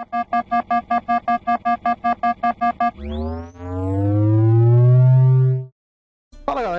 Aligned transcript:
Thank 0.00 0.28
you. 0.32 0.37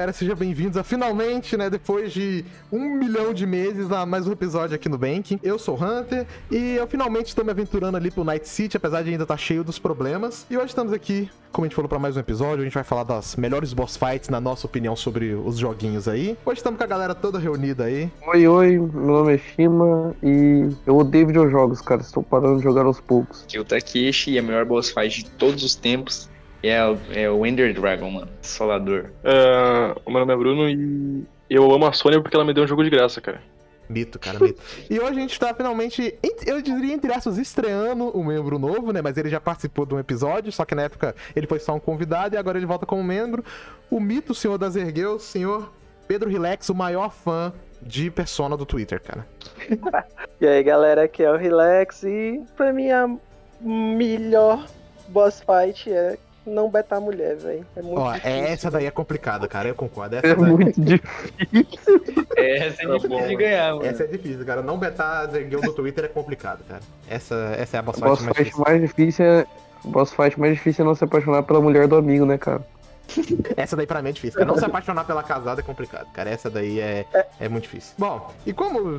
Galera, 0.09 0.13
sejam 0.13 0.35
bem-vindos 0.35 0.77
a 0.77 0.83
finalmente, 0.83 1.55
né, 1.55 1.69
depois 1.69 2.11
de 2.11 2.43
um 2.71 2.95
milhão 2.95 3.33
de 3.33 3.45
meses, 3.45 3.91
a 3.91 4.05
mais 4.05 4.27
um 4.27 4.31
episódio 4.31 4.75
aqui 4.75 4.89
no 4.89 4.97
Bank. 4.97 5.39
Eu 5.43 5.57
sou 5.57 5.77
o 5.77 5.83
Hunter 5.83 6.25
e 6.51 6.75
eu 6.75 6.87
finalmente 6.87 7.27
estou 7.27 7.45
me 7.45 7.51
aventurando 7.51 7.97
ali 7.97 8.11
pro 8.11 8.23
Night 8.23 8.47
City, 8.47 8.77
apesar 8.77 9.03
de 9.03 9.11
ainda 9.11 9.23
estar 9.23 9.37
cheio 9.37 9.63
dos 9.63 9.79
problemas. 9.79 10.45
E 10.49 10.57
hoje 10.57 10.67
estamos 10.67 10.93
aqui, 10.93 11.29
como 11.51 11.65
a 11.65 11.67
gente 11.67 11.75
falou, 11.75 11.89
para 11.89 11.99
mais 11.99 12.17
um 12.17 12.19
episódio. 12.19 12.61
A 12.61 12.63
gente 12.63 12.73
vai 12.73 12.83
falar 12.83 13.03
das 13.03 13.35
melhores 13.35 13.73
boss 13.73 13.97
fights, 13.97 14.29
na 14.29 14.39
nossa 14.39 14.67
opinião, 14.67 14.95
sobre 14.95 15.33
os 15.33 15.57
joguinhos 15.57 16.07
aí. 16.07 16.37
Hoje 16.45 16.59
estamos 16.59 16.77
com 16.77 16.83
a 16.83 16.87
galera 16.87 17.15
toda 17.15 17.39
reunida 17.39 17.85
aí. 17.85 18.11
Oi, 18.27 18.47
oi, 18.47 18.77
meu 18.77 19.05
nome 19.05 19.35
é 19.35 19.37
Shima 19.37 20.15
e 20.23 20.69
eu 20.85 20.97
odeio 20.97 21.27
videojogos, 21.27 21.81
cara. 21.81 22.01
Estou 22.01 22.23
parando 22.23 22.57
de 22.57 22.63
jogar 22.63 22.85
aos 22.85 22.99
poucos. 22.99 23.43
Aqui 23.43 23.57
é 23.57 23.59
o 23.59 23.65
Takeshi 23.65 24.31
e 24.31 24.39
a 24.39 24.41
melhor 24.41 24.65
boss 24.65 24.89
fight 24.89 25.23
de 25.23 25.29
todos 25.31 25.63
os 25.63 25.75
tempos 25.75 26.29
é 26.63 26.85
o, 26.85 26.97
é 27.13 27.29
o 27.29 27.45
Ender 27.45 27.73
Dragon, 27.73 28.09
mano. 28.09 28.27
Solador. 28.41 29.11
Ah, 29.23 29.95
o 30.05 30.11
meu 30.11 30.19
nome 30.21 30.33
é 30.33 30.37
Bruno 30.37 30.69
e 30.69 31.25
eu 31.49 31.71
amo 31.71 31.85
a 31.85 31.93
Sony 31.93 32.21
porque 32.21 32.35
ela 32.35 32.45
me 32.45 32.53
deu 32.53 32.63
um 32.63 32.67
jogo 32.67 32.83
de 32.83 32.89
graça, 32.89 33.19
cara. 33.21 33.41
Mito, 33.89 34.19
cara, 34.19 34.37
mito. 34.39 34.61
e 34.87 34.99
hoje 34.99 35.17
a 35.17 35.21
gente 35.21 35.39
tá 35.39 35.51
finalmente, 35.51 36.15
ent- 36.23 36.47
eu 36.47 36.61
diria 36.61 36.93
entre 36.93 37.11
aspas, 37.11 37.39
estreando 37.39 38.15
um 38.15 38.23
membro 38.23 38.59
novo, 38.59 38.93
né? 38.93 39.01
Mas 39.01 39.17
ele 39.17 39.29
já 39.29 39.39
participou 39.41 39.83
de 39.83 39.95
um 39.95 39.99
episódio, 39.99 40.51
só 40.51 40.63
que 40.63 40.75
na 40.75 40.83
época 40.83 41.15
ele 41.35 41.47
foi 41.47 41.57
só 41.57 41.73
um 41.73 41.79
convidado 41.79 42.35
e 42.35 42.37
agora 42.37 42.59
ele 42.59 42.67
volta 42.67 42.85
como 42.85 43.03
membro. 43.03 43.43
O 43.89 43.99
mito, 43.99 44.35
senhor 44.35 44.59
das 44.59 44.75
Ergueus, 44.75 45.23
senhor 45.23 45.73
Pedro 46.07 46.29
Relax, 46.29 46.69
o 46.69 46.75
maior 46.75 47.09
fã 47.11 47.51
de 47.81 48.11
Persona 48.11 48.55
do 48.55 48.63
Twitter, 48.65 49.01
cara. 49.01 49.25
E 50.39 50.45
aí 50.47 50.61
galera, 50.63 51.03
aqui 51.05 51.23
é 51.23 51.31
o 51.31 51.35
Relax 51.35 52.03
e 52.03 52.41
pra 52.55 52.71
mim 52.71 52.91
a 52.91 53.09
melhor 53.59 54.65
boss 55.09 55.41
fight 55.41 55.91
é 55.91 56.17
não 56.49 56.69
betar 56.69 56.99
mulher, 56.99 57.35
velho. 57.37 57.65
É 57.75 57.81
muito 57.81 57.99
Ó, 57.99 58.11
difícil. 58.13 58.31
essa 58.31 58.71
daí 58.71 58.85
é 58.85 58.91
complicada, 58.91 59.47
cara, 59.47 59.67
eu 59.69 59.75
concordo. 59.75 60.15
Essa, 60.17 60.27
É 60.27 60.35
daí- 60.35 60.51
muito 60.51 60.81
difícil. 60.81 61.09
Essa 62.35 62.83
é 62.83 62.87
Tá 62.87 62.93
difícil 62.93 63.09
bom, 63.09 63.27
de 63.27 63.35
ganhar, 63.35 63.75
mano. 63.75 63.85
essa 63.85 64.03
é 64.03 64.07
difícil, 64.07 64.45
cara. 64.45 64.61
Não 64.61 64.77
betar 64.77 65.25
as 65.27 65.33
Ergueus 65.33 65.61
do 65.61 65.73
Twitter 65.73 66.05
é 66.05 66.07
complicado, 66.07 66.63
cara. 66.67 66.81
Essa, 67.09 67.35
essa 67.57 67.77
é 67.77 67.79
a 67.79 67.83
boss 67.83 68.01
A 68.01 68.01
fight 68.01 68.09
boss 68.09 68.21
mais 68.21 68.37
fight 68.37 68.43
difícil. 68.45 68.63
mais 68.67 68.81
difícil 68.81 69.25
é. 69.25 69.39
a 69.85 69.87
Boss 69.87 70.13
fight 70.13 70.39
mais 70.39 70.53
difícil 70.55 70.83
é 70.83 70.87
não 70.87 70.95
se 70.95 71.03
apaixonar 71.03 71.43
pela 71.43 71.61
mulher 71.61 71.87
do 71.87 71.95
amigo, 71.95 72.25
né, 72.25 72.37
cara? 72.37 72.61
Essa 73.57 73.75
daí 73.75 73.87
pra 73.87 74.01
mim 74.03 74.09
é 74.09 74.11
difícil. 74.11 74.37
Cara. 74.37 74.45
Não 74.51 74.55
se 74.57 74.63
apaixonar 74.65 75.03
pela 75.03 75.23
casada 75.23 75.61
é 75.61 75.63
complicado, 75.63 76.05
cara. 76.13 76.29
Essa 76.29 76.47
daí 76.49 76.79
é, 76.79 77.05
é 77.39 77.49
muito 77.49 77.63
difícil. 77.63 77.93
Bom, 77.97 78.29
e 78.45 78.53
como 78.53 78.77
eu 78.77 78.97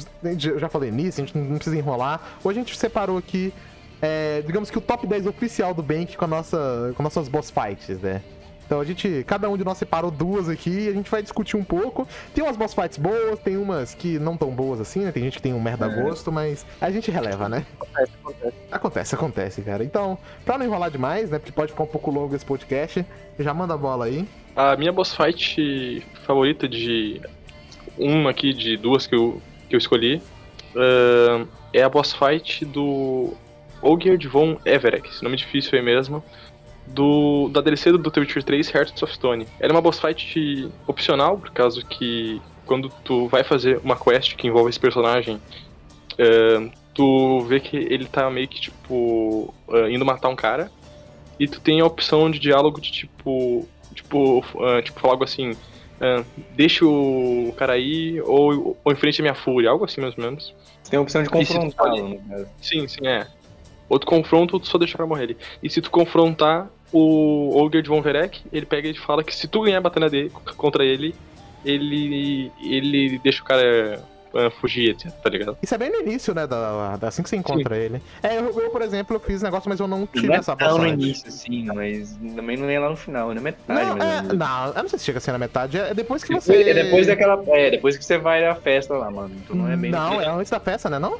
já 0.58 0.69
falei 0.69 0.91
nisso, 0.91 1.20
a 1.20 1.25
gente 1.25 1.38
não 1.38 1.55
precisa 1.56 1.77
enrolar. 1.77 2.20
Hoje 2.42 2.58
a 2.58 2.62
gente 2.62 2.77
separou 2.77 3.16
aqui, 3.16 3.53
é, 4.01 4.43
digamos 4.43 4.70
que 4.70 4.79
o 4.79 4.81
top 4.81 5.06
10 5.06 5.27
oficial 5.27 5.75
do 5.75 5.83
Bank 5.83 6.17
com, 6.17 6.25
a 6.25 6.29
nossa, 6.29 6.93
com 6.97 7.03
nossas 7.03 7.29
boss 7.29 7.51
fights, 7.51 8.01
né? 8.01 8.23
Então 8.70 8.81
a 8.81 8.84
gente, 8.84 9.25
cada 9.27 9.51
um 9.51 9.56
de 9.56 9.65
nós 9.65 9.79
separou 9.79 10.12
duas 10.12 10.48
aqui 10.48 10.70
e 10.70 10.89
a 10.89 10.93
gente 10.93 11.11
vai 11.11 11.20
discutir 11.20 11.56
um 11.56 11.65
pouco. 11.65 12.06
Tem 12.33 12.45
umas 12.45 12.56
boss 12.56 12.73
fights 12.73 12.98
boas, 12.98 13.41
tem 13.41 13.56
umas 13.56 13.95
que 13.95 14.17
não 14.21 14.37
tão 14.37 14.51
boas 14.51 14.81
assim, 14.81 15.01
né? 15.01 15.11
Tem 15.11 15.25
gente 15.25 15.39
que 15.39 15.43
tem 15.43 15.53
um 15.53 15.61
merda 15.61 15.89
gosto, 15.89 16.31
mas 16.31 16.65
a 16.81 16.89
gente 16.89 17.11
releva, 17.11 17.48
né? 17.48 17.67
Acontece, 17.81 18.12
acontece. 18.23 18.56
Acontece, 18.71 19.15
acontece, 19.17 19.62
cara. 19.62 19.83
Então, 19.83 20.17
pra 20.45 20.56
não 20.56 20.65
enrolar 20.65 20.89
demais, 20.89 21.31
né? 21.31 21.41
Porque 21.41 21.51
pode 21.51 21.73
ficar 21.73 21.83
um 21.83 21.89
pouco 21.89 22.12
longo 22.12 22.37
esse 22.37 22.45
podcast, 22.45 23.05
já 23.41 23.53
manda 23.53 23.75
a 23.75 23.77
bola 23.77 24.05
aí. 24.05 24.25
A 24.55 24.77
minha 24.77 24.93
boss 24.93 25.17
fight 25.17 26.06
favorita 26.25 26.69
de 26.69 27.21
uma 27.98 28.31
aqui, 28.31 28.53
de 28.53 28.77
duas 28.77 29.05
que 29.05 29.17
eu, 29.17 29.43
que 29.69 29.75
eu 29.75 29.78
escolhi, 29.78 30.23
ah, 30.77 31.45
é 31.73 31.83
a 31.83 31.89
boss 31.89 32.12
fight 32.12 32.65
do 32.65 33.34
Olgierd 33.83 34.27
von 34.28 34.59
Everek, 34.64 35.11
nome 35.23 35.36
difícil 35.36 35.78
aí 35.78 35.84
mesmo, 35.84 36.23
do, 36.86 37.48
da 37.48 37.61
DLC 37.61 37.92
do 37.92 38.11
The 38.11 38.20
Witcher 38.20 38.42
3 38.42 38.75
Hearts 38.75 39.03
of 39.03 39.12
Stone. 39.14 39.47
Ela 39.59 39.72
é 39.72 39.75
uma 39.75 39.83
boss 39.83 39.98
fight 39.98 40.70
opcional, 40.87 41.39
por 41.39 41.50
causa 41.50 41.83
que 41.83 42.41
quando 42.66 42.88
tu 43.04 43.27
vai 43.28 43.43
fazer 43.43 43.81
uma 43.82 43.97
quest 43.97 44.37
que 44.37 44.47
envolve 44.47 44.71
esse 44.71 44.81
personagem, 44.81 45.41
ah, 46.19 46.71
tu 46.94 47.41
vê 47.43 47.60
que 47.60 47.77
ele 47.77 48.06
tá 48.06 48.31
meio 48.31 48.49
que, 48.49 48.60
tipo, 48.60 49.54
ah, 49.69 49.91
indo 49.91 50.04
matar 50.04 50.28
um 50.28 50.37
cara, 50.37 50.71
e 51.38 51.49
tu 51.49 51.60
tem 51.60 51.81
a 51.81 51.87
opção 51.87 52.31
de 52.31 52.38
diálogo 52.38 52.81
de, 52.81 52.93
tipo, 52.93 53.66
tipo, 53.94 54.44
ah, 54.60 54.83
tipo 54.83 55.00
falar 55.00 55.15
algo 55.15 55.25
assim, 55.25 55.56
deixa 56.54 56.84
o 56.84 57.54
cara 57.56 57.75
aí 57.75 58.21
ou, 58.22 58.77
ou 58.83 58.93
enfrente 58.93 59.21
a 59.21 59.25
minha 59.25 59.34
fúria, 59.34 59.71
algo 59.71 59.84
assim 59.84 60.00
mais 60.00 60.16
ou 60.16 60.25
menos. 60.25 60.54
Tem 60.88 60.99
a 60.99 61.03
opção 61.03 61.22
de 61.22 61.28
E 61.28 61.59
no 61.59 61.72
caso. 61.72 62.19
Sim, 62.60 62.88
sim, 62.88 63.06
é. 63.06 63.27
Ou 63.91 63.99
tu 63.99 64.06
confronta 64.06 64.55
ou 64.56 64.61
tu 64.61 64.67
só 64.69 64.78
deixa 64.78 64.95
o 64.95 64.97
cara 64.97 65.06
morrer 65.09 65.25
ali. 65.25 65.37
E 65.62 65.69
se 65.69 65.83
tu 65.83 65.91
confrontar 65.91 66.69
o 66.93 67.55
Olger 67.55 67.83
de 67.83 67.89
Von 67.91 68.01
Verek, 68.01 68.41
ele 68.53 68.65
pega 68.65 68.89
e 68.89 68.95
fala 68.97 69.23
que 69.23 69.34
se 69.34 69.47
tu 69.47 69.61
ganhar 69.62 69.78
a 69.78 69.83
batalha 69.83 70.09
dele, 70.09 70.31
contra 70.56 70.84
ele, 70.84 71.15
ele 71.65 72.51
ele 72.62 73.19
deixa 73.19 73.43
o 73.43 73.45
cara 73.45 74.03
ah, 74.34 74.51
fugir, 74.61 74.97
tá 74.97 75.28
ligado? 75.28 75.59
Isso 75.62 75.75
é 75.75 75.78
bem 75.78 75.91
no 75.91 76.01
início, 76.01 76.33
né? 76.34 76.47
Da, 76.47 76.97
da- 76.97 77.09
assim 77.09 77.23
que 77.23 77.28
você 77.28 77.37
encontra 77.37 77.77
ele. 77.77 78.01
É, 78.23 78.39
eu, 78.39 78.59
eu, 78.61 78.71
por 78.71 78.81
exemplo, 78.83 79.17
eu 79.17 79.21
fiz 79.21 79.43
negócio, 79.43 79.69
mas 79.69 79.81
eu 79.81 79.89
não 79.89 80.07
tive 80.07 80.28
Não 80.28 80.34
é 80.34 80.39
essa 80.39 80.55
tão 80.57 80.69
no 80.69 80.75
passagem. 80.77 80.95
início, 80.95 81.31
sim, 81.33 81.65
mas 81.67 82.17
também 82.37 82.57
não 82.57 82.69
é 82.69 82.78
lá 82.78 82.91
no 82.91 82.97
final, 82.97 83.31
é 83.33 83.34
na 83.34 83.41
metade, 83.41 83.69
Não, 83.69 83.97
é, 83.99 84.22
não, 84.22 84.67
eu 84.69 84.83
não 84.83 84.89
sei 84.89 84.99
se 85.01 85.05
chega 85.05 85.19
a 85.19 85.21
ser 85.21 85.33
na 85.33 85.39
metade. 85.39 85.78
É 85.78 85.93
depois 85.95 86.22
que 86.22 86.28
Depois, 86.33 86.45
você. 86.45 86.62
é 86.71 86.75
depois 86.75 87.07
daquela. 87.09 87.43
É, 87.49 87.71
depois 87.72 87.97
que 87.97 88.05
você 88.05 88.19
vai 88.19 88.47
à 88.47 88.55
festa 88.55 88.95
lá, 88.95 89.11
mano. 89.11 89.34
Então 89.45 89.57
não 89.57 89.69
é 89.69 89.77
bem. 89.77 89.91
Não, 89.91 90.21
é 90.21 90.28
antes 90.28 90.51
da 90.51 90.61
festa, 90.61 90.89
né? 90.89 90.99
Não? 90.99 91.19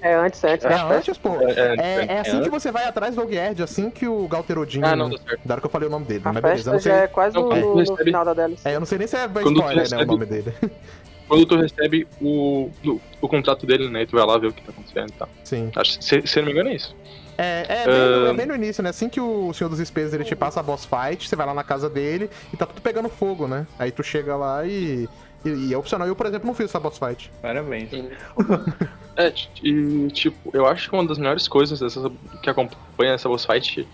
É 0.00 0.14
antes, 0.14 0.42
antes 0.44 0.64
É 0.64 0.74
antes, 0.74 1.18
pô. 1.18 1.30
É, 1.40 1.52
é, 1.52 1.76
É, 1.78 2.06
é 2.16 2.20
assim 2.20 2.38
é 2.38 2.42
que 2.42 2.50
você 2.50 2.70
vai 2.70 2.84
atrás 2.84 3.14
do 3.16 3.22
Ogerd, 3.22 3.62
assim 3.62 3.90
que 3.90 4.06
o 4.06 4.28
Galterodinho. 4.28 4.86
Ah, 4.86 4.94
não, 4.94 5.10
dá 5.10 5.18
certo. 5.18 5.40
Da 5.44 5.54
hora 5.54 5.60
que 5.60 5.66
eu 5.66 5.70
falei 5.70 5.88
o 5.88 5.90
nome 5.90 6.04
dele, 6.06 6.22
A 6.24 6.32
mas 6.32 6.42
beleza. 6.42 6.70
Eu 6.70 6.74
festa 6.74 6.88
não 6.90 6.96
sei, 6.96 7.04
é 7.04 7.06
quase 7.08 7.34
Não, 7.34 7.48
no, 7.48 7.52
é, 7.56 7.60
no 7.60 7.74
recebe- 7.76 8.04
final 8.04 8.24
da 8.24 8.34
DLC. 8.34 8.68
é, 8.68 8.74
eu 8.76 8.80
não 8.80 8.86
sei 8.86 8.98
nem 8.98 9.06
se 9.08 9.16
é 9.16 9.24
spoiler, 9.26 9.56
né? 9.66 9.72
O 9.74 9.78
recebe- 9.78 10.04
nome 10.06 10.26
dele. 10.26 10.54
Quando 11.28 11.44
tu 11.44 11.56
recebe 11.56 12.08
o, 12.22 12.70
o, 12.86 13.00
o 13.20 13.28
contrato 13.28 13.66
dele, 13.66 13.90
né, 13.90 14.02
e 14.02 14.06
tu 14.06 14.16
vai 14.16 14.24
lá 14.24 14.38
ver 14.38 14.46
o 14.46 14.52
que 14.52 14.62
tá 14.62 14.70
acontecendo 14.70 15.10
e 15.10 15.12
tal. 15.12 15.28
Sim. 15.44 15.70
Acho, 15.76 16.02
se, 16.02 16.26
se 16.26 16.38
eu 16.38 16.42
não 16.42 16.46
me 16.46 16.52
engano 16.52 16.70
é 16.70 16.74
isso. 16.76 16.96
É, 17.36 17.66
é, 17.68 17.84
bem, 17.86 17.94
no- 17.94 18.26
é 18.26 18.30
Ahn. 18.30 18.36
bem 18.36 18.46
no 18.46 18.54
início, 18.54 18.82
né? 18.82 18.90
Assim 18.90 19.08
que 19.10 19.20
o 19.20 19.52
Senhor 19.52 19.68
dos 19.68 19.78
Espelhos 19.78 20.14
ele 20.14 20.24
te 20.24 20.34
passa 20.34 20.58
a 20.60 20.62
boss 20.62 20.86
fight, 20.86 21.28
você 21.28 21.36
vai 21.36 21.44
lá 21.46 21.52
na 21.54 21.62
casa 21.62 21.88
dele 21.90 22.30
e 22.52 22.56
tá 22.56 22.64
tudo 22.66 22.80
pegando 22.80 23.08
fogo, 23.10 23.46
né? 23.46 23.66
Aí 23.78 23.90
tu 23.90 24.02
chega 24.02 24.34
lá 24.36 24.64
e. 24.64 25.06
E, 25.44 25.48
e 25.48 25.74
é 25.74 25.78
opcional. 25.78 26.06
Eu, 26.08 26.16
por 26.16 26.26
exemplo, 26.26 26.46
não 26.46 26.54
fiz 26.54 26.66
essa 26.66 26.80
boss 26.80 26.98
fight. 26.98 27.30
Parabéns. 27.42 27.90
É, 29.20 29.32
e 29.64 30.06
tipo, 30.12 30.48
eu 30.52 30.64
acho 30.64 30.88
que 30.88 30.94
uma 30.94 31.04
das 31.04 31.18
melhores 31.18 31.48
coisas 31.48 31.80
dessas, 31.80 32.08
que 32.40 32.48
acompanha 32.48 33.14
essa 33.14 33.28
boss 33.28 33.44
fight, 33.44 33.84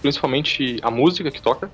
principalmente 0.00 0.78
a 0.80 0.90
música 0.90 1.30
que 1.30 1.42
toca, 1.42 1.70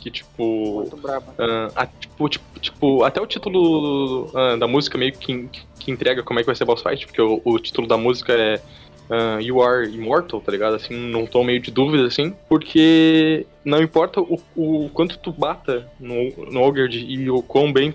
que 0.00 0.10
tipo, 0.10 0.80
Muito 0.80 0.96
braba. 0.96 1.32
ah, 1.38 1.70
a- 1.76 1.86
tipo, 1.86 2.28
tipo, 2.28 2.58
tipo, 2.58 3.04
até 3.04 3.20
o 3.20 3.26
título 3.28 4.28
ah, 4.34 4.56
da 4.56 4.66
música 4.66 4.98
meio 4.98 5.12
que, 5.12 5.48
que 5.78 5.92
entrega 5.92 6.24
como 6.24 6.40
é 6.40 6.42
que 6.42 6.46
vai 6.46 6.56
ser 6.56 6.64
a 6.64 6.66
boss 6.66 6.82
fight, 6.82 7.06
porque 7.06 7.22
o, 7.22 7.40
o 7.44 7.60
título 7.60 7.86
da 7.86 7.96
música 7.96 8.32
é 8.32 8.60
ah, 9.08 9.38
You 9.40 9.62
Are 9.62 9.88
Immortal, 9.88 10.40
tá 10.40 10.50
ligado? 10.50 10.74
Assim, 10.74 10.94
num 10.96 11.26
tom 11.26 11.44
meio 11.44 11.60
de 11.60 11.70
dúvida, 11.70 12.04
assim, 12.08 12.34
porque 12.48 13.46
não 13.64 13.80
importa 13.80 14.20
o, 14.20 14.40
o 14.56 14.90
quanto 14.92 15.16
tu 15.16 15.30
bata 15.30 15.88
no, 16.00 16.16
no 16.50 16.60
Ogre 16.60 16.88
e 16.92 17.30
o 17.30 17.40
quão 17.40 17.72
bem 17.72 17.94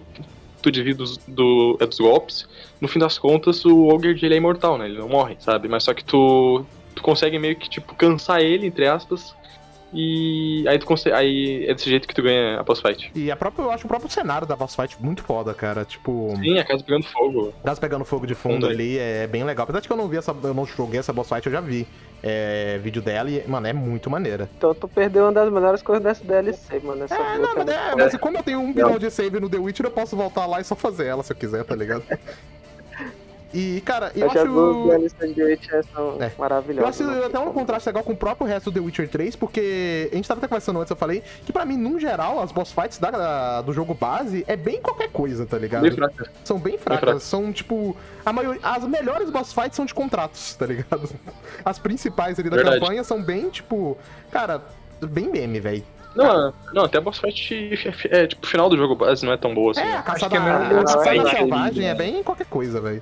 tu 0.68 0.72
divide 0.72 0.98
dos, 0.98 1.18
do, 1.28 1.78
é 1.80 1.86
dos 1.86 1.98
golpes, 1.98 2.48
no 2.82 2.88
fim 2.88 3.00
das 3.00 3.18
contas, 3.18 3.64
o 3.66 3.88
Ogre 3.88 4.18
ele 4.22 4.34
é 4.34 4.38
imortal, 4.38 4.78
né? 4.78 4.86
Ele 4.86 4.98
não 4.98 5.08
morre, 5.08 5.38
sabe? 5.40 5.68
Mas 5.68 5.84
só 5.84 5.94
que 5.94 6.04
tu, 6.04 6.66
tu 6.94 7.02
consegue 7.02 7.40
meio 7.40 7.56
que, 7.56 7.70
tipo, 7.70 7.96
cansar 7.96 8.42
ele, 8.42 8.68
entre 8.68 8.88
aspas, 8.88 9.34
e 9.94 10.66
aí 10.68 10.78
tu 10.78 10.86
consegue. 10.86 11.16
Aí 11.16 11.66
é 11.68 11.74
desse 11.74 11.90
jeito 11.90 12.08
que 12.08 12.14
tu 12.14 12.22
ganha 12.22 12.60
a 12.60 12.64
boss 12.64 12.82
fight. 12.82 13.10
E 13.16 13.32
a 13.32 13.36
própria, 13.36 13.64
eu 13.64 13.72
acho 13.72 13.86
o 13.86 13.88
próprio 13.88 14.12
cenário 14.12 14.46
da 14.46 14.56
boss 14.56 14.76
fight 14.76 15.02
muito 15.02 15.24
foda, 15.24 15.54
cara. 15.54 15.86
Tipo, 15.86 16.34
Sim, 16.38 16.60
a 16.60 16.66
casa 16.66 16.84
pegando 16.84 17.06
fogo. 17.06 17.54
gás 17.64 17.80
pegando 17.80 18.04
fogo 18.04 18.28
de 18.28 18.36
fundo 18.36 18.68
aí. 18.68 18.74
ali 18.74 18.98
é 18.98 19.28
bem 19.28 19.44
legal. 19.44 19.64
Apesar 19.64 19.80
de 19.80 19.88
que 19.88 19.94
eu 19.94 19.98
não 19.98 20.08
vi 20.08 20.18
essa. 20.18 20.36
Eu 20.44 20.54
não 20.54 20.66
joguei 20.66 21.00
essa 21.00 21.14
boss 21.14 21.30
fight, 21.30 21.46
eu 21.46 21.52
já 21.52 21.62
vi. 21.62 21.88
É, 22.22 22.80
vídeo 22.82 23.00
dela 23.00 23.30
e, 23.30 23.48
mano, 23.48 23.68
é 23.68 23.74
muito 23.74 24.10
maneira. 24.10 24.50
Então 24.58 24.74
tu 24.74 24.88
perdeu 24.88 25.26
uma 25.26 25.32
das 25.32 25.54
melhores 25.54 25.84
coisas 25.84 26.04
dessa 26.04 26.24
DLC, 26.24 26.80
mano. 26.80 27.04
Essa 27.04 27.16
É, 27.16 27.38
não, 27.38 27.52
é 27.52 27.56
mas, 27.56 27.68
é, 27.68 27.96
mas 27.96 28.18
como 28.18 28.38
eu 28.38 28.44
tenho 28.44 28.60
um 28.60 28.74
bilhão 28.74 28.98
de 28.98 29.12
save 29.12 29.40
no 29.40 29.48
The 29.48 29.58
Witcher, 29.58 29.86
eu 29.86 29.92
posso 29.92 30.16
voltar 30.16 30.48
lá 30.48 30.60
e 30.60 30.64
só 30.64 30.76
fazer 30.76 31.06
ela 31.06 31.22
se 31.22 31.32
eu 31.32 31.38
quiser, 31.38 31.64
tá 31.64 31.76
ligado? 31.76 32.04
E, 33.60 33.82
cara, 33.82 34.12
eu 34.16 34.28
Eu 34.28 34.34
já 34.34 34.44
acho. 34.44 34.84
DLCs 34.88 35.34
de 35.36 35.44
Witcher 35.44 35.84
são 35.92 36.18
É. 36.22 36.32
Eu 36.78 36.86
acho 36.86 37.04
né? 37.04 37.26
até 37.26 37.40
um 37.40 37.52
contraste 37.52 37.90
legal 37.90 38.04
com 38.04 38.14
o 38.14 38.16
próprio 38.16 38.46
resto 38.46 38.70
do 38.70 38.80
The 38.80 38.86
Witcher 38.86 39.10
3, 39.10 39.36
porque 39.36 40.10
a 40.12 40.16
gente 40.16 40.28
tava 40.28 40.40
até 40.40 40.48
conversando 40.48 40.80
antes, 40.80 40.92
eu 40.92 40.96
falei 40.96 41.24
que 41.44 41.52
pra 41.52 41.66
mim, 41.66 41.76
num 41.76 42.00
geral, 42.00 42.40
as 42.40 42.52
boss 42.52 42.72
fights 42.72 43.00
da- 43.00 43.10
da- 43.10 43.62
do 43.64 43.74
jogo 43.74 43.96
base 43.96 44.46
é 44.48 44.56
bem 44.56 44.80
qualquer 44.80 45.10
coisa, 45.10 45.44
tá 45.48 45.58
ligado? 45.58 45.82
Bem 45.82 45.92
fraca. 45.92 46.30
São 46.44 46.60
bem 46.60 46.78
fracas, 46.78 47.00
fracas. 47.04 47.24
são 47.24 47.52
tipo. 47.52 47.98
A 48.24 48.32
maioria, 48.32 48.62
as 48.62 48.84
melhores 48.84 49.32
boss 49.32 49.52
fights 49.52 49.76
são 49.76 49.86
de 49.86 49.94
contratos, 49.96 50.54
tá 50.60 50.68
ligado? 50.68 51.10
As 51.66 51.80
principais 51.80 52.40
ali 52.40 52.52
da 52.52 52.58
Verdade. 52.58 52.80
campanha 52.80 53.04
são 53.04 53.24
bem, 53.24 53.50
tipo. 53.50 53.98
Cara, 54.30 54.62
bem 55.02 55.30
meme, 55.32 55.60
velho. 55.60 55.84
Não, 56.16 56.54
não, 56.74 56.86
até 56.86 56.98
a 57.00 57.02
boss 57.02 57.18
fight 57.20 57.54
é, 58.12 58.24
é, 58.24 58.28
tipo, 58.28 58.46
o 58.46 58.48
final 58.50 58.70
do 58.70 58.78
jogo 58.78 58.96
base 58.96 59.26
não 59.26 59.34
é 59.34 59.38
tão 59.38 59.54
boa 59.56 59.72
assim. 59.72 59.82
É, 59.82 59.98
a 59.98 60.02
caçada, 60.04 60.30
que 60.30 60.36
é 60.38 60.40
melhor 60.40 60.62
a 60.62 60.70
boss 60.82 60.94
caçada 60.96 61.10
fight 61.12 61.30
selvagem 61.38 61.86
é 61.86 61.88
né? 61.90 61.96
bem 61.96 62.24
qualquer 62.24 62.46
coisa, 62.48 62.80
velho. 62.82 63.02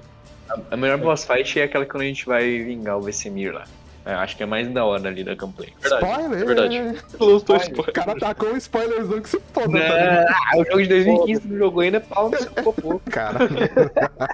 A 0.71 0.77
melhor 0.77 0.97
boss 0.97 1.25
fight 1.25 1.59
é 1.59 1.63
aquela 1.63 1.85
quando 1.85 2.03
a 2.03 2.05
gente 2.05 2.25
vai 2.25 2.59
vingar 2.59 2.97
o 2.97 3.01
Vesemir 3.01 3.53
lá. 3.53 3.65
É, 4.05 4.13
acho 4.13 4.37
que 4.37 4.43
é 4.43 4.45
mais 4.45 4.71
da 4.71 4.85
hora 4.85 5.09
ali 5.09 5.23
da 5.23 5.35
campanha. 5.35 5.71
Verdade, 5.81 6.05
Spoiler! 6.05 6.41
é 6.41 6.45
verdade. 6.45 6.77
Lançou 7.19 7.55
O 7.55 7.59
spoiler. 7.59 7.93
cara 7.93 8.15
tacou 8.19 8.49
um 8.53 8.57
spoilerzão 8.57 9.19
que 9.19 9.29
se 9.29 9.41
foda, 9.51 9.79
tá 9.79 10.27
ah, 10.53 10.59
o 10.59 10.63
jogo 10.63 10.83
de 10.83 10.89
2015 10.89 11.41
tu 11.41 11.47
não 11.47 11.57
jogou 11.57 11.81
ainda, 11.81 11.99
pau 11.99 12.29
no 12.29 12.37
seu 12.37 12.51
popô. 12.51 13.01
Cara, 13.09 13.39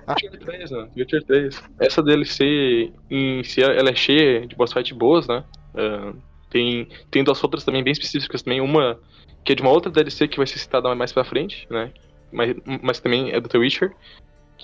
Witcher 0.09 0.39
3, 0.39 0.71
mano. 0.71 0.89
Witcher 0.97 1.23
3. 1.23 1.63
Essa 1.79 2.03
DLC 2.03 2.91
em 3.09 3.43
si, 3.45 3.63
ela 3.63 3.89
é 3.89 3.95
cheia 3.95 4.45
de 4.45 4.57
boss 4.57 4.73
fight 4.73 4.93
boas, 4.93 5.25
né? 5.25 5.41
Ah, 5.73 6.11
tem, 6.49 6.89
tem 7.09 7.23
duas 7.23 7.41
outras 7.41 7.63
também 7.63 7.81
bem 7.81 7.93
específicas 7.93 8.41
também. 8.41 8.59
Uma 8.59 8.99
que 9.45 9.53
é 9.53 9.55
de 9.55 9.61
uma 9.61 9.71
outra 9.71 9.89
DLC 9.89 10.27
que 10.27 10.37
vai 10.37 10.47
ser 10.47 10.59
citada 10.59 10.93
mais 10.93 11.13
pra 11.13 11.23
frente, 11.23 11.65
né? 11.69 11.91
Mas, 12.29 12.55
mas 12.81 12.99
também 12.99 13.31
é 13.31 13.39
do 13.39 13.47
The 13.47 13.57
Witcher. 13.57 13.93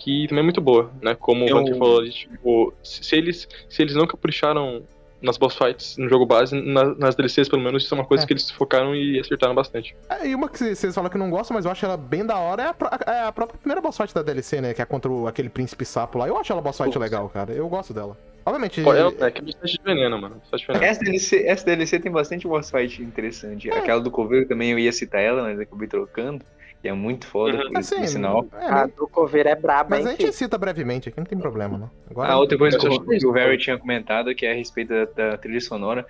Que 0.04 0.28
também 0.28 0.42
é 0.42 0.44
muito 0.44 0.62
boa, 0.62 0.92
né? 1.02 1.16
Como 1.16 1.44
o 1.44 1.48
Eu- 1.48 1.56
Valkyrie 1.56 1.80
falou 1.80 2.00
ali, 2.00 2.12
tipo, 2.12 2.74
se, 2.84 3.16
eles, 3.16 3.48
se 3.70 3.82
eles 3.82 3.96
não 3.96 4.06
capricharam 4.06 4.84
nas 5.20 5.36
boss 5.36 5.56
fights 5.56 5.98
no 5.98 6.08
jogo 6.08 6.24
base, 6.28 6.56
na- 6.56 6.94
nas 6.94 7.16
DLCs 7.16 7.50
pelo 7.50 7.62
menos, 7.64 7.84
isso 7.84 7.94
é 7.94 7.98
uma 7.98 8.06
coisa 8.06 8.24
É. 8.24 8.28
que 8.28 8.34
eles 8.34 8.52
focaram 8.52 8.96
e 8.96 9.20
acertaram 9.20 9.56
bastante. 9.56 9.96
É, 10.08 10.28
e 10.28 10.36
uma 10.36 10.48
que 10.48 10.60
vocês 10.76 10.94
falam 10.94 11.10
que 11.10 11.18
não 11.18 11.32
gostam, 11.32 11.56
mas 11.56 11.66
eu 11.66 11.72
acho 11.72 11.84
ela 11.84 11.98
bem 11.98 12.24
da 12.24 12.38
hora, 12.38 12.62
é 12.62 12.66
a, 12.68 13.12
é 13.12 13.24
a 13.24 13.32
própria 13.32 13.58
primeira 13.58 13.82
boss 13.82 13.98
fight 13.98 14.14
da 14.14 14.22
DLC, 14.22 14.62
né? 14.62 14.74
Que 14.76 14.82
é 14.82 14.86
contra 14.86 15.12
o- 15.12 15.28
aquele 15.28 15.50
príncipe 15.50 15.84
sapo 15.84 16.20
lá. 16.20 16.28
Eu 16.28 16.38
acho 16.38 16.52
ela 16.52 16.62
boss 16.62 16.78
fight 16.78 16.94
Putz. 16.94 17.02
legal, 17.02 17.28
cara. 17.30 17.52
Eu 17.52 17.68
gosto 17.68 17.94
dela. 17.94 18.16
Obviamente. 18.46 18.82
Pô, 18.82 18.94
É, 18.94 19.08
é 19.08 19.32
que 19.32 19.42
é 19.42 19.46
bastante 19.46 19.74
de 19.74 19.84
veneno, 19.84 20.22
mano. 20.22 20.40
Veneno. 20.68 20.86
Essa 20.86 21.00
DLC, 21.04 21.44
essa 21.48 21.66
DLC 21.66 22.00
tem 22.00 22.12
bastante 22.12 22.48
boss 22.48 22.70
fight 22.70 23.02
interessante. 23.02 23.70
É. 23.72 23.78
Aquela 23.80 24.00
do 24.00 24.12
Coveiro 24.12 24.48
também 24.48 24.72
eu 24.72 24.78
ia 24.80 24.92
citar 24.92 25.20
ela, 25.22 25.42
mas 25.42 25.60
acabei 25.60 25.88
trocando. 25.88 26.46
Que 26.82 26.88
é 26.90 26.94
muito 26.94 27.26
foda, 27.28 27.58
Uhum. 27.58 27.70
por, 27.72 27.78
assim, 27.80 28.06
sinal. 28.06 28.46
é, 28.54 28.66
A 28.68 28.72
mas, 28.72 28.94
do 28.94 29.08
Coveiro 29.08 29.50
é 29.50 29.56
braba, 29.56 29.90
mas 29.90 30.00
hein, 30.02 30.06
a 30.08 30.10
gente 30.12 30.22
filho? 30.22 30.34
cita 30.34 30.58
brevemente 30.58 31.10
aqui, 31.10 31.18
não 31.18 31.26
tem 31.26 31.38
problema, 31.38 31.78
não. 31.78 31.90
Agora, 32.10 32.32
A 32.34 32.38
outra 32.38 32.58
coisa 32.58 32.78
que 32.78 32.86
eu 32.86 33.02
que 33.04 33.16
é 33.16 33.18
que 33.20 33.26
o. 33.26 33.32
Harry 33.32 33.58
tinha 33.58 33.78
comentado, 33.78 34.34
que 34.36 34.46
é 34.46 34.52
a 34.52 34.56
respeito 34.56 34.94
da, 34.94 35.30
da 35.32 35.38
trilha 35.38 35.60
sonora 35.60 36.06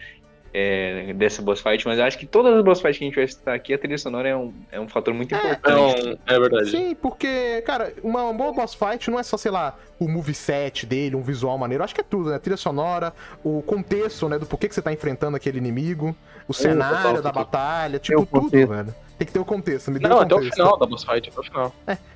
é, 0.53 1.13
dessa 1.13 1.41
boss 1.41 1.61
fight, 1.61 1.85
mas 1.85 1.99
eu 1.99 2.05
acho 2.05 2.17
que 2.17 2.25
todas 2.25 2.53
as 2.55 2.63
boss 2.63 2.81
fights 2.81 2.97
que 2.97 3.03
a 3.03 3.07
gente 3.07 3.15
vai 3.15 3.27
citar 3.27 3.55
aqui, 3.55 3.73
a 3.73 3.77
trilha 3.77 3.97
sonora 3.97 4.27
é 4.27 4.35
um, 4.35 4.53
é 4.71 4.79
um 4.79 4.87
fator 4.89 5.13
muito 5.13 5.33
importante. 5.35 5.59
Então, 5.59 6.17
é 6.25 6.39
verdade. 6.39 6.71
Sim, 6.71 6.95
porque, 6.95 7.61
cara, 7.65 7.93
uma 8.03 8.33
boa 8.33 8.51
boss 8.53 8.73
fight 8.73 9.09
não 9.11 9.19
é 9.19 9.23
só, 9.23 9.37
sei 9.37 9.51
lá, 9.51 9.75
o 9.99 10.07
moveset 10.07 10.85
dele, 10.85 11.15
um 11.15 11.21
visual 11.21 11.57
maneiro. 11.57 11.81
Eu 11.81 11.85
acho 11.85 11.93
que 11.95 12.01
é 12.01 12.03
tudo, 12.03 12.29
né? 12.31 12.39
Trilha 12.39 12.57
sonora, 12.57 13.13
o 13.43 13.61
contexto, 13.61 14.27
né? 14.27 14.37
Do 14.39 14.45
porquê 14.45 14.67
que 14.67 14.75
você 14.75 14.81
tá 14.81 14.91
enfrentando 14.91 15.37
aquele 15.37 15.57
inimigo, 15.59 16.15
o 16.47 16.53
cenário 16.53 17.21
da 17.21 17.31
batalha, 17.31 17.99
tipo, 17.99 18.25
tudo, 18.25 18.49
velho. 18.67 18.93
Tem 19.17 19.25
que 19.25 19.33
ter 19.33 19.39
o 19.39 19.45
contexto, 19.45 19.89
me 19.91 19.99
dê 19.99 20.07
Não, 20.07 20.17
o 20.17 20.21
até 20.21 20.35
o 20.35 20.41
final 20.41 20.77
da 20.77 20.85
boss 20.85 21.03
fight, 21.03 21.29
até 21.29 21.39
o 21.39 21.43
final. 21.43 21.73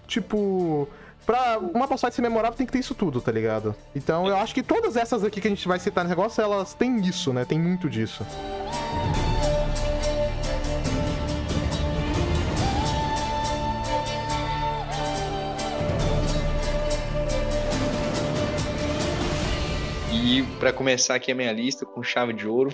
Tipo, 0.08 0.88
pra 1.26 1.58
uma 1.60 1.88
boss 1.88 2.02
fight 2.02 2.14
ser 2.14 2.22
memorável 2.22 2.56
tem 2.56 2.66
que 2.66 2.72
ter 2.72 2.80
isso 2.80 2.94
tudo, 2.94 3.20
tá 3.22 3.32
ligado? 3.32 3.76
Então 3.96 4.28
eu 4.28 4.36
acho 4.38 4.54
que 4.54 4.62
todas 4.62 4.96
essas 4.96 5.24
aqui 5.24 5.42
que 5.42 5.48
a 5.48 5.52
gente 5.52 5.68
vai 5.68 5.80
citar 5.80 6.04
no 6.04 6.10
negócio, 6.10 6.42
elas 6.42 6.74
têm 6.74 7.00
isso, 7.00 7.34
né? 7.34 7.44
Tem 7.44 7.60
muito 7.60 7.90
disso. 7.90 8.26
E 20.24 20.44
pra 20.60 20.72
começar 20.72 21.16
aqui 21.16 21.32
a 21.32 21.36
minha 21.36 21.52
lista 21.52 21.84
com 21.84 22.04
chave 22.04 22.32
de 22.32 22.48
ouro, 22.48 22.72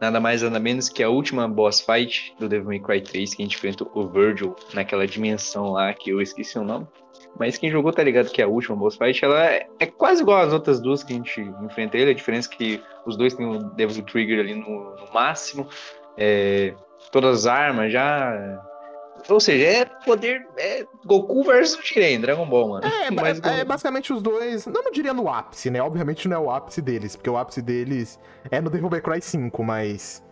nada 0.00 0.18
mais 0.18 0.42
nada 0.42 0.58
menos 0.58 0.88
que 0.88 1.02
a 1.02 1.08
última 1.08 1.46
boss 1.46 1.80
fight 1.80 2.34
do 2.40 2.48
Devil 2.48 2.66
May 2.66 2.80
Cry 2.80 3.00
3, 3.00 3.34
que 3.34 3.42
a 3.42 3.44
gente 3.44 3.56
enfrenta 3.56 3.86
o 3.94 4.08
Virgil 4.08 4.56
naquela 4.74 5.06
dimensão 5.06 5.70
lá 5.70 5.94
que 5.94 6.10
eu 6.10 6.20
esqueci 6.20 6.58
o 6.58 6.64
nome. 6.64 6.88
Mas 7.38 7.56
quem 7.56 7.70
jogou 7.70 7.92
tá 7.92 8.02
ligado 8.02 8.30
que 8.30 8.42
a 8.42 8.48
última 8.48 8.74
boss 8.74 8.96
fight, 8.96 9.24
ela 9.24 9.46
é, 9.46 9.68
é 9.78 9.86
quase 9.86 10.22
igual 10.22 10.40
às 10.40 10.52
outras 10.52 10.80
duas 10.80 11.04
que 11.04 11.12
a 11.12 11.16
gente 11.16 11.40
enfrenta 11.62 11.96
ele, 11.96 12.10
a 12.10 12.14
diferença 12.14 12.48
é 12.52 12.56
que 12.56 12.82
os 13.06 13.16
dois 13.16 13.32
têm 13.32 13.46
o 13.46 13.58
Devil 13.74 14.02
Trigger 14.02 14.40
ali 14.40 14.54
no, 14.54 14.96
no 14.96 15.12
máximo, 15.14 15.68
é, 16.16 16.74
todas 17.12 17.40
as 17.40 17.46
armas 17.46 17.92
já... 17.92 18.60
Ou 19.28 19.40
seja, 19.40 19.64
é 19.64 19.84
poder... 19.84 20.46
É 20.56 20.84
Goku 21.04 21.42
versus 21.44 21.84
Jiren, 21.84 22.20
Dragon 22.20 22.46
Ball, 22.46 22.68
mano. 22.68 22.86
É, 22.86 23.10
Mas 23.10 23.40
é, 23.40 23.64
basicamente 23.64 24.12
os 24.12 24.22
dois. 24.22 24.66
Não, 24.66 24.82
não 24.82 24.90
diria 24.92 25.14
no 25.14 25.28
ápice, 25.28 25.70
né? 25.70 25.80
Obviamente 25.82 26.28
não 26.28 26.36
é 26.36 26.40
o 26.40 26.50
ápice 26.50 26.80
deles, 26.82 27.16
porque 27.16 27.30
o 27.30 27.36
ápice 27.36 27.62
deles 27.62 28.18
é 28.50 28.60
no 28.60 28.70
Devil 28.70 28.90
May 28.90 29.00
Cry 29.00 29.20
5, 29.20 29.62
mas. 29.64 30.22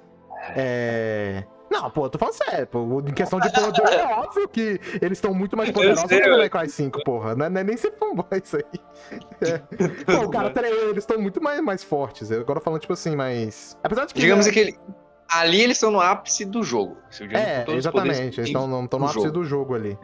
É. 0.54 1.44
Não, 1.70 1.90
pô, 1.90 2.06
eu 2.06 2.10
tô 2.10 2.18
falando 2.18 2.34
sério, 2.34 2.66
pô. 2.68 3.00
Em 3.00 3.12
questão 3.12 3.40
de 3.40 3.50
poder, 3.52 3.82
é 3.92 4.04
óbvio 4.14 4.48
que 4.48 4.80
eles 5.02 5.18
estão 5.18 5.34
muito 5.34 5.56
mais 5.56 5.70
poderosos 5.70 6.04
que 6.04 6.08
sei, 6.08 6.20
o 6.20 6.36
Devil. 6.36 6.50
Cry 6.50 6.68
5, 6.68 7.04
porra. 7.04 7.34
Não 7.34 7.46
é, 7.46 7.50
não 7.50 7.60
é 7.60 7.64
nem 7.64 7.76
ser 7.76 7.92
fanboy 7.98 8.24
isso 8.42 8.56
aí. 8.56 9.20
É. 9.40 9.58
Pô, 10.04 10.28
cara, 10.28 10.50
peraí, 10.50 10.72
eles 10.72 10.98
estão 11.02 11.18
muito 11.18 11.42
mais, 11.42 11.60
mais 11.60 11.82
fortes. 11.82 12.30
Eu 12.30 12.40
Agora 12.40 12.60
falando, 12.60 12.80
tipo 12.80 12.92
assim, 12.92 13.16
mas. 13.16 13.76
Apesar 13.82 14.06
de 14.06 14.14
que. 14.14 14.20
Digamos 14.20 14.46
né, 14.46 14.52
que 14.52 14.58
ele- 14.60 14.78
ali 15.28 15.60
eles 15.60 15.76
estão 15.76 15.90
no 15.90 16.00
ápice 16.00 16.44
do 16.44 16.62
jogo. 16.62 16.96
É, 17.32 17.64
exatamente. 17.72 18.30
que 18.30 18.40
Eles 18.40 18.48
estão 18.48 18.66
no, 18.66 18.82
no 18.82 19.04
ápice 19.04 19.14
jogo. 19.14 19.30
do 19.30 19.44
jogo 19.44 19.74
ali. 19.74 19.98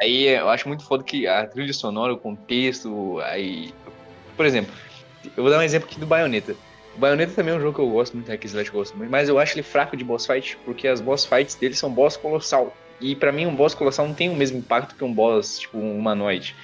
Aí 0.00 0.28
eu 0.28 0.48
acho 0.48 0.68
muito 0.68 0.84
foda 0.84 1.02
que 1.02 1.26
a 1.26 1.46
trilha 1.46 1.72
sonora, 1.72 2.12
o 2.12 2.18
contexto, 2.18 3.18
aí. 3.20 3.72
Por 4.36 4.44
exemplo, 4.44 4.72
eu 5.36 5.42
vou 5.42 5.50
dar 5.50 5.58
um 5.58 5.62
exemplo 5.62 5.88
aqui 5.88 5.98
do 5.98 6.06
Bayonetta. 6.06 6.54
O 6.94 6.98
Bayonetta 6.98 7.32
também 7.32 7.54
é 7.54 7.56
um 7.56 7.60
jogo 7.60 7.74
que 7.74 7.80
eu 7.80 7.90
gosto 7.90 8.14
muito, 8.14 8.30
Hack 8.30 8.44
Slash 8.44 8.68
eu 8.68 8.74
gosto 8.74 8.96
muito, 8.96 9.10
mas 9.10 9.28
eu 9.28 9.38
acho 9.38 9.54
ele 9.54 9.62
fraco 9.62 9.96
de 9.96 10.04
boss 10.04 10.26
fight, 10.26 10.58
porque 10.64 10.88
as 10.88 11.00
boss 11.00 11.24
fights 11.24 11.54
dele 11.54 11.74
são 11.74 11.90
boss 11.90 12.16
colossal. 12.16 12.74
E 13.00 13.14
pra 13.14 13.30
mim, 13.30 13.46
um 13.46 13.54
boss 13.54 13.74
colossal 13.74 14.06
não 14.06 14.14
tem 14.14 14.30
o 14.30 14.34
mesmo 14.34 14.58
impacto 14.58 14.94
que 14.94 15.04
um 15.04 15.12
boss, 15.12 15.58
tipo, 15.58 15.76
um 15.76 15.98
humanoide. 15.98 16.56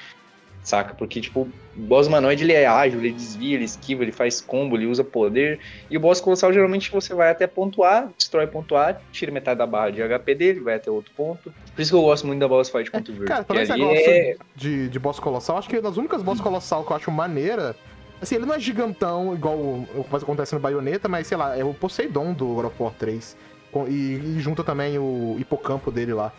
Saca? 0.62 0.94
Porque, 0.94 1.20
tipo, 1.20 1.40
o 1.40 1.80
boss 1.80 2.06
humanoide 2.06 2.44
ele 2.44 2.52
é 2.52 2.66
ágil, 2.66 3.00
ele 3.00 3.10
desvia, 3.12 3.56
ele 3.56 3.64
esquiva, 3.64 4.04
ele 4.04 4.12
faz 4.12 4.40
combo, 4.40 4.76
ele 4.76 4.86
usa 4.86 5.02
poder. 5.02 5.58
E 5.90 5.96
o 5.96 6.00
boss 6.00 6.20
colossal, 6.20 6.52
geralmente, 6.52 6.90
você 6.92 7.12
vai 7.14 7.30
até 7.30 7.48
ponto 7.48 7.82
A, 7.82 8.08
destrói 8.16 8.46
ponto 8.46 8.76
A, 8.76 8.94
tira 9.10 9.32
metade 9.32 9.58
da 9.58 9.66
barra 9.66 9.90
de 9.90 10.00
HP 10.00 10.34
dele, 10.36 10.60
vai 10.60 10.74
até 10.76 10.88
outro 10.90 11.12
ponto. 11.16 11.52
Por 11.74 11.82
isso 11.82 11.90
que 11.90 11.96
eu 11.96 12.02
gosto 12.02 12.26
muito 12.28 12.38
da 12.38 12.46
boss 12.46 12.70
fight 12.70 12.90
contra 12.92 13.10
o 13.10 13.14
Virgil. 13.16 13.26
Cara, 13.26 13.42
porque 13.42 13.66
falando 13.66 13.92
esse 13.92 14.04
negócio 14.04 14.10
é... 14.12 14.36
de, 14.54 14.88
de 14.88 14.98
boss 15.00 15.18
colossal, 15.18 15.58
acho 15.58 15.68
que 15.68 15.80
das 15.80 15.96
únicas 15.96 16.22
boss 16.22 16.40
colossal 16.40 16.84
que 16.84 16.92
eu 16.92 16.96
acho 16.96 17.10
maneira. 17.10 17.74
Assim, 18.20 18.36
ele 18.36 18.46
não 18.46 18.54
é 18.54 18.60
gigantão 18.60 19.34
igual 19.34 19.56
o 19.56 20.06
que 20.08 20.14
acontece 20.14 20.54
no 20.54 20.60
Bayonetta, 20.60 21.08
mas 21.08 21.26
sei 21.26 21.36
lá, 21.36 21.58
é 21.58 21.64
o 21.64 21.74
Poseidon 21.74 22.32
do 22.32 22.46
God 22.54 22.66
of 22.66 22.76
War 22.78 22.92
3. 22.96 23.36
Com- 23.72 23.88
E, 23.88 24.36
e 24.36 24.38
junta 24.38 24.62
também 24.62 24.96
o 24.96 25.34
hipocampo 25.40 25.90
dele 25.90 26.12
lá. 26.12 26.32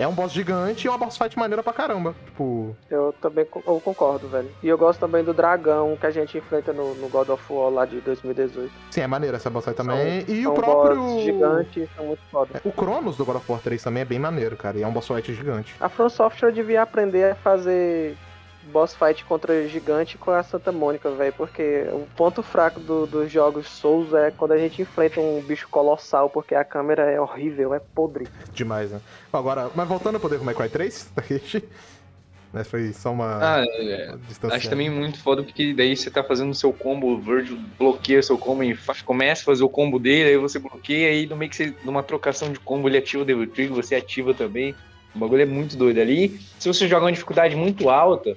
É 0.00 0.08
um 0.08 0.14
boss 0.14 0.32
gigante 0.32 0.86
e 0.86 0.88
é 0.88 0.90
uma 0.90 0.96
boss 0.96 1.18
fight 1.18 1.38
maneira 1.38 1.62
pra 1.62 1.74
caramba. 1.74 2.14
Tipo. 2.24 2.74
Eu 2.90 3.14
também 3.20 3.46
eu 3.66 3.80
concordo, 3.80 4.28
velho. 4.28 4.50
E 4.62 4.68
eu 4.68 4.78
gosto 4.78 4.98
também 4.98 5.22
do 5.22 5.34
dragão 5.34 5.94
que 5.94 6.06
a 6.06 6.10
gente 6.10 6.38
enfrenta 6.38 6.72
no, 6.72 6.94
no 6.94 7.06
God 7.10 7.28
of 7.28 7.42
War 7.52 7.70
lá 7.70 7.84
de 7.84 8.00
2018. 8.00 8.72
Sim, 8.90 9.02
é 9.02 9.06
maneira 9.06 9.36
essa 9.36 9.50
boss 9.50 9.66
fight 9.66 9.76
também. 9.76 10.24
e 10.26 10.42
São 10.42 10.52
o 10.52 10.54
próprio. 10.54 10.96
boss 10.96 11.22
gigantes, 11.22 11.88
são 11.94 12.06
muito 12.06 12.22
foda. 12.30 12.62
O 12.64 12.72
Cronos 12.72 13.18
do 13.18 13.26
God 13.26 13.36
of 13.36 13.52
War 13.52 13.60
3 13.60 13.82
também 13.82 14.00
é 14.00 14.06
bem 14.06 14.18
maneiro, 14.18 14.56
cara. 14.56 14.78
E 14.78 14.82
é 14.82 14.86
um 14.86 14.92
boss 14.92 15.06
fight 15.06 15.34
gigante. 15.34 15.74
A 15.78 15.90
From 15.90 16.08
Software 16.08 16.52
devia 16.52 16.80
aprender 16.80 17.32
a 17.32 17.34
fazer 17.34 18.16
boss 18.62 18.94
fight 18.94 19.24
contra 19.24 19.66
gigante 19.66 20.18
com 20.18 20.30
a 20.30 20.42
Santa 20.42 20.70
Mônica, 20.70 21.10
velho, 21.10 21.32
porque 21.32 21.84
o 21.92 22.06
ponto 22.16 22.42
fraco 22.42 22.80
do- 22.80 23.06
dos 23.06 23.30
jogos 23.30 23.66
Souls 23.68 24.12
é 24.14 24.30
quando 24.30 24.52
a 24.52 24.58
gente 24.58 24.82
enfrenta 24.82 25.20
um 25.20 25.40
bicho 25.40 25.68
colossal, 25.70 26.28
porque 26.30 26.54
a 26.54 26.64
câmera 26.64 27.10
é 27.10 27.20
horrível, 27.20 27.72
é 27.74 27.80
podre. 27.94 28.28
Demais, 28.54 28.90
né? 28.90 29.00
Agora, 29.32 29.70
mas 29.74 29.88
voltando 29.88 30.20
pro 30.20 30.28
Devil 30.28 30.44
May 30.44 30.54
Cry 30.54 30.68
3, 30.68 31.10
né, 32.52 32.64
foi 32.64 32.92
só 32.92 33.12
uma, 33.12 33.38
Ah, 33.60 33.64
é. 33.64 34.08
uma 34.10 34.18
distância. 34.18 34.56
Acho 34.56 34.70
também 34.70 34.90
muito 34.90 35.22
foda 35.22 35.42
porque 35.42 35.72
daí 35.74 35.96
você 35.96 36.10
tá 36.10 36.22
fazendo 36.22 36.50
o 36.50 36.54
seu 36.54 36.72
combo, 36.72 37.08
o 37.14 37.20
Virgil 37.20 37.56
bloqueia 37.78 38.20
o 38.20 38.22
seu 38.22 38.38
combo 38.38 38.62
e 38.64 38.74
fa- 38.74 38.94
começa 39.04 39.42
a 39.42 39.44
fazer 39.44 39.62
o 39.64 39.68
combo 39.70 39.98
dele, 39.98 40.30
aí 40.30 40.36
você 40.36 40.58
bloqueia, 40.58 41.10
aí 41.10 41.26
no 41.26 41.36
meio 41.36 41.50
que 41.50 41.56
você, 41.56 41.76
numa 41.82 42.02
trocação 42.02 42.52
de 42.52 42.60
combo 42.60 42.88
ele 42.88 42.98
ativa 42.98 43.22
o 43.22 43.26
Devil 43.26 43.50
Trigger, 43.52 43.74
você 43.74 43.94
ativa 43.94 44.34
também. 44.34 44.74
O 45.14 45.18
bagulho 45.18 45.42
é 45.42 45.46
muito 45.46 45.76
doido 45.76 46.00
ali. 46.00 46.40
Se 46.58 46.68
você 46.68 46.86
joga 46.88 47.04
uma 47.06 47.12
dificuldade 47.12 47.56
muito 47.56 47.88
alta, 47.90 48.36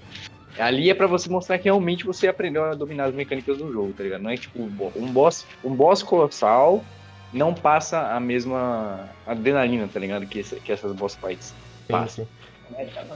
ali 0.57 0.89
é 0.89 0.93
pra 0.93 1.07
você 1.07 1.29
mostrar 1.29 1.57
que 1.57 1.65
realmente 1.65 2.05
você 2.05 2.27
aprendeu 2.27 2.63
a 2.63 2.73
dominar 2.73 3.05
as 3.05 3.13
mecânicas 3.15 3.57
do 3.57 3.71
jogo, 3.71 3.93
tá 3.93 4.03
ligado? 4.03 4.21
Não 4.21 4.29
é 4.31 4.37
tipo 4.37 4.61
um 4.61 4.67
boss, 5.11 5.45
um 5.63 5.73
boss 5.75 6.01
colossal 6.03 6.83
não 7.31 7.53
passa 7.53 7.99
a 8.13 8.19
mesma 8.19 9.09
adrenalina, 9.25 9.89
tá 9.91 9.99
ligado? 9.99 10.25
Que, 10.27 10.39
essa- 10.41 10.55
que 10.57 10.71
essas 10.71 10.91
boss 10.93 11.15
fights. 11.15 11.47
Sim, 11.47 11.91
passa. 11.91 12.21
sim. 12.23 12.27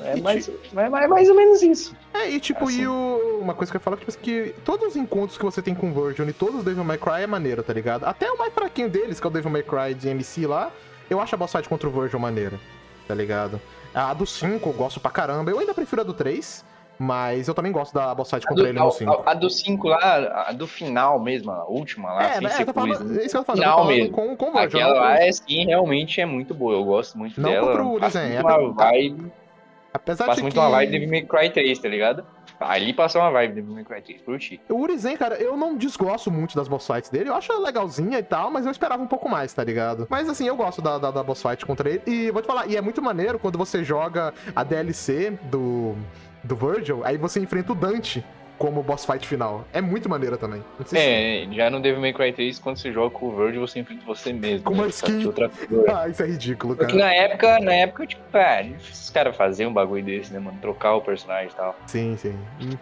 É 0.04 0.20
mais, 0.20 0.50
é 0.76 1.08
mais, 1.08 1.30
ou 1.30 1.36
menos 1.36 1.62
isso. 1.64 1.96
É, 2.14 2.30
e 2.30 2.40
tipo, 2.40 2.66
Assim. 2.66 2.82
e 2.82 2.88
o... 2.88 3.40
uma 3.42 3.54
coisa 3.56 3.72
que 3.72 3.78
eu 3.78 3.82
falo 3.82 3.96
é 3.96 4.00
tipo, 4.00 4.12
assim, 4.12 4.20
que 4.22 4.54
todos 4.64 4.90
os 4.90 4.96
encontros 4.96 5.38
que 5.38 5.44
você 5.44 5.62
tem 5.62 5.74
com 5.74 5.90
o 5.90 5.94
Virgil 5.94 6.28
e 6.30 6.34
todos 6.34 6.56
os 6.58 6.64
Devil 6.64 6.84
May 6.84 6.98
Cry 6.98 7.22
é 7.24 7.28
maneiro, 7.28 7.64
tá 7.64 7.74
ligado? 7.74 8.04
Até 8.06 8.30
o 8.30 8.38
mais 8.38 8.54
fraquinho 8.54 8.90
deles, 8.90 9.20
que 9.20 9.26
é 9.26 9.30
o 9.30 9.34
Devil 9.34 9.50
May 9.50 9.64
Cry 9.64 9.96
de 9.96 10.10
MC 10.10 10.46
lá, 10.46 10.72
eu 11.10 11.20
acho 11.20 11.34
a 11.34 11.38
boss 11.38 11.52
fight 11.52 11.68
contra 11.68 11.88
o 11.88 11.92
Virgil 11.92 12.20
maneira, 12.20 12.60
tá 13.08 13.14
ligado? 13.16 13.60
A 13.94 14.14
do 14.14 14.26
5 14.26 14.70
eu 14.70 14.74
gosto 14.74 15.00
pra 15.00 15.10
caramba, 15.10 15.50
eu 15.52 15.60
ainda 15.60 15.74
prefiro 15.74 16.02
a 16.02 16.04
do 16.04 16.14
3, 16.14 16.64
mas 17.00 17.48
eu 17.48 17.54
também 17.54 17.72
gosto 17.72 17.94
da 17.94 18.14
boss 18.14 18.30
fight 18.30 18.46
contra 18.46 18.64
do, 18.64 18.70
ele 18.70 18.78
no 18.80 18.88
a- 18.88 18.92
5. 18.92 19.12
a- 19.12 19.32
a 19.32 19.34
do 19.34 19.50
5 19.50 19.88
lá, 19.88 20.46
a 20.48 20.52
do 20.52 20.68
final 20.68 21.20
mesmo, 21.20 21.52
a 21.52 21.66
última 21.66 22.14
lá, 22.14 22.24
É, 22.24 22.50
ser 22.50 22.62
Eu 22.62 22.66
tô 22.68 22.74
falando, 22.74 22.98
coisa. 22.98 23.22
isso 23.22 23.30
que 23.32 23.38
eu 23.38 23.42
tô 23.42 23.46
falando, 23.46 23.62
Final 23.62 23.72
eu 23.72 23.78
tô 23.78 23.84
falando 23.84 23.98
mesmo. 24.00 24.16
com, 24.16 24.36
com 24.38 24.52
o. 24.56 24.58
Aquela 24.58 24.94
não 24.94 25.00
lá 25.02 25.16
é 25.20 25.32
sim, 25.32 25.66
realmente 25.66 26.20
é 26.22 26.26
muito 26.26 26.54
boa. 26.54 26.74
Eu 26.74 26.84
gosto 26.84 27.18
muito 27.18 27.40
Não 27.40 27.50
dela. 27.50 27.68
contra 27.68 27.84
o 27.84 27.98
Lizen, 28.00 28.36
é 28.36 28.42
uma 28.42 28.74
vibe. 28.74 29.32
Apesar 29.94 30.26
Passa 30.26 30.38
de 30.38 30.42
muito 30.44 30.54
que... 30.54 30.60
uma 30.60 30.70
vibe 30.70 31.00
de 31.00 31.08
May 31.08 31.22
Cry 31.24 31.50
3, 31.50 31.80
tá 31.80 31.90
ligado? 31.90 32.26
Ali 32.60 32.94
passou 32.94 33.22
uma 33.22 33.32
vibe 33.32 33.62
de 33.62 33.62
May 33.62 33.84
Cry 33.84 34.02
3, 34.02 34.22
curti. 34.22 34.60
O 34.70 34.76
Urizen, 34.76 35.16
cara, 35.16 35.36
eu 35.36 35.56
não 35.56 35.78
desgosto 35.78 36.32
muito 36.32 36.56
das 36.56 36.68
boss 36.68 36.88
fights 36.88 37.10
dele. 37.10 37.30
Eu 37.30 37.36
acho 37.36 37.52
ela 37.52 37.62
legalzinha 37.62 38.20
e 38.20 38.24
tal, 38.24 38.50
mas 38.50 38.66
eu 38.66 38.72
esperava 38.72 39.02
um 39.02 39.08
pouco 39.08 39.30
mais, 39.30 39.54
tá 39.54 39.64
ligado? 39.64 40.08
Mas 40.10 40.28
assim, 40.28 40.48
eu 40.48 40.56
gosto 40.56 40.82
da, 40.82 40.98
da, 40.98 41.12
da 41.12 41.24
boss 41.24 41.42
fight 41.42 41.66
contra 41.66 41.90
ele. 41.90 42.02
E 42.08 42.32
vou 42.32 42.42
te 42.42 42.48
falar, 42.48 42.68
e 42.68 42.76
é 42.76 42.82
muito 42.82 43.02
maneiro 43.02 43.38
quando 43.38 43.58
você 43.58 43.84
joga 43.84 44.34
a 44.56 44.64
DLC 44.64 45.32
do, 45.44 45.96
do 46.44 46.56
Virgil, 46.56 47.02
aí 47.04 47.18
você 47.18 47.40
enfrenta 47.40 47.72
o 47.72 47.76
Dante 47.76 48.24
como 48.58 48.82
boss 48.84 49.06
fight 49.06 49.28
final. 49.28 49.66
É 49.74 49.82
muito 49.82 50.10
maneira 50.10 50.38
também. 50.38 50.64
Não 50.80 50.86
sei 50.86 51.00
se- 51.00 51.06
É, 51.06 51.56
já 51.56 51.70
no 51.70 51.80
Devil 51.80 52.02
May 52.02 52.14
Cry 52.14 52.34
3, 52.34 52.60
quando 52.60 52.78
você 52.78 52.92
joga 52.92 53.12
com 53.12 53.28
o 53.28 53.36
Virgil, 53.36 53.62
você 53.62 53.80
enfrenta 53.80 54.04
você 54.06 54.34
mesmo. 54.34 54.64
Com 54.64 54.74
uma 54.74 54.84
né? 54.84 54.90
skin. 54.90 55.20
De 55.20 55.28
outra 55.28 55.50
figura. 55.50 55.88
Ah, 55.98 56.08
isso 56.10 56.22
é 56.24 56.28
ridículo, 56.28 56.76
Porque 56.76 56.94
cara. 56.94 57.06
na 57.06 57.14
época, 57.14 57.60
na 57.60 57.74
época, 57.74 58.06
tipo, 58.08 58.22
cara, 58.32 58.64
difícil 58.64 59.04
os 59.04 59.10
caras 59.10 59.36
fazerem 59.36 59.70
um 59.72 59.74
bagulho 59.74 60.04
desse, 60.04 60.32
né, 60.34 60.40
mano? 60.40 60.58
Trocar 60.62 60.96
o 60.96 61.02
personagem 61.02 61.50
e 61.52 61.56
tal. 61.56 61.76
Sim, 61.88 62.16
sim. 62.18 62.38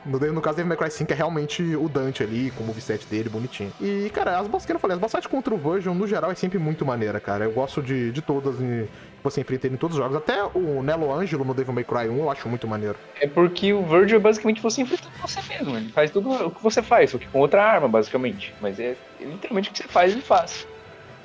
No, 0.06 0.20
no 0.20 0.42
caso 0.42 0.56
do 0.56 0.58
Devil 0.58 0.66
May 0.70 0.78
Cry 0.78 0.92
5 0.92 1.12
é 1.12 1.16
realmente 1.16 1.64
o 1.76 1.88
Dante 1.88 2.24
ali, 2.24 2.52
com 2.52 2.64
o 2.64 2.68
moveset 2.68 3.06
dele, 3.08 3.30
bonitinho. 3.30 3.72
E, 3.80 4.10
cara, 4.14 4.40
as 4.40 4.48
boss 4.48 4.66
que 4.66 4.72
eu 4.72 4.76
não 4.76 4.80
falei, 4.80 4.96
as 4.96 5.00
boss 5.02 5.12
fights 5.12 5.28
contra 5.28 5.54
o 5.54 5.58
Virgil, 5.58 5.94
no 5.94 6.08
geral, 6.08 6.32
é 6.32 6.36
sempre 6.36 6.58
muito 6.58 6.86
maneira, 6.86 7.20
cara. 7.20 7.46
Eu 7.46 7.52
gosto 7.52 7.82
de, 7.82 8.12
de 8.12 8.22
todas 8.22 8.60
e 8.60 8.88
você 9.26 9.42
enfrenta 9.42 9.68
ele 9.68 9.76
em 9.76 9.78
todos 9.78 9.98
os 9.98 10.04
jogos. 10.04 10.16
Até 10.18 10.44
o 10.44 10.82
Nelo 10.82 11.12
Angelo 11.14 11.44
no 11.44 11.54
Devil 11.54 11.74
May 11.74 11.84
Cry 11.84 12.08
1 12.10 12.18
eu 12.20 12.32
acho 12.32 12.48
muito 12.48 12.68
maneiro. 12.68 12.96
É 13.20 13.28
porque 13.28 13.74
o 13.74 13.84
Virgil 13.84 14.18
é 14.18 14.20
basicamente 14.22 14.62
você 14.62 14.82
enfrentando 14.82 15.12
você 15.22 15.42
mesmo. 15.50 15.76
Ele 15.76 15.90
faz 15.90 16.12
tudo 16.12 16.32
o 16.32 16.52
que 16.52 16.64
você 16.64 16.82
faz, 16.82 17.10
só 17.12 17.18
que 17.18 17.28
com 17.28 17.40
outra 17.40 17.64
arma, 17.64 17.88
basicamente. 17.88 18.54
Mas 18.62 18.80
é, 18.80 18.96
é 19.20 19.26
literalmente 19.26 19.70
o 19.70 19.74
que 19.74 19.80
você 19.80 19.88
faz, 19.88 20.12
ele 20.14 20.22
faz. 20.22 20.68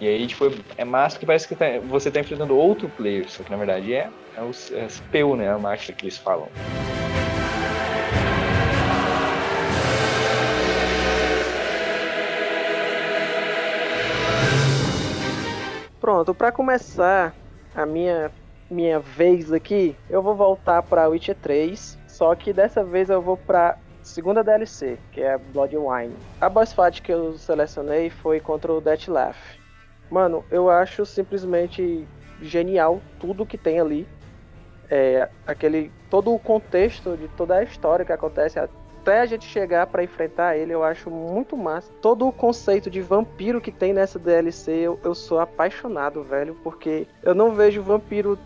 E 0.00 0.09
aí, 0.09 0.26
tipo, 0.26 0.50
é 0.78 0.85
massa 0.85 1.19
que 1.19 1.26
parece 1.26 1.47
que 1.47 1.54
tá- 1.54 1.78
você 1.87 2.11
tá 2.11 2.21
enfrentando 2.21 2.57
outro 2.57 2.88
player, 2.88 3.28
só 3.30 3.42
que 3.42 3.50
na 3.50 3.57
verdade 3.59 3.92
é, 3.92 4.09
é 4.37 4.40
o 4.40 4.50
é 4.75 4.85
a 4.85 4.88
CPU, 4.88 5.37
né? 5.37 5.50
A 5.52 5.59
máquina 5.59 5.95
que 5.97 6.04
eles 6.07 6.16
falam. 6.16 6.49
Pronto, 16.00 16.35
pra 16.35 16.50
começar 16.50 17.35
a 17.75 17.87
minha, 17.87 18.31
minha 18.71 18.99
vez 18.99 19.53
aqui, 19.53 19.97
eu 20.09 20.23
vou 20.23 20.35
voltar 20.35 20.83
pra 20.83 21.09
Witcher 21.09 21.37
3, 21.37 21.99
só 22.07 22.35
que 22.35 22.53
dessa 22.53 22.85
vez 22.85 23.11
eu 23.11 23.23
vou 23.23 23.37
pra 23.37 23.77
segunda 24.03 24.43
DLC, 24.43 24.99
que 25.12 25.21
é 25.21 25.39
Blood 25.39 25.77
and 25.77 25.81
Wine. 25.81 26.17
A 26.41 26.49
boss 26.49 26.73
fight 26.73 27.03
que 27.03 27.12
eu 27.12 27.37
selecionei 27.39 28.11
foi 28.11 28.41
contra 28.41 28.73
o 28.73 28.81
Deathlaugh. 28.81 29.35
Mano, 30.11 30.45
eu 30.50 30.69
acho 30.69 31.07
simplesmente 31.07 32.07
genial 32.43 33.00
tudo 33.19 33.47
que 33.47 33.57
tem 33.57 33.79
ali. 33.79 34.09
É, 34.91 35.29
aquele 35.47 35.93
todo 36.11 36.35
o 36.35 36.39
contexto 36.39 37.17
de 37.17 37.29
toda 37.29 37.57
a 37.57 37.62
história 37.62 38.05
que 38.05 38.12
acontece 38.12 38.59
até 39.00 39.21
a 39.21 39.26
gente 39.26 39.47
chegar 39.47 39.87
pra 39.87 40.04
enfrentar 40.04 40.57
ele, 40.57 40.73
eu 40.73 40.85
acho 40.85 41.11
muito 41.11 41.57
massa. 41.57 41.90
Todo 42.02 42.28
o 42.28 42.33
conceito 42.33 42.90
de 42.90 43.00
vampiro 43.00 43.61
que 43.61 43.73
tem 43.73 43.92
nessa 43.95 44.19
DLC, 44.19 44.73
eu, 44.73 45.00
eu 45.02 45.14
sou 45.14 45.40
apaixonado, 45.40 46.23
velho, 46.23 46.54
porque 46.62 47.07
eu 47.23 47.35
não 47.35 47.52
vejo 47.52 47.83
vampiro 47.83 48.38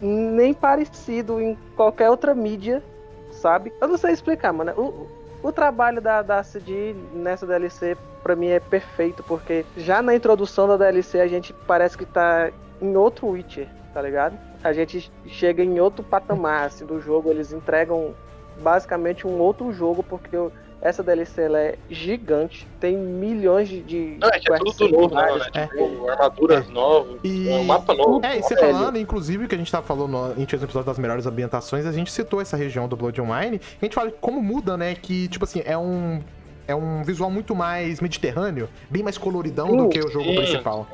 nem 0.00 0.54
parecido 0.54 1.40
em 1.40 1.58
qualquer 1.74 2.08
outra 2.08 2.34
mídia, 2.34 2.82
sabe? 3.32 3.72
Eu 3.80 3.88
não 3.88 3.96
sei 3.96 4.12
explicar, 4.12 4.52
mano. 4.52 4.72
O, 4.72 5.48
o 5.48 5.52
trabalho 5.52 6.00
da, 6.00 6.22
da 6.22 6.42
CD 6.42 6.94
nessa 7.12 7.46
DLC, 7.46 7.96
pra 8.22 8.36
mim, 8.36 8.48
é 8.48 8.60
perfeito, 8.60 9.24
porque 9.24 9.66
já 9.76 10.00
na 10.00 10.14
introdução 10.14 10.68
da 10.68 10.76
DLC 10.76 11.20
a 11.20 11.26
gente 11.26 11.52
parece 11.66 11.98
que 11.98 12.06
tá 12.06 12.50
em 12.80 12.96
outro 12.96 13.26
Witcher, 13.28 13.68
tá 13.92 14.00
ligado? 14.00 14.38
A 14.62 14.72
gente 14.72 15.10
chega 15.26 15.64
em 15.64 15.80
outro 15.80 16.04
patamar 16.04 16.66
assim, 16.66 16.86
do 16.86 17.00
jogo, 17.00 17.30
eles 17.30 17.52
entregam 17.52 18.14
basicamente 18.62 19.26
um 19.26 19.38
outro 19.38 19.72
jogo, 19.72 20.02
porque 20.02 20.34
eu- 20.36 20.52
essa 20.82 21.02
DLC 21.02 21.40
ela 21.42 21.58
é 21.58 21.76
gigante, 21.90 22.66
tem 22.78 22.96
milhões 22.96 23.68
de. 23.68 23.80
de 23.82 24.16
Não, 24.20 24.28
é 24.28 24.38
que 24.38 24.52
é 24.52 24.58
tudo 24.58 24.88
novo, 24.88 25.14
né? 25.14 25.26
né? 25.54 25.66
Tipo, 25.68 26.08
armaduras 26.10 26.68
novas, 26.68 27.18
E- 27.24 27.48
é 27.48 27.54
um 27.56 27.64
mapa 27.64 27.94
novo. 27.94 28.24
É, 28.24 28.38
e 28.38 28.42
você 28.42 28.54
Velho. 28.54 28.72
falando, 28.74 28.98
inclusive, 28.98 29.48
que 29.48 29.54
a 29.54 29.58
gente 29.58 29.72
tava 29.72 29.86
falando, 29.86 30.10
no- 30.10 30.24
a 30.32 30.34
gente 30.34 30.50
fez 30.50 30.62
um 30.62 30.66
episódio 30.66 30.86
das 30.86 30.98
melhores 30.98 31.26
ambientações, 31.26 31.86
a 31.86 31.92
gente 31.92 32.12
citou 32.12 32.40
essa 32.40 32.56
região 32.56 32.86
do 32.86 32.94
Blood 32.96 33.20
and 33.20 33.24
Wine, 33.24 33.60
a 33.80 33.84
gente 33.84 33.94
fala 33.94 34.12
como 34.20 34.40
muda, 34.42 34.76
né, 34.76 34.94
que, 34.94 35.26
tipo 35.28 35.44
assim, 35.44 35.62
é 35.64 35.76
um... 35.76 36.20
É 36.68 36.74
um 36.74 37.02
visual 37.04 37.30
muito 37.30 37.54
mais 37.54 38.00
mediterrâneo, 38.00 38.68
bem 38.90 39.02
mais 39.02 39.16
coloridão 39.16 39.76
do 39.76 39.88
que 39.88 40.00
o 40.00 40.10
jogo 40.10 40.24
sim. 40.30 40.34
principal. 40.34 40.86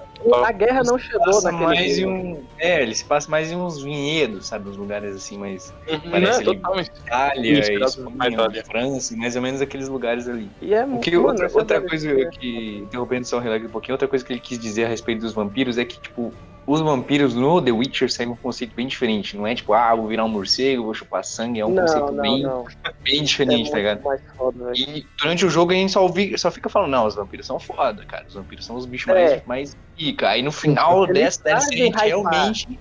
A 0.44 0.52
guerra 0.52 0.82
não 0.84 0.98
chegou 0.98 1.24
Passa 1.24 1.50
naquele. 1.50 1.64
mais 1.64 1.96
jogo. 1.98 2.12
um. 2.14 2.42
É, 2.58 2.82
ele 2.82 2.94
se 2.94 3.04
passa 3.04 3.28
mais 3.30 3.50
em 3.50 3.56
uns 3.56 3.82
vinhedos, 3.82 4.46
sabe? 4.46 4.68
Uns 4.68 4.76
lugares 4.76 5.16
assim, 5.16 5.36
mais. 5.38 5.74
Uhum, 5.90 6.10
Parece 6.10 6.44
né? 6.44 6.50
ali- 6.50 6.58
Totalmente. 6.60 6.90
Itália, 7.04 7.58
Espanha, 7.60 8.30
Itália. 8.30 8.64
França, 8.64 9.16
mais 9.16 9.34
ou 9.34 9.42
menos 9.42 9.60
aqueles 9.60 9.88
lugares 9.88 10.28
ali. 10.28 10.48
E 10.60 10.74
é 10.74 10.84
O 10.84 10.88
muito. 10.88 11.02
que 11.02 11.10
mano, 11.16 11.28
outra, 11.28 11.50
outra 11.52 11.80
coisa 11.80 12.14
que, 12.26 12.78
interrompendo 12.84 13.26
só 13.26 13.38
um 13.38 13.40
relógio 13.40 13.66
um 13.66 13.70
pouquinho, 13.70 13.94
outra 13.94 14.06
coisa 14.06 14.24
que 14.24 14.32
ele 14.32 14.40
quis 14.40 14.58
dizer 14.58 14.84
a 14.84 14.88
respeito 14.88 15.22
dos 15.22 15.32
vampiros 15.32 15.76
é 15.78 15.84
que, 15.84 15.98
tipo, 15.98 16.32
os 16.66 16.80
vampiros 16.80 17.34
no 17.34 17.60
The 17.60 17.72
Witcher 17.72 18.10
seguem 18.10 18.32
um 18.32 18.36
conceito 18.36 18.74
bem 18.74 18.86
diferente. 18.86 19.36
Não 19.36 19.46
é 19.46 19.54
tipo, 19.54 19.72
ah, 19.72 19.94
vou 19.94 20.06
virar 20.06 20.24
um 20.24 20.28
morcego, 20.28 20.84
vou 20.84 20.94
chupar 20.94 21.24
sangue. 21.24 21.60
É 21.60 21.66
um 21.66 21.70
não, 21.70 21.82
conceito 21.82 22.12
não, 22.12 22.22
bem, 22.22 22.42
não. 22.42 22.64
bem 23.02 23.20
É 23.20 23.22
diferente, 23.22 23.70
tá 23.70 23.76
ligado? 23.78 23.96
muito 24.02 24.06
mais 24.08 24.22
foda. 24.36 24.72
E 24.74 25.06
durante 25.20 25.44
o 25.44 25.50
jogo 25.50 25.72
a 25.72 25.74
gente 25.74 25.92
só, 25.92 26.08
só 26.36 26.50
fica 26.50 26.68
falando, 26.68 26.90
não, 26.90 27.06
os 27.06 27.14
vampiros 27.14 27.46
são 27.46 27.58
foda, 27.58 28.04
cara. 28.04 28.24
Os 28.28 28.34
vampiros 28.34 28.64
são 28.64 28.76
os 28.76 28.86
bichos 28.86 29.08
É. 29.12 29.14
mais, 29.14 29.46
mais 29.46 29.76
pica. 29.96 30.28
Aí 30.28 30.42
no 30.42 30.52
final 30.52 31.04
Eles 31.04 31.14
dessa 31.38 31.42
DLC 31.42 31.74
a 31.74 31.76
gente 31.76 32.04
realmente 32.04 32.78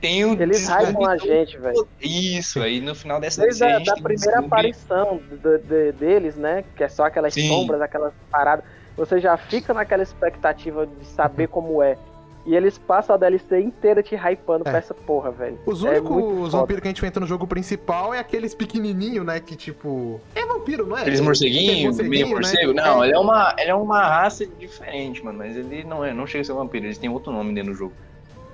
tem 0.00 0.24
o 0.24 0.40
Eles 0.40 0.68
hypam 0.68 1.06
a 1.08 1.16
gente, 1.16 1.58
velho. 1.58 1.88
Isso, 2.00 2.60
aí 2.60 2.80
no 2.80 2.94
final 2.94 3.18
dessa 3.18 3.42
Desde 3.42 3.64
a 3.64 3.78
da 3.80 3.94
primeira 3.94 4.38
aparição 4.40 5.20
do- 5.42 5.58
de- 5.58 5.92
deles, 5.92 6.36
né? 6.36 6.64
Que 6.76 6.84
é 6.84 6.88
só 6.88 7.06
aquelas 7.06 7.34
Sim. 7.34 7.48
sombras, 7.48 7.80
aquelas 7.80 8.12
paradas. 8.30 8.64
Você 8.96 9.18
já 9.20 9.36
fica 9.36 9.74
naquela 9.74 10.02
expectativa 10.02 10.86
de 10.86 11.04
saber 11.06 11.48
como 11.48 11.82
é. 11.82 11.98
E 12.46 12.54
eles 12.54 12.78
passam 12.78 13.14
a 13.14 13.18
DLC 13.18 13.60
inteira 13.60 14.02
te 14.04 14.14
hypando 14.14 14.62
É. 14.66 14.70
pra 14.70 14.78
essa 14.78 14.94
porra, 14.94 15.32
velho. 15.32 15.58
Os 15.66 15.84
É 15.84 15.90
únicos 15.98 16.52
vampiros 16.52 16.80
que 16.80 16.86
a 16.86 16.90
gente 16.90 16.98
enfrenta 16.98 17.18
no 17.18 17.26
jogo 17.26 17.44
principal 17.46 18.14
é 18.14 18.20
aqueles 18.20 18.54
pequenininhos, 18.54 19.26
né, 19.26 19.40
que 19.40 19.56
tipo... 19.56 20.20
É 20.34 20.46
vampiro, 20.46 20.86
não 20.86 20.96
é? 20.96 21.00
Aqueles 21.00 21.18
Tem- 21.18 21.26
morceguinhos, 21.26 21.98
meio 21.98 22.26
né? 22.26 22.32
morcego. 22.32 22.72
Não, 22.72 23.04
ele 23.04 23.14
é, 23.14 23.18
uma, 23.18 23.54
ele 23.58 23.70
é 23.70 23.74
uma 23.74 24.00
raça 24.06 24.46
diferente, 24.46 25.24
mano. 25.24 25.38
Mas 25.38 25.56
ele 25.56 25.82
não 25.84 26.04
é, 26.04 26.14
não 26.14 26.24
chega 26.26 26.42
a 26.42 26.44
ser 26.44 26.52
vampiro, 26.52 26.86
eles 26.86 26.98
têm 26.98 27.10
outro 27.10 27.32
nome 27.32 27.52
dentro 27.52 27.72
do 27.72 27.76
jogo. 27.76 27.92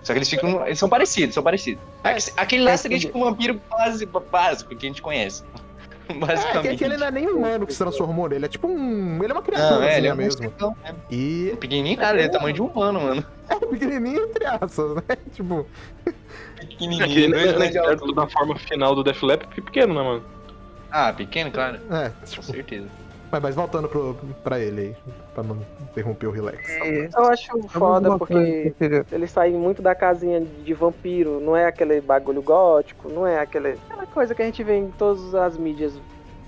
Só 0.02 0.12
que 0.12 0.18
eles 0.18 0.28
ficam. 0.28 0.66
Eles 0.66 0.78
são 0.78 0.88
parecidos, 0.88 1.34
são 1.34 1.42
parecidos. 1.44 1.80
É, 2.02 2.16
Aquele 2.36 2.64
lá 2.64 2.72
é, 2.72 2.76
seria 2.76 2.98
tipo 2.98 3.16
um 3.18 3.22
vampiro 3.24 3.60
básico, 3.70 4.18
básico 4.20 4.74
que 4.74 4.86
a 4.86 4.88
gente 4.88 5.00
conhece. 5.00 5.44
É, 6.08 6.12
que, 6.12 6.18
Basicamente. 6.18 6.78
que 6.78 6.84
ele 6.84 6.96
não 6.96 7.06
é 7.06 7.10
nem 7.10 7.26
humano 7.28 7.66
que 7.66 7.72
se 7.72 7.78
transformou 7.78 8.28
nele, 8.28 8.44
é 8.44 8.48
tipo 8.48 8.66
um... 8.68 9.22
Ele 9.22 9.32
é 9.32 9.34
uma 9.34 9.42
criatura 9.42 9.70
Não, 9.76 9.82
é, 9.82 9.98
ele 9.98 10.08
é 10.08 10.12
um 10.12 10.16
mesmo. 10.16 10.42
morcegão, 10.42 10.76
é. 10.84 10.94
E 11.10 11.56
Pequenininho, 11.60 11.96
cara, 11.98 12.16
ele 12.18 12.26
é 12.26 12.28
tamanho 12.28 12.54
de 12.54 12.62
um 12.62 12.66
humano, 12.66 13.00
mano. 13.00 13.24
é 13.48 13.54
pequenininho 13.56 14.24
entre 14.24 14.44
aspas, 14.46 14.96
né? 14.96 15.02
Tipo, 15.32 15.66
Pequenininho, 16.56 17.30
dois 17.30 17.58
né, 17.58 17.66
de 17.68 17.72
certo, 17.72 17.88
altura. 17.90 18.14
da 18.14 18.26
forma 18.28 18.56
final 18.58 18.94
do 18.94 19.02
Deathloop 19.02 19.44
é 19.50 19.60
pequeno, 19.60 19.94
né, 19.94 20.02
mano? 20.02 20.22
Ah, 20.90 21.12
pequeno, 21.12 21.50
claro. 21.50 21.80
é, 21.90 22.10
Com 22.10 22.26
tipo, 22.26 22.42
certeza. 22.42 22.88
Mas, 23.32 23.42
mas 23.42 23.54
voltando 23.54 23.88
pro, 23.88 24.14
pra 24.44 24.60
ele 24.60 24.80
aí, 24.80 24.96
pra 25.34 25.42
não 25.42 25.58
interromper 25.80 26.26
o 26.26 26.30
relax. 26.30 26.68
Eu 27.16 27.24
acho 27.24 27.62
foda 27.70 28.18
porque 28.18 28.74
eles 29.10 29.30
saem 29.30 29.54
muito 29.54 29.80
da 29.80 29.94
casinha 29.94 30.40
de 30.40 30.74
vampiro. 30.74 31.40
Não 31.40 31.56
é 31.56 31.66
aquele 31.66 32.00
bagulho 32.02 32.42
gótico, 32.42 33.08
não 33.08 33.26
é 33.26 33.40
aquele, 33.40 33.78
aquela 33.88 34.06
coisa 34.06 34.34
que 34.34 34.42
a 34.42 34.44
gente 34.44 34.62
vê 34.62 34.76
em 34.76 34.90
todas 34.90 35.34
as 35.34 35.56
mídias, 35.56 35.98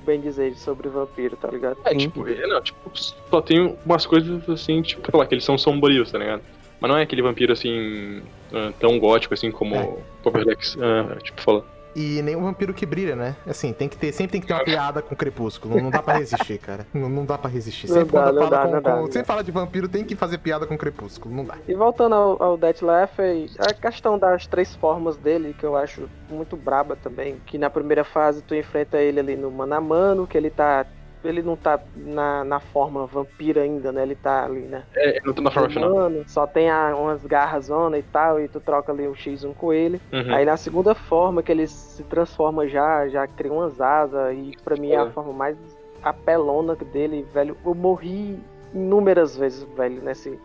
bem 0.04 0.20
dizer, 0.20 0.54
sobre 0.56 0.90
vampiro, 0.90 1.36
tá 1.36 1.48
ligado? 1.48 1.78
É, 1.86 1.94
tipo, 1.94 2.28
é, 2.28 2.46
não, 2.46 2.60
tipo, 2.60 2.78
só 2.94 3.40
tem 3.40 3.76
umas 3.86 4.04
coisas 4.04 4.46
assim, 4.50 4.82
tipo, 4.82 5.10
sei 5.10 5.18
lá, 5.18 5.26
que 5.26 5.34
eles 5.34 5.44
são 5.44 5.56
sombrios, 5.56 6.12
tá 6.12 6.18
ligado? 6.18 6.42
Mas 6.78 6.90
não 6.90 6.98
é 6.98 7.02
aquele 7.02 7.22
vampiro 7.22 7.50
assim, 7.54 8.20
ah, 8.52 8.72
tão 8.78 8.98
gótico 8.98 9.32
assim 9.32 9.50
como 9.50 9.74
É. 9.74 9.84
o 9.84 9.98
Popperlex, 10.22 10.76
ah, 10.78 11.16
tipo, 11.22 11.40
fala. 11.40 11.64
E 11.94 12.20
nem 12.22 12.34
um 12.34 12.42
vampiro 12.42 12.74
que 12.74 12.84
brilha, 12.84 13.14
né? 13.14 13.36
Assim, 13.46 13.72
tem 13.72 13.88
que 13.88 13.96
ter, 13.96 14.12
sempre 14.12 14.32
tem 14.32 14.40
que 14.40 14.46
ter 14.46 14.52
uma 14.54 14.64
piada 14.64 15.00
com 15.00 15.14
o 15.14 15.16
crepúsculo. 15.16 15.80
Não, 15.80 15.90
dá 15.90 16.02
pra 16.02 16.14
resistir, 16.18 16.58
cara. 16.58 16.86
Não, 16.92 17.08
não 17.08 17.24
dá 17.24 17.38
pra 17.38 17.48
resistir. 17.48 17.86
Sempre 17.88 18.12
dá, 18.12 18.22
quando 18.24 18.34
não 18.34 18.42
fala 18.42 18.50
dá, 18.50 18.62
com, 18.66 18.72
não 18.72 18.82
dá, 18.82 18.90
com- 18.92 18.96
não 19.02 19.06
sempre 19.06 19.24
fala 19.26 19.44
de 19.44 19.50
vampiro, 19.52 19.88
tem 19.88 20.04
que 20.04 20.16
fazer 20.16 20.38
piada 20.38 20.66
com 20.66 20.76
crepúsculo. 20.76 21.34
Não 21.34 21.44
dá. 21.44 21.54
E 21.68 21.74
voltando 21.74 22.14
ao, 22.14 22.42
ao 22.42 22.56
Deathloop, 22.56 23.50
a 23.58 23.72
questão 23.74 24.18
das 24.18 24.46
três 24.46 24.74
formas 24.74 25.16
dele, 25.16 25.54
que 25.58 25.64
eu 25.64 25.76
acho 25.76 26.08
muito 26.30 26.56
braba 26.56 26.96
também, 26.96 27.36
que 27.46 27.56
na 27.58 27.70
primeira 27.70 28.02
fase 28.04 28.42
tu 28.42 28.54
enfrenta 28.54 28.98
ele 28.98 29.20
ali 29.20 29.36
no 29.36 29.50
mano 29.50 29.74
a 29.74 29.80
mano, 29.80 30.26
que 30.26 30.36
ele 30.36 30.50
tá. 30.50 30.84
Ele 31.28 31.42
não 31.42 31.56
tá 31.56 31.80
na, 31.96 32.44
na 32.44 32.60
forma 32.60 33.06
vampira 33.06 33.62
ainda, 33.62 33.90
né? 33.90 34.02
Ele 34.02 34.14
tá 34.14 34.44
ali, 34.44 34.60
né? 34.60 34.84
É, 34.94 35.20
não 35.24 35.32
tô 35.32 35.40
na 35.42 35.50
forma 35.50 35.68
final. 35.70 35.90
Humano, 35.90 36.24
só 36.26 36.46
tem 36.46 36.70
a- 36.70 36.94
umas 36.96 37.24
garras 37.24 37.66
zona 37.66 37.98
e 37.98 38.02
tal, 38.02 38.40
e 38.40 38.48
tu 38.48 38.60
troca 38.60 38.92
ali 38.92 39.08
um 39.08 39.14
X1 39.14 39.54
com 39.54 39.72
ele. 39.72 40.00
Uhum. 40.12 40.34
Aí 40.34 40.44
na 40.44 40.56
segunda 40.56 40.94
forma 40.94 41.42
que 41.42 41.50
ele 41.50 41.66
se 41.66 42.02
transforma 42.04 42.66
já, 42.68 43.08
já 43.08 43.26
cria 43.26 43.52
umas 43.52 43.80
asas, 43.80 44.34
e 44.36 44.52
pra 44.62 44.76
mim 44.76 44.90
é 44.90 44.98
a 44.98 45.02
É. 45.06 45.10
forma 45.10 45.32
mais 45.32 45.56
apelona 46.02 46.74
dele, 46.76 47.26
velho. 47.32 47.56
Eu 47.64 47.74
morri 47.74 48.38
inúmeras 48.74 49.36
vezes, 49.36 49.62
velho, 49.76 50.02
nesse. 50.02 50.38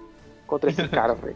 Contra 0.47 0.69
esse 0.69 0.87
cara, 0.89 1.13
velho. 1.13 1.35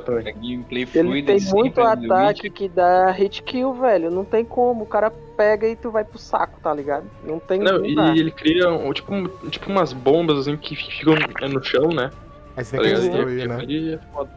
Torre. 0.00 0.28
A 0.28 0.32
gameplay 0.32 0.88
Ele 0.94 1.22
tem 1.22 1.40
muito 1.52 1.80
ataque 1.80 2.50
que 2.50 2.68
dá 2.68 3.10
hit 3.10 3.42
kill, 3.42 3.74
velho. 3.74 4.10
Não 4.10 4.24
tem 4.24 4.44
como. 4.44 4.84
O 4.84 4.86
cara 4.86 5.10
pega 5.36 5.66
e 5.68 5.76
tu 5.76 5.90
vai 5.90 6.04
pro 6.04 6.18
saco, 6.18 6.58
tá 6.60 6.72
ligado? 6.72 7.06
Não 7.24 7.38
tem 7.38 7.60
Não, 7.60 7.78
não 7.78 7.86
e 7.86 7.94
dá. 7.94 8.16
ele 8.16 8.30
cria 8.30 8.70
um, 8.70 8.92
tipo, 8.92 9.28
tipo 9.50 9.70
umas 9.70 9.92
bombas 9.92 10.38
assim 10.38 10.56
que 10.56 10.74
ficam 10.76 11.14
no 11.50 11.62
chão, 11.62 11.88
né? 11.88 12.10
Aí 12.56 12.64
você 12.64 12.76
Tá 12.76 12.82
tem 12.82 12.94
que 12.94 13.00
destruir, 13.00 13.40
E- 13.44 13.48
né? 13.48 13.64
e 13.66 13.94
é 13.94 13.98
foda. 14.12 14.30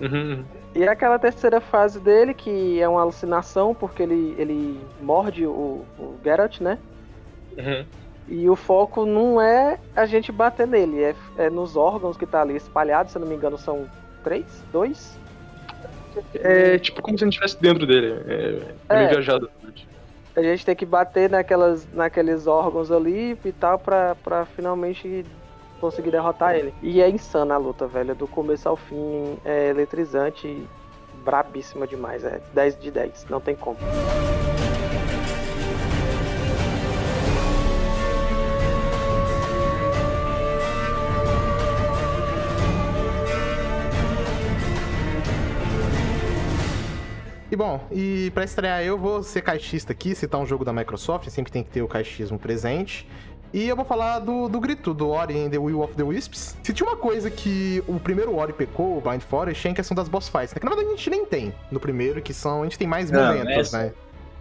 Uhum, 0.00 0.30
uhum. 0.32 0.44
E 0.74 0.86
aquela 0.86 1.18
terceira 1.18 1.60
fase 1.60 1.98
dele, 1.98 2.32
que 2.32 2.80
é 2.80 2.88
uma 2.88 3.00
alucinação, 3.00 3.74
porque 3.74 4.02
ele, 4.02 4.34
ele 4.38 4.80
morde 5.00 5.44
o, 5.46 5.84
o 5.98 6.14
Geralt, 6.22 6.60
né? 6.60 6.78
Uhum. 7.56 7.84
E 8.28 8.48
o 8.48 8.54
foco 8.54 9.06
não 9.06 9.40
é 9.40 9.78
a 9.96 10.04
gente 10.06 10.30
bater 10.30 10.66
nele, 10.66 11.02
é, 11.02 11.14
é 11.38 11.50
nos 11.50 11.76
órgãos 11.76 12.16
que 12.16 12.26
tá 12.26 12.42
ali 12.42 12.54
espalhados, 12.56 13.10
se 13.12 13.18
eu 13.18 13.20
não 13.20 13.28
me 13.28 13.34
engano, 13.34 13.56
são 13.56 13.86
três? 14.22 14.44
Dois? 14.72 15.18
É 16.34 16.78
tipo 16.78 17.00
como 17.00 17.16
se 17.16 17.24
a 17.24 17.26
gente 17.26 17.34
estivesse 17.34 17.60
dentro 17.60 17.86
dele. 17.86 18.20
É, 18.26 18.94
é 18.96 19.04
É. 19.04 19.08
viajado. 19.08 19.50
A 20.36 20.42
gente 20.42 20.64
tem 20.64 20.76
que 20.76 20.86
bater 20.86 21.28
naquelas, 21.28 21.86
naqueles 21.92 22.46
órgãos 22.46 22.92
ali 22.92 23.36
e 23.44 23.52
tal 23.52 23.78
pra, 23.78 24.14
pra 24.16 24.44
finalmente 24.46 25.24
conseguir 25.80 26.10
derrotar 26.12 26.54
ele. 26.54 26.72
E 26.82 27.00
é 27.00 27.08
insana 27.08 27.54
a 27.54 27.58
luta, 27.58 27.86
velho. 27.86 28.14
Do 28.14 28.26
começo 28.28 28.68
ao 28.68 28.76
fim 28.76 29.36
é 29.44 29.68
eletrizante 29.70 30.46
e 30.46 30.66
brabíssima 31.24 31.86
demais. 31.86 32.24
É 32.24 32.40
10 32.54 32.78
de 32.80 32.90
10, 32.90 33.26
não 33.28 33.40
tem 33.40 33.56
como. 33.56 33.78
E 47.50 47.56
bom, 47.56 47.80
e 47.90 48.30
pra 48.34 48.44
estrear 48.44 48.82
eu 48.82 48.98
vou 48.98 49.22
ser 49.22 49.40
caixista 49.40 49.92
aqui, 49.92 50.14
citar 50.14 50.38
um 50.40 50.44
jogo 50.46 50.64
da 50.64 50.72
Microsoft, 50.72 51.28
sempre 51.30 51.50
tem 51.50 51.62
que 51.62 51.70
ter 51.70 51.82
o 51.82 51.88
caixismo 51.88 52.38
presente. 52.38 53.08
E 53.54 53.66
eu 53.66 53.74
vou 53.74 53.84
falar 53.86 54.18
do, 54.18 54.46
do 54.46 54.60
grito, 54.60 54.92
do 54.92 55.08
Ori 55.08 55.38
and 55.46 55.48
the 55.48 55.56
Will 55.56 55.80
of 55.80 55.94
the 55.94 56.02
Wisps. 56.02 56.54
Se 56.62 56.74
tinha 56.74 56.86
uma 56.86 56.96
coisa 56.98 57.30
que 57.30 57.82
o 57.88 57.98
primeiro 57.98 58.36
Ori 58.36 58.52
pecou, 58.52 58.98
o 58.98 59.00
Blind 59.00 59.22
Forest, 59.22 59.66
é 59.66 59.70
em 59.70 59.74
questão 59.74 59.94
das 59.94 60.06
boss 60.06 60.28
fights, 60.28 60.52
né? 60.52 60.60
Que 60.60 60.66
na 60.66 60.70
verdade 60.74 60.92
a 60.92 60.96
gente 60.96 61.08
nem 61.08 61.24
tem 61.24 61.54
no 61.70 61.80
primeiro, 61.80 62.20
que 62.20 62.34
são. 62.34 62.60
A 62.60 62.64
gente 62.64 62.76
tem 62.78 62.86
mais 62.86 63.10
Não, 63.10 63.26
momentos, 63.26 63.56
essa- 63.68 63.78
né? 63.84 63.92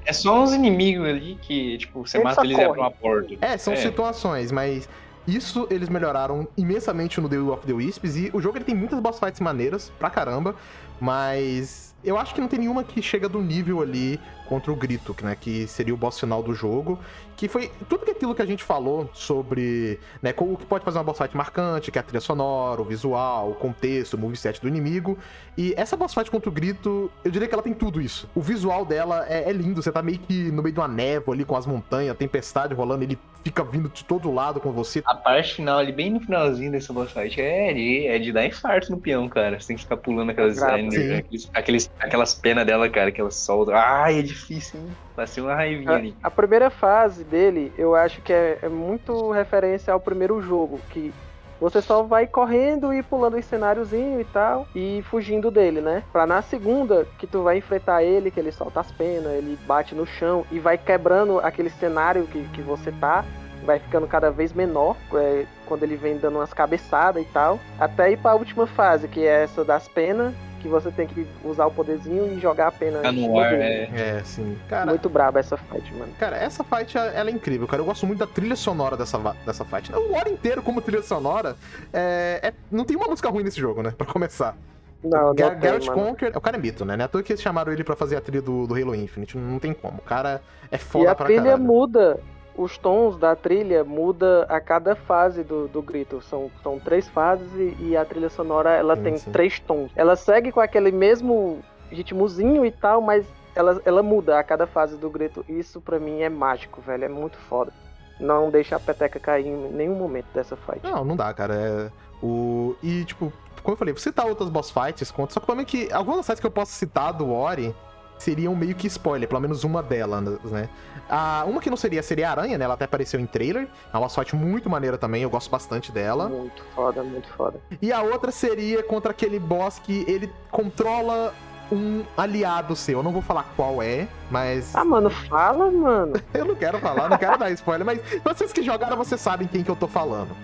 É 0.06 0.12
só 0.12 0.42
uns 0.44 0.54
inimigos 0.54 1.06
ali 1.08 1.38
que, 1.42 1.78
tipo, 1.78 2.06
você 2.06 2.18
Ele 2.18 2.24
mata 2.26 2.42
eles 2.44 2.58
e 2.58 2.62
abre 2.62 2.80
uma 2.80 2.92
porta. 2.92 3.34
É, 3.42 3.58
são 3.58 3.74
É. 3.74 3.78
situações, 3.78 4.52
mas 4.52 4.88
isso 5.26 5.66
eles 5.70 5.88
melhoraram 5.88 6.46
imensamente 6.58 7.20
no 7.22 7.30
The 7.30 7.38
Will 7.38 7.54
of 7.54 7.66
the 7.66 7.74
Wisps. 7.74 8.18
E 8.18 8.30
o 8.34 8.42
jogo 8.42 8.58
ele 8.58 8.66
tem 8.66 8.76
muitas 8.76 9.00
boss 9.00 9.20
fights 9.20 9.40
maneiras 9.40 9.90
pra 9.98 10.10
caramba, 10.10 10.54
mas 11.00 11.96
eu 12.08 12.18
acho 12.18 12.34
que 12.34 12.40
não 12.40 12.48
tem 12.48 12.60
nenhuma 12.60 12.84
que 12.86 13.02
chega 13.02 13.28
do 13.28 13.42
nível 13.42 13.82
ali 13.82 14.20
contra 14.48 14.72
o 14.72 14.76
Grito, 14.76 15.16
né? 15.22 15.38
Que 15.40 15.68
seria 15.68 15.94
o 15.94 15.98
boss 15.98 16.20
final 16.20 16.42
do 16.42 16.54
jogo. 16.54 17.00
Que 17.36 17.48
foi 17.48 17.70
tudo 17.88 18.04
que 18.04 18.12
aquilo 18.12 18.34
que 18.34 18.42
a 18.42 18.46
gente 18.48 18.64
falou 18.64 19.08
sobre 19.14 20.00
né, 20.24 20.34
o 20.36 20.58
que 20.58 20.66
pode 20.66 20.84
fazer 20.84 20.98
uma 20.98 21.04
boss 21.04 21.20
fight 21.20 21.38
marcante, 21.38 21.92
que 21.92 22.00
é 22.00 22.02
a 22.02 22.04
trilha 22.04 22.20
sonora, 22.20 22.82
o 22.82 22.84
visual, 22.86 23.52
o 23.52 23.54
contexto, 23.54 24.16
o 24.16 24.18
moveset 24.18 24.60
do 24.60 24.68
inimigo. 24.68 25.18
E 25.56 25.72
essa 25.78 25.96
boss 25.96 26.16
fight 26.16 26.32
contra 26.32 26.50
o 26.50 26.52
Grito, 26.52 27.12
eu 27.24 27.30
diria 27.30 27.48
que 27.48 27.54
ela 27.54 27.62
tem 27.62 27.74
tudo 27.76 28.02
isso. 28.02 28.28
O 28.34 28.42
visual 28.42 28.84
dela 28.84 29.24
é, 29.30 29.50
é 29.50 29.54
lindo, 29.54 29.84
você 29.84 29.92
tá 29.92 30.02
meio 30.02 30.18
que 30.18 30.52
no 30.52 30.64
meio 30.64 30.74
de 30.74 30.80
uma 30.80 30.88
névoa 30.88 31.36
ali 31.36 31.46
com 31.46 31.56
as 31.56 31.68
montanhas, 31.68 32.18
tempestade 32.18 32.74
rolando, 32.74 33.04
ele 33.04 33.20
fica 33.44 33.64
vindo 33.64 33.88
de 33.88 34.04
todo 34.04 34.34
lado 34.34 34.60
com 34.60 34.72
você. 34.72 35.04
A 35.06 35.14
parte 35.16 35.56
final 35.56 35.78
ali, 35.78 35.92
bem 35.92 36.10
no 36.12 36.20
finalzinho 36.20 36.72
dessa 36.72 36.92
boss 36.92 37.12
fight, 37.12 37.40
é 37.40 37.72
de, 37.72 38.08
é 38.08 38.18
de 38.18 38.32
dar 38.32 38.46
infarto 38.48 38.92
no 38.92 38.98
peão, 38.98 39.30
cara. 39.30 39.60
Você 39.60 39.68
tem 39.68 39.76
que 39.76 39.84
ficar 39.84 39.98
pulando 39.98 40.32
aquelas. 40.32 40.58
Sim. 40.58 41.14
aqueles, 41.14 41.50
aqueles- 41.54 41.92
aquelas 42.00 42.34
penas 42.34 42.66
dela, 42.66 42.90
cara, 42.90 43.12
que 43.12 43.22
ela 43.22 43.32
solta. 43.32 43.74
Ai, 43.76 44.20
é 44.20 44.22
difícil, 44.38 44.80
hein? 44.80 44.92
Passei 45.16 45.44
uma 45.44 45.56
raivinha 45.56 45.92
ali. 45.92 46.16
A 46.22 46.30
primeira 46.30 46.70
fase 46.70 47.24
dele, 47.24 47.74
eu 47.78 47.96
acho 47.96 48.22
que 48.22 48.32
é, 48.32 48.60
é 48.62 48.70
muito 48.70 49.32
referência 49.32 49.94
ao 49.94 50.00
primeiro 50.00 50.42
jogo, 50.42 50.80
que 50.90 51.14
você 51.60 51.82
só 51.82 52.04
vai 52.04 52.28
correndo 52.28 52.94
e 52.94 53.02
pulando 53.02 53.38
em 53.38 53.42
cenáriozinho 53.42 54.22
e 54.22 54.26
tal, 54.26 54.68
e 54.76 55.04
fugindo 55.10 55.50
dele, 55.50 55.82
né? 55.82 56.04
Pra 56.12 56.28
na 56.28 56.42
segunda, 56.42 57.08
que 57.18 57.26
tu 57.26 57.44
vai 57.44 57.58
enfrentar 57.58 58.04
ele, 58.04 58.30
que 58.30 58.40
ele 58.40 58.52
solta 58.52 58.80
as 58.80 58.92
penas, 58.92 59.34
ele 59.34 59.58
bate 59.66 59.96
no 59.96 60.06
chão 60.06 60.46
e 60.52 60.60
vai 60.60 60.78
quebrando 60.78 61.40
aquele 61.40 61.70
cenário 61.72 62.28
que, 62.28 62.44
que 62.50 62.62
você 62.62 62.92
tá, 62.92 63.26
vai 63.66 63.80
ficando 63.80 64.08
cada 64.08 64.30
vez 64.30 64.54
menor, 64.54 64.96
é, 65.14 65.46
quando 65.66 65.84
ele 65.84 65.96
vem 65.96 66.18
dando 66.18 66.38
umas 66.38 66.54
cabeçadas 66.54 67.24
e 67.24 67.26
tal, 67.26 67.60
até 67.80 68.12
ir 68.12 68.18
pra 68.18 68.36
última 68.36 68.68
fase, 68.68 69.08
que 69.08 69.26
é 69.26 69.44
essa 69.44 69.66
das 69.66 69.88
penas, 69.88 70.34
que 70.58 70.68
você 70.68 70.92
tem 70.92 71.08
que 71.08 71.26
usar 71.44 71.66
o 71.66 71.72
poderzinho 71.72 72.32
e 72.36 72.40
jogar 72.40 72.68
a 72.68 72.72
pena. 72.72 72.98
Ficar 72.98 73.14
em 73.14 73.28
no 73.28 73.40
ar, 73.40 73.54
é. 73.54 73.90
É, 73.96 74.20
assim, 74.22 74.58
cara. 74.70 74.86
Muito 74.88 75.10
braba 75.10 75.40
essa 75.40 75.56
fight, 75.58 75.94
mano. 75.94 76.12
Cara, 76.20 76.38
essa 76.38 76.64
fight, 76.64 76.98
ela 76.98 77.30
é 77.30 77.34
incrível, 77.34 77.68
cara. 77.68 77.82
Eu 77.82 77.86
gosto 77.86 78.06
muito 78.06 78.20
da 78.20 78.28
trilha 78.28 78.56
sonora 78.56 78.98
dessa, 78.98 79.18
dessa 79.46 79.64
fight. 79.66 79.94
O 79.94 80.14
Ori 80.16 80.32
inteiro, 80.32 80.62
como 80.62 80.82
trilha 80.82 81.02
sonora, 81.04 81.56
é, 81.94 82.40
é- 82.44 82.54
não 82.72 82.84
tem 82.86 82.96
uma 82.98 83.08
música 83.08 83.30
ruim 83.30 83.44
nesse 83.44 83.60
jogo, 83.60 83.82
né? 83.82 83.94
Pra 83.98 84.06
começar. 84.08 84.56
Não, 85.04 85.34
Ga- 85.36 85.46
não 85.46 85.52
tem, 85.52 85.60
Garrett 85.60 85.88
mano. 85.90 86.02
Conker, 86.02 86.32
o 86.36 86.42
cara 86.42 86.58
é 86.58 86.60
mito, 86.60 86.84
né? 86.84 86.98
Não 86.98 87.04
é 87.04 87.06
à 87.06 87.08
toa 87.08 87.22
que 87.22 87.32
eles 87.32 87.42
chamaram 87.42 87.72
ele 87.72 87.84
pra 87.84 87.96
fazer 87.96 88.16
a 88.16 88.22
trilha 88.22 88.42
do, 88.42 88.66
do 88.66 88.74
Halo 88.74 88.96
Infinite. 88.96 89.38
Não 89.38 89.60
tem 89.60 89.72
como. 89.74 90.00
O 90.00 90.02
cara 90.02 90.42
é 90.72 90.76
E 90.76 90.80
foda 90.80 91.12
a 91.12 91.16
pra 91.16 91.26
trilha 91.28 91.44
caralho. 91.44 91.64
muda, 91.64 92.20
os 92.58 92.78
tons 92.78 93.18
da 93.18 93.36
trilha 93.36 93.84
muda 93.84 94.46
a 94.50 94.60
cada 94.60 94.96
fase 94.96 95.44
do, 95.44 95.68
do 95.68 95.82
grito. 95.82 96.22
São, 96.22 96.50
são 96.64 96.80
três 96.80 97.08
fases 97.08 97.48
e, 97.56 97.78
e 97.80 97.98
a 97.98 98.04
trilha 98.04 98.30
sonora 98.30 98.72
ela 98.72 98.96
Sim, 98.96 99.04
tem 99.04 99.18
sim. 99.18 99.32
três 99.32 99.60
tons. 99.60 99.92
Ela 99.96 100.16
segue 100.16 100.52
com 100.52 100.60
aquele 100.60 100.92
mesmo 100.92 101.60
ritmozinho 101.90 102.66
e 102.66 102.72
tal, 102.72 103.00
mas 103.02 103.26
ela, 103.56 103.82
ela 103.86 104.04
muda 104.04 104.40
a 104.40 104.44
cada 104.44 104.66
fase 104.66 104.98
do 104.98 105.10
grito. 105.10 105.46
Isso 105.48 105.80
pra 105.80 106.00
mim 106.00 106.22
é 106.22 106.30
mágico, 106.30 106.82
velho. 106.82 107.06
É 107.06 107.10
muito 107.10 107.38
foda. 107.38 107.72
Não 108.20 108.50
deixa 108.50 108.76
a 108.76 108.80
peteca 108.80 109.20
cair 109.20 109.48
em 109.48 109.72
nenhum 109.72 109.96
momento 109.96 110.28
dessa 110.34 110.56
fight. 110.56 110.82
Não, 110.84 111.06
não 111.06 111.16
dá, 111.16 111.32
cara. 111.34 111.54
É, 111.54 111.92
o... 112.22 112.76
E, 112.82 113.06
tipo, 113.06 113.32
como 113.62 113.74
eu 113.74 113.78
falei, 113.78 113.94
vou 113.94 114.02
citar 114.02 114.26
outras 114.26 114.50
boss 114.50 114.72
fights, 114.72 115.12
conta. 115.12 115.34
Só 115.34 115.40
que 115.40 115.52
é 115.52 115.66
que 115.66 115.94
algumas 115.94 116.26
sites 116.26 116.40
que 116.40 116.48
eu 116.48 116.52
posso 116.52 116.72
citar 116.72 117.14
do 117.14 117.32
Ori 117.32 117.76
seriam 118.18 118.56
meio 118.56 118.76
que 118.76 118.88
spoiler, 118.88 119.28
pelo 119.28 119.42
menos 119.42 119.64
uma 119.64 119.82
delas, 119.84 120.52
né? 120.52 120.70
A, 121.10 121.46
uma 121.46 121.62
que 121.62 121.70
não 121.70 121.78
seria, 121.78 122.04
seria 122.04 122.28
a 122.30 122.32
Aranha, 122.32 122.58
né? 122.58 122.66
Ela 122.66 122.74
até 122.74 122.86
apareceu 122.86 123.20
em 123.20 123.26
trailer. 123.26 123.68
É 123.94 123.98
uma 123.98 124.10
fight 124.10 124.36
muito 124.36 124.70
maneira 124.70 124.98
também, 124.98 125.24
eu 125.24 125.30
gosto 125.30 125.50
bastante 125.50 125.92
dela. 125.92 126.28
Muito 126.28 126.64
foda, 126.76 127.04
muito 127.04 127.30
foda. 127.30 127.60
E 127.82 127.92
a 127.92 128.02
outra 128.02 128.32
seria 128.32 128.84
contra 128.84 129.12
aquele 129.12 129.40
boss 129.40 129.80
que 129.80 130.04
ele 130.08 130.32
controla 130.52 131.34
um 131.72 132.04
aliado 132.16 132.76
seu. 132.76 133.00
Eu 133.00 133.04
não 133.04 133.12
vou 133.12 133.22
falar 133.22 133.46
qual 133.56 133.82
é, 133.82 134.08
mas. 134.30 134.76
Ah, 134.76 134.86
mano, 134.86 135.10
fala, 135.10 135.70
mano. 135.72 136.14
Eu 136.34 136.46
não 136.46 136.56
quero 136.56 136.80
falar, 136.80 137.10
não 137.10 137.18
quero 137.18 137.38
dar 137.38 137.52
spoiler, 137.52 137.86
mas 137.86 138.00
vocês 138.24 138.54
que 138.54 138.62
jogaram, 138.62 138.96
vocês 138.98 139.20
sabem 139.20 139.48
quem 139.48 139.64
que 139.64 139.70
eu 139.72 139.76
tô 139.76 139.88
falando. 139.88 140.36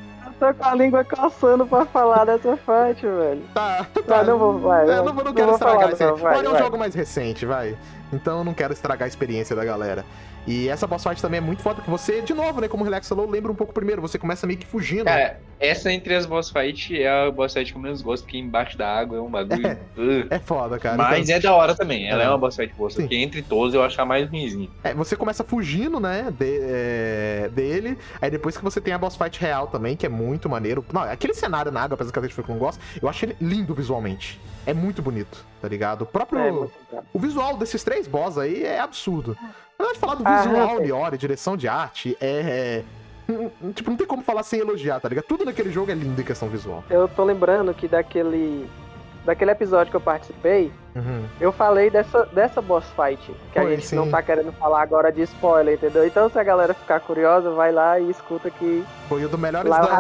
Tô 0.44 0.54
com 0.54 0.66
a 0.66 0.76
língua 0.76 1.06
coçando 1.06 1.66
pra 1.66 1.86
falar 1.86 2.26
dessa 2.26 2.58
fight, 2.58 3.02
velho. 3.06 3.42
Tá, 3.54 3.86
Tá, 3.94 4.02
tá. 4.02 4.24
não 4.24 4.38
vou, 4.38 4.60
vai. 4.60 4.84
Eu 4.84 4.88
não, 4.98 5.04
vou- 5.06 5.14
não 5.16 5.24
não 5.24 5.34
quero 5.34 5.46
vou 5.48 5.56
estragar 5.56 5.96
falar, 5.96 6.12
não, 6.12 6.18
vai, 6.18 6.38
Ori 6.38 6.48
é 6.48 6.50
um 6.50 6.58
jogo 6.58 6.78
mais 6.78 6.94
recente, 6.94 7.46
vai. 7.46 7.78
Então 8.12 8.40
eu 8.40 8.44
não 8.44 8.54
quero 8.54 8.74
estragar 8.74 9.06
a 9.06 9.08
experiência 9.08 9.56
da 9.56 9.64
galera. 9.64 10.04
E 10.46 10.68
essa 10.68 10.86
boss 10.86 11.04
fight 11.04 11.22
também 11.22 11.38
é 11.38 11.42
muito 11.42 11.62
foda, 11.62 11.82
que 11.82 11.90
você, 11.90 12.22
de 12.22 12.34
novo, 12.34 12.60
né, 12.60 12.68
como 12.68 12.84
o 12.84 12.86
Relax 12.86 13.08
falou, 13.08 13.30
lembra 13.30 13.52
um 13.52 13.56
pouco 13.56 13.74
primeiro, 13.74 14.02
você 14.02 14.18
começa 14.20 14.46
meio 14.46 14.60
que 14.60 14.66
fugindo. 14.66 15.06
Cara, 15.06 15.40
essa 15.60 15.92
entre 15.92 16.14
as 16.16 16.26
boss 16.26 16.50
fight 16.50 17.02
é 17.02 17.28
a 17.28 17.32
boss 17.32 17.54
fight 17.54 17.72
que 17.72 17.78
eu 17.78 17.82
menos 17.82 18.02
gosto, 18.02 18.24
porque 18.26 18.38
embaixo 18.38 18.78
da 18.78 18.88
água 18.94 19.18
é 19.18 19.22
um 19.22 19.30
bagulho. 19.32 19.66
uh. 19.98 20.28
É 20.30 20.40
foda, 20.40 20.78
cara. 20.78 20.98
Mas 20.98 21.30
Então- 21.30 21.36
é 21.38 21.40
da 21.40 21.54
hora 21.56 21.74
também. 21.76 22.10
Ela 22.10 22.24
É. 22.24 22.26
é, 22.26 22.30
uma 22.30 22.38
boss 22.38 22.56
fight 22.58 22.74
boa. 22.76 22.90
Só 22.90 22.98
Sim. 22.98 23.08
que 23.08 23.16
entre 23.16 23.42
todos 23.42 23.74
eu 23.74 23.82
acho 23.84 24.00
a 24.02 24.06
mais 24.06 24.30
ruimzinha. 24.30 24.70
É, 24.84 24.94
você 24.94 25.16
começa 25.16 25.44
fugindo, 25.46 26.00
né, 26.00 26.28
de- 26.38 26.60
é, 26.62 27.50
dele, 27.54 27.98
aí 28.22 28.30
depois 28.30 28.58
que 28.58 28.64
você 28.64 28.82
tem 28.82 28.94
a 28.94 28.98
boss 28.98 29.16
fight 29.16 29.40
real 29.40 29.68
também, 29.68 29.96
que 29.96 30.06
é 30.06 30.10
muito 30.10 30.50
maneiro. 30.50 30.84
Não, 30.92 31.04
aquele 31.04 31.34
cenário 31.34 31.72
na 31.72 31.82
água, 31.84 31.96
apesar 31.96 32.12
que 32.12 32.20
a 32.20 32.22
gente 32.22 32.34
foi 32.34 32.44
com 32.44 32.58
gosto, 32.58 32.82
eu 33.02 33.08
acho 33.08 33.24
ele 33.24 33.36
lindo 33.40 33.74
visualmente. 33.74 34.42
É 34.66 34.74
muito 34.74 35.02
bonito, 35.02 35.46
tá 35.62 35.68
ligado? 35.68 36.04
O 36.04 36.06
próprio... 36.06 36.40
É, 36.40 36.44
brabo. 36.52 36.72
O 37.14 37.20
visual 37.20 37.58
desses 37.58 37.84
três 37.84 38.08
boss 38.08 38.38
aí 38.38 38.64
é 38.64 38.80
absurdo. 38.80 39.38
Na 39.80 39.86
falar 39.96 40.16
do 40.16 40.24
Ah, 40.26 40.42
visual 40.42 40.82
de 40.82 40.92
Ori, 40.92 41.18
direção 41.18 41.58
de 41.58 41.68
arte, 41.68 42.18
é... 42.22 42.84
é- 42.90 43.04
Tipo, 43.74 43.90
não 43.90 43.96
tem 43.98 44.06
como 44.06 44.22
falar 44.22 44.44
sem 44.44 44.60
elogiar, 44.60 45.00
tá 45.00 45.08
ligado? 45.08 45.24
Tudo 45.24 45.46
naquele 45.46 45.72
jogo 45.72 45.90
é 45.90 45.94
lindo 45.94 46.20
em 46.20 46.26
questão 46.26 46.50
visual. 46.50 46.84
Eu 46.90 47.08
tô 47.08 47.24
lembrando 47.24 47.74
que 47.74 47.88
daquele. 47.88 48.70
Daquele 49.26 49.52
episódio 49.52 49.90
que 49.90 49.96
eu 49.96 50.02
participei, 50.02 50.70
Uhum. 50.94 51.24
eu 51.40 51.54
falei 51.54 51.90
dessa, 51.90 52.26
dessa 52.26 52.62
boss 52.62 52.84
fight. 52.94 53.34
Que 53.54 53.60
a 53.60 53.62
Foi, 53.62 53.76
gente 53.76 53.88
sim. 53.88 53.96
não 53.96 54.12
tá 54.12 54.22
querendo 54.22 54.52
falar 54.52 54.82
agora 54.82 55.10
de 55.14 55.22
spoiler, 55.22 55.76
entendeu? 55.76 56.06
Então 56.06 56.30
se 56.30 56.38
a 56.38 56.44
galera 56.44 56.74
ficar 56.74 57.00
curiosa, 57.00 57.50
vai 57.52 57.72
lá 57.72 57.98
e 57.98 58.10
escuta 58.10 58.52
que 58.52 58.84
Foi 59.08 59.24
o 59.24 59.30
do 59.30 59.38
eu 59.38 59.64
da... 59.64 59.98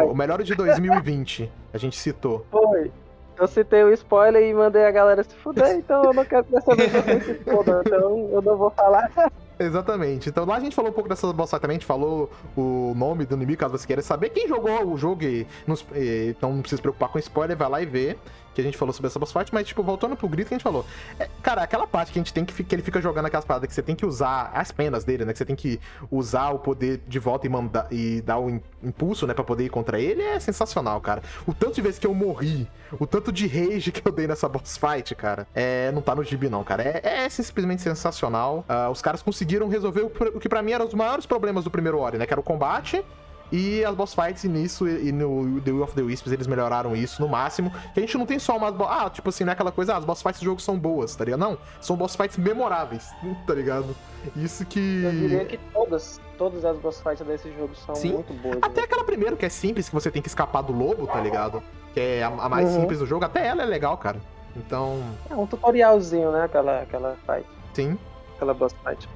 a 0.00 0.04
o 0.04 0.14
Melhor 0.16 0.42
de 0.42 0.56
2020. 0.56 1.48
a 1.72 1.78
gente 1.78 1.96
citou. 1.96 2.44
foi. 2.50 2.90
Eu 3.38 3.46
citei 3.46 3.84
o 3.84 3.92
spoiler 3.92 4.42
e 4.42 4.52
mandei 4.52 4.84
a 4.84 4.90
galera 4.90 5.22
se 5.22 5.34
fuder, 5.36 5.76
então 5.78 6.02
eu 6.04 6.12
não 6.12 6.24
quero 6.24 6.46
saber 6.64 6.90
se 6.90 7.00
vocês 7.00 7.24
se 7.24 7.34
fodam, 7.44 7.80
então 7.80 8.30
eu 8.32 8.42
não 8.42 8.56
vou 8.56 8.70
falar. 8.70 9.10
Exatamente. 9.58 10.28
Então 10.28 10.44
lá 10.44 10.56
a 10.56 10.60
gente 10.60 10.74
falou 10.74 10.90
um 10.90 10.94
pouco 10.94 11.08
dessa 11.08 11.32
boss 11.32 11.50
fight 11.50 11.60
também, 11.60 11.76
a 11.76 11.78
gente 11.78 11.86
falou 11.86 12.30
o 12.56 12.94
nome 12.96 13.26
do 13.26 13.34
inimigo, 13.34 13.60
caso 13.60 13.76
você 13.76 13.86
queira 13.86 14.02
saber. 14.02 14.30
Quem 14.30 14.46
jogou 14.46 14.92
o 14.92 14.96
jogo 14.96 15.24
e 15.24 15.46
não, 15.66 15.76
e 15.94 16.34
não 16.40 16.60
precisa 16.60 16.76
se 16.76 16.82
preocupar 16.82 17.08
com 17.08 17.18
spoiler, 17.18 17.56
vai 17.56 17.68
lá 17.68 17.82
e 17.82 17.86
vê. 17.86 18.16
Que 18.58 18.62
a 18.62 18.64
gente 18.64 18.76
falou 18.76 18.92
sobre 18.92 19.06
essa 19.06 19.18
boss 19.20 19.30
fight, 19.32 19.54
mas, 19.54 19.66
tipo, 19.68 19.82
voltando 19.84 20.16
pro 20.16 20.28
grito 20.28 20.48
que 20.48 20.54
a 20.54 20.56
gente 20.58 20.64
falou. 20.64 20.84
É, 21.18 21.28
cara, 21.42 21.62
aquela 21.62 21.86
parte 21.86 22.12
que 22.12 22.18
a 22.18 22.22
gente 22.22 22.32
tem 22.34 22.44
que, 22.44 22.64
que 22.64 22.74
ele 22.74 22.82
fica 22.82 23.00
jogando 23.00 23.26
aquelas 23.26 23.44
paradas 23.44 23.68
que 23.68 23.74
você 23.74 23.82
tem 23.82 23.94
que 23.94 24.04
usar 24.04 24.50
as 24.52 24.72
penas 24.72 25.04
dele, 25.04 25.24
né? 25.24 25.32
Que 25.32 25.38
você 25.38 25.44
tem 25.44 25.54
que 25.54 25.80
usar 26.10 26.50
o 26.50 26.58
poder 26.58 27.00
de 27.06 27.18
volta 27.20 27.46
e 27.46 27.48
mandar 27.50 27.86
e 27.92 28.20
dar 28.22 28.38
o 28.38 28.50
im- 28.50 28.60
impulso, 28.82 29.26
né? 29.26 29.34
Pra 29.34 29.44
poder 29.44 29.64
ir 29.64 29.68
contra 29.68 30.00
ele, 30.00 30.22
é 30.22 30.40
sensacional, 30.40 31.00
cara. 31.00 31.22
O 31.46 31.54
tanto 31.54 31.74
de 31.74 31.82
vezes 31.82 31.98
que 32.00 32.06
eu 32.06 32.14
morri, 32.14 32.68
o 32.98 33.06
tanto 33.06 33.30
de 33.30 33.46
rage 33.46 33.92
que 33.92 34.06
eu 34.06 34.10
dei 34.12 34.26
nessa 34.26 34.48
boss 34.48 34.76
fight, 34.76 35.14
cara, 35.14 35.46
é, 35.54 35.92
não 35.92 36.02
tá 36.02 36.14
no 36.14 36.24
gibi, 36.24 36.48
não, 36.48 36.64
cara. 36.64 36.82
É, 36.82 37.24
é 37.24 37.28
simplesmente 37.28 37.82
sensacional. 37.82 38.64
Ah, 38.68 38.90
os 38.90 39.00
caras 39.00 39.22
conseguiram 39.22 39.68
resolver 39.68 40.00
o, 40.02 40.06
o 40.34 40.40
que 40.40 40.48
pra 40.48 40.62
mim 40.62 40.72
eram 40.72 40.86
os 40.86 40.94
maiores 40.94 41.26
problemas 41.26 41.62
do 41.64 41.70
primeiro 41.70 41.98
Ori, 41.98 42.18
né? 42.18 42.26
Que 42.26 42.34
era 42.34 42.40
o 42.40 42.44
combate. 42.44 43.04
E 43.50 43.84
as 43.84 43.94
boss 43.94 44.14
fights, 44.14 44.44
e 44.44 44.48
nisso, 44.48 44.86
e 44.86 45.10
no 45.10 45.60
The 45.62 45.70
Will 45.70 45.82
of 45.82 45.94
the 45.94 46.02
Wisps, 46.02 46.30
eles 46.32 46.46
melhoraram 46.46 46.94
isso 46.94 47.22
no 47.22 47.28
máximo. 47.28 47.70
Que 47.94 48.00
a 48.00 48.02
gente 48.02 48.18
não 48.18 48.26
tem 48.26 48.38
só 48.38 48.56
umas. 48.56 48.74
bo- 48.74 48.84
Ah, 48.84 49.08
tipo 49.08 49.28
assim, 49.30 49.44
não 49.44 49.50
é 49.50 49.54
aquela 49.54 49.72
coisa, 49.72 49.94
ah, 49.94 49.96
as 49.96 50.04
boss 50.04 50.22
fights 50.22 50.40
do 50.40 50.44
jogo 50.44 50.60
são 50.60 50.78
boas, 50.78 51.16
tá 51.16 51.24
ligado? 51.24 51.40
Não, 51.40 51.58
são 51.80 51.96
boss 51.96 52.14
fights 52.14 52.36
memoráveis, 52.36 53.08
tá 53.46 53.54
ligado? 53.54 53.96
Isso 54.36 54.64
que. 54.66 55.02
Eu 55.04 55.10
diria 55.12 55.44
que 55.46 55.58
todas, 55.72 56.20
todas 56.36 56.64
as 56.64 56.76
boss 56.78 57.00
fights 57.00 57.26
desse 57.26 57.50
jogo 57.56 57.74
são 57.74 57.94
Sim. 57.94 58.12
muito 58.14 58.32
boas. 58.34 58.58
Até 58.60 58.80
né? 58.80 58.84
aquela 58.84 59.04
primeira 59.04 59.34
que 59.36 59.46
é 59.46 59.48
simples, 59.48 59.88
que 59.88 59.94
você 59.94 60.10
tem 60.10 60.20
que 60.20 60.28
escapar 60.28 60.62
do 60.62 60.72
lobo, 60.72 61.06
tá 61.06 61.20
ligado? 61.20 61.62
Que 61.94 62.00
é 62.00 62.22
a, 62.24 62.28
a 62.28 62.48
mais 62.48 62.68
Uhum. 62.68 62.82
simples 62.82 62.98
do 62.98 63.06
jogo, 63.06 63.24
até 63.24 63.46
ela 63.46 63.62
é 63.62 63.66
legal, 63.66 63.96
cara. 63.96 64.20
Então, 64.56 65.00
É 65.30 65.34
um 65.34 65.46
tutorialzinho, 65.46 66.32
né? 66.32 66.44
Aquela, 66.44 66.82
aquela 66.82 67.16
fight. 67.26 67.46
sim. 67.72 67.98
Aquela 68.36 68.52
boss 68.54 68.74
fight. 68.84 69.08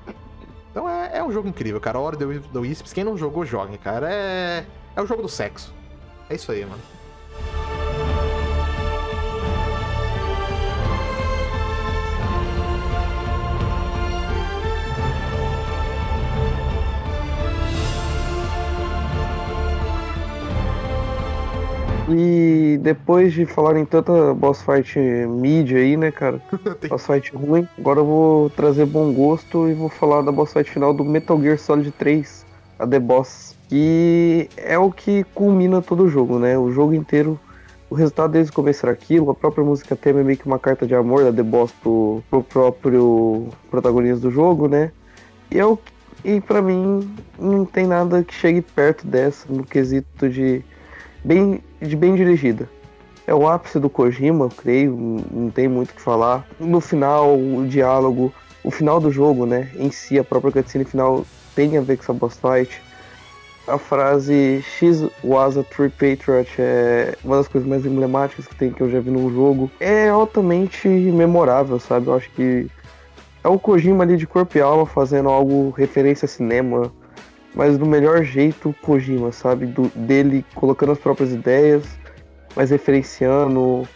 Então 0.72 0.88
é, 0.88 1.18
é 1.18 1.22
um 1.22 1.30
jogo 1.30 1.46
incrível, 1.46 1.78
cara. 1.80 2.00
Hora 2.00 2.16
do, 2.16 2.60
Wisps, 2.60 2.92
quem 2.94 3.04
não 3.04 3.16
jogou, 3.16 3.44
jogue, 3.44 3.76
cara. 3.76 4.10
É. 4.10 4.64
É 4.96 5.00
o 5.00 5.06
jogo 5.06 5.22
do 5.22 5.28
sexo. 5.28 5.72
É 6.28 6.34
isso 6.34 6.50
aí, 6.50 6.64
mano. 6.64 6.82
E 22.14 22.78
depois 22.78 23.32
de 23.32 23.46
falar 23.46 23.76
em 23.78 23.84
tanta 23.84 24.34
boss 24.34 24.62
fight 24.62 24.98
mídia 24.98 25.78
aí, 25.78 25.96
né, 25.96 26.10
cara? 26.10 26.40
Boss 26.88 27.06
fight 27.06 27.34
ruim. 27.34 27.66
Agora 27.78 28.00
eu 28.00 28.04
vou 28.04 28.50
trazer 28.50 28.86
bom 28.86 29.12
gosto 29.12 29.68
e 29.68 29.74
vou 29.74 29.88
falar 29.88 30.22
da 30.22 30.30
boss 30.30 30.52
fight 30.52 30.70
final 30.70 30.92
do 30.92 31.04
Metal 31.04 31.40
Gear 31.40 31.58
Solid 31.58 31.90
3, 31.92 32.44
a 32.78 32.86
The 32.86 32.98
Boss. 32.98 33.56
Que 33.68 34.48
é 34.56 34.78
o 34.78 34.90
que 34.90 35.24
culmina 35.34 35.80
todo 35.80 36.04
o 36.04 36.08
jogo, 36.08 36.38
né? 36.38 36.58
O 36.58 36.70
jogo 36.70 36.92
inteiro. 36.92 37.40
O 37.88 37.94
resultado 37.94 38.32
desde 38.32 38.50
o 38.50 38.54
começo 38.54 38.86
era 38.86 38.92
aquilo, 38.92 39.30
a 39.30 39.34
própria 39.34 39.62
música 39.62 39.94
tema 39.94 40.20
é 40.20 40.22
meio 40.24 40.38
que 40.38 40.46
uma 40.46 40.58
carta 40.58 40.86
de 40.86 40.94
amor 40.94 41.24
da 41.24 41.32
The 41.32 41.42
Boss 41.42 41.72
pro, 41.72 42.22
pro 42.30 42.42
próprio 42.42 43.48
protagonista 43.70 44.20
do 44.20 44.30
jogo, 44.30 44.66
né? 44.66 44.90
E 45.50 45.58
é 45.58 45.66
o 45.66 45.78
e 46.24 46.40
para 46.40 46.62
mim 46.62 47.08
não 47.38 47.64
tem 47.64 47.86
nada 47.86 48.22
que 48.22 48.32
chegue 48.32 48.62
perto 48.62 49.06
dessa 49.06 49.46
no 49.52 49.64
quesito 49.64 50.28
de 50.28 50.64
bem, 51.24 51.60
bem 51.80 52.14
dirigida. 52.14 52.68
É 53.26 53.34
o 53.34 53.48
ápice 53.48 53.78
do 53.78 53.88
Kojima, 53.88 54.46
eu 54.46 54.48
creio, 54.50 54.96
não- 54.96 55.42
não 55.44 55.50
tem 55.50 55.68
muito 55.68 55.90
o 55.90 55.94
que 55.94 56.02
falar. 56.02 56.46
No 56.58 56.80
final, 56.80 57.38
o 57.38 57.64
diálogo, 57.66 58.32
o 58.64 58.70
final 58.70 59.00
do 59.00 59.10
jogo, 59.10 59.46
né, 59.46 59.70
em 59.76 59.90
si, 59.90 60.18
a 60.18 60.24
própria 60.24 60.52
cutscene 60.52 60.84
final 60.84 61.24
tem 61.54 61.76
a 61.78 61.80
ver 61.80 61.96
com 61.96 62.02
essa 62.02 62.12
boss 62.12 62.38
fight. 62.38 62.82
A 63.68 63.78
frase 63.78 64.60
X 64.62 65.04
was 65.22 65.56
a 65.56 65.62
true 65.62 65.88
patriot 65.88 66.50
é 66.58 67.14
uma 67.22 67.36
das 67.36 67.46
coisas 67.46 67.68
mais 67.68 67.86
emblemáticas 67.86 68.48
que 68.48 68.56
tem 68.56 68.72
que 68.72 68.80
eu 68.80 68.90
já 68.90 68.98
vi 68.98 69.10
num 69.10 69.32
jogo. 69.32 69.70
É 69.78 70.08
altamente 70.08 70.88
memorável, 70.88 71.78
sabe? 71.78 72.08
Eu 72.08 72.14
acho 72.14 72.28
que 72.30 72.66
é 73.44 73.48
o 73.48 73.60
Kojima 73.60 74.02
ali 74.02 74.16
de 74.16 74.26
corpo 74.26 74.58
e 74.58 74.60
alma 74.60 74.84
fazendo 74.84 75.28
algo 75.28 75.70
referência 75.70 76.26
a 76.26 76.28
cinema, 76.28 76.92
mas 77.54 77.76
do 77.78 77.86
melhor 77.86 78.22
jeito 78.24 78.74
Kojima, 78.82 79.32
sabe? 79.32 79.66
Do, 79.66 79.90
dele 79.94 80.44
colocando 80.54 80.92
as 80.92 80.98
próprias 80.98 81.32
ideias, 81.32 81.84
mas 82.56 82.70
referenciando, 82.70 83.86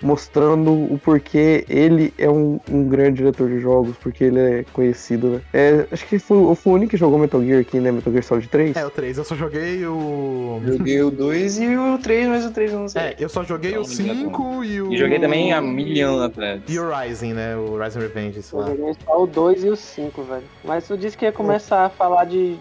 mostrando 0.00 0.72
o 0.72 0.98
porquê 1.02 1.64
ele 1.68 2.12
é 2.18 2.28
um, 2.28 2.58
um 2.68 2.88
grande 2.88 3.18
diretor 3.18 3.48
de 3.48 3.60
jogos, 3.60 3.96
porque 3.98 4.24
ele 4.24 4.38
é 4.40 4.64
conhecido, 4.72 5.28
né? 5.28 5.40
É, 5.52 5.86
acho 5.92 6.04
que 6.06 6.18
foi, 6.18 6.36
eu 6.38 6.54
fui 6.56 6.72
o 6.72 6.74
único 6.74 6.90
que 6.90 6.96
jogou 6.96 7.18
Metal 7.18 7.40
Gear 7.42 7.60
aqui, 7.60 7.78
né? 7.78 7.92
Metal 7.92 8.12
Gear 8.12 8.24
Solid 8.24 8.48
3. 8.48 8.76
É, 8.76 8.84
o 8.84 8.90
3. 8.90 9.18
Eu 9.18 9.24
só 9.24 9.36
joguei 9.36 9.86
o. 9.86 10.60
Joguei 10.66 11.02
o 11.02 11.10
2 11.10 11.58
e 11.60 11.76
o 11.76 11.98
3, 11.98 12.28
mas 12.28 12.44
o 12.44 12.50
3 12.50 12.72
eu 12.72 12.78
não 12.80 12.88
sei. 12.88 13.02
É, 13.02 13.16
eu 13.18 13.28
só 13.28 13.44
joguei 13.44 13.72
Não, 13.74 13.82
o 13.82 13.86
não 13.86 13.94
me 13.96 14.02
lembro 14.02 14.24
5 14.24 14.64
e 14.64 14.82
o. 14.82 14.92
E 14.92 14.96
joguei 14.96 15.20
também 15.20 15.52
há 15.52 15.60
mil 15.60 16.08
anos 16.08 16.22
atrás. 16.22 16.60
E 16.68 16.78
o 16.78 16.90
Rising, 16.90 17.32
né? 17.34 17.56
O 17.56 17.78
Rising 17.80 17.98
Revenge, 18.00 18.42
sei 18.42 18.58
Eu 18.58 18.62
lá. 18.62 18.68
joguei 18.70 18.94
só 19.04 19.22
o 19.22 19.26
2 19.26 19.64
e 19.64 19.68
o 19.68 19.76
5, 19.76 20.22
velho. 20.24 20.42
Mas 20.64 20.88
tu 20.88 20.96
disse 20.96 21.16
que 21.16 21.24
ia 21.24 21.32
começar 21.32 21.84
a 21.84 21.88
falar 21.88 22.24
de 22.24 22.56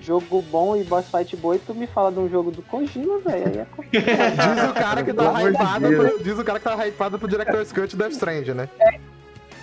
jogo 0.00 0.42
bom 0.50 0.76
e 0.76 0.84
boss 0.84 1.06
fight 1.10 1.36
boa 1.36 1.56
e 1.56 1.58
tu 1.58 1.74
me 1.74 1.86
fala 1.86 2.12
de 2.12 2.18
um 2.18 2.28
jogo 2.28 2.50
do 2.50 2.62
Kojima, 2.62 3.18
velho. 3.20 3.46
Aí 3.46 3.58
é. 3.58 3.66
Diz 4.54 4.70
o 4.70 4.74
cara 4.74 5.02
que 5.02 5.12
tá 5.12 5.32
de 5.32 5.48
hypado 5.48 5.88
pro, 5.88 6.22
Diz 6.22 6.38
o 6.38 6.44
cara 6.44 6.58
que 6.58 6.64
tá 6.64 6.86
hypado 6.86 7.18
pro 7.18 7.28
Director's 7.28 7.72
Cut 7.72 7.96
Death 7.96 8.12
Strange, 8.12 8.54
né? 8.54 8.68
Cara- 8.78 8.98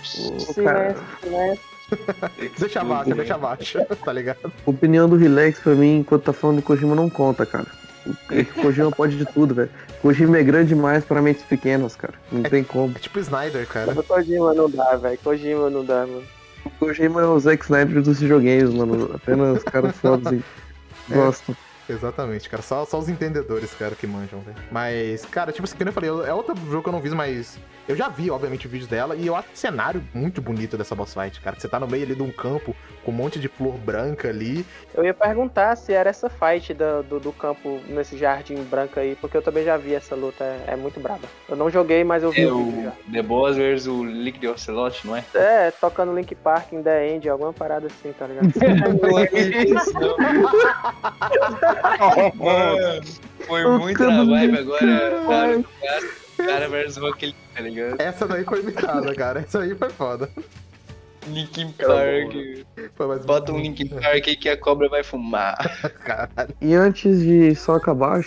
silêncio, 0.04 1.04
silêncio. 1.22 1.76
Deixa 2.58 2.80
abaixo, 2.80 3.14
deixa 3.14 3.34
abaixo, 3.34 3.78
tá 4.04 4.12
ligado? 4.12 4.52
Opinião 4.64 5.08
do 5.08 5.16
Relax 5.16 5.60
pra 5.60 5.74
mim, 5.74 5.98
enquanto 5.98 6.24
tá 6.24 6.32
falando 6.32 6.56
do 6.56 6.62
Kojima, 6.62 6.94
não 6.94 7.08
conta, 7.08 7.46
cara. 7.46 7.66
O 8.06 8.62
Kojima 8.62 8.90
pode 8.90 9.16
de 9.16 9.24
tudo, 9.24 9.54
velho. 9.54 9.70
Kojima 10.00 10.38
é 10.38 10.42
grande 10.42 10.68
demais 10.68 11.04
para 11.04 11.20
mentes 11.22 11.42
pequenas, 11.44 11.96
cara. 11.96 12.14
Não 12.30 12.42
tem 12.42 12.62
como. 12.62 12.94
É 12.96 12.98
tipo 12.98 13.18
Snyder, 13.18 13.66
cara. 13.66 13.94
Kojima 14.02 14.54
não 14.54 14.70
dá, 14.70 14.96
velho. 14.96 15.18
Kojima 15.22 15.70
não 15.70 15.84
dá, 15.84 16.06
mano. 16.06 16.22
O 16.66 16.70
Kojima 16.70 17.22
é 17.22 17.24
o 17.24 17.38
Zack 17.38 17.64
Snyder 17.64 18.02
dos 18.02 18.20
videogames, 18.20 18.74
mano. 18.74 19.10
Apenas 19.14 19.62
caras 19.62 19.94
fodas 20.00 20.32
e 20.32 20.42
gostam. 21.08 21.56
Exatamente, 21.88 22.48
cara. 22.48 22.62
Só, 22.62 22.84
só 22.84 22.98
os 22.98 23.08
entendedores, 23.08 23.72
cara, 23.74 23.94
que 23.94 24.06
manjam, 24.06 24.40
velho. 24.40 24.56
Mas, 24.72 25.24
cara, 25.24 25.52
tipo 25.52 25.64
assim, 25.64 25.76
como 25.76 25.88
eu 25.88 25.92
falei, 25.92 26.10
é 26.10 26.34
outro 26.34 26.56
jogo 26.68 26.82
que 26.82 26.88
eu 26.88 26.92
não 26.92 27.00
vi, 27.00 27.10
mas 27.10 27.58
eu 27.88 27.94
já 27.94 28.08
vi, 28.08 28.30
obviamente, 28.30 28.66
vídeos 28.66 28.88
dela. 28.88 29.14
E 29.14 29.26
eu 29.26 29.36
acho 29.36 29.48
o 29.52 29.56
cenário 29.56 30.02
muito 30.12 30.42
bonito 30.42 30.76
dessa 30.76 30.94
boss 30.94 31.14
fight, 31.14 31.40
cara. 31.40 31.58
Você 31.58 31.68
tá 31.68 31.78
no 31.78 31.86
meio 31.86 32.04
ali 32.04 32.14
de 32.14 32.22
um 32.22 32.32
campo 32.32 32.74
com 33.04 33.10
um 33.12 33.14
monte 33.14 33.38
de 33.38 33.48
flor 33.48 33.74
branca 33.78 34.28
ali. 34.28 34.66
Eu 34.94 35.04
ia 35.04 35.14
perguntar 35.14 35.76
se 35.76 35.92
era 35.92 36.10
essa 36.10 36.28
fight 36.28 36.74
do, 36.74 37.02
do, 37.04 37.20
do 37.20 37.32
campo 37.32 37.80
nesse 37.88 38.16
jardim 38.16 38.56
branco 38.64 38.98
aí, 38.98 39.16
porque 39.20 39.36
eu 39.36 39.42
também 39.42 39.64
já 39.64 39.76
vi 39.76 39.94
essa 39.94 40.14
luta, 40.16 40.42
é, 40.42 40.64
é 40.68 40.76
muito 40.76 40.98
braba. 40.98 41.28
Eu 41.48 41.56
não 41.56 41.70
joguei, 41.70 42.02
mas 42.02 42.22
eu 42.22 42.30
vi 42.30 42.42
É 42.42 42.52
o 42.52 42.64
vídeo 42.64 42.84
já. 42.84 42.92
The 43.12 43.22
Boss 43.22 43.56
vs 43.56 43.86
o 43.86 44.04
Liquid 44.04 44.44
Ocelot, 44.50 45.06
não 45.06 45.16
é? 45.16 45.24
É, 45.34 45.70
tocando 45.70 46.14
Link 46.14 46.34
Park 46.34 46.72
em 46.72 46.82
The 46.82 47.08
End, 47.08 47.28
alguma 47.28 47.52
parada 47.52 47.86
assim, 47.86 48.12
tá 48.12 48.26
ligado? 48.26 48.52
Não 49.00 49.18
é 49.18 49.28
isso, 49.32 49.92
não. 49.94 50.16
Mano, 52.34 53.02
foi 53.46 53.64
O 53.64 53.78
muito 53.78 54.02
na 54.04 54.24
vibe 54.24 54.58
agora. 54.58 55.22
Cara, 55.28 55.62
cara, 56.36 56.68
versus 56.68 57.02
aquele, 57.02 57.34
tá 57.54 57.60
ligado? 57.60 58.00
Essa 58.00 58.26
daí 58.26 58.44
foi 58.44 58.60
imitada, 58.60 59.14
cara. 59.14 59.40
Essa 59.40 59.60
aí 59.60 59.74
foi 59.74 59.90
foda. 59.90 60.30
Linkin 61.28 61.72
Park. 61.72 62.92
Foi 62.94 63.06
mais 63.06 63.24
Bota 63.24 63.52
um 63.52 63.58
Linkin 63.58 63.88
Park 63.88 64.04
aí 64.28 64.36
que 64.36 64.48
a 64.48 64.56
cobra 64.56 64.88
vai 64.88 65.02
fumar. 65.02 65.56
Caralho. 66.04 66.54
E 66.60 66.74
antes 66.74 67.20
de 67.20 67.54
só 67.54 67.74
acabar, 67.74 68.24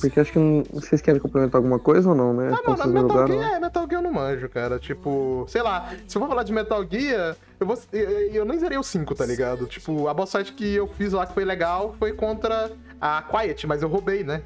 porque 0.00 0.20
acho 0.20 0.32
que 0.32 0.38
não, 0.38 0.62
vocês 0.72 1.00
querem 1.00 1.20
complementar 1.20 1.58
alguma 1.58 1.78
coisa 1.78 2.10
ou 2.10 2.14
não, 2.14 2.34
né? 2.34 2.48
Ah, 2.48 2.62
não, 2.66 2.76
vocês 2.76 2.78
não, 2.78 2.86
não 2.86 3.02
Metal 3.02 3.18
jogaram, 3.18 3.40
Gear, 3.40 3.54
é, 3.54 3.60
Metal 3.60 3.86
Gear 3.88 3.98
eu 3.98 4.02
não 4.02 4.12
manjo, 4.12 4.48
cara. 4.48 4.78
Tipo, 4.78 5.46
sei 5.48 5.62
lá, 5.62 5.92
se 6.06 6.16
eu 6.16 6.20
for 6.20 6.28
falar 6.28 6.42
de 6.42 6.52
Metal 6.52 6.84
Gear, 6.88 7.36
eu, 7.58 7.66
vou, 7.66 7.78
eu, 7.92 8.10
eu 8.32 8.44
nem 8.44 8.58
zerei 8.58 8.78
o 8.78 8.82
5, 8.82 9.14
tá 9.14 9.24
ligado? 9.24 9.66
Tipo, 9.66 10.08
a 10.08 10.14
boss 10.14 10.32
fight 10.32 10.52
que 10.52 10.74
eu 10.74 10.86
fiz 10.86 11.12
lá 11.12 11.26
que 11.26 11.34
foi 11.34 11.44
legal 11.44 11.94
foi 11.98 12.12
contra 12.12 12.70
a 13.00 13.22
Quiet, 13.22 13.66
mas 13.66 13.82
eu 13.82 13.88
roubei, 13.88 14.22
né? 14.22 14.42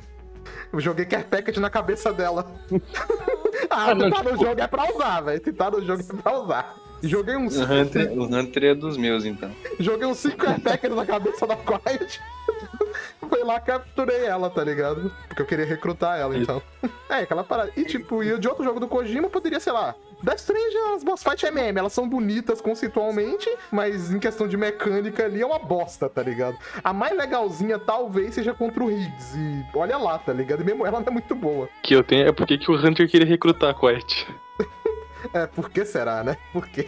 Eu 0.72 0.80
joguei 0.80 1.04
Care 1.04 1.24
Packet 1.24 1.56
na 1.58 1.70
cabeça 1.70 2.12
dela. 2.12 2.50
ah, 3.70 3.94
se 3.94 4.10
tá 4.10 4.22
no 4.22 4.36
jogo 4.38 4.60
é 4.60 4.66
pra 4.66 4.94
usar, 4.94 5.20
velho. 5.22 5.44
Se 5.44 5.52
tá 5.52 5.70
no 5.70 5.84
jogo 5.84 6.02
é 6.02 6.22
pra 6.22 6.38
usar. 6.38 6.76
Joguei 7.02 7.36
uns, 7.36 7.56
O 7.56 7.62
Hunter, 7.62 8.12
o 8.12 8.24
Hunter 8.24 8.64
é 8.64 8.74
dos 8.74 8.96
meus, 8.96 9.24
então. 9.24 9.50
joguei 9.78 10.06
uns 10.06 10.18
5 10.18 10.36
Care 10.36 10.60
Packets 10.60 10.96
na 10.96 11.06
cabeça 11.06 11.46
da 11.46 11.54
Quiet. 11.54 12.20
Foi 13.20 13.44
lá, 13.44 13.60
capturei 13.60 14.24
ela, 14.24 14.50
tá 14.50 14.64
ligado? 14.64 15.12
Porque 15.28 15.42
eu 15.42 15.46
queria 15.46 15.64
recrutar 15.64 16.18
ela, 16.18 16.36
então. 16.36 16.60
É, 17.08 17.16
aquela 17.20 17.44
parada. 17.44 17.70
E 17.76 17.84
tipo, 17.84 18.22
e 18.22 18.36
de 18.38 18.48
outro 18.48 18.64
jogo 18.64 18.80
do 18.80 18.88
Kojima 18.88 19.28
poderia, 19.28 19.60
sei 19.60 19.72
lá. 19.72 19.94
Death 20.22 20.38
Strange, 20.40 20.76
as 20.96 21.04
boss 21.04 21.22
fights 21.22 21.44
é 21.44 21.50
meme, 21.50 21.78
elas 21.78 21.92
são 21.92 22.08
bonitas 22.08 22.60
conceitualmente, 22.60 23.48
mas 23.70 24.12
em 24.12 24.18
questão 24.18 24.48
de 24.48 24.56
mecânica 24.56 25.24
ali 25.24 25.40
é 25.40 25.46
uma 25.46 25.58
bosta, 25.58 26.08
tá 26.08 26.22
ligado? 26.22 26.58
A 26.82 26.92
mais 26.92 27.16
legalzinha 27.16 27.78
talvez 27.78 28.34
seja 28.34 28.52
contra 28.52 28.82
o 28.82 28.90
Higgs, 28.90 29.38
e 29.38 29.64
olha 29.74 29.96
lá, 29.96 30.18
tá 30.18 30.32
ligado? 30.32 30.62
E 30.62 30.64
mesmo 30.64 30.84
ela 30.84 31.00
não 31.00 31.06
é 31.06 31.10
muito 31.10 31.34
boa. 31.34 31.68
que 31.82 31.94
eu 31.94 32.02
tenho 32.02 32.26
é 32.26 32.32
porque 32.32 32.58
que 32.58 32.70
o 32.70 32.74
Hunter 32.74 33.08
queria 33.08 33.26
recrutar 33.26 33.70
a 33.70 33.74
Quiet. 33.74 34.26
É, 35.34 35.46
por 35.46 35.70
que 35.70 35.84
será, 35.84 36.22
né? 36.24 36.36
Por 36.52 36.66
quê? 36.68 36.86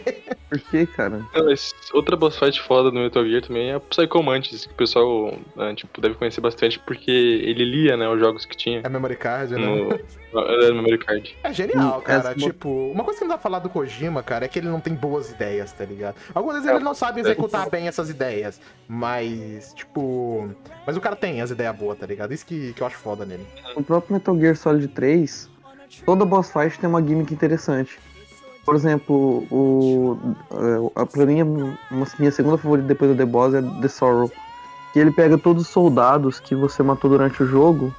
Por 0.49 0.59
que, 0.59 0.85
cara? 0.85 1.19
Não, 1.33 1.53
outra 1.93 2.15
boss 2.15 2.37
fight 2.37 2.61
foda 2.61 2.89
do 2.91 2.99
Metal 2.99 3.25
Gear 3.25 3.41
também 3.41 3.69
é 3.71 3.75
a 3.75 3.79
Psycho 3.79 4.21
Mantis, 4.23 4.65
que 4.65 4.73
o 4.73 4.75
pessoal 4.75 5.33
né, 5.55 5.73
tipo, 5.75 5.99
deve 6.01 6.15
conhecer 6.15 6.41
bastante 6.41 6.79
porque 6.79 7.11
ele 7.11 7.63
lia, 7.63 7.95
né, 7.97 8.07
os 8.09 8.19
jogos 8.19 8.45
que 8.45 8.55
tinha 8.55 8.81
É 8.83 8.89
memory 8.89 9.15
card, 9.15 9.53
né? 9.53 9.59
no, 9.59 9.89
no 10.33 10.75
memory 10.75 10.97
card. 10.97 11.37
É 11.43 11.53
genial, 11.53 11.99
Hum, 11.99 12.01
cara. 12.01 12.19
essa- 12.31 12.35
Tipo, 12.35 12.69
uma 12.91 13.03
coisa 13.03 13.19
que 13.19 13.25
não 13.25 13.29
dá 13.29 13.37
pra 13.37 13.43
falar 13.43 13.59
do 13.59 13.69
Kojima, 13.69 14.21
cara, 14.23 14.45
é 14.45 14.47
que 14.47 14.59
ele 14.59 14.67
não 14.69 14.79
tem 14.79 14.93
boas 14.93 15.31
ideias, 15.31 15.71
tá 15.71 15.85
ligado? 15.85 16.15
Algumas 16.33 16.57
vezes 16.57 16.69
É, 16.71 16.75
ele 16.75 16.83
não 16.83 16.93
sabe 16.93 17.21
executar 17.21 17.69
bem 17.69 17.87
essas 17.87 18.09
ideias, 18.09 18.59
mas, 18.87 19.73
tipo. 19.73 20.49
Mas 20.85 20.97
o 20.97 21.01
cara 21.01 21.15
tem 21.15 21.41
as 21.41 21.49
ideias 21.51 21.75
boas, 21.75 21.97
tá 21.97 22.05
ligado? 22.05 22.33
Isso 22.33 22.45
que, 22.45 22.73
que 22.73 22.81
eu 22.81 22.87
acho 22.87 22.97
foda 22.97 23.25
nele. 23.25 23.45
No 23.75 23.83
próprio 23.83 24.13
Metal 24.13 24.37
Gear 24.39 24.55
Solid 24.55 24.87
3, 24.89 25.49
toda 26.05 26.25
boss 26.25 26.51
fight 26.51 26.79
tem 26.79 26.89
uma 26.89 27.01
gimmick 27.01 27.33
interessante. 27.33 27.99
Por 28.65 28.75
exemplo, 28.75 29.45
o, 29.51 30.17
é, 30.51 31.01
a, 31.01 31.05
pra 31.05 31.25
mim, 31.25 31.41
uma, 31.41 32.07
minha 32.19 32.31
segunda 32.31 32.57
favorita 32.57 32.87
depois 32.87 33.11
do 33.11 33.17
The 33.17 33.25
Boss 33.25 33.53
é 33.53 33.61
The 33.81 33.87
Sorrow. 33.87 34.31
Que 34.93 34.99
ele 34.99 35.11
pega 35.11 35.37
todos 35.37 35.63
os 35.63 35.69
soldados 35.69 36.39
que 36.39 36.53
você 36.53 36.83
matou 36.83 37.09
durante 37.09 37.41
o 37.41 37.47
jogo 37.47 37.93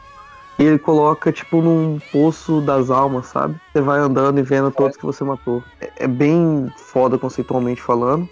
e 0.59 0.65
ele 0.65 0.79
coloca, 0.79 1.33
tipo, 1.33 1.63
num 1.63 1.99
poço 2.13 2.61
das 2.61 2.91
almas, 2.91 3.27
sabe? 3.27 3.57
Você 3.73 3.81
vai 3.81 3.99
andando 3.99 4.39
e 4.39 4.43
vendo 4.43 4.71
todos 4.71 4.97
que 4.97 5.05
você 5.05 5.25
matou. 5.25 5.63
É, 5.81 6.05
é 6.05 6.07
bem 6.07 6.71
foda 6.77 7.19
conceitualmente 7.19 7.81
falando. 7.81 8.29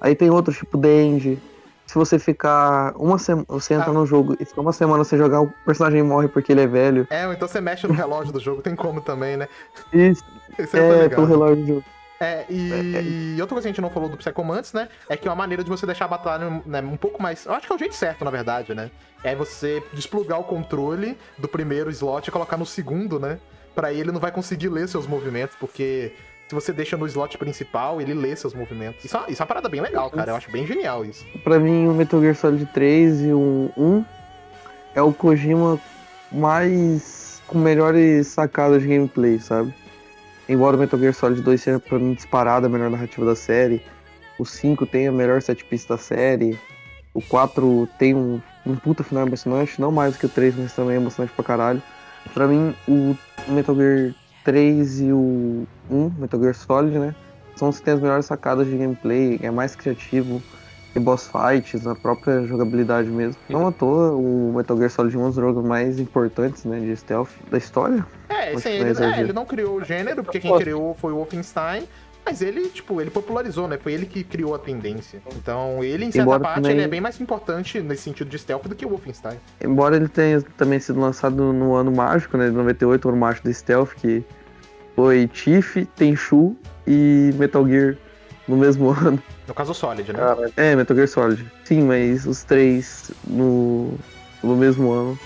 Aí 0.00 0.14
tem 0.14 0.30
outros, 0.30 0.56
tipo 0.56 0.76
Dandy. 0.76 1.40
Se 1.86 1.94
você 1.94 2.18
ficar 2.18 2.94
uma 2.96 3.18
semana. 3.18 3.44
Você 3.48 3.74
entra 3.74 3.90
Ah. 3.90 3.92
no 3.92 4.06
jogo 4.06 4.36
e 4.40 4.44
ficar 4.44 4.60
uma 4.62 4.72
semana 4.72 5.04
sem 5.04 5.18
jogar, 5.18 5.40
o 5.42 5.52
personagem 5.66 6.02
morre 6.02 6.28
porque 6.28 6.52
ele 6.52 6.62
é 6.62 6.66
velho. 6.66 7.06
É, 7.10 7.30
então 7.32 7.46
você 7.46 7.60
mexe 7.60 7.86
no 7.86 7.92
relógio 7.92 8.32
do 8.32 8.40
jogo, 8.40 8.62
tem 8.62 8.74
como 8.74 9.00
também, 9.00 9.36
né? 9.36 9.48
Isso 9.92 10.24
Isso 10.58 10.76
é 10.76 11.02
ligado. 11.02 11.10
pelo 11.10 11.26
relógio 11.26 11.56
do 11.56 11.66
jogo. 11.66 11.84
É, 12.20 12.46
e 12.48 13.36
outra 13.40 13.54
coisa 13.56 13.62
que 13.62 13.68
a 13.68 13.72
gente 13.72 13.80
não 13.80 13.90
falou 13.90 14.08
do 14.08 14.16
Psychomantis, 14.16 14.72
né? 14.72 14.88
É 15.08 15.16
que 15.16 15.26
é 15.26 15.30
uma 15.30 15.36
maneira 15.36 15.64
de 15.64 15.68
você 15.68 15.84
deixar 15.84 16.04
a 16.04 16.08
batalha 16.08 16.62
né, 16.64 16.80
um 16.80 16.96
pouco 16.96 17.20
mais. 17.20 17.44
Eu 17.46 17.52
acho 17.52 17.66
que 17.66 17.72
é 17.72 17.76
o 17.76 17.78
jeito 17.78 17.96
certo, 17.96 18.24
na 18.24 18.30
verdade, 18.30 18.74
né? 18.74 18.90
É 19.24 19.34
você 19.34 19.82
desplugar 19.92 20.38
o 20.38 20.44
controle 20.44 21.18
do 21.36 21.48
primeiro 21.48 21.90
slot 21.90 22.28
e 22.28 22.30
colocar 22.30 22.56
no 22.56 22.64
segundo, 22.64 23.18
né? 23.18 23.38
Pra 23.74 23.92
ele 23.92 24.12
não 24.12 24.20
vai 24.20 24.30
conseguir 24.30 24.68
ler 24.68 24.88
seus 24.88 25.04
movimentos, 25.06 25.56
porque 25.58 26.14
se 26.48 26.54
você 26.54 26.72
deixa 26.72 26.96
no 26.96 27.06
slot 27.06 27.38
principal, 27.38 28.00
ele 28.00 28.12
lê 28.14 28.34
seus 28.36 28.52
movimentos. 28.54 29.04
Isso, 29.04 29.16
é- 29.16 29.24
isso 29.30 29.40
é 29.40 29.42
uma 29.42 29.46
parada 29.48 29.68
bem 29.68 29.80
legal, 29.80 30.10
cara. 30.10 30.32
Eu 30.32 30.36
acho 30.36 30.50
bem 30.50 30.66
genial 30.66 31.04
isso. 31.04 31.24
Pra 31.42 31.58
mim, 31.58 31.88
o 31.88 31.94
Metal 31.94 32.20
Gear 32.20 32.34
Solid 32.34 32.66
3 32.66 33.20
e 33.22 33.32
o 33.32 33.70
1 33.76 34.04
é 34.94 35.02
o 35.02 35.12
Kojima 35.12 35.78
mais. 36.30 37.20
com 37.46 37.58
melhores 37.58 38.28
sacadas 38.28 38.80
de 38.80 38.88
gameplay, 38.88 39.38
sabe? 39.38 39.74
Embora 40.48 40.74
o 40.76 40.78
Metal 40.80 40.98
Gear 40.98 41.12
Solid 41.12 41.42
2 41.42 41.60
seja 41.60 41.78
pra 41.78 41.98
mim 41.98 42.14
disparado 42.14 42.64
a 42.64 42.68
melhor 42.68 42.88
narrativa 42.90 43.26
da 43.26 43.36
série, 43.36 43.82
o 44.38 44.44
5 44.46 44.86
tem 44.86 45.06
a 45.06 45.12
melhor 45.12 45.42
set 45.42 45.62
piece 45.64 45.86
da 45.86 45.98
série, 45.98 46.58
o 47.12 47.20
4 47.20 47.86
tem 47.98 48.14
um, 48.14 48.40
um 48.64 48.74
puta 48.74 49.04
final 49.04 49.26
emocionante, 49.26 49.78
não 49.78 49.92
mais 49.92 50.14
do 50.14 50.18
que 50.20 50.24
o 50.26 50.28
3, 50.30 50.54
mas 50.56 50.72
também 50.72 50.94
é 50.94 50.96
emocionante 50.96 51.34
pra 51.34 51.44
caralho. 51.44 51.82
Pra 52.32 52.46
mim, 52.46 52.74
o 52.88 53.14
Metal 53.48 53.74
Gear 53.76 54.14
3 54.44 55.00
e 55.00 55.12
o 55.12 55.66
1, 55.90 56.10
Metal 56.18 56.40
Gear 56.40 56.54
Solid, 56.54 56.98
né? 56.98 57.14
São 57.56 57.68
os 57.68 57.78
que 57.78 57.84
têm 57.84 57.94
as 57.94 58.00
melhores 58.00 58.26
sacadas 58.26 58.66
de 58.66 58.76
gameplay, 58.76 59.38
é 59.42 59.50
mais 59.50 59.76
criativo, 59.76 60.42
tem 60.92 61.02
boss 61.02 61.28
fights, 61.28 61.86
a 61.86 61.94
própria 61.94 62.44
jogabilidade 62.46 63.08
mesmo. 63.08 63.40
Não 63.48 63.66
à 63.66 63.72
toa, 63.72 64.12
o 64.12 64.52
Metal 64.56 64.76
Gear 64.76 64.90
Solid 64.90 65.16
é 65.16 65.18
um 65.18 65.26
dos 65.26 65.36
jogos 65.36 65.64
mais 65.64 65.98
importantes, 65.98 66.64
né, 66.64 66.80
de 66.80 66.96
stealth 66.96 67.30
da 67.50 67.58
história. 67.58 68.04
É, 68.28 68.52
é 68.52 68.76
ele, 68.76 69.04
é, 69.04 69.20
ele 69.20 69.32
não 69.32 69.44
criou 69.44 69.76
o 69.76 69.84
gênero, 69.84 70.22
porque 70.22 70.40
quem 70.40 70.56
criou 70.56 70.94
foi 70.94 71.12
o 71.12 71.16
Wolfenstein. 71.16 71.86
Mas 72.24 72.40
ele, 72.40 72.68
tipo, 72.68 73.00
ele 73.00 73.10
popularizou, 73.10 73.66
né? 73.66 73.76
Foi 73.82 73.92
ele 73.92 74.06
que 74.06 74.22
criou 74.22 74.54
a 74.54 74.58
tendência. 74.58 75.20
Então, 75.36 75.82
ele, 75.82 76.04
em 76.04 76.12
certa 76.12 76.22
Embora 76.22 76.40
parte, 76.42 76.54
também- 76.56 76.72
ele 76.72 76.82
é 76.82 76.88
bem 76.88 77.00
mais 77.00 77.20
importante 77.20 77.80
nesse 77.80 78.02
sentido 78.02 78.28
de 78.30 78.38
stealth 78.38 78.66
do 78.68 78.74
que 78.76 78.86
o 78.86 78.88
Wolfenstein. 78.90 79.38
Embora 79.60 79.96
ele 79.96 80.08
tenha 80.08 80.40
também 80.56 80.78
sido 80.78 81.00
lançado 81.00 81.52
no 81.52 81.74
ano 81.74 81.90
mágico, 81.90 82.36
né, 82.36 82.48
de 82.48 82.52
98, 82.54 83.06
o 83.06 83.08
ano 83.10 83.18
mágico 83.18 83.48
do 83.48 83.52
stealth, 83.54 83.94
que 83.94 84.24
foi 84.94 85.26
Tiff, 85.26 85.84
Tenchu 85.96 86.56
e 86.86 87.32
Metal 87.36 87.66
Gear 87.66 87.96
no 88.46 88.56
mesmo 88.56 88.90
ano. 88.94 89.20
No 89.48 89.54
caso, 89.54 89.72
o 89.72 89.74
Solid, 89.74 90.12
né? 90.12 90.18
Cara, 90.18 90.50
É, 90.56 90.76
Metal 90.76 90.94
Gear 90.96 91.08
Solid. 91.08 91.44
Sim, 91.64 91.82
mas 91.82 92.24
os 92.26 92.44
três 92.44 93.10
no, 93.26 93.94
no 94.42 94.56
mesmo 94.56 94.92
ano. 94.92 95.18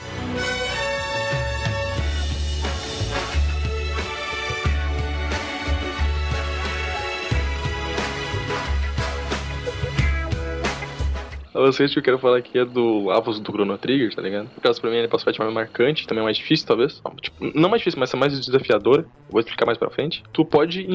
A 11.56 11.72
que 11.72 11.98
eu 11.98 12.02
quero 12.02 12.18
falar 12.18 12.36
aqui 12.36 12.58
é 12.58 12.64
do 12.64 13.10
Avos 13.10 13.40
do 13.40 13.50
Chrono 13.50 13.78
Trigger, 13.78 14.14
tá 14.14 14.20
ligado? 14.20 14.50
No 14.54 14.60
caso, 14.60 14.78
pra 14.80 14.90
mim, 14.90 14.98
é 14.98 15.04
a 15.04 15.08
boss 15.08 15.24
fight 15.24 15.38
mais 15.38 15.52
marcante, 15.52 16.06
também 16.06 16.22
mais 16.22 16.36
difícil, 16.36 16.66
talvez. 16.66 17.02
Tipo, 17.20 17.50
não 17.54 17.70
mais 17.70 17.80
difícil, 17.80 17.98
mas 17.98 18.12
é 18.12 18.16
mais 18.16 18.38
desafiadora. 18.38 19.06
Vou 19.30 19.40
explicar 19.40 19.64
mais 19.64 19.78
pra 19.78 19.88
frente. 19.88 20.22
Tu 20.32 20.44
pode, 20.44 20.86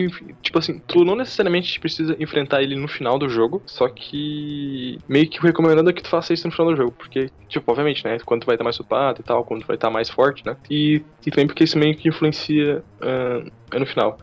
tipo 0.42 0.60
assim, 0.60 0.80
tu 0.88 1.04
não 1.04 1.16
necessariamente 1.16 1.80
precisa 1.80 2.16
enfrentar 2.20 2.62
ele 2.62 2.76
no 2.76 2.88
final 2.88 3.18
do 3.18 3.28
jogo, 3.28 3.62
só 3.66 3.90
que 3.90 5.00
meio 5.08 5.28
que 5.28 5.42
recomendando 5.42 5.90
é 5.90 5.94
que 5.94 6.04
tu 6.04 6.10
faça 6.10 6.34
isso 6.34 6.48
no 6.48 6.54
final 6.54 6.72
do 6.72 6.78
jogo, 6.78 6.92
porque, 6.92 7.30
tipo, 7.50 7.70
obviamente, 7.72 8.04
né, 8.06 8.18
quando 8.24 8.42
tu 8.42 8.46
vai 8.46 8.56
estar 8.56 8.64
mais 8.64 8.80
upado 8.80 9.22
e 9.22 9.24
tal, 9.24 9.44
quando 9.44 9.62
tu 9.62 9.68
vai 9.68 9.76
estar 9.76 9.90
mais 9.90 10.10
forte, 10.10 10.46
né, 10.46 10.56
e, 10.70 11.02
e 11.26 11.32
também 11.32 11.48
porque 11.48 11.64
isso 11.64 11.78
meio 11.78 11.96
que 11.96 12.08
influencia 12.08 12.84
ah, 13.02 13.44
no 13.78 13.86
final. 13.86 14.18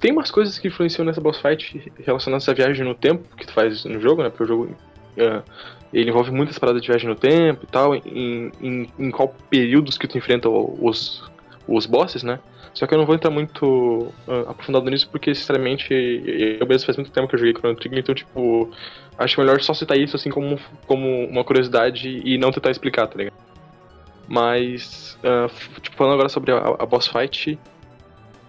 Tem 0.00 0.10
umas 0.10 0.30
coisas 0.30 0.58
que 0.58 0.68
influenciam 0.68 1.04
nessa 1.04 1.20
boss 1.20 1.38
fight 1.38 1.92
relacionadas 2.04 2.48
à 2.48 2.52
viagem 2.52 2.84
no 2.84 2.94
tempo 2.94 3.24
que 3.36 3.46
tu 3.46 3.52
faz 3.52 3.84
no 3.84 4.00
jogo, 4.00 4.22
né, 4.22 4.30
porque 4.30 4.44
o 4.44 4.46
jogo... 4.46 4.76
ah, 5.18 5.42
ele 5.92 6.10
envolve 6.10 6.30
muitas 6.30 6.58
paradas 6.58 6.80
de 6.80 6.88
viagem 6.88 7.08
no 7.08 7.14
tempo 7.14 7.64
e 7.64 7.66
tal, 7.66 7.94
em, 7.94 8.50
em, 8.60 8.88
em 8.98 9.10
qual 9.10 9.34
períodos 9.50 9.98
que 9.98 10.08
tu 10.08 10.16
enfrenta 10.18 10.48
os, 10.48 11.22
os 11.68 11.86
bosses, 11.86 12.22
né? 12.22 12.38
Só 12.74 12.86
que 12.86 12.94
eu 12.94 12.98
não 12.98 13.04
vou 13.04 13.14
entrar 13.14 13.30
muito 13.30 14.10
ah, 14.26 14.50
aprofundado 14.50 14.88
nisso, 14.88 15.06
porque, 15.10 15.34
sinceramente, 15.34 15.92
eu 16.58 16.66
mesmo 16.66 16.86
faz 16.86 16.96
muito 16.96 17.10
tempo 17.12 17.28
que 17.28 17.34
eu 17.34 17.38
joguei 17.38 17.52
Chrono 17.54 17.76
Trigger, 17.76 17.98
então, 17.98 18.14
tipo, 18.14 18.70
acho 19.18 19.38
melhor 19.38 19.60
só 19.60 19.74
citar 19.74 19.98
isso, 19.98 20.16
assim, 20.16 20.30
como, 20.30 20.58
como 20.86 21.26
uma 21.26 21.44
curiosidade 21.44 22.22
e 22.24 22.38
não 22.38 22.50
tentar 22.50 22.70
explicar, 22.70 23.06
tá 23.08 23.18
ligado? 23.18 23.34
Mas, 24.26 25.18
f- 25.22 25.80
tipo, 25.82 25.96
falando 25.96 26.14
agora 26.14 26.30
sobre 26.30 26.52
a, 26.52 26.58
a 26.78 26.86
boss 26.86 27.06
fight, 27.08 27.58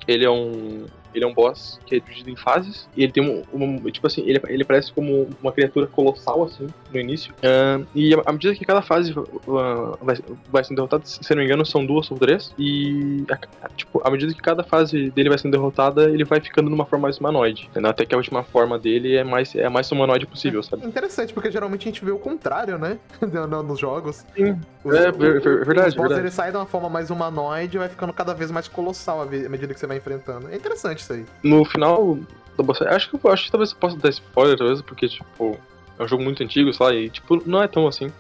ele 0.08 0.24
é 0.26 0.30
um... 0.30 0.86
Ele 1.14 1.24
é 1.24 1.28
um 1.28 1.34
boss 1.34 1.80
que 1.86 1.96
é 1.96 2.00
dividido 2.00 2.30
em 2.30 2.36
fases, 2.36 2.88
e 2.96 3.04
ele 3.04 3.12
tem 3.12 3.24
um, 3.24 3.44
um- 3.54 3.78
tipo 3.92 4.06
assim, 4.08 4.22
ele, 4.28 4.42
ele 4.48 4.64
parece 4.64 4.92
como 4.92 5.28
uma 5.42 5.52
criatura 5.52 5.88
colossal, 5.88 6.44
assim, 6.44 6.68
no 6.92 7.00
início. 7.00 7.34
Ah, 7.44 7.80
e 7.96 8.14
à 8.26 8.32
medida 8.32 8.56
que 8.56 8.66
cada 8.66 8.82
fase 8.82 9.14
ah, 9.16 9.98
vai, 10.02 10.16
vai 10.50 10.64
sendo 10.64 10.78
derrotada, 10.78 11.04
se 11.06 11.20
não 11.32 11.38
me 11.38 11.46
engano, 11.46 11.66
são 11.66 11.86
duas 11.86 12.10
ou 12.12 12.18
três. 12.18 12.54
E, 12.58 13.24
a- 13.62 13.70
tipo, 13.70 14.02
à 14.06 14.10
medida 14.12 14.34
que 14.34 14.42
cada 14.42 14.64
fase 14.64 15.10
dele 15.12 15.30
vai 15.30 15.38
sendo 15.38 15.52
derrotada, 15.52 16.10
ele 16.10 16.24
vai 16.24 16.40
ficando 16.40 16.70
numa 16.70 16.86
forma 16.86 17.04
mais 17.04 17.18
humanoide. 17.18 17.68
entendeu? 17.70 17.90
Até 17.92 18.06
que 18.06 18.14
a 18.14 18.18
última 18.18 18.44
forma 18.44 18.78
dele 18.80 19.16
é 19.16 19.24
mais, 19.24 19.54
é 19.56 19.66
a 19.66 19.70
mais 19.70 19.92
humanoide 19.92 20.26
possível, 20.26 20.62
sabe? 20.64 20.86
Interessante, 20.86 21.34
porque 21.34 21.52
geralmente 21.52 21.82
a 21.82 21.92
gente 21.92 22.04
vê 22.04 22.12
o 22.12 22.20
contrário, 22.20 22.78
né? 22.78 22.98
No- 23.34 23.48
no- 23.48 23.64
Nos 23.64 23.80
jogos. 23.80 24.26
Sim. 24.36 24.60
Os, 24.84 24.94
É, 24.96 25.12
ver- 25.12 25.42
verdade, 25.42 25.90
Os 25.90 25.96
bosses, 25.96 25.96
verdade. 25.96 26.20
ele 26.22 26.32
sai 26.32 26.52
de 26.52 26.58
uma 26.58 26.66
forma 26.66 26.90
mais 26.90 27.10
humanoide 27.10 27.78
e 27.78 27.80
vai 27.80 27.90
ficando 27.90 28.12
cada 28.14 28.34
vez 28.34 28.52
mais 28.52 28.68
colossal 28.68 29.22
à 29.22 29.26
medida 29.26 29.74
que 29.74 29.80
você 29.80 29.88
vai 29.88 29.98
enfrentando. 29.98 30.50
É 30.50 30.56
interessante 30.56 31.03
No 31.44 31.66
final 31.66 32.18
da 32.58 32.64
boss 32.64 32.82
acho 32.82 33.10
que 33.10 33.28
acho 33.28 33.46
que 33.46 33.52
talvez 33.52 33.72
eu 33.72 33.78
possa 33.78 33.98
dar 33.98 34.10
spoiler, 34.10 34.58
talvez, 34.58 34.82
porque, 34.82 35.08
tipo, 35.08 35.58
é 35.98 36.04
um 36.04 36.08
jogo 36.08 36.24
muito 36.24 36.44
antigo, 36.44 36.74
sei 36.74 36.86
lá, 36.86 36.94
e, 36.94 37.10
tipo, 37.10 37.42
não 37.48 37.62
é 37.62 37.68
tão 37.68 37.88
assim. 37.88 38.12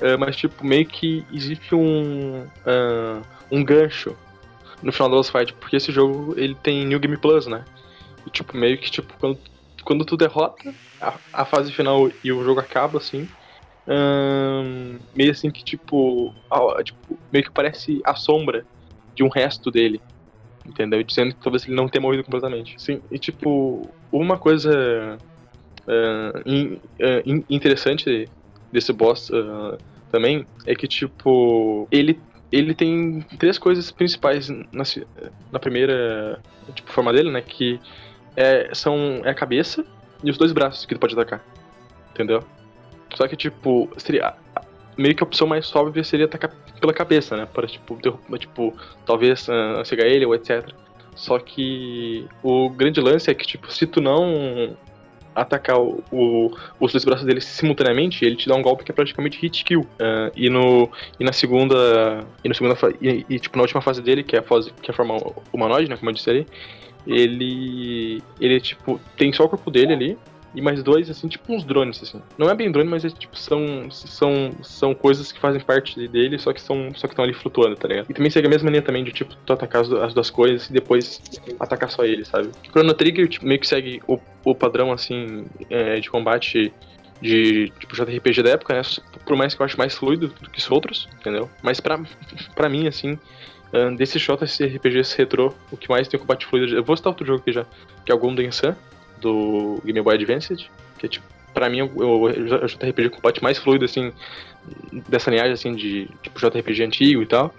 É, 0.00 0.16
mas, 0.16 0.36
tipo, 0.36 0.64
meio 0.64 0.86
que 0.86 1.24
existe 1.32 1.74
um. 1.74 2.46
ah, 2.66 3.20
um 3.50 3.64
gancho 3.64 4.16
no 4.82 4.92
final 4.92 5.08
da 5.08 5.16
boss 5.16 5.30
fight, 5.30 5.52
porque 5.54 5.76
esse 5.76 5.90
jogo 5.90 6.34
ele 6.36 6.54
tem 6.54 6.84
New 6.84 7.00
Game 7.00 7.16
Plus, 7.16 7.46
né? 7.46 7.64
E, 8.26 8.30
tipo, 8.30 8.56
meio 8.56 8.76
que, 8.78 8.90
tipo, 8.90 9.12
quando, 9.18 9.38
quando 9.84 10.04
tu 10.04 10.16
derrota 10.16 10.74
a, 11.00 11.14
a 11.32 11.44
fase 11.44 11.72
final 11.72 12.10
e 12.22 12.32
o 12.32 12.44
jogo 12.44 12.60
acaba, 12.60 12.98
assim. 12.98 13.28
ahn, 13.86 14.98
meio 15.14 15.30
assim 15.30 15.50
que, 15.50 15.64
tipo, 15.64 16.34
tipo, 16.84 17.18
meio 17.32 17.44
que 17.44 17.50
parece 17.50 18.00
a 18.04 18.14
sombra 18.14 18.66
de 19.14 19.22
um 19.22 19.28
resto 19.28 19.70
dele 19.70 20.00
entendeu? 20.68 21.02
Dizendo 21.02 21.34
que 21.34 21.40
talvez 21.40 21.66
ele 21.66 21.76
não 21.76 21.88
tenha 21.88 22.02
morrido 22.02 22.24
completamente. 22.24 22.74
Sim, 22.78 23.00
e 23.10 23.18
tipo, 23.18 23.94
uma 24.10 24.38
coisa 24.38 25.18
ah, 25.88 26.42
in- 26.44 26.80
in- 27.24 27.44
interessante 27.48 28.28
desse 28.72 28.92
boss 28.92 29.30
ah, 29.32 29.78
também 30.10 30.46
é 30.66 30.74
que, 30.74 30.86
tipo, 30.86 31.88
ele, 31.90 32.22
ele 32.50 32.74
tem 32.74 33.20
três 33.38 33.58
coisas 33.58 33.90
principais 33.90 34.48
na, 34.48 34.84
na 35.52 35.58
primeira 35.58 36.40
tipo, 36.74 36.92
forma 36.92 37.12
dele, 37.12 37.30
né? 37.30 37.40
Que 37.42 37.80
é, 38.36 38.74
são 38.74 39.22
é 39.24 39.30
a 39.30 39.34
cabeça 39.34 39.84
e 40.22 40.30
os 40.30 40.38
dois 40.38 40.52
braços 40.52 40.84
que 40.84 40.92
ele 40.92 41.00
pode 41.00 41.14
atacar, 41.14 41.44
entendeu? 42.10 42.42
Só 43.14 43.26
que, 43.28 43.36
tipo, 43.36 43.88
seria. 43.96 44.34
Meio 44.96 45.14
que 45.14 45.22
a 45.22 45.26
opção 45.26 45.46
mais 45.46 45.74
óbvia 45.74 46.02
seria 46.02 46.26
atacar 46.26 46.50
pela 46.80 46.92
cabeça, 46.92 47.36
né? 47.36 47.46
Para, 47.46 47.66
tipo, 47.66 47.96
derrubar, 47.96 48.38
tipo 48.38 48.74
talvez 49.04 49.46
uh, 49.48 49.84
cegar 49.84 50.06
ele 50.06 50.24
ou 50.24 50.34
etc. 50.34 50.72
Só 51.14 51.38
que 51.38 52.26
o 52.42 52.68
grande 52.68 53.00
lance 53.00 53.30
é 53.30 53.34
que, 53.34 53.46
tipo, 53.46 53.72
se 53.72 53.86
tu 53.86 54.00
não 54.00 54.76
atacar 55.34 55.78
o, 55.78 56.02
o, 56.10 56.50
os 56.80 56.92
dois 56.92 57.04
braços 57.04 57.26
dele 57.26 57.42
simultaneamente, 57.42 58.24
ele 58.24 58.36
te 58.36 58.48
dá 58.48 58.54
um 58.54 58.62
golpe 58.62 58.84
que 58.84 58.90
é 58.90 58.94
praticamente 58.94 59.38
hit 59.38 59.64
kill. 59.64 59.80
Uh, 59.80 60.32
e, 60.34 60.48
no, 60.48 60.90
e 61.20 61.24
na 61.24 61.32
segunda. 61.32 62.24
E, 62.42 62.48
no 62.48 62.54
segunda 62.54 62.76
e, 63.00 63.26
e, 63.28 63.38
tipo, 63.38 63.56
na 63.56 63.62
última 63.62 63.82
fase 63.82 64.02
dele, 64.02 64.22
que 64.22 64.34
é 64.34 64.38
a 64.38 64.42
fase 64.42 64.72
que 64.72 64.90
é 64.90 64.92
a 64.92 64.96
forma 64.96 65.16
humanoide, 65.52 65.90
né? 65.90 65.96
Como 65.96 66.10
eu 66.10 66.14
disse 66.14 66.30
ali, 66.30 66.46
ele. 67.06 68.22
Ele, 68.40 68.60
tipo, 68.60 68.98
tem 69.16 69.32
só 69.32 69.44
o 69.44 69.48
corpo 69.48 69.70
dele 69.70 69.92
ali 69.92 70.18
e 70.56 70.62
mais 70.62 70.82
dois, 70.82 71.10
assim, 71.10 71.28
tipo 71.28 71.52
uns 71.52 71.64
drones, 71.64 72.02
assim. 72.02 72.20
Não 72.38 72.48
é 72.48 72.54
bem 72.54 72.72
drone, 72.72 72.88
mas 72.88 73.04
é, 73.04 73.10
tipo, 73.10 73.36
são, 73.36 73.90
são, 73.90 74.52
são 74.62 74.94
coisas 74.94 75.30
que 75.30 75.38
fazem 75.38 75.60
parte 75.60 76.08
dele, 76.08 76.38
só 76.38 76.50
que 76.50 76.62
são 76.62 76.90
só 76.94 77.06
que 77.06 77.12
estão 77.12 77.26
ali 77.26 77.34
flutuando, 77.34 77.76
tá 77.76 77.86
ligado? 77.86 78.06
E 78.08 78.14
também 78.14 78.30
segue 78.30 78.46
a 78.46 78.50
mesma 78.50 78.70
linha 78.70 78.80
também 78.80 79.04
de, 79.04 79.12
tipo, 79.12 79.36
tu 79.44 79.52
atacar 79.52 79.82
as, 79.82 79.92
as 79.92 80.14
duas 80.14 80.30
coisas 80.30 80.70
e 80.70 80.72
depois 80.72 81.20
atacar 81.60 81.90
só 81.90 82.06
ele, 82.06 82.24
sabe? 82.24 82.50
Chrono 82.70 82.94
Trigger 82.94 83.28
tipo, 83.28 83.46
meio 83.46 83.60
que 83.60 83.66
segue 83.66 84.00
o, 84.08 84.18
o 84.46 84.54
padrão, 84.54 84.90
assim, 84.90 85.44
é, 85.68 86.00
de 86.00 86.08
combate 86.08 86.72
de, 87.20 87.70
tipo, 87.78 87.94
JRPG 87.94 88.42
da 88.42 88.50
época, 88.50 88.72
né? 88.72 88.80
Por 89.26 89.36
mais 89.36 89.54
que 89.54 89.60
eu 89.60 89.66
ache 89.66 89.76
mais 89.76 89.94
fluido 89.94 90.28
do 90.40 90.48
que 90.48 90.58
os 90.58 90.70
outros, 90.70 91.06
entendeu? 91.20 91.50
Mas 91.62 91.80
pra, 91.80 92.00
pra 92.56 92.70
mim, 92.70 92.88
assim, 92.88 93.18
desses 93.98 94.22
JRPGs 94.22 95.18
retrô, 95.18 95.52
o 95.70 95.76
que 95.76 95.90
mais 95.90 96.08
tem 96.08 96.18
combate 96.18 96.46
fluido... 96.46 96.74
Eu 96.74 96.82
vou 96.82 96.96
citar 96.96 97.10
outro 97.10 97.26
jogo 97.26 97.40
aqui 97.40 97.52
já, 97.52 97.66
que 98.06 98.10
é 98.10 98.14
o 98.14 98.18
Golden 98.18 98.50
Sun, 98.50 98.74
do 99.20 99.80
Game 99.84 100.00
Boy 100.00 100.14
Advance, 100.14 100.68
que 100.98 101.06
é 101.06 101.08
tipo, 101.08 101.26
pra 101.54 101.68
mim, 101.70 101.82
o 101.82 102.28
JRPG 102.30 103.10
combate 103.10 103.42
mais 103.42 103.58
fluido, 103.58 103.84
assim, 103.84 104.12
dessa 105.08 105.30
linhagem, 105.30 105.52
assim, 105.52 105.74
de 105.74 106.08
tipo 106.22 106.38
JRPG 106.38 106.84
antigo 106.84 107.22
e 107.22 107.26
tal, 107.26 107.54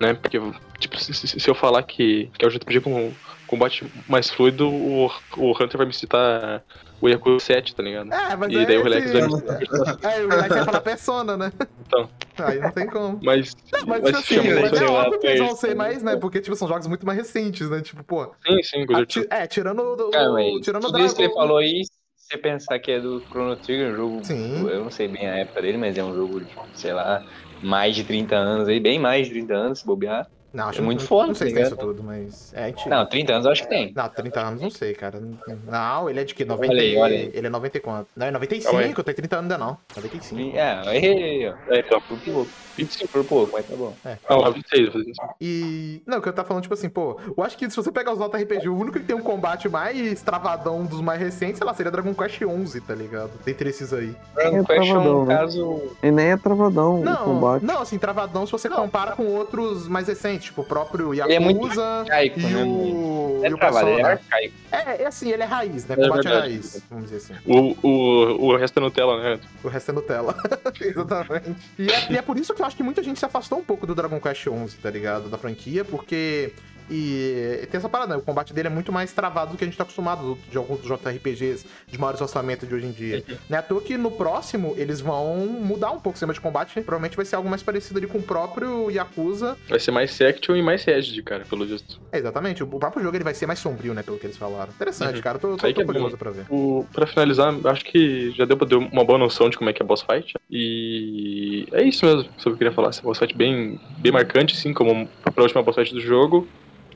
né? 0.00 0.14
Porque, 0.14 0.40
tipo, 0.78 0.98
se, 0.98 1.14
se 1.14 1.48
eu 1.48 1.54
falar 1.54 1.82
que, 1.82 2.30
que 2.36 2.44
é 2.44 2.48
o 2.48 2.50
JRPG 2.50 2.80
com 2.80 3.12
combate 3.48 3.84
mais 4.08 4.30
fluido, 4.30 4.68
o, 4.70 5.06
o 5.36 5.50
Hunter 5.52 5.76
vai 5.78 5.86
me 5.86 5.92
citar 5.92 6.62
o 7.00 7.08
Yakuza 7.08 7.44
7, 7.44 7.74
tá 7.74 7.82
ligado? 7.82 8.12
É, 8.12 8.36
mas 8.36 8.52
e 8.52 8.58
é 8.58 8.66
daí 8.66 8.78
o 8.78 8.82
Relax 8.82 9.12
vai 9.12 9.22
esse... 9.22 10.06
É, 10.06 10.24
o 10.24 10.28
Relax 10.28 10.48
vai 10.48 10.64
falar 10.64 10.80
persona, 10.80 11.36
né? 11.36 11.52
Então. 11.86 12.08
Aí 12.38 12.60
não 12.60 12.70
tem 12.70 12.86
como. 12.86 13.18
Mas. 13.22 13.52
Não, 13.72 13.86
mas, 13.86 14.02
mas 14.02 14.14
assim, 14.16 14.34
chama 14.36 14.60
mas 14.60 14.80
é 14.80 14.84
óbvio 14.84 15.18
que 15.20 15.26
eles 15.26 15.40
vão 15.40 15.56
ser 15.56 15.74
mais, 15.74 16.02
né? 16.02 16.16
Porque, 16.16 16.40
tipo, 16.40 16.54
são 16.54 16.68
jogos 16.68 16.86
muito 16.86 17.04
mais 17.06 17.18
recentes, 17.18 17.68
né? 17.68 17.80
Tipo, 17.80 18.04
pô. 18.04 18.32
Sim, 18.46 18.62
sim, 18.62 18.86
com 18.86 18.92
a- 18.94 18.96
certeza. 18.98 19.26
ti- 19.26 19.34
é, 19.34 19.46
tirando 19.46 19.80
o. 19.80 20.10
Cara, 20.10 20.30
o- 20.30 20.34
mas 20.34 20.60
tirando 20.64 20.84
o 20.84 20.86
tudo 20.86 21.00
isso 21.00 21.16
que 21.16 21.22
ele 21.22 21.32
falou 21.34 21.56
aí, 21.56 21.82
se 21.84 21.90
você 22.28 22.38
pensar 22.38 22.78
que 22.78 22.92
é 22.92 23.00
do 23.00 23.20
Chrono 23.28 23.56
Trigger, 23.56 23.92
um 23.92 23.96
jogo. 23.96 24.24
Sim. 24.24 24.68
Eu 24.68 24.84
não 24.84 24.90
sei 24.90 25.08
bem 25.08 25.26
a 25.28 25.36
época 25.38 25.62
dele, 25.62 25.78
mas 25.78 25.96
é 25.98 26.04
um 26.04 26.14
jogo 26.14 26.40
de, 26.40 26.46
sei 26.74 26.92
lá, 26.92 27.24
mais 27.62 27.96
de 27.96 28.04
30 28.04 28.36
anos 28.36 28.68
aí, 28.68 28.78
bem 28.78 28.98
mais 29.00 29.26
de 29.26 29.32
30 29.32 29.54
anos, 29.54 29.80
se 29.80 29.86
bobear. 29.86 30.26
Não, 30.52 30.68
acho 30.68 30.80
É 30.80 30.84
muito 30.84 31.00
não, 31.00 31.06
foda, 31.06 31.28
Não 31.28 31.34
sei 31.34 31.48
tá 31.48 31.50
se 31.50 31.54
tem 31.54 31.62
isso 31.64 31.74
ligado? 31.74 31.86
tudo, 31.88 32.02
mas. 32.02 32.52
É, 32.54 32.66
gente... 32.68 32.88
Não, 32.88 33.06
30 33.06 33.32
anos 33.32 33.46
eu 33.46 33.52
acho 33.52 33.62
que 33.64 33.68
tem. 33.68 33.92
Não, 33.94 34.08
30 34.08 34.40
anos 34.40 34.60
não 34.62 34.70
sei, 34.70 34.94
cara. 34.94 35.20
Não, 35.66 36.08
ele 36.10 36.20
é 36.20 36.24
de 36.24 36.34
que? 36.34 36.44
90... 36.44 36.72
Olha 36.72 36.82
aí, 36.82 36.96
olha 36.96 37.16
aí. 37.16 37.30
Ele 37.34 37.46
é 37.46 37.50
90 37.50 37.76
e 37.76 37.80
quanto? 37.80 38.08
Não, 38.16 38.26
é 38.26 38.30
Calma 38.30 38.38
95, 38.46 39.02
tem 39.02 39.14
30 39.14 39.36
anos 39.36 39.52
ainda 39.52 39.64
não. 39.64 39.76
95. 39.96 40.56
É, 40.56 40.88
aí, 40.88 41.48
ó. 41.48 41.72
É, 41.72 41.80
então. 41.80 42.00
Por 42.00 42.18
pouco. 42.20 42.48
25 42.78 43.08
por 43.12 43.24
pouco, 43.24 43.52
mas 43.54 43.66
tá 43.66 43.74
bom. 43.74 43.92
Ah, 44.28 44.36
lá, 44.36 44.50
26, 44.50 44.82
vou 44.84 44.92
fazer 44.92 45.10
isso. 45.10 45.20
E. 45.40 46.00
Não, 46.06 46.18
o 46.18 46.22
que 46.22 46.28
eu 46.28 46.32
tava 46.32 46.46
falando, 46.46 46.62
tipo 46.62 46.74
assim, 46.74 46.88
pô, 46.88 47.18
eu 47.36 47.42
acho 47.42 47.58
que 47.58 47.68
se 47.68 47.74
você 47.74 47.90
pegar 47.90 48.12
os 48.12 48.18
JRPG, 48.20 48.68
o 48.68 48.76
único 48.78 49.00
que 49.00 49.04
tem 49.04 49.16
um 49.16 49.20
combate 49.20 49.68
mais 49.68 50.22
travadão 50.22 50.84
dos 50.86 51.00
mais 51.00 51.18
recentes, 51.20 51.58
sei 51.58 51.66
lá, 51.66 51.74
seria 51.74 51.90
Dragon 51.90 52.14
Quest 52.14 52.40
11, 52.40 52.80
tá 52.82 52.94
ligado? 52.94 53.32
Dentre 53.44 53.68
esses 53.68 53.92
aí. 53.92 54.14
Dragon 54.32 54.58
É 54.60 54.64
Quest 54.64 54.80
é 54.80 54.92
travadão, 54.92 55.22
um 55.22 55.24
né? 55.26 55.36
caso. 55.36 55.82
E 56.00 56.10
nem 56.12 56.26
é 56.30 56.36
travadão 56.36 57.00
o 57.00 57.04
Não, 57.04 57.16
combate. 57.24 57.64
não, 57.64 57.82
assim, 57.82 57.98
travadão 57.98 58.46
se 58.46 58.52
você 58.52 58.68
compara 58.70 59.10
com 59.12 59.24
outros 59.26 59.88
mais 59.88 60.06
recentes, 60.06 60.47
tipo 60.48 60.62
o 60.62 60.64
próprio 60.64 61.12
Ele 61.14 61.32
é 61.32 61.38
muito 61.38 61.62
Yakuza 61.62 61.84
arcaico, 61.84 62.40
e 62.40 62.42
né? 62.42 62.64
o. 62.64 63.40
É 63.42 63.48
e 63.48 63.52
o 63.52 63.56
é 63.56 63.60
Persona. 63.60 64.08
arcaico. 64.08 64.54
É, 64.72 65.02
é 65.02 65.06
assim, 65.06 65.30
ele 65.30 65.42
é 65.42 65.46
raiz, 65.46 65.86
né? 65.86 65.96
É 65.98 66.02
Combate 66.02 66.26
é, 66.26 66.30
verdade. 66.30 66.52
raiz, 66.52 66.82
vamos 66.90 67.10
dizer 67.10 67.16
assim. 67.16 67.34
O, 67.46 67.86
o, 67.86 68.46
o 68.46 68.56
resto 68.56 68.78
é 68.78 68.82
Nutella, 68.82 69.22
né? 69.22 69.40
O 69.62 69.68
resto 69.68 69.90
é 69.90 69.94
Nutella. 69.94 70.34
Exatamente. 70.80 71.56
E 71.78 71.90
é, 71.90 72.12
e 72.12 72.16
é 72.16 72.22
por 72.22 72.38
isso 72.38 72.54
que 72.54 72.62
eu 72.62 72.66
acho 72.66 72.76
que 72.76 72.82
muita 72.82 73.02
gente 73.02 73.18
se 73.18 73.24
afastou 73.24 73.58
um 73.58 73.64
pouco 73.64 73.86
do 73.86 73.94
Dragon 73.94 74.20
Quest 74.20 74.46
11, 74.46 74.76
tá 74.78 74.90
ligado? 74.90 75.28
Da 75.28 75.38
franquia, 75.38 75.84
porque. 75.84 76.52
E 76.90 77.66
tem 77.70 77.78
essa 77.78 77.88
parada, 77.88 78.14
né? 78.14 78.20
O 78.20 78.22
combate 78.24 78.52
dele 78.52 78.68
é 78.68 78.70
muito 78.70 78.92
mais 78.92 79.12
travado 79.12 79.52
do 79.52 79.58
que 79.58 79.64
a 79.64 79.66
gente 79.66 79.76
tá 79.76 79.82
acostumado 79.82 80.38
de 80.50 80.56
alguns 80.56 80.80
JRPGs 80.82 81.66
de 81.86 81.98
maiores 81.98 82.20
orçamentos 82.20 82.68
de 82.68 82.74
hoje 82.74 82.86
em 82.86 82.92
dia. 82.92 83.22
Não 83.48 83.56
é 83.56 83.60
à 83.60 83.62
toa 83.62 83.80
que 83.80 83.96
no 83.96 84.10
próximo 84.10 84.74
eles 84.76 85.00
vão 85.00 85.46
mudar 85.46 85.88
um 85.90 86.00
pouco 86.00 86.10
o 86.10 86.12
sistema 86.14 86.32
de 86.32 86.40
combate. 86.40 86.72
Provavelmente 86.82 87.16
vai 87.16 87.24
ser 87.26 87.36
algo 87.36 87.48
mais 87.48 87.62
parecido 87.62 87.98
ali 87.98 88.06
com 88.06 88.18
o 88.18 88.22
próprio 88.22 88.90
Yakuza. 88.90 89.56
Vai 89.68 89.78
ser 89.80 89.90
mais 89.90 90.10
Section 90.12 90.56
e 90.56 90.62
mais 90.62 90.86
Edge, 90.86 91.22
cara, 91.22 91.44
pelo 91.44 91.66
visto. 91.66 92.00
É, 92.12 92.18
exatamente. 92.18 92.62
O 92.62 92.66
próprio 92.66 93.02
jogo 93.02 93.16
ele 93.16 93.24
vai 93.24 93.34
ser 93.34 93.46
mais 93.46 93.58
sombrio, 93.58 93.94
né? 93.94 94.02
Pelo 94.02 94.18
que 94.18 94.26
eles 94.26 94.36
falaram. 94.36 94.72
Interessante, 94.72 95.16
Uhum. 95.16 95.22
cara. 95.22 95.36
Eu 95.36 95.40
tô, 95.40 95.48
tô, 95.50 95.56
tô 95.56 95.66
é 95.66 95.72
bom. 95.72 95.84
curioso 95.92 96.16
pra 96.16 96.30
ver. 96.30 96.46
O, 96.48 96.86
pra 96.92 97.06
finalizar, 97.06 97.54
acho 97.66 97.84
que 97.84 98.30
já 98.32 98.44
deu 98.44 98.56
pra 98.56 98.66
ter 98.66 98.76
uma 98.76 99.04
boa 99.04 99.18
noção 99.18 99.48
de 99.50 99.56
como 99.58 99.68
é 99.70 99.72
que 99.72 99.82
é 99.82 99.86
boss 99.86 100.02
fight. 100.02 100.34
E 100.50 101.66
é 101.72 101.82
isso 101.82 102.04
mesmo, 102.04 102.22
sobre 102.22 102.34
o 102.34 102.42
que 102.42 102.48
eu 102.48 102.56
queria 102.56 102.72
falar. 102.72 102.90
Esse 102.90 103.02
boss 103.02 103.18
fight 103.18 103.36
bem, 103.36 103.80
bem 103.98 104.12
marcante, 104.12 104.54
assim, 104.54 104.72
como 104.72 105.06
pra 105.34 105.42
última 105.42 105.62
boss 105.62 105.76
fight 105.76 105.92
do 105.92 106.00
jogo. 106.00 106.46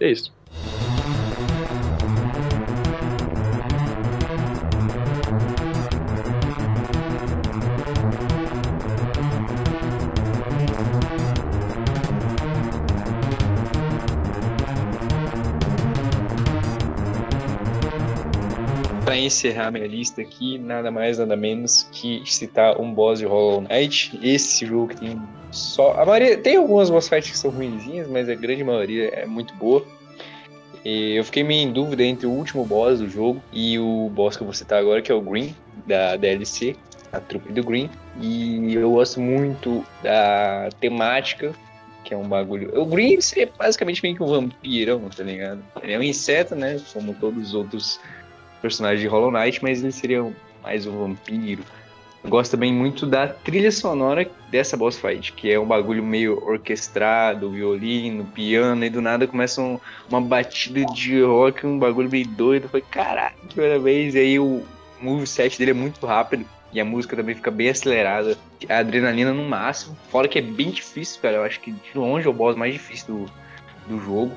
É 0.03 0.11
isso. 0.11 0.33
Encerrar 19.33 19.71
minha 19.71 19.87
lista 19.87 20.21
aqui, 20.21 20.59
nada 20.59 20.91
mais, 20.91 21.19
nada 21.19 21.37
menos 21.37 21.89
que 21.91 22.23
citar 22.27 22.81
um 22.81 22.93
boss 22.93 23.19
de 23.19 23.27
Hollow 23.27 23.63
Knight. 23.63 24.19
Esse 24.23 24.67
jogo 24.67 24.89
que 24.89 24.97
tem 24.97 25.21
só. 25.51 25.93
A 26.01 26.05
maioria. 26.05 26.37
Tem 26.39 26.57
algumas 26.57 26.91
boss 26.91 27.09
fights 27.09 27.31
que 27.31 27.39
são 27.39 27.51
ruinzinhas, 27.51 28.07
mas 28.09 28.29
a 28.29 28.35
grande 28.35 28.63
maioria 28.63 29.09
é 29.09 29.27
muito 29.27 29.55
boa. 29.55 29.85
E 30.85 31.15
eu 31.15 31.25
fiquei 31.25 31.45
meio 31.45 31.69
em 31.69 31.73
dúvida 31.73 32.03
entre 32.03 32.27
o 32.27 32.31
último 32.31 32.65
boss 32.65 32.99
do 32.99 33.09
jogo 33.09 33.41
e 33.53 33.79
o 33.79 34.11
boss 34.13 34.37
que 34.37 34.43
eu 34.43 34.47
vou 34.47 34.55
citar 34.55 34.81
agora, 34.81 35.01
que 35.01 35.13
é 35.13 35.15
o 35.15 35.21
Green, 35.21 35.55
da 35.87 36.17
DLC, 36.17 36.77
a 37.13 37.21
trupe 37.21 37.53
do 37.53 37.63
Green. 37.63 37.89
E 38.21 38.75
eu 38.75 38.91
gosto 38.91 39.21
muito 39.21 39.85
da 40.03 40.69
temática, 40.81 41.53
que 42.05 42.13
é 42.13 42.17
um 42.17 42.27
bagulho. 42.29 42.73
O 42.81 42.85
Green 42.85 43.21
seria 43.21 43.49
basicamente 43.57 44.03
meio 44.03 44.17
que 44.17 44.23
um 44.23 44.27
vampirão, 44.27 45.09
tá 45.09 45.23
ligado? 45.23 45.63
Ele 45.83 45.93
é 45.93 45.99
um 45.99 46.03
inseto, 46.03 46.57
né? 46.57 46.81
Como 46.93 47.15
todos 47.15 47.49
os 47.49 47.55
outros 47.55 48.01
personagens 48.63 49.01
de 49.01 49.07
Hollow 49.09 49.31
Knight, 49.31 49.61
mas 49.63 49.83
ele 49.83 49.93
seria 49.93 50.25
mais 50.63 50.87
um 50.87 50.97
vampiro. 50.97 51.63
Eu 52.25 52.31
gosto 52.31 52.53
também 52.53 52.73
muito 52.73 53.05
da 53.05 53.27
trilha 53.27 53.73
sonora 53.73 54.31
dessa 54.49 54.77
boss 54.77 54.97
fight, 54.97 55.33
que 55.33 55.51
é 55.51 55.59
um 55.59 55.67
bagulho 55.67 56.05
meio 56.05 56.41
orquestrado, 56.47 57.51
violino, 57.51 58.25
piano, 58.25 58.85
e 58.85 58.89
do 58.91 59.03
nada 59.03 59.27
começa 59.27 59.61
um- 59.61 59.81
uma 60.09 60.21
batida 60.21 60.85
de 60.95 61.21
rock, 61.21 61.67
um 61.67 61.77
bagulho 61.81 62.09
meio 62.09 62.29
doido. 62.29 62.69
Falei, 62.69 62.85
caralho, 62.89 63.35
que 63.49 63.57
parabéns. 63.57 64.15
E 64.15 64.19
aí 64.21 64.39
o 64.39 64.63
moveset 65.01 65.59
dele 65.59 65.73
é 65.73 65.75
muito 65.75 66.07
rápido. 66.07 66.47
E 66.73 66.81
a 66.81 66.85
música 66.85 67.17
também 67.17 67.35
fica 67.35 67.51
bem 67.51 67.69
acelerada. 67.71 68.39
A 68.69 68.79
adrenalina 68.79 69.33
no 69.35 69.43
máximo. 69.47 69.97
Fora 70.09 70.29
que 70.29 70.39
é 70.39 70.43
bem 70.43 70.71
difícil, 70.71 71.21
cara. 71.21 71.39
Eu 71.39 71.43
acho 71.43 71.61
que 71.61 71.73
de 71.73 71.91
longe 71.99 72.27
é 72.27 72.31
o 72.31 72.33
boss 72.33 72.57
mais 72.57 72.73
difícil 72.73 73.27
do, 73.89 73.95
do 73.97 74.01
jogo. 74.01 74.33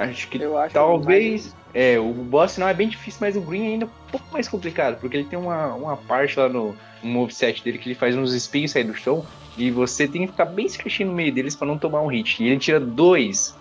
Acho 0.00 0.28
que 0.28 0.42
acho 0.42 0.72
talvez. 0.72 1.54
É, 1.74 1.98
o 1.98 2.12
boss 2.12 2.56
não 2.56 2.66
é 2.66 2.72
bem 2.72 2.88
difícil, 2.88 3.18
mas 3.20 3.36
o 3.36 3.40
Green 3.42 3.66
ainda 3.66 3.84
é 3.84 3.88
um 3.88 4.10
pouco 4.10 4.26
mais 4.32 4.48
complicado. 4.48 4.98
Porque 4.98 5.18
ele 5.18 5.28
tem 5.28 5.38
uma, 5.38 5.74
uma 5.74 5.96
parte 5.96 6.38
lá 6.40 6.48
no, 6.48 6.74
no 7.02 7.10
moveset 7.10 7.62
dele 7.62 7.76
que 7.76 7.88
ele 7.88 7.94
faz 7.94 8.16
uns 8.16 8.32
espinhos 8.32 8.70
sair 8.70 8.84
do 8.84 8.94
chão. 8.94 9.24
E 9.58 9.70
você 9.70 10.08
tem 10.08 10.22
que 10.22 10.28
ficar 10.28 10.46
bem 10.46 10.68
certinho 10.70 11.10
no 11.10 11.14
meio 11.14 11.32
deles 11.32 11.54
pra 11.54 11.66
não 11.66 11.76
tomar 11.76 12.00
um 12.00 12.06
hit. 12.06 12.42
E 12.42 12.46
ele 12.46 12.58
tira 12.58 12.80
dois. 12.80 13.54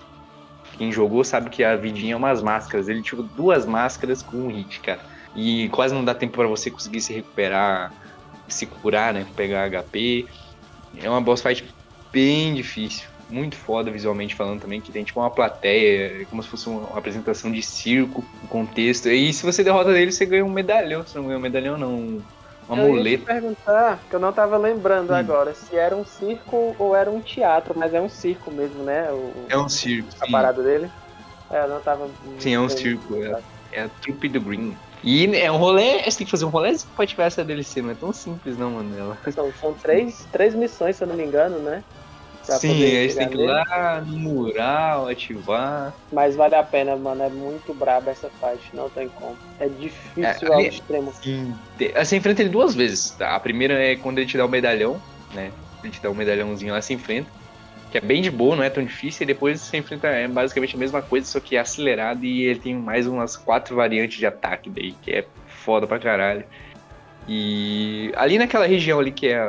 Quem 0.77 0.93
jogou 0.93 1.25
sabe 1.25 1.49
que 1.49 1.61
a 1.61 1.75
vidinha 1.75 2.13
é 2.13 2.15
umas 2.15 2.41
máscaras. 2.41 2.87
Ele 2.87 3.01
tirou 3.01 3.25
duas 3.35 3.65
máscaras 3.65 4.21
com 4.21 4.37
um 4.37 4.47
hit, 4.47 4.79
cara. 4.79 5.01
E 5.35 5.67
quase 5.69 5.93
não 5.93 6.05
dá 6.05 6.15
tempo 6.15 6.37
pra 6.37 6.47
você 6.47 6.71
conseguir 6.71 7.01
se 7.01 7.11
recuperar, 7.11 7.91
se 8.47 8.65
curar, 8.65 9.13
né? 9.13 9.27
Pegar 9.35 9.69
HP. 9.69 10.25
É 10.95 11.09
uma 11.09 11.19
boss 11.19 11.41
fight 11.41 11.65
bem 12.13 12.55
difícil. 12.55 13.09
Muito 13.29 13.55
foda 13.55 13.91
visualmente 13.91 14.33
falando 14.35 14.61
também, 14.61 14.81
que 14.81 14.91
tem 14.91 15.03
tipo 15.03 15.19
uma 15.19 15.29
plateia, 15.29 16.25
como 16.25 16.41
se 16.41 16.49
fosse 16.49 16.67
uma 16.67 16.97
apresentação 16.97 17.51
de 17.51 17.61
circo, 17.61 18.23
um 18.43 18.47
contexto. 18.47 19.07
E 19.07 19.31
se 19.31 19.45
você 19.45 19.63
derrota 19.63 19.91
ele, 19.91 20.11
você 20.11 20.25
ganha 20.25 20.43
um 20.43 20.51
medalhão. 20.51 21.05
Se 21.05 21.15
não 21.15 21.25
ganha 21.25 21.37
um 21.37 21.41
medalhão, 21.41 21.77
não. 21.77 22.23
Um 22.69 22.77
Eu 22.77 22.97
ia 22.97 23.17
te 23.17 23.25
perguntar, 23.25 24.03
que 24.07 24.15
eu 24.15 24.19
não 24.19 24.31
tava 24.31 24.57
lembrando 24.57 25.11
Hum. 25.11 25.15
agora, 25.15 25.53
se 25.53 25.75
era 25.75 25.95
um 25.95 26.05
circo 26.05 26.75
ou 26.77 26.95
era 26.95 27.09
um 27.09 27.19
teatro, 27.19 27.77
mas 27.77 27.93
é 27.93 28.01
um 28.01 28.09
circo 28.09 28.51
mesmo, 28.51 28.83
né? 28.83 29.11
O, 29.11 29.47
É 29.49 29.57
um 29.57 29.69
circo. 29.69 30.09
a 30.21 30.25
sim. 30.25 30.31
parada 30.31 30.61
dele. 30.63 30.91
É, 31.51 31.63
eu 31.63 31.67
não 31.67 31.79
tava. 31.81 32.09
Sim, 32.37 32.53
é 32.53 32.59
um 32.59 32.69
circo. 32.69 33.15
É, 33.15 33.41
é 33.73 33.81
a 33.83 33.89
trupe 33.89 34.29
do 34.29 34.41
Green. 34.41 34.77
E 35.03 35.25
é 35.35 35.51
um 35.51 35.57
rolê, 35.57 36.03
você 36.03 36.17
tem 36.19 36.25
que 36.25 36.31
fazer 36.31 36.45
um 36.45 36.49
rolê 36.49 36.75
pra 36.95 37.05
ativar 37.05 37.27
essa 37.27 37.43
DLC, 37.43 37.81
não 37.81 37.91
é 37.91 37.95
tão 37.95 38.11
simples 38.11 38.57
não, 38.57 38.71
mano. 38.71 39.17
São, 39.31 39.51
são 39.53 39.73
três, 39.73 40.27
três 40.31 40.53
missões, 40.53 40.97
se 40.97 41.03
eu 41.03 41.07
não 41.07 41.15
me 41.15 41.23
engano, 41.23 41.59
né? 41.59 41.83
Sim, 42.57 42.67
poder 42.69 42.97
aí 42.97 43.09
você 43.09 43.17
tem 43.17 43.29
chegar 43.29 43.37
que 43.37 43.43
ir 43.43 43.45
lá 43.47 44.01
no 44.01 44.17
mural, 44.19 45.07
ativar. 45.07 45.93
Mas 46.11 46.35
vale 46.35 46.55
a 46.55 46.63
pena, 46.63 46.95
mano. 46.95 47.21
É 47.23 47.29
muito 47.29 47.73
braba 47.73 48.11
essa 48.11 48.29
fight, 48.29 48.75
não 48.75 48.89
tem 48.89 49.07
como. 49.09 49.37
É 49.59 49.67
difícil 49.67 50.47
É, 50.47 50.53
ao 50.53 50.59
ali- 50.59 50.67
extremo. 50.69 51.13
Sim. 51.13 51.55
Te- 51.77 51.93
Você 51.95 52.15
enfrenta 52.17 52.41
ele 52.41 52.49
duas 52.49 52.73
vezes. 52.73 53.11
tá? 53.11 53.35
A 53.35 53.39
primeira 53.39 53.73
é 53.75 53.95
quando 53.95 54.17
ele 54.19 54.27
te 54.27 54.37
dá 54.37 54.45
o 54.45 54.49
medalhão, 54.49 55.01
né? 55.33 55.51
Ele 55.83 55.91
te 55.91 56.01
dá 56.01 56.09
um 56.09 56.15
medalhãozinho 56.15 56.73
lá, 56.73 56.81
você 56.81 56.93
enfrenta. 56.93 57.29
Que 57.91 57.97
é 57.97 58.01
bem 58.01 58.21
de 58.21 58.29
boa, 58.29 58.55
não 58.55 58.63
é 58.63 58.69
tão 58.69 58.83
difícil. 58.83 59.23
E 59.23 59.27
depois 59.27 59.61
você 59.61 59.77
enfrenta 59.77 60.07
é 60.07 60.27
basicamente 60.27 60.75
a 60.75 60.79
mesma 60.79 61.01
coisa, 61.01 61.25
só 61.25 61.39
que 61.39 61.55
é 61.55 61.59
acelerado. 61.59 62.23
E 62.23 62.43
ele 62.43 62.59
tem 62.59 62.75
mais 62.75 63.07
umas 63.07 63.35
quatro 63.35 63.75
variantes 63.75 64.17
de 64.17 64.25
ataque 64.25 64.69
daí, 64.69 64.91
que 64.93 65.11
é 65.11 65.25
foda 65.47 65.87
pra 65.87 65.97
caralho. 65.99 66.43
E 67.27 68.11
ali 68.15 68.37
naquela 68.37 68.65
região 68.65 68.99
ali 68.99 69.11
que 69.11 69.27
é 69.27 69.39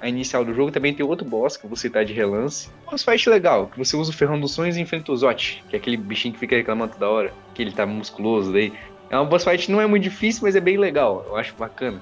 a, 0.00 0.08
inicial 0.08 0.44
do 0.44 0.54
jogo, 0.54 0.70
também 0.70 0.94
tem 0.94 1.04
outro 1.04 1.26
boss 1.26 1.56
que 1.56 1.66
você 1.66 1.88
tá 1.88 2.02
de 2.02 2.12
relance. 2.12 2.68
Um 2.86 2.90
boss 2.90 3.04
fight 3.04 3.28
legal, 3.28 3.68
que 3.68 3.78
você 3.78 3.96
usa 3.96 4.10
o 4.10 4.14
ferrão 4.14 4.40
dos 4.40 4.52
sonhos 4.52 4.76
e 4.76 4.80
enfrenta 4.80 5.12
o 5.12 5.16
Zot, 5.16 5.62
que 5.68 5.76
é 5.76 5.78
aquele 5.78 5.96
bichinho 5.96 6.34
que 6.34 6.40
fica 6.40 6.56
reclamando 6.56 6.92
toda 6.94 7.08
hora, 7.08 7.32
que 7.54 7.62
ele 7.62 7.72
tá 7.72 7.86
musculoso 7.86 8.52
daí. 8.52 8.72
É 9.08 9.16
uma 9.16 9.24
boss 9.24 9.44
fight, 9.44 9.70
não 9.70 9.80
é 9.80 9.86
muito 9.86 10.04
difícil, 10.04 10.42
mas 10.44 10.56
é 10.56 10.60
bem 10.60 10.76
legal. 10.76 11.24
Eu 11.28 11.36
acho 11.36 11.54
bacana. 11.54 12.00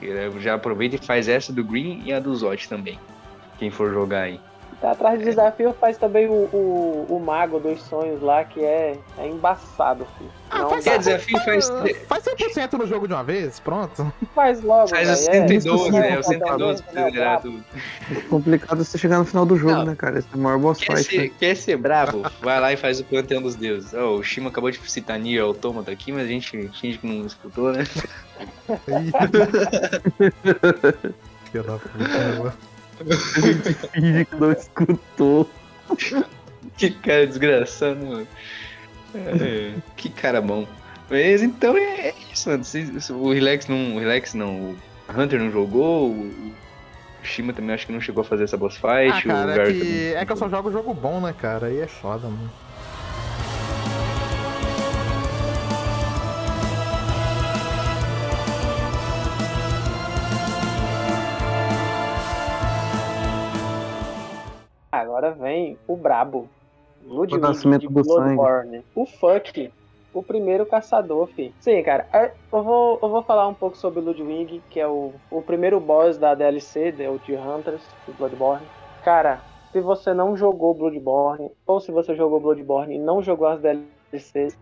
Eu 0.00 0.40
Já 0.40 0.54
aproveita 0.54 0.96
e 0.96 0.98
faz 0.98 1.28
essa 1.28 1.52
do 1.52 1.64
Green 1.64 2.02
e 2.04 2.12
a 2.12 2.20
do 2.20 2.34
Zot 2.34 2.68
também. 2.68 2.98
Quem 3.58 3.70
for 3.70 3.92
jogar 3.92 4.22
aí. 4.22 4.40
Tá 4.84 4.90
atrás 4.90 5.18
de 5.18 5.24
desafio 5.24 5.72
faz 5.80 5.96
também 5.96 6.26
o, 6.28 6.32
o, 6.52 7.06
o 7.08 7.18
Mago 7.18 7.58
dos 7.58 7.80
Sonhos 7.84 8.20
lá, 8.20 8.44
que 8.44 8.62
é, 8.62 8.98
é 9.16 9.26
embaçado, 9.26 10.06
filho. 10.18 10.30
Ah, 10.50 10.58
Não 10.58 10.68
faz, 10.68 10.84
dá. 10.84 10.96
Desafio, 10.98 11.40
faz- 11.40 11.70
faz 12.06 12.22
100% 12.24 12.72
no 12.74 12.86
jogo 12.86 13.08
de 13.08 13.14
uma 13.14 13.24
vez, 13.24 13.58
pronto. 13.60 14.12
Faz 14.34 14.60
logo, 14.62 14.88
Faz 14.88 15.22
o 15.22 15.30
velho, 15.30 15.42
é. 15.44 15.48
112, 15.48 15.90
né? 15.90 16.10
O 16.10 16.14
Não, 16.16 16.22
112 16.22 16.82
pra 16.82 17.10
você 17.10 17.40
tudo. 17.40 17.64
O 18.10 18.22
complicado 18.28 18.82
é 18.82 18.84
você 18.84 18.98
chegar 18.98 19.18
no 19.20 19.24
final 19.24 19.46
do 19.46 19.56
jogo, 19.56 19.72
Não. 19.72 19.84
né, 19.86 19.94
cara? 19.96 20.18
Esse 20.18 20.28
é 20.30 20.36
o 20.36 20.38
maior 20.38 20.58
boss 20.58 20.78
Quer 20.78 20.98
fight. 20.98 21.10
ser, 21.10 21.22
né? 21.22 21.30
quer 21.40 21.56
ser 21.56 21.76
bravo? 21.78 22.22
Vai 22.42 22.60
lá 22.60 22.70
e 22.70 22.76
faz 22.76 23.00
o 23.00 23.04
Panteão 23.04 23.40
dos 23.40 23.54
Deuses. 23.54 23.94
Ó, 23.94 24.16
o 24.16 24.22
Shima 24.22 24.50
acabou 24.50 24.70
de 24.70 24.78
citar 24.90 25.18
Nier 25.18 25.42
Automata 25.44 25.90
aqui, 25.90 26.12
mas 26.12 26.24
a 26.24 26.28
gente 26.28 26.50
finge 26.78 26.98
que 26.98 27.06
não 27.06 27.24
escutou, 27.24 27.72
né? 27.72 27.84
Filha 31.50 31.64
da 33.02 33.16
puta, 33.16 33.88
Finge 33.88 34.24
que 34.24 34.36
não 34.36 34.52
escutou. 34.52 35.50
Que 36.76 36.90
cara 36.90 37.26
desgraçado, 37.26 38.04
mano. 38.04 38.28
É, 39.14 39.74
que 39.96 40.08
cara 40.08 40.40
bom. 40.40 40.66
Mas 41.10 41.42
então 41.42 41.76
é, 41.76 42.08
é 42.08 42.14
isso, 42.32 42.48
mano. 42.48 42.64
O 43.20 43.32
Relax 43.32 43.66
não. 43.66 43.96
O 43.96 43.98
Relax 43.98 44.34
não. 44.34 44.76
O 45.08 45.20
Hunter 45.20 45.40
não 45.40 45.50
jogou. 45.50 46.10
O 46.10 46.54
o 47.24 47.26
Shima 47.26 47.54
também 47.54 47.74
acho 47.74 47.86
que 47.86 47.92
não 47.92 48.00
chegou 48.00 48.20
a 48.20 48.24
fazer 48.24 48.44
essa 48.44 48.56
boss 48.56 48.74
fight. 48.76 49.10
Ah, 49.10 49.18
o 49.18 49.22
cara, 49.22 49.68
é 49.68 49.72
que, 49.72 50.14
é 50.14 50.26
que 50.26 50.32
eu 50.32 50.36
só 50.36 50.48
jogo 50.48 50.70
jogo 50.70 50.92
bom, 50.92 51.20
né, 51.22 51.34
cara? 51.36 51.68
Aí 51.68 51.80
é 51.80 51.86
foda, 51.86 52.28
mano. 52.28 52.52
O 65.86 65.96
brabo. 65.96 66.48
Ludwig 67.06 67.40
nascimento 67.40 67.82
de 67.82 67.88
do 67.88 68.02
Bloodborne. 68.02 68.82
O 68.94 69.04
Fuck. 69.06 69.70
O 70.12 70.22
primeiro 70.22 70.64
caçador, 70.64 71.26
fi. 71.26 71.52
Sim, 71.58 71.82
cara. 71.82 72.06
eu, 72.52 72.62
vou, 72.62 73.00
eu 73.02 73.08
vou 73.08 73.22
falar 73.22 73.48
um 73.48 73.54
pouco 73.54 73.76
sobre 73.76 73.98
o 73.98 74.02
Ludwig, 74.02 74.62
que 74.70 74.78
é 74.78 74.86
o, 74.86 75.12
o 75.28 75.42
primeiro 75.42 75.80
boss 75.80 76.16
da 76.16 76.34
DLC, 76.36 76.92
The 76.92 77.10
Ulti 77.10 77.34
Hunters, 77.34 77.82
do 78.06 78.12
Bloodborne. 78.14 78.64
Cara, 79.04 79.40
se 79.72 79.80
você 79.80 80.14
não 80.14 80.36
jogou 80.36 80.72
Bloodborne, 80.72 81.50
ou 81.66 81.80
se 81.80 81.90
você 81.90 82.14
jogou 82.14 82.38
Bloodborne 82.38 82.94
e 82.94 82.98
não 82.98 83.20
jogou 83.20 83.48
as 83.48 83.60
DLCs, 83.60 84.56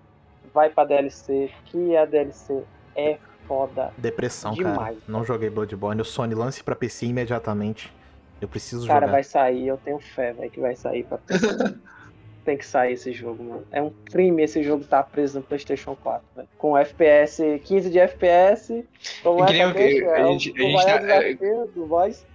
vai 0.54 0.70
pra 0.70 0.84
DLC, 0.84 1.50
que 1.66 1.94
a 1.94 2.06
DLC 2.06 2.64
é 2.96 3.18
foda. 3.46 3.92
Depressão, 3.98 4.52
Demais. 4.52 4.76
cara. 4.76 4.96
Não 5.06 5.22
joguei 5.22 5.50
Bloodborne. 5.50 6.00
O 6.00 6.04
Sony 6.04 6.34
lance 6.34 6.64
pra 6.64 6.74
PC 6.74 7.06
imediatamente. 7.06 7.92
Eu 8.42 8.48
preciso 8.48 8.86
Cara, 8.86 9.00
jogar. 9.06 9.12
vai 9.12 9.22
sair, 9.22 9.68
eu 9.68 9.76
tenho 9.76 9.98
fé, 10.00 10.32
velho, 10.32 10.50
que 10.50 10.60
vai 10.60 10.74
sair 10.76 11.04
pra. 11.04 11.18
Tem 12.44 12.56
que 12.56 12.66
sair 12.66 12.94
esse 12.94 13.12
jogo, 13.12 13.44
mano. 13.44 13.64
É 13.70 13.80
um 13.80 13.90
crime 14.06 14.42
esse 14.42 14.64
jogo 14.64 14.82
tá 14.84 15.00
preso 15.00 15.38
no 15.38 15.44
PlayStation 15.44 15.94
4, 15.94 16.26
velho. 16.34 16.48
Com 16.58 16.76
FPS, 16.76 17.40
15 17.64 17.88
de 17.88 18.00
FPS. 18.00 18.84
Como 19.22 19.44
é 19.44 19.46
que 19.46 19.58
eu- 19.58 19.68
é, 19.68 19.70
a 19.70 20.20
é 20.20 20.26
gente- 20.32 20.50
a 20.50 20.84
tá- 20.84 20.98
desafio 20.98 21.70
do 21.72 21.86
voz. 21.86 22.26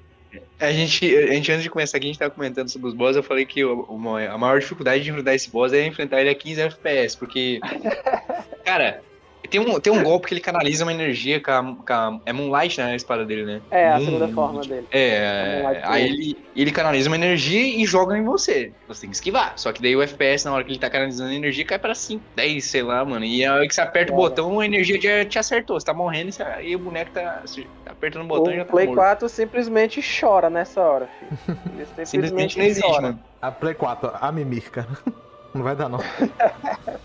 A 0.62 0.72
gente, 0.72 1.14
a 1.18 1.34
gente, 1.34 1.52
antes 1.52 1.64
de 1.64 1.70
começar 1.70 1.98
aqui, 1.98 2.06
a 2.06 2.10
gente 2.10 2.20
tava 2.20 2.32
comentando 2.32 2.70
sobre 2.70 2.88
os 2.88 2.94
boss. 2.94 3.18
Eu 3.18 3.24
falei 3.24 3.46
que 3.46 3.66
o- 3.66 3.86
a 4.32 4.38
maior 4.38 4.60
dificuldade 4.62 5.04
de 5.04 5.10
enfrentar 5.10 5.36
esse 5.36 5.50
boss 5.50 5.74
é 5.74 5.86
enfrentar 5.86 6.22
ele 6.22 6.30
a 6.30 6.36
15 6.36 6.62
FPS, 6.62 7.18
porque. 7.18 7.60
Cara, 8.64 9.02
tem 9.50 9.60
um, 9.60 9.80
tem 9.80 9.92
um 9.94 10.04
golpe 10.04 10.28
que 10.28 10.34
ele 10.34 10.42
canaliza 10.42 10.84
uma 10.86 10.94
energia 10.94 11.42
com 11.42 11.52
a, 11.52 11.64
com 11.64 11.94
a- 11.94 12.20
É 12.26 12.34
Moonlight, 12.34 12.78
né? 12.80 12.92
A 12.92 12.96
espada 12.96 13.26
dele, 13.26 13.46
né? 13.46 13.62
É, 13.72 13.90
a 13.90 13.98
Moon- 13.98 14.06
segunda 14.06 14.28
forma 14.30 14.62
dele. 14.62 14.88
É, 14.92 15.62
Moonlight 15.64 15.82
aí 15.86 16.04
ele, 16.06 16.38
ele 16.56 16.72
canaliza 16.72 17.10
uma 17.10 17.16
energia 17.16 17.62
e 17.82 17.86
joga 17.86 18.18
em 18.18 18.24
você. 18.24 18.72
Você 18.88 19.02
tem 19.02 19.10
que 19.10 19.16
esquivar. 19.16 19.54
Só 19.58 19.72
que 19.72 19.82
daí 19.82 19.96
o 19.96 20.02
FPS, 20.02 20.46
na 20.46 20.54
hora 20.54 20.64
que 20.64 20.72
ele 20.72 20.80
tá 20.80 20.90
canalizando 20.90 21.30
a 21.32 21.34
energia, 21.36 21.66
cai 21.66 21.80
pra 21.80 21.94
5, 21.96 22.24
10, 22.36 22.66
sei 22.66 22.84
lá, 22.84 23.04
mano. 23.06 23.26
E 23.26 23.44
a 23.46 23.54
hora 23.54 23.68
que 23.68 23.74
você 23.74 23.82
aperta 23.82 24.12
o 24.12 24.16
Olha. 24.16 24.30
botão, 24.30 24.60
a 24.60 24.66
energia 24.66 25.00
já 25.02 25.26
te 25.26 25.40
acertou. 25.40 25.80
Você 25.80 25.86
tá 25.86 25.94
morrendo 25.94 26.30
e, 26.30 26.34
você- 26.34 26.44
e 26.64 26.76
o 26.76 26.80
boneco 26.80 27.12
tá, 27.12 27.44
tá 27.86 27.92
apertando 27.92 28.26
o 28.26 28.28
botão 28.28 28.52
e 28.54 28.58
já 28.58 28.62
O 28.64 28.66
tá 28.66 28.72
Play 28.72 28.86
morto. 28.88 28.98
4 28.98 29.30
simplesmente 29.30 30.02
chora 30.20 30.50
nessa 30.50 30.82
hora, 30.82 31.08
filho. 31.20 31.32
Ele 31.74 31.86
Simplesmente 32.06 32.08
simplesmente 32.08 32.58
não 32.58 32.66
existe, 32.66 32.88
chora. 32.88 33.02
mano. 33.02 33.20
A 33.42 33.52
Play 33.52 33.74
4, 33.74 34.12
a 34.14 34.32
Mimir, 34.32 34.70
cara. 34.72 34.88
Não 35.56 35.64
vai 35.64 35.76
dar, 35.76 35.90
não. 35.90 35.98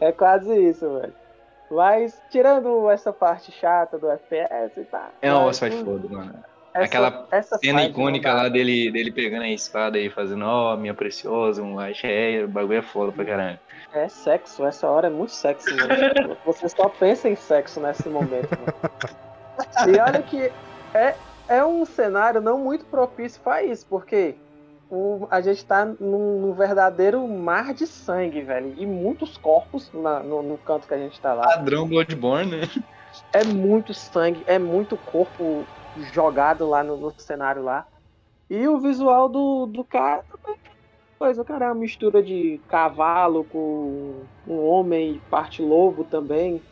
É 0.00 0.12
quase 0.12 0.54
isso, 0.56 0.88
velho. 0.98 1.12
Mas, 1.70 2.20
tirando 2.30 2.90
essa 2.90 3.12
parte 3.12 3.52
chata 3.52 3.98
do 3.98 4.10
FPS 4.10 4.80
e 4.80 4.84
tá. 4.84 5.10
É 5.22 5.30
uma 5.32 5.46
mas, 5.46 5.46
boss 5.46 5.58
fight 5.60 5.76
hum, 5.76 5.84
foda, 5.84 6.08
mano. 6.08 6.34
essa- 6.74 6.84
Aquela 6.84 7.28
essa 7.30 7.58
Cena 7.58 7.84
icônica 7.84 8.32
lá 8.32 8.48
dele, 8.48 8.90
dele 8.90 9.12
pegando 9.12 9.42
a 9.42 9.48
espada 9.50 9.98
e 9.98 10.10
fazendo, 10.10 10.44
ó, 10.44 10.76
minha 10.76 10.94
preciosa, 10.94 11.62
um 11.62 11.74
light 11.76 12.04
é, 12.06 12.44
o 12.44 12.48
bagulho 12.48 12.78
é 12.78 12.82
foda 12.82 13.12
pra 13.12 13.24
caralho. 13.24 13.58
É 13.92 14.08
sexo, 14.08 14.64
essa 14.64 14.88
hora 14.88 15.06
é 15.06 15.10
muito 15.10 15.32
sexo, 15.32 15.68
mano. 15.76 15.88
Você 16.44 16.68
só 16.68 16.88
pensa 16.88 17.28
em 17.28 17.36
sexo 17.36 17.80
nesse 17.80 18.08
momento, 18.08 18.48
mano. 18.50 18.72
E 19.88 19.98
olha 20.00 20.22
que 20.22 20.50
é, 20.94 21.14
é 21.48 21.64
um 21.64 21.84
cenário 21.84 22.40
não 22.40 22.58
muito 22.58 22.84
propício 22.86 23.40
pra 23.42 23.62
isso, 23.62 23.86
porque 23.88 24.34
o- 24.90 25.28
a 25.30 25.40
gente 25.40 25.64
tá 25.64 25.84
num, 25.84 26.40
num 26.40 26.52
verdadeiro 26.52 27.26
mar 27.28 27.72
de 27.72 27.86
sangue, 27.86 28.42
velho. 28.42 28.74
E 28.76 28.84
muitos 28.86 29.36
corpos 29.36 29.90
na- 29.92 30.22
no, 30.22 30.42
no 30.42 30.58
canto 30.58 30.86
que 30.88 30.94
a 30.94 30.98
gente 30.98 31.20
tá 31.20 31.32
lá. 31.32 31.42
Padrão 31.44 31.88
Bloodborne, 31.88 32.50
né? 32.50 32.62
É 33.32 33.44
muito 33.44 33.94
sangue, 33.94 34.44
é 34.46 34.58
muito 34.58 34.96
corpo 34.96 35.66
jogado 36.12 36.68
lá 36.68 36.82
no, 36.82 36.96
no 36.96 37.14
cenário 37.18 37.62
lá. 37.62 37.86
E 38.48 38.66
o 38.66 38.80
visual 38.80 39.28
do, 39.28 39.66
do 39.66 39.84
cara 39.84 40.24
também. 40.24 40.58
Pois 41.18 41.38
o 41.38 41.44
cara 41.44 41.66
é 41.66 41.68
uma 41.68 41.74
mistura 41.74 42.22
de 42.22 42.60
cavalo 42.66 43.44
com 43.44 44.24
um 44.46 44.58
homem 44.66 45.16
e 45.16 45.18
parte 45.30 45.62
lobo 45.62 46.04
também. 46.04 46.62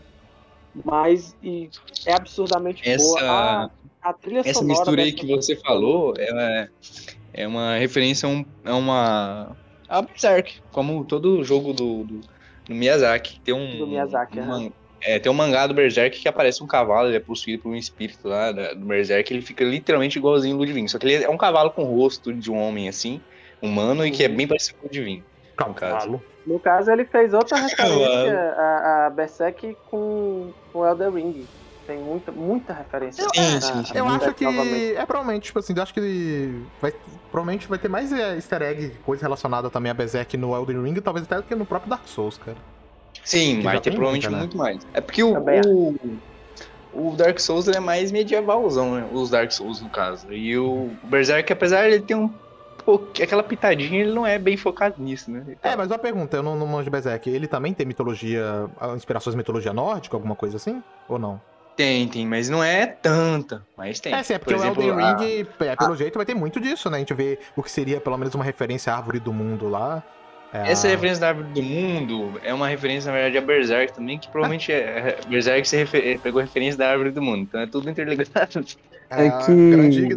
Mas 0.84 1.36
e 1.42 1.70
é 2.06 2.14
absurdamente 2.14 2.82
boa. 2.96 3.18
Essa, 3.18 3.30
A, 3.30 3.70
a 4.02 4.12
trilha 4.12 4.40
essa 4.40 4.64
mistura 4.64 5.02
aí 5.02 5.12
que 5.12 5.26
você 5.26 5.56
falou, 5.56 6.14
ela 6.16 6.42
é, 6.42 6.68
é 7.38 7.46
uma 7.46 7.76
referência 7.76 8.28
a, 8.28 8.30
um, 8.32 8.44
a 8.64 8.74
uma. 8.74 9.56
a 9.88 10.02
Berserk, 10.02 10.60
como 10.70 11.04
todo 11.06 11.42
jogo 11.44 11.72
do, 11.72 12.04
do, 12.04 12.20
do 12.66 12.74
Miyazaki. 12.74 13.40
Tem 13.42 13.54
um. 13.54 13.78
Do 13.78 13.86
Miyazaki, 13.86 14.40
um 14.40 14.70
é, 15.00 15.18
tem 15.18 15.30
um 15.30 15.34
mangá 15.34 15.66
do 15.66 15.74
Berserk 15.74 16.18
que 16.20 16.28
aparece 16.28 16.62
um 16.62 16.66
cavalo, 16.66 17.08
ele 17.08 17.16
é 17.16 17.20
possuído 17.20 17.62
por 17.62 17.70
um 17.70 17.76
espírito 17.76 18.26
lá 18.26 18.50
da- 18.50 18.74
do 18.74 18.84
Berserk, 18.84 19.32
ele 19.32 19.42
fica 19.42 19.62
literalmente 19.64 20.18
igualzinho 20.18 20.56
o 20.56 20.58
Ludwig, 20.58 20.88
só 20.88 20.98
que 20.98 21.06
ele 21.06 21.24
é 21.24 21.30
um 21.30 21.36
cavalo 21.36 21.70
com 21.70 21.84
o 21.84 21.96
rosto 21.96 22.34
de 22.34 22.50
um 22.50 22.56
homem 22.58 22.88
assim, 22.88 23.20
humano, 23.62 24.04
e 24.04 24.10
que 24.10 24.24
é 24.24 24.28
bem 24.28 24.48
parecido 24.48 24.76
com 24.78 24.86
o 24.86 24.88
Ludwig. 24.88 25.24
No 25.60 25.74
caso. 25.74 25.94
Cavalo. 25.98 26.24
No 26.44 26.58
caso, 26.58 26.90
ele 26.90 27.04
fez 27.04 27.32
outra 27.32 27.58
referência 27.62 28.40
a, 28.56 29.06
a 29.06 29.10
Berserk 29.10 29.76
com 29.84 30.52
o 30.72 30.84
Elder 30.86 31.12
Ring. 31.12 31.48
Tem 31.88 31.98
muita, 31.98 32.30
muita 32.30 32.74
referência. 32.74 33.24
Sim, 33.34 33.56
a- 33.56 33.60
sim, 33.62 33.72
a 33.80 33.84
sim. 33.84 33.92
Eu 33.96 34.06
acho 34.06 34.34
que 34.34 34.44
novamente. 34.44 34.94
é 34.94 35.06
provavelmente, 35.06 35.44
tipo 35.44 35.58
assim, 35.58 35.72
eu 35.74 35.82
acho 35.82 35.94
que 35.94 36.00
ele 36.00 36.66
vai. 36.82 36.92
Provavelmente 37.30 37.66
vai 37.66 37.78
ter 37.78 37.88
mais 37.88 38.12
é, 38.12 38.34
easter 38.34 38.60
egg, 38.60 38.90
coisa 39.06 39.22
relacionada 39.22 39.70
também 39.70 39.90
a 39.90 39.94
Berserk 39.94 40.36
no 40.36 40.54
Elden 40.54 40.82
Ring, 40.82 41.00
talvez 41.00 41.24
até 41.24 41.36
do 41.36 41.44
que 41.44 41.54
no 41.54 41.64
próprio 41.64 41.88
Dark 41.88 42.06
Souls, 42.06 42.36
cara. 42.36 42.58
Sim, 43.24 43.56
Que 43.60 43.62
vai 43.62 43.80
ter 43.80 43.90
provavelmente 43.92 44.28
muita, 44.28 44.36
né? 44.36 44.42
muito 44.42 44.58
mais. 44.58 44.86
É 44.92 45.00
porque 45.00 45.22
o, 45.22 45.32
o, 45.32 45.94
o 46.92 47.16
Dark 47.16 47.40
Souls 47.40 47.66
ele 47.68 47.78
é 47.78 47.80
mais 47.80 48.12
medievalzão, 48.12 48.94
né? 48.96 49.08
Os 49.10 49.30
Dark 49.30 49.50
Souls, 49.50 49.80
no 49.80 49.88
caso. 49.88 50.30
E 50.30 50.58
o 50.58 50.90
Berserk, 51.04 51.50
apesar 51.50 51.88
de 51.88 51.94
ele 51.94 52.04
ter 52.04 52.16
um 52.16 52.28
aquela 53.22 53.42
pitadinha, 53.42 54.00
ele 54.00 54.12
não 54.12 54.26
é 54.26 54.38
bem 54.38 54.56
focado 54.56 55.02
nisso, 55.02 55.30
né? 55.30 55.56
É, 55.62 55.76
mas 55.76 55.90
uma 55.90 55.98
pergunta, 55.98 56.36
eu 56.36 56.42
não, 56.42 56.56
não 56.56 56.66
manjo 56.66 56.90
Berserk, 56.90 57.28
ele 57.28 57.46
também 57.46 57.74
tem 57.74 57.86
mitologia, 57.86 58.44
ah, 58.78 58.94
inspirações 58.94 59.34
de 59.34 59.38
mitologia 59.38 59.72
nórdica, 59.72 60.16
alguma 60.16 60.36
coisa 60.36 60.56
assim? 60.56 60.82
Ou 61.08 61.18
não? 61.18 61.40
Tem, 61.78 62.08
tem, 62.08 62.26
mas 62.26 62.48
não 62.50 62.62
é 62.62 62.86
tanta. 62.86 63.62
Mas 63.76 64.00
tem. 64.00 64.12
É, 64.12 64.20
sim, 64.24 64.34
é 64.34 64.38
porque 64.38 64.52
Por 64.52 64.60
o 64.60 64.64
exemplo, 64.64 64.82
Elden 64.82 65.00
a- 65.04 65.16
Ring, 65.16 65.46
é, 65.60 65.76
pelo 65.76 65.94
jeito, 65.94 66.16
vai 66.16 66.26
ter 66.26 66.34
muito 66.34 66.60
disso, 66.60 66.90
né? 66.90 66.96
A 66.96 66.98
gente 66.98 67.14
vê 67.14 67.38
o 67.54 67.62
que 67.62 67.70
seria 67.70 68.00
pelo 68.00 68.18
menos 68.18 68.34
uma 68.34 68.42
referência 68.42 68.92
à 68.92 68.96
árvore 68.96 69.20
do 69.20 69.32
mundo 69.32 69.68
lá. 69.68 70.02
É 70.52 70.72
Essa 70.72 70.88
a- 70.88 70.90
referência 70.90 71.20
da 71.20 71.28
árvore 71.28 71.48
do 71.50 71.62
mundo 71.62 72.40
é 72.42 72.52
uma 72.52 72.66
referência, 72.66 73.12
na 73.12 73.16
verdade, 73.16 73.38
a 73.38 73.40
Berserk 73.40 73.92
também, 73.94 74.18
que 74.18 74.26
provavelmente 74.26 74.72
é. 74.72 75.18
Berserk 75.28 75.68
se 75.68 75.76
refer- 75.76 76.18
pegou 76.18 76.40
referência 76.40 76.76
da 76.76 76.90
árvore 76.90 77.12
do 77.12 77.22
mundo. 77.22 77.42
Então 77.42 77.60
é 77.60 77.66
tudo 77.68 77.88
interligado. 77.88 78.28
é 79.08 79.26
É 79.26 79.28
a 79.28 79.38
que- 79.38 79.70
Grande. 79.70 80.06
Os 80.08 80.16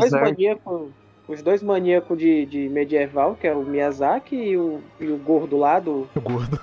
dois 0.00 0.10
maníacos, 0.12 0.88
os 1.28 1.42
dois 1.42 1.62
maníacos 1.62 2.16
de, 2.18 2.46
de 2.46 2.68
medieval, 2.70 3.36
que 3.38 3.46
é 3.46 3.52
o 3.54 3.62
Miyazaki 3.62 4.36
e 4.36 4.56
o, 4.56 4.80
e 4.98 5.06
o 5.08 5.18
gordo 5.18 5.58
lá 5.58 5.78
do. 5.80 6.08
O 6.14 6.20
gordo. 6.22 6.58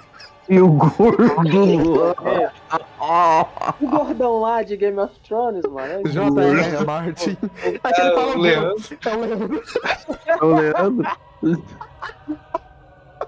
E 0.50 0.60
o 0.60 0.68
gordo. 0.70 2.16
É, 2.26 2.52
o 3.82 3.88
gordão 3.88 4.40
lá 4.40 4.62
de 4.64 4.76
Game 4.76 5.00
of 5.00 5.14
Thrones, 5.28 5.64
mano. 5.66 6.02
é 6.06 6.10
J.R. 6.10 6.86
Martin. 6.86 7.38
Aquele 7.84 8.12
fala 8.12 8.28
o 8.34 8.38
o 8.38 8.42
Leandro. 8.42 8.84
É 9.06 9.16
o 9.16 9.20
Leandro. 9.22 9.62
É 10.26 10.44
o 10.44 10.54
Leandro. 10.54 11.08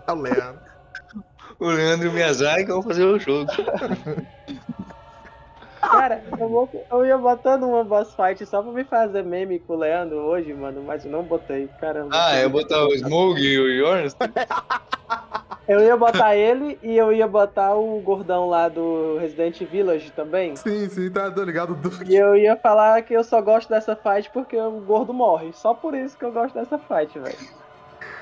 É 0.08 0.12
o 0.12 0.16
Leandro. 0.16 0.60
O 1.60 1.68
Leandro 1.68 2.08
e 2.08 2.10
o 2.10 2.14
Miyazaki 2.14 2.66
vão 2.66 2.82
fazer 2.82 3.06
o 3.06 3.18
jogo. 3.20 3.50
Cara, 5.82 6.24
eu, 6.40 6.50
vou- 6.50 6.70
eu 6.92 7.06
ia 7.06 7.18
botando 7.18 7.64
uma 7.64 7.84
boss 7.84 8.14
fight 8.16 8.46
só 8.46 8.62
pra 8.62 8.72
me 8.72 8.84
fazer 8.84 9.24
meme 9.24 9.60
com 9.60 9.74
o 9.74 9.78
Leandro 9.78 10.18
hoje, 10.18 10.54
mano, 10.54 10.82
mas 10.86 11.06
eu 11.06 11.12
não 11.12 11.24
botei, 11.24 11.68
caramba. 11.80 12.10
Ah, 12.14 12.38
eu 12.40 12.50
botar 12.50 12.84
o 12.86 12.94
Smog 12.96 13.40
e 13.40 13.60
o 13.60 13.68
Yorns? 13.70 14.16
Eu 15.68 15.80
ia 15.80 15.96
botar 15.96 16.36
ele 16.36 16.78
e 16.84 16.98
eu 16.98 17.14
ia 17.14 17.28
botar 17.28 17.76
o 17.76 18.00
gordão 18.02 18.50
lá 18.50 18.68
do 18.68 19.18
Resident 19.18 19.62
Village 19.64 20.12
também. 20.12 20.56
Sim, 20.58 20.90
sim, 20.90 21.10
tá 21.10 21.30
ligado. 21.30 21.74
Do... 21.74 21.90
E 22.06 22.16
eu 22.16 22.36
ia 22.36 22.58
falar 22.58 23.02
que 23.04 23.14
eu 23.14 23.24
só 23.24 23.42
gosto 23.42 23.70
dessa 23.70 23.96
fight 23.96 24.30
porque 24.32 24.58
o 24.58 24.82
gordo 24.82 25.14
morre. 25.14 25.54
Só 25.54 25.74
por 25.74 25.96
isso 25.96 26.18
que 26.18 26.26
eu 26.26 26.34
gosto 26.34 26.54
dessa 26.54 26.78
fight, 26.78 27.18
velho. 27.18 27.38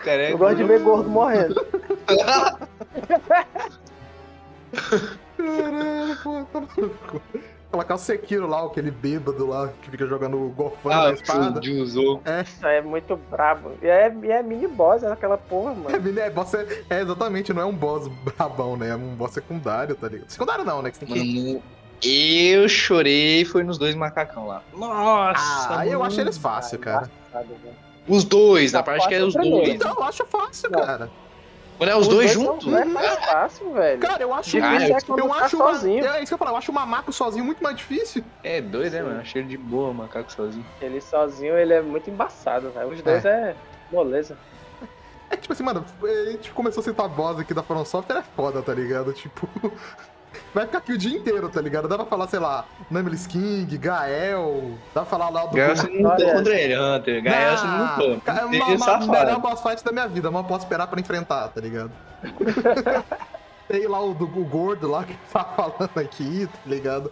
É 0.05 0.31
Eu 0.31 0.37
gosto 0.37 0.57
de 0.57 0.63
ver 0.63 0.81
gordo 0.81 1.09
morrendo. 1.09 1.55
Caralho, 5.37 6.17
pô, 6.23 6.43
tá 6.51 6.61
maluco. 6.61 7.21
Colocar 7.71 7.95
o 7.95 7.97
Sekiro 7.97 8.47
lá, 8.47 8.65
aquele 8.65 8.91
bêbado 8.91 9.47
lá 9.47 9.69
que 9.81 9.89
fica 9.89 10.05
jogando 10.05 10.37
golfando 10.55 10.93
Ah, 10.93 11.03
na 11.07 11.13
espada. 11.13 11.59
o 11.59 11.63
Juzou. 11.63 12.21
Isso 12.43 12.65
é 12.67 12.81
muito 12.81 13.15
brabo. 13.15 13.71
E 13.81 13.87
é, 13.87 14.13
e 14.23 14.29
é 14.31 14.43
mini 14.43 14.67
boss, 14.67 15.03
é 15.03 15.11
aquela 15.11 15.37
porra, 15.37 15.71
É, 15.71 15.75
mano. 15.75 16.01
mini- 16.01 16.19
é, 16.19 16.29
boss 16.29 16.53
é, 16.53 16.65
é, 16.89 16.99
exatamente, 17.01 17.53
não 17.53 17.61
é 17.61 17.65
um 17.65 17.73
boss 17.73 18.09
brabão, 18.09 18.75
né? 18.75 18.89
É 18.89 18.95
um 18.95 19.15
boss 19.15 19.31
secundário, 19.31 19.95
tá 19.95 20.09
ligado? 20.09 20.29
Secundário 20.29 20.65
não, 20.65 20.81
né? 20.81 20.91
Que 20.91 20.97
você 20.97 21.05
tem 21.05 21.15
que. 21.15 21.43
Mano, 21.53 21.63
eu 22.03 22.67
chorei 22.67 23.45
foi 23.45 23.63
nos 23.63 23.77
dois 23.77 23.95
macacão 23.95 24.47
lá. 24.47 24.61
Nossa! 24.73 25.77
Ah, 25.79 25.87
eu 25.87 26.03
acho 26.03 26.19
eles 26.19 26.37
fácil, 26.37 26.77
cara. 26.79 27.09
Os 28.07 28.23
dois, 28.25 28.73
na 28.73 28.79
Não, 28.79 28.85
parte 28.85 29.07
que 29.07 29.13
é 29.15 29.23
os 29.23 29.33
é 29.35 29.37
o 29.37 29.41
primeiro. 29.41 29.65
dois. 29.65 29.75
Então, 29.75 29.93
eu 29.95 30.03
acho 30.03 30.25
fácil, 30.25 30.69
Não. 30.71 30.79
cara. 30.81 31.09
Quando 31.77 31.89
é 31.89 31.95
os, 31.95 32.07
dois, 32.07 32.31
juntos? 32.31 32.67
Não 32.67 32.77
é 32.77 32.85
mais 32.85 33.25
fácil, 33.25 33.73
velho. 33.73 33.99
Cara, 33.99 34.21
eu 34.21 34.33
acho. 34.33 34.57
Ah, 34.57 34.75
é 34.75 35.01
quando 35.01 35.19
eu 35.19 35.29
tá 35.29 35.45
acho 35.45 35.55
uma, 35.55 35.73
sozinho. 35.73 36.05
é 36.05 36.17
isso 36.17 36.27
que 36.27 36.33
eu 36.33 36.37
falo, 36.37 36.51
eu 36.51 36.57
acho 36.57 36.71
o 36.71 36.75
Mamaco 36.75 37.11
sozinho 37.11 37.43
muito 37.43 37.63
mais 37.63 37.75
difícil. 37.75 38.23
É, 38.43 38.61
dois, 38.61 38.93
né, 38.93 39.01
mano? 39.01 39.19
Achei 39.19 39.41
ele 39.41 39.49
de 39.49 39.57
boa, 39.57 39.89
o 39.89 39.93
macaco 39.93 40.31
sozinho. 40.31 40.65
Ele 40.79 41.01
sozinho, 41.01 41.57
ele 41.57 41.73
é 41.73 41.81
muito 41.81 42.09
embaçado, 42.09 42.69
velho. 42.71 42.89
Os 42.89 43.01
dois 43.01 43.25
é, 43.25 43.55
moleza. 43.91 44.37
É 45.29 45.35
que, 45.35 45.43
tipo 45.43 45.53
assim, 45.53 45.63
mano, 45.63 45.85
a 46.03 46.31
gente 46.31 46.51
começou 46.51 46.81
a 46.81 46.83
citar 46.83 47.07
boss 47.07 47.39
aqui 47.39 47.53
da 47.53 47.63
From 47.63 47.85
Software, 47.85 48.17
é 48.17 48.23
foda, 48.35 48.61
tá 48.61 48.73
ligado? 48.73 49.13
Tipo. 49.13 49.49
Vai 50.53 50.65
ficar 50.65 50.77
aqui 50.79 50.93
o 50.93 50.97
dia 50.97 51.17
inteiro, 51.17 51.49
tá 51.49 51.61
ligado? 51.61 51.87
Dá 51.87 51.95
pra 51.97 52.05
falar, 52.05 52.27
sei 52.27 52.39
lá, 52.39 52.65
Nameless 52.89 53.27
King, 53.27 53.77
Gael. 53.77 54.73
Dá 54.93 55.01
pra 55.01 55.05
falar 55.05 55.29
lá 55.29 55.45
do. 55.45 55.55
Gael 55.55 55.75
você 55.75 55.87
não 55.89 56.09
lutou 56.11 56.31
contra 56.31 56.55
ele, 56.59 56.79
Hunter. 56.79 57.23
Gael 57.23 57.57
você 57.57 57.67
não 57.67 57.87
lutou. 57.87 58.21
É 58.25 58.45
uma, 58.45 58.55
é 58.55 58.75
uma, 58.75 58.77
safado. 58.79 59.11
melhor 59.11 59.39
boss 59.39 59.61
fight 59.61 59.83
da 59.83 59.91
minha 59.91 60.07
vida, 60.07 60.29
mas 60.31 60.41
eu 60.41 60.47
posso 60.47 60.65
esperar 60.65 60.87
pra 60.87 60.99
enfrentar, 60.99 61.47
tá 61.49 61.61
ligado? 61.61 61.91
Tem 63.67 63.87
lá 63.87 64.03
o 64.03 64.13
do 64.13 64.25
o 64.25 64.45
gordo 64.45 64.89
lá 64.89 65.03
que 65.05 65.15
tá 65.31 65.43
falando 65.43 65.97
aqui, 65.97 66.47
tá 66.47 66.59
ligado? 66.65 67.11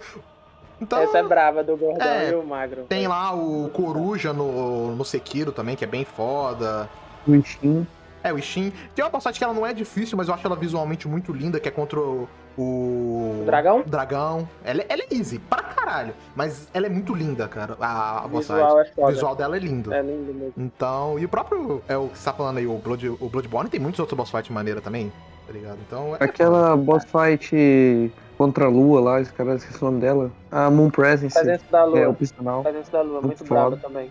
Então, 0.81 0.99
Essa 1.01 1.19
é 1.19 1.23
brava 1.23 1.63
do 1.63 1.75
gordão 1.75 2.07
É, 2.07 2.31
e 2.31 2.35
o 2.35 2.43
magro. 2.43 2.83
tem 2.83 3.05
lá 3.07 3.33
o 3.35 3.69
Coruja 3.69 4.31
no, 4.31 4.95
no 4.95 5.03
Sekiro 5.03 5.51
também, 5.51 5.75
que 5.75 5.83
é 5.83 5.87
bem 5.87 6.05
foda. 6.05 6.89
O 7.27 7.35
Ishin. 7.35 7.85
É, 8.23 8.31
o 8.33 8.39
Ishin. 8.39 8.71
Tem 8.95 9.03
uma 9.03 9.11
boss 9.11 9.23
fight 9.23 9.37
que 9.37 9.43
ela 9.43 9.53
não 9.53 9.65
é 9.65 9.73
difícil, 9.73 10.17
mas 10.17 10.27
eu 10.27 10.33
acho 10.33 10.45
ela 10.45 10.55
visualmente 10.55 11.07
muito 11.07 11.33
linda, 11.33 11.59
que 11.59 11.67
é 11.67 11.71
contra 11.71 11.99
o. 11.99 12.27
O 12.59 13.41
O 13.41 13.43
dragão? 13.45 13.83
dragão. 13.85 14.47
Ela, 14.63 14.83
ela 14.89 15.01
é 15.09 15.15
easy, 15.15 15.39
pra 15.39 15.63
caralho. 15.63 16.13
Mas 16.35 16.67
ela 16.73 16.85
é 16.87 16.89
muito 16.89 17.13
linda, 17.15 17.47
cara. 17.47 17.77
A, 17.79 18.19
a 18.21 18.25
O 18.25 18.29
boss 18.29 18.47
fight. 18.47 18.57
visual 18.59 18.79
é 18.79 18.83
O 18.83 18.93
foda. 18.93 19.11
visual 19.13 19.35
dela 19.35 19.55
é 19.55 19.59
lindo. 19.59 19.93
É 19.93 20.01
lindo 20.01 20.33
mesmo. 20.33 20.53
Então, 20.57 21.17
e 21.17 21.25
o 21.25 21.29
próprio. 21.29 21.81
É 21.87 21.95
o 21.97 22.07
que 22.09 22.17
você 22.17 22.25
tá 22.25 22.33
falando 22.33 22.57
aí, 22.57 22.67
o, 22.67 22.77
Blood, 22.77 23.07
o 23.09 23.29
Bloodborne 23.29 23.69
tem 23.69 23.79
muitos 23.79 23.99
outros 23.99 24.17
boss 24.17 24.29
fight 24.29 24.51
maneira 24.51 24.81
também, 24.81 25.11
tá 25.47 25.53
ligado? 25.53 25.77
Então. 25.87 26.15
É 26.19 26.23
Aquela 26.23 26.75
boss 26.75 27.05
fight 27.05 28.11
contra 28.37 28.65
a 28.65 28.69
lua 28.69 28.99
lá, 29.01 29.21
esse 29.21 29.31
cara 29.33 29.55
esqueci 29.55 29.81
o 29.81 29.85
nome 29.85 30.01
dela. 30.01 30.31
A 30.51 30.69
Moon 30.69 30.89
Presence. 30.89 31.33
Presença 31.33 31.63
da 31.71 31.83
lua. 31.85 31.99
É 31.99 32.07
opcional. 32.07 32.61
Presença 32.63 32.91
da 32.91 33.01
lua, 33.01 33.21
muito 33.21 33.27
Muito 33.27 33.45
brava 33.45 33.69
foda. 33.71 33.81
também. 33.81 34.09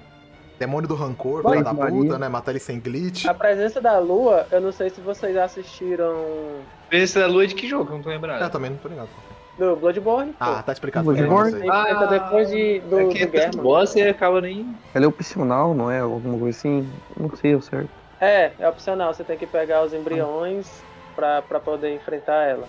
Demônio 0.59 0.89
do 0.89 0.95
Rancor, 0.95 1.43
filha 1.43 1.63
da 1.63 1.73
Maria. 1.73 1.97
puta, 1.97 2.19
né? 2.19 2.29
Matar 2.29 2.51
ele 2.51 2.59
sem 2.59 2.81
glitch. 2.81 3.27
A 3.27 3.35
presença 3.35 3.81
da 3.81 3.99
lua, 3.99 4.47
eu 4.51 4.61
não 4.61 4.73
sei 4.73 4.91
se 4.91 5.01
vocês 5.01 5.37
assistiram 5.37 6.25
Preço 6.89 7.19
da 7.19 7.27
lua 7.27 7.47
de 7.47 7.55
que 7.55 7.69
jogo? 7.69 7.91
Eu 7.91 7.97
não 7.97 8.03
tô 8.03 8.09
lembrado. 8.09 8.43
Eu 8.43 8.51
também 8.51 8.71
não 8.71 8.79
tô 8.79 8.89
ligado. 8.89 9.09
do 9.59 9.77
Bloodborne. 9.77 10.33
pô. 10.33 10.37
Ah, 10.41 10.63
tá 10.63 10.73
explicado. 10.73 11.05
Bloodborne? 11.05 11.53
sei. 11.53 11.69
enfrenta 11.69 12.07
depois 12.07 12.49
de, 12.49 12.81
do, 12.81 13.01
é 13.01 13.05
do 13.05 13.09
que 13.11 13.23
é 13.23 13.27
Guerra. 13.27 13.51
boss 13.63 13.95
e 13.95 14.03
acaba 14.03 14.41
nem. 14.41 14.75
Ela 14.95 15.05
é 15.05 15.09
opcional, 15.09 15.75
não 15.75 15.91
é? 15.91 16.01
Alguma 16.01 16.39
coisa 16.39 16.59
assim? 16.59 16.89
Não 17.17 17.35
sei 17.37 17.55
o 17.55 17.63
certo. 17.63 17.91
É, 18.21 18.53
é 18.59 18.69
opcional. 18.69 19.15
Você 19.15 19.23
tem 19.23 19.37
que 19.37 19.47
pegar 19.47 19.85
os 19.85 19.93
embriões 19.93 20.67
pra, 21.15 21.43
pra 21.43 21.61
poder 21.61 21.95
enfrentar 21.95 22.45
ela. 22.45 22.67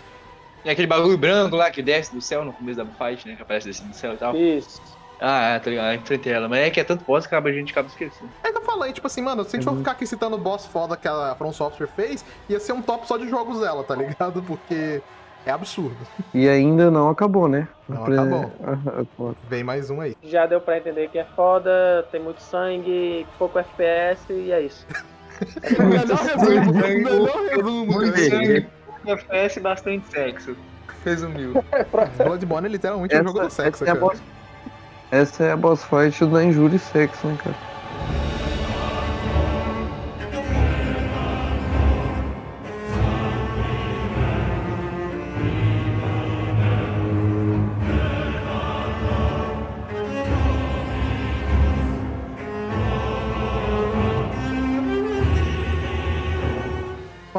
E 0.63 0.69
aquele 0.69 0.87
bagulho 0.87 1.17
branco 1.17 1.55
lá 1.55 1.71
que 1.71 1.81
desce 1.81 2.13
do 2.13 2.21
céu 2.21 2.43
no 2.43 2.51
começo 2.51 2.77
da 2.77 2.85
fight, 2.85 3.27
né? 3.27 3.35
Que 3.35 3.41
aparece 3.41 3.67
descendo 3.67 3.89
do 3.89 3.95
céu 3.95 4.13
e 4.13 4.17
tal. 4.17 4.35
Isso. 4.35 4.81
Ah, 5.21 5.49
é, 5.55 5.59
tá 5.59 5.69
ligado. 5.69 5.87
Eu 5.93 5.95
enfrentei 5.95 6.31
ela. 6.33 6.47
Mas 6.47 6.59
é 6.59 6.69
que 6.69 6.79
é 6.79 6.83
tanto 6.83 7.03
boss 7.05 7.27
que 7.27 7.33
acaba- 7.35 7.49
a 7.49 7.53
gente 7.53 7.71
acaba 7.71 7.87
esquecendo. 7.87 8.29
É 8.43 8.51
que 8.51 8.57
eu 8.57 8.61
falei, 8.61 8.93
tipo 8.93 9.05
assim, 9.07 9.21
mano, 9.21 9.43
se 9.43 9.49
a 9.49 9.59
gente 9.59 9.63
for 9.65 9.71
Uhum. 9.71 9.79
ficar 9.79 9.91
aqui 9.91 10.07
citando 10.07 10.35
o 10.35 10.39
boss 10.39 10.65
foda 10.65 10.95
que 10.95 11.07
a 11.07 11.35
From 11.37 11.51
Software 11.51 11.87
fez, 11.87 12.23
ia 12.47 12.59
ser 12.59 12.73
um 12.73 12.81
top 12.81 13.05
só 13.07 13.17
de 13.17 13.27
jogos 13.29 13.59
dela, 13.59 13.83
tá 13.83 13.95
ligado? 13.95 14.41
Porque 14.43 15.01
é 15.45 15.51
absurdo. 15.51 15.97
E 16.33 16.47
ainda 16.47 16.89
não 16.89 17.09
acabou, 17.09 17.47
né? 17.47 17.67
Não 17.87 18.03
Pre- 18.03 18.13
acabou. 18.17 19.35
Vem 19.49 19.63
mais 19.63 19.89
um 19.89 19.99
aí. 19.99 20.15
Já 20.23 20.45
deu 20.45 20.61
pra 20.61 20.77
entender 20.77 21.09
que 21.09 21.17
é 21.19 21.25
foda, 21.35 22.05
tem 22.11 22.21
muito 22.21 22.41
sangue, 22.41 23.25
pouco 23.37 23.59
FPS 23.59 24.31
e 24.31 24.51
é 24.51 24.61
isso. 24.61 24.85
melhor 25.79 26.17
resumo, 26.17 26.73
melhor 26.73 27.45
resumo, 27.49 27.85
Muito 27.85 28.17
sangue, 28.29 28.67
FPS 29.05 29.59
e 29.59 29.61
bastante 29.61 30.07
sexo. 30.11 30.55
Resumiu. 31.05 31.63
Bloodborne 32.17 32.67
é 32.67 32.71
literalmente 32.71 33.15
um 33.17 33.23
jogo 33.23 33.39
do 33.41 33.49
sexo, 33.49 33.83
é 33.85 33.89
a 33.89 33.93
cara. 33.93 33.99
boss, 34.05 34.21
essa 35.11 35.43
é 35.43 35.51
a 35.51 35.57
boss 35.57 35.83
fight 35.83 36.25
da 36.27 36.43
Injury 36.43 36.79
Sex, 36.79 37.23
né, 37.23 37.35
cara? 37.37 37.59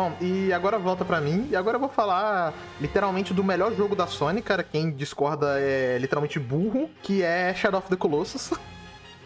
Bom, 0.01 0.17
e 0.19 0.51
agora 0.51 0.79
volta 0.79 1.05
pra 1.05 1.21
mim, 1.21 1.47
e 1.51 1.55
agora 1.55 1.77
eu 1.77 1.81
vou 1.81 1.89
falar 1.91 2.55
literalmente 2.81 3.35
do 3.35 3.45
melhor 3.45 3.75
jogo 3.75 3.95
da 3.95 4.07
Sony, 4.07 4.41
cara. 4.41 4.63
Quem 4.63 4.91
discorda 4.91 5.61
é 5.61 5.99
literalmente 5.99 6.39
burro, 6.39 6.89
que 7.03 7.23
é 7.23 7.53
Shadow 7.53 7.81
of 7.81 7.91
the 7.91 7.97
Colossus. 7.97 8.51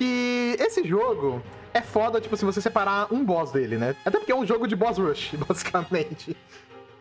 E 0.01 0.57
esse 0.59 0.83
jogo 0.83 1.41
é 1.73 1.81
foda, 1.81 2.21
tipo, 2.21 2.37
se 2.37 2.45
você 2.45 2.61
separar 2.61 3.07
um 3.15 3.25
boss 3.25 3.53
dele, 3.53 3.77
né? 3.77 3.95
Até 4.05 4.19
porque 4.19 4.33
é 4.33 4.35
um 4.35 4.45
jogo 4.45 4.67
de 4.67 4.75
boss 4.75 4.99
rush, 4.99 5.37
basicamente. 5.47 6.37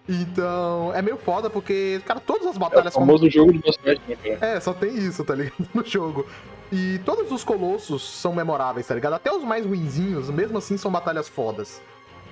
Então, 0.07 0.93
é 0.93 1.01
meio 1.01 1.17
foda 1.17 1.49
porque, 1.49 1.99
cara, 2.05 2.19
todas 2.19 2.45
as 2.45 2.53
É 2.53 2.57
o 2.57 2.59
batalhas 2.59 2.93
famoso 2.93 3.27
jogo 3.31 3.51
de 3.51 3.57
boss 3.57 3.77
fight, 3.77 3.99
né, 4.07 4.15
cara? 4.15 4.53
é, 4.53 4.59
só 4.59 4.73
tem 4.73 4.95
isso, 4.95 5.25
tá 5.25 5.33
ligado? 5.33 5.55
No 5.73 5.83
jogo. 5.83 6.27
E 6.71 6.99
todos 7.03 7.31
os 7.31 7.43
colossos 7.43 8.07
são 8.07 8.31
memoráveis, 8.31 8.85
tá 8.85 8.93
ligado? 8.93 9.13
Até 9.13 9.33
os 9.33 9.43
mais 9.43 9.65
ruinzinhos, 9.65 10.29
mesmo 10.29 10.59
assim, 10.59 10.77
são 10.77 10.91
batalhas 10.91 11.27
fodas. 11.27 11.81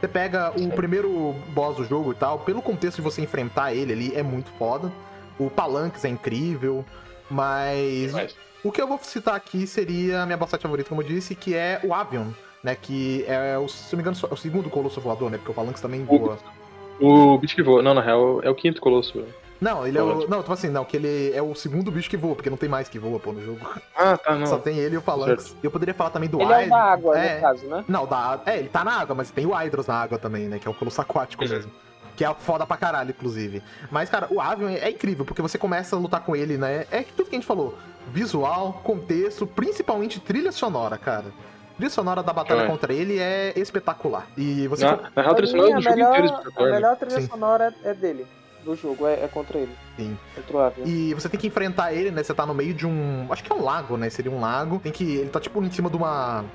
Você 0.02 0.08
pega 0.08 0.52
o 0.60 0.72
primeiro 0.72 1.36
boss 1.50 1.78
do 1.78 1.86
jogo 1.86 2.12
e 2.12 2.16
tal, 2.16 2.40
pelo 2.40 2.60
contexto 2.60 2.96
de 2.96 3.04
você 3.04 3.22
enfrentar 3.22 3.72
ele 3.76 3.94
ali, 3.94 4.16
é 4.16 4.24
muito 4.24 4.50
foda. 4.58 4.92
O 5.38 5.48
Palanques 5.48 6.04
é 6.04 6.10
incrível, 6.10 6.84
mas 7.30 8.12
Mas, 8.12 8.36
o 8.64 8.72
que 8.72 8.82
eu 8.82 8.88
vou 8.88 8.98
citar 8.98 9.36
aqui 9.36 9.68
seria 9.68 10.24
a 10.24 10.26
minha 10.26 10.40
fight 10.40 10.60
favorita, 10.60 10.90
como 10.90 11.04
eu 11.04 11.08
disse, 11.08 11.36
que 11.36 11.54
é 11.54 11.80
o 11.84 11.94
Avion, 11.94 12.32
né? 12.64 12.76
Que 12.76 13.24
é, 13.28 13.56
o, 13.60 13.68
se 13.68 13.94
não 13.94 13.98
me 13.98 14.10
engano, 14.10 14.18
é 14.28 14.34
o 14.34 14.38
segundo 14.38 14.72
colosso 14.72 15.00
voador, 15.00 15.30
né? 15.30 15.38
Porque 15.38 15.52
o 15.52 15.54
Palanques 15.54 15.84
também 15.84 16.04
voa. 16.04 16.40
o 17.00 17.38
bicho 17.38 17.56
que 17.56 17.62
voa. 17.62 17.84
Não, 17.84 17.94
na 17.94 18.02
real, 18.02 18.42
é 18.42 18.50
o 18.50 18.56
quinto 18.56 18.82
colosso. 18.82 19.14
velho. 19.14 19.32
Não, 19.62 19.86
ele 19.86 19.96
é 19.98 20.02
o. 20.02 20.28
Não, 20.28 20.40
tipo 20.42 20.52
assim, 20.52 20.70
não, 20.70 20.84
que 20.84 20.98
ele 20.98 21.32
é 21.36 21.42
o 21.42 21.54
segundo 21.54 21.92
bicho 21.92 22.10
que 22.10 22.18
voa, 22.18 22.34
porque 22.36 22.50
não 22.50 22.58
tem 22.58 22.68
mais 22.68 22.90
que 22.90 22.98
voa, 22.98 23.20
pô, 23.20 23.32
no 23.32 23.46
jogo. 23.46 23.60
Ah, 23.96 24.18
tá, 24.18 24.34
não. 24.36 24.48
Só 24.48 24.58
tem 24.58 24.78
ele 24.80 24.96
e 24.96 24.98
o 24.98 25.02
Phalanx. 25.02 25.56
Eu 25.62 25.70
poderia 25.70 25.94
falar 25.94 26.10
também 26.10 26.28
do 26.28 26.42
Ele 26.42 26.52
é 26.52 26.56
o 26.56 26.58
Hydra. 26.58 26.70
da 26.70 26.84
água, 26.84 27.20
é. 27.20 27.36
no 27.36 27.42
caso, 27.42 27.66
né? 27.68 27.86
Não, 27.88 28.08
da, 28.08 28.42
é, 28.48 28.58
ele 28.58 28.70
tá 28.70 28.84
na 28.84 29.00
água, 29.00 29.14
mas 29.14 29.30
tem 29.30 29.46
o 29.46 29.52
Hydros 29.54 29.86
na 29.86 30.02
água 30.02 30.18
também, 30.18 30.48
né? 30.48 30.58
Que 30.58 30.68
é 30.68 30.72
o 30.72 30.74
colosso 30.74 31.00
aquático 31.00 31.44
mesmo. 31.48 31.72
Que 32.16 32.26
é 32.26 32.34
foda 32.34 32.66
pra 32.66 32.76
caralho, 32.76 33.12
inclusive. 33.12 33.62
Mas, 33.92 34.10
cara, 34.10 34.28
o 34.32 34.42
Avion 34.42 34.68
é, 34.70 34.80
é 34.80 34.90
incrível, 34.90 35.24
porque 35.26 35.42
você 35.44 35.58
começa 35.60 35.96
a 35.96 36.00
lutar 36.00 36.22
com 36.22 36.36
ele, 36.36 36.58
né? 36.58 36.86
É 36.92 37.04
tudo 37.04 37.30
que 37.30 37.36
a 37.36 37.40
gente 37.40 37.48
falou. 37.48 37.78
Visual, 38.12 38.82
contexto, 38.84 39.46
principalmente 39.46 40.20
trilha 40.20 40.52
sonora, 40.52 40.98
cara. 40.98 41.26
Trilha 41.78 41.90
sonora 41.90 42.22
da 42.24 42.34
batalha 42.34 42.62
É. 42.64 42.68
contra 42.68 42.92
ele 42.92 43.20
é 43.20 43.54
espetacular. 43.56 44.28
E 44.36 44.68
você. 44.68 44.86
Na, 44.86 45.00
real, 45.16 45.32
a 45.32 45.34
trilha 45.36 45.52
sonora 45.52 45.72
a 45.72 45.76
do 45.78 45.82
jogo 45.84 45.96
melhor, 45.96 46.10
inteiro 46.10 46.28
é 46.28 46.30
a 46.30 46.34
espetacular, 46.34 46.68
né? 46.70 46.76
melhor 46.76 46.96
trilha 46.98 47.22
Sim. 47.22 47.28
sonora 47.28 47.74
é 47.84 47.94
dele, 47.94 48.28
do 48.64 48.76
jogo, 48.76 49.08
é, 49.08 49.24
é 49.24 49.28
contra 49.28 49.58
ele. 49.58 49.72
Sim. 49.98 50.18
Contra 50.36 50.58
o 50.58 50.60
Avion. 50.60 50.86
E 50.86 51.14
você 51.14 51.30
tem 51.30 51.40
que 51.40 51.48
enfrentar 51.48 51.94
ele, 51.94 52.12
né? 52.12 52.24
Você 52.24 52.34
tá 52.34 52.46
no 52.46 52.54
meio 52.54 52.74
de 52.74 52.86
um. 52.86 53.28
Acho 53.30 53.44
que 53.44 53.52
é 53.52 53.56
um 53.56 53.64
lago, 53.64 53.98
né? 53.98 54.10
Seria 54.10 54.32
um 54.32 54.40
lago. 54.40 54.80
Tem 54.80 54.92
que. 54.92 55.04
Ele 55.04 55.30
tá 55.30 55.40
tipo 55.40 55.64
em 55.64 55.72
cima 55.72 55.90
de 55.90 55.96
uma. 55.96 56.46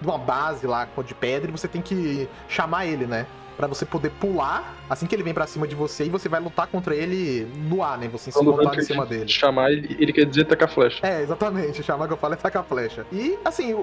De 0.00 0.06
uma 0.06 0.18
base 0.18 0.66
lá 0.66 0.88
de 1.04 1.14
pedra 1.14 1.48
e 1.48 1.52
você 1.52 1.66
tem 1.66 1.82
que 1.82 2.28
chamar 2.48 2.86
ele, 2.86 3.06
né? 3.06 3.26
Pra 3.56 3.66
você 3.66 3.84
poder 3.84 4.10
pular 4.10 4.76
assim 4.88 5.06
que 5.06 5.14
ele 5.14 5.24
vem 5.24 5.34
pra 5.34 5.44
cima 5.44 5.66
de 5.66 5.74
você 5.74 6.04
e 6.04 6.08
você 6.08 6.28
vai 6.28 6.40
lutar 6.40 6.68
contra 6.68 6.94
ele 6.94 7.50
no 7.68 7.82
ar, 7.82 7.98
né? 7.98 8.06
Você 8.06 8.30
o 8.38 8.44
montar 8.44 8.76
em 8.76 8.82
cima 8.82 9.04
te 9.04 9.08
dele. 9.08 9.28
chamar, 9.28 9.72
ele, 9.72 9.96
ele 9.98 10.12
quer 10.12 10.24
dizer 10.24 10.44
tacar 10.44 10.68
flecha. 10.68 11.04
É, 11.04 11.20
exatamente. 11.20 11.82
Chamar 11.82 12.06
que 12.06 12.12
eu 12.12 12.16
falo 12.16 12.34
é 12.34 12.36
tacar 12.36 12.62
flecha. 12.62 13.04
E, 13.12 13.36
assim, 13.44 13.74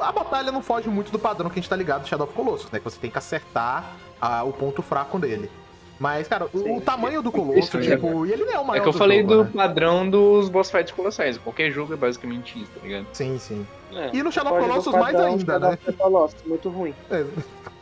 a 0.00 0.10
batalha 0.10 0.50
não 0.50 0.62
foge 0.62 0.88
muito 0.88 1.12
do 1.12 1.18
padrão 1.18 1.50
que 1.50 1.58
a 1.58 1.60
gente 1.60 1.68
tá 1.68 1.76
ligado 1.76 2.04
de 2.04 2.08
Shadow 2.08 2.26
of 2.26 2.34
Colossus, 2.34 2.70
né? 2.70 2.78
Que 2.78 2.84
você 2.84 2.98
tem 2.98 3.10
que 3.10 3.18
acertar 3.18 3.96
ah, 4.20 4.44
o 4.44 4.52
ponto 4.52 4.80
fraco 4.80 5.18
dele. 5.18 5.50
Mas, 5.98 6.28
cara, 6.28 6.46
o, 6.52 6.76
o 6.76 6.80
tamanho 6.80 7.20
do 7.22 7.32
Colosso, 7.32 7.58
Isso, 7.58 7.80
tipo, 7.80 8.24
e 8.24 8.32
ele 8.32 8.44
não 8.44 8.52
é 8.54 8.58
o 8.60 8.64
maior 8.64 8.80
É 8.80 8.82
que 8.82 8.88
eu 8.88 8.92
do 8.92 8.98
falei 8.98 9.20
jogo, 9.20 9.34
do 9.34 9.44
né? 9.44 9.50
padrão 9.54 10.08
dos 10.08 10.48
boss 10.48 10.70
fights 10.70 10.92
colossais. 10.92 11.36
Qualquer 11.38 11.70
jogo 11.72 11.92
é 11.92 11.96
basicamente 11.96 12.56
isso, 12.62 12.70
tá 12.72 12.80
ligado? 12.82 13.06
Sim, 13.12 13.36
sim. 13.38 13.66
É. 13.92 14.10
E 14.12 14.22
no 14.22 14.30
Shadow 14.30 14.52
of 14.56 14.62
Colossus 14.68 14.92
mais 14.92 15.16
ainda, 15.16 15.52
Shadow 15.54 15.70
né? 15.70 15.78
Colossus, 15.98 16.42
muito 16.46 16.68
ruim. 16.68 16.94
É, 17.10 17.24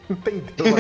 Entendeu? 0.09 0.77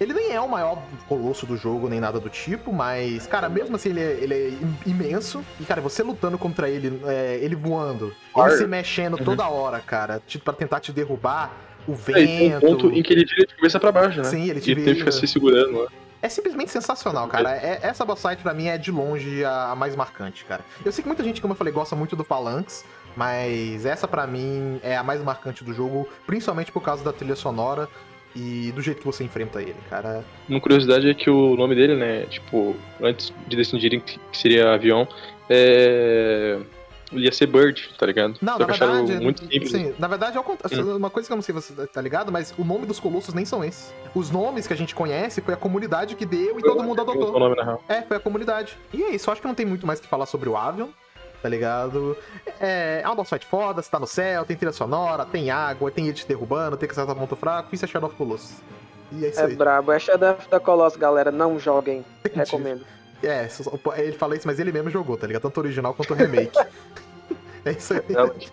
Ele 0.00 0.14
nem 0.14 0.32
é 0.32 0.40
o 0.40 0.48
maior 0.48 0.80
colosso 1.08 1.44
do 1.44 1.56
jogo, 1.56 1.88
nem 1.88 1.98
nada 2.00 2.18
do 2.20 2.30
tipo, 2.30 2.72
mas, 2.72 3.26
cara, 3.26 3.48
mesmo 3.48 3.76
assim, 3.76 3.90
ele 3.90 4.00
é, 4.00 4.12
ele 4.20 4.34
é 4.34 4.48
im- 4.48 4.76
imenso. 4.86 5.44
E, 5.60 5.64
cara, 5.64 5.80
você 5.80 6.02
lutando 6.02 6.38
contra 6.38 6.68
ele, 6.70 7.00
é, 7.04 7.38
ele 7.42 7.54
voando, 7.56 8.12
ele 8.36 8.50
se 8.52 8.66
mexendo 8.66 9.18
Uhum. 9.18 9.24
toda 9.24 9.48
hora, 9.48 9.80
cara, 9.80 10.22
tipo, 10.26 10.44
pra 10.44 10.54
tentar 10.54 10.78
te 10.80 10.92
derrubar, 10.92 11.52
o 11.86 11.92
É, 11.92 11.94
e 11.94 11.98
tem 12.26 12.46
um 12.56 12.60
vento. 12.60 12.66
ponto 12.66 12.92
em 12.92 13.02
que 13.02 13.12
ele 13.12 13.24
vira 13.24 13.46
de 13.46 13.54
cabeça 13.56 13.78
pra 13.80 13.90
baixo, 13.92 14.18
né? 14.18 14.24
Sim, 14.24 14.48
ele 14.48 14.60
te 14.60 14.68
E 14.68 14.72
ele 14.72 14.84
tem 14.84 14.94
que 14.94 15.00
vira. 15.00 15.10
ficar 15.12 15.26
se 15.26 15.26
segurando 15.32 15.82
lá. 15.82 15.88
É 16.20 16.28
simplesmente 16.28 16.70
sensacional, 16.70 17.28
cara. 17.28 17.56
É- 17.56 17.80
essa 17.82 18.04
boss 18.04 18.20
fight 18.20 18.42
pra 18.42 18.52
mim 18.52 18.66
é 18.66 18.76
de 18.76 18.90
longe 18.90 19.44
a, 19.44 19.74
mais 19.76 19.94
marcante, 19.94 20.44
cara. 20.44 20.64
Eu 20.84 20.90
sei 20.90 21.02
que 21.02 21.08
muita 21.08 21.22
gente, 21.22 21.40
como 21.40 21.52
eu 21.52 21.56
falei, 21.56 21.72
gosta 21.72 21.94
muito 21.94 22.16
do 22.16 22.24
Phalanx, 22.24 22.84
mas 23.16 23.86
essa 23.86 24.08
pra 24.08 24.26
mim 24.26 24.80
é 24.82 24.96
a 24.96 25.02
mais 25.02 25.22
marcante 25.22 25.62
do 25.62 25.72
jogo, 25.72 26.08
principalmente 26.26 26.72
por 26.72 26.82
causa 26.82 27.04
da 27.04 27.12
trilha 27.12 27.36
sonora 27.36 27.88
e 28.34 28.72
do 28.74 28.82
jeito 28.82 28.98
que 28.98 29.06
você 29.06 29.24
enfrenta 29.24 29.60
ele, 29.62 29.76
cara. 29.88 30.24
Uma 30.48 30.60
curiosidade 30.60 31.08
é 31.08 31.14
que 31.14 31.30
o 31.30 31.56
nome 31.56 31.74
dele, 31.74 31.96
né, 31.96 32.26
tipo, 32.26 32.76
antes 33.00 33.32
de 33.46 33.56
decidirem 33.56 34.00
que 34.00 34.20
seria 34.32 34.74
avião, 34.74 35.06
é... 35.48 36.58
ia 37.12 37.32
ser 37.32 37.46
Bird, 37.46 37.90
tá 37.98 38.06
ligado? 38.06 38.36
Não, 38.42 38.54
Só 38.54 38.58
na 38.60 38.66
verdade, 38.66 39.20
muito 39.20 39.40
simples. 39.40 39.70
sim, 39.70 39.94
na 39.98 40.08
verdade 40.08 40.36
é 40.36 40.40
o 40.40 40.44
contrário. 40.44 40.96
Uma 40.96 41.10
coisa 41.10 41.26
que 41.28 41.32
eu 41.32 41.36
não 41.36 41.42
sei 41.42 41.54
se 41.60 41.72
você 41.72 41.86
tá 41.86 42.00
ligado, 42.00 42.30
mas 42.32 42.54
o 42.58 42.64
nome 42.64 42.86
dos 42.86 43.00
colossos 43.00 43.34
nem 43.34 43.44
são 43.44 43.64
esses. 43.64 43.92
Os 44.14 44.30
nomes 44.30 44.66
que 44.66 44.72
a 44.72 44.76
gente 44.76 44.94
conhece 44.94 45.40
foi 45.40 45.54
a 45.54 45.56
comunidade 45.56 46.14
que 46.14 46.26
deu 46.26 46.58
e 46.58 46.62
todo 46.62 46.82
mundo 46.82 47.00
adotou. 47.02 47.38
nome, 47.38 47.56
na 47.56 47.64
real. 47.64 47.82
É, 47.88 48.02
foi 48.02 48.16
a 48.16 48.20
comunidade. 48.20 48.76
E 48.92 49.02
é 49.02 49.10
isso, 49.14 49.30
acho 49.30 49.40
que 49.40 49.46
não 49.46 49.54
tem 49.54 49.66
muito 49.66 49.86
mais 49.86 49.98
o 49.98 50.02
que 50.02 50.08
falar 50.08 50.26
sobre 50.26 50.48
o 50.48 50.56
Avion, 50.56 50.88
tá 51.42 51.48
ligado? 51.48 52.16
É, 52.60 53.00
é 53.02 53.06
uma 53.06 53.14
boss 53.14 53.28
fight 53.28 53.46
foda, 53.46 53.80
você 53.82 53.90
tá 53.90 53.98
no 53.98 54.06
céu, 54.06 54.44
tem 54.44 54.56
trilha 54.56 54.72
sonora, 54.72 55.24
tem 55.24 55.50
água, 55.50 55.90
tem 55.90 56.04
ele 56.06 56.14
te 56.14 56.26
derrubando, 56.26 56.76
tem 56.76 56.88
que 56.88 56.92
acertar 56.92 57.14
ponto 57.14 57.36
fraco, 57.36 57.74
isso 57.74 57.84
é 57.84 57.88
Shadow 57.88 58.08
of 58.08 58.16
Colossus. 58.16 58.56
E 59.12 59.24
é 59.24 59.28
isso 59.30 59.40
É 59.40 59.44
aí. 59.46 59.56
brabo. 59.56 59.90
É 59.92 59.98
Shadow 59.98 60.32
of 60.32 60.48
the 60.48 60.58
Colossus, 60.58 60.98
galera. 60.98 61.30
Não 61.30 61.58
joguem. 61.58 62.04
Recomendo. 62.34 62.84
É, 63.22 63.48
ele 63.96 64.12
fala 64.12 64.36
isso, 64.36 64.46
mas 64.46 64.58
ele 64.58 64.72
mesmo 64.72 64.90
jogou, 64.90 65.16
tá 65.16 65.26
ligado? 65.26 65.42
Tanto 65.42 65.56
o 65.58 65.60
original 65.60 65.94
quanto 65.94 66.12
o 66.12 66.16
remake. 66.16 66.58
é 67.64 67.72
isso 67.72 67.94
aí. 67.94 68.00
É, 68.00 68.48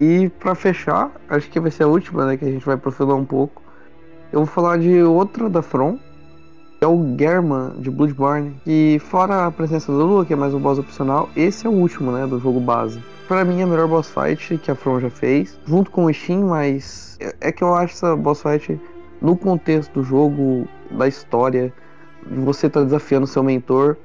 E 0.00 0.28
pra 0.28 0.54
fechar, 0.54 1.10
acho 1.28 1.50
que 1.50 1.58
vai 1.58 1.72
ser 1.72 1.82
a 1.82 1.88
última, 1.88 2.24
né? 2.24 2.36
Que 2.36 2.44
a 2.44 2.50
gente 2.50 2.64
vai 2.64 2.76
aprofundar 2.76 3.16
um 3.16 3.24
pouco. 3.24 3.60
Eu 4.32 4.40
vou 4.40 4.46
falar 4.46 4.78
de 4.78 5.02
outra 5.02 5.50
da 5.50 5.60
From, 5.60 5.96
que 5.96 6.02
é 6.80 6.86
o 6.86 7.16
German 7.18 7.72
de 7.80 7.90
Bloodborne. 7.90 8.54
E 8.66 8.98
fora 9.00 9.46
a 9.46 9.50
presença 9.50 9.90
do 9.90 9.98
Lua, 9.98 10.24
que 10.24 10.32
é 10.32 10.36
mais 10.36 10.54
um 10.54 10.60
boss 10.60 10.78
opcional, 10.78 11.28
esse 11.36 11.66
é 11.66 11.70
o 11.70 11.72
último, 11.72 12.12
né? 12.12 12.26
Do 12.26 12.38
jogo 12.38 12.60
base. 12.60 13.02
Pra 13.26 13.44
mim 13.44 13.60
é 13.60 13.64
a 13.64 13.66
melhor 13.66 13.88
boss 13.88 14.08
fight 14.08 14.56
que 14.58 14.70
a 14.70 14.74
From 14.74 15.00
já 15.00 15.10
fez, 15.10 15.58
junto 15.66 15.90
com 15.90 16.04
o 16.04 16.14
Steam, 16.14 16.48
mas 16.48 17.16
é- 17.20 17.34
é 17.48 17.52
que 17.52 17.62
eu 17.62 17.74
acho 17.74 17.94
essa 17.94 18.16
boss 18.16 18.42
fight 18.42 18.80
no 19.20 19.36
contexto 19.36 19.92
do 19.94 20.02
jogo, 20.02 20.66
da 20.90 21.08
história, 21.08 21.72
você 22.26 22.70
tá 22.70 22.82
desafiando 22.82 23.26
seu 23.26 23.42
mentor 23.42 23.96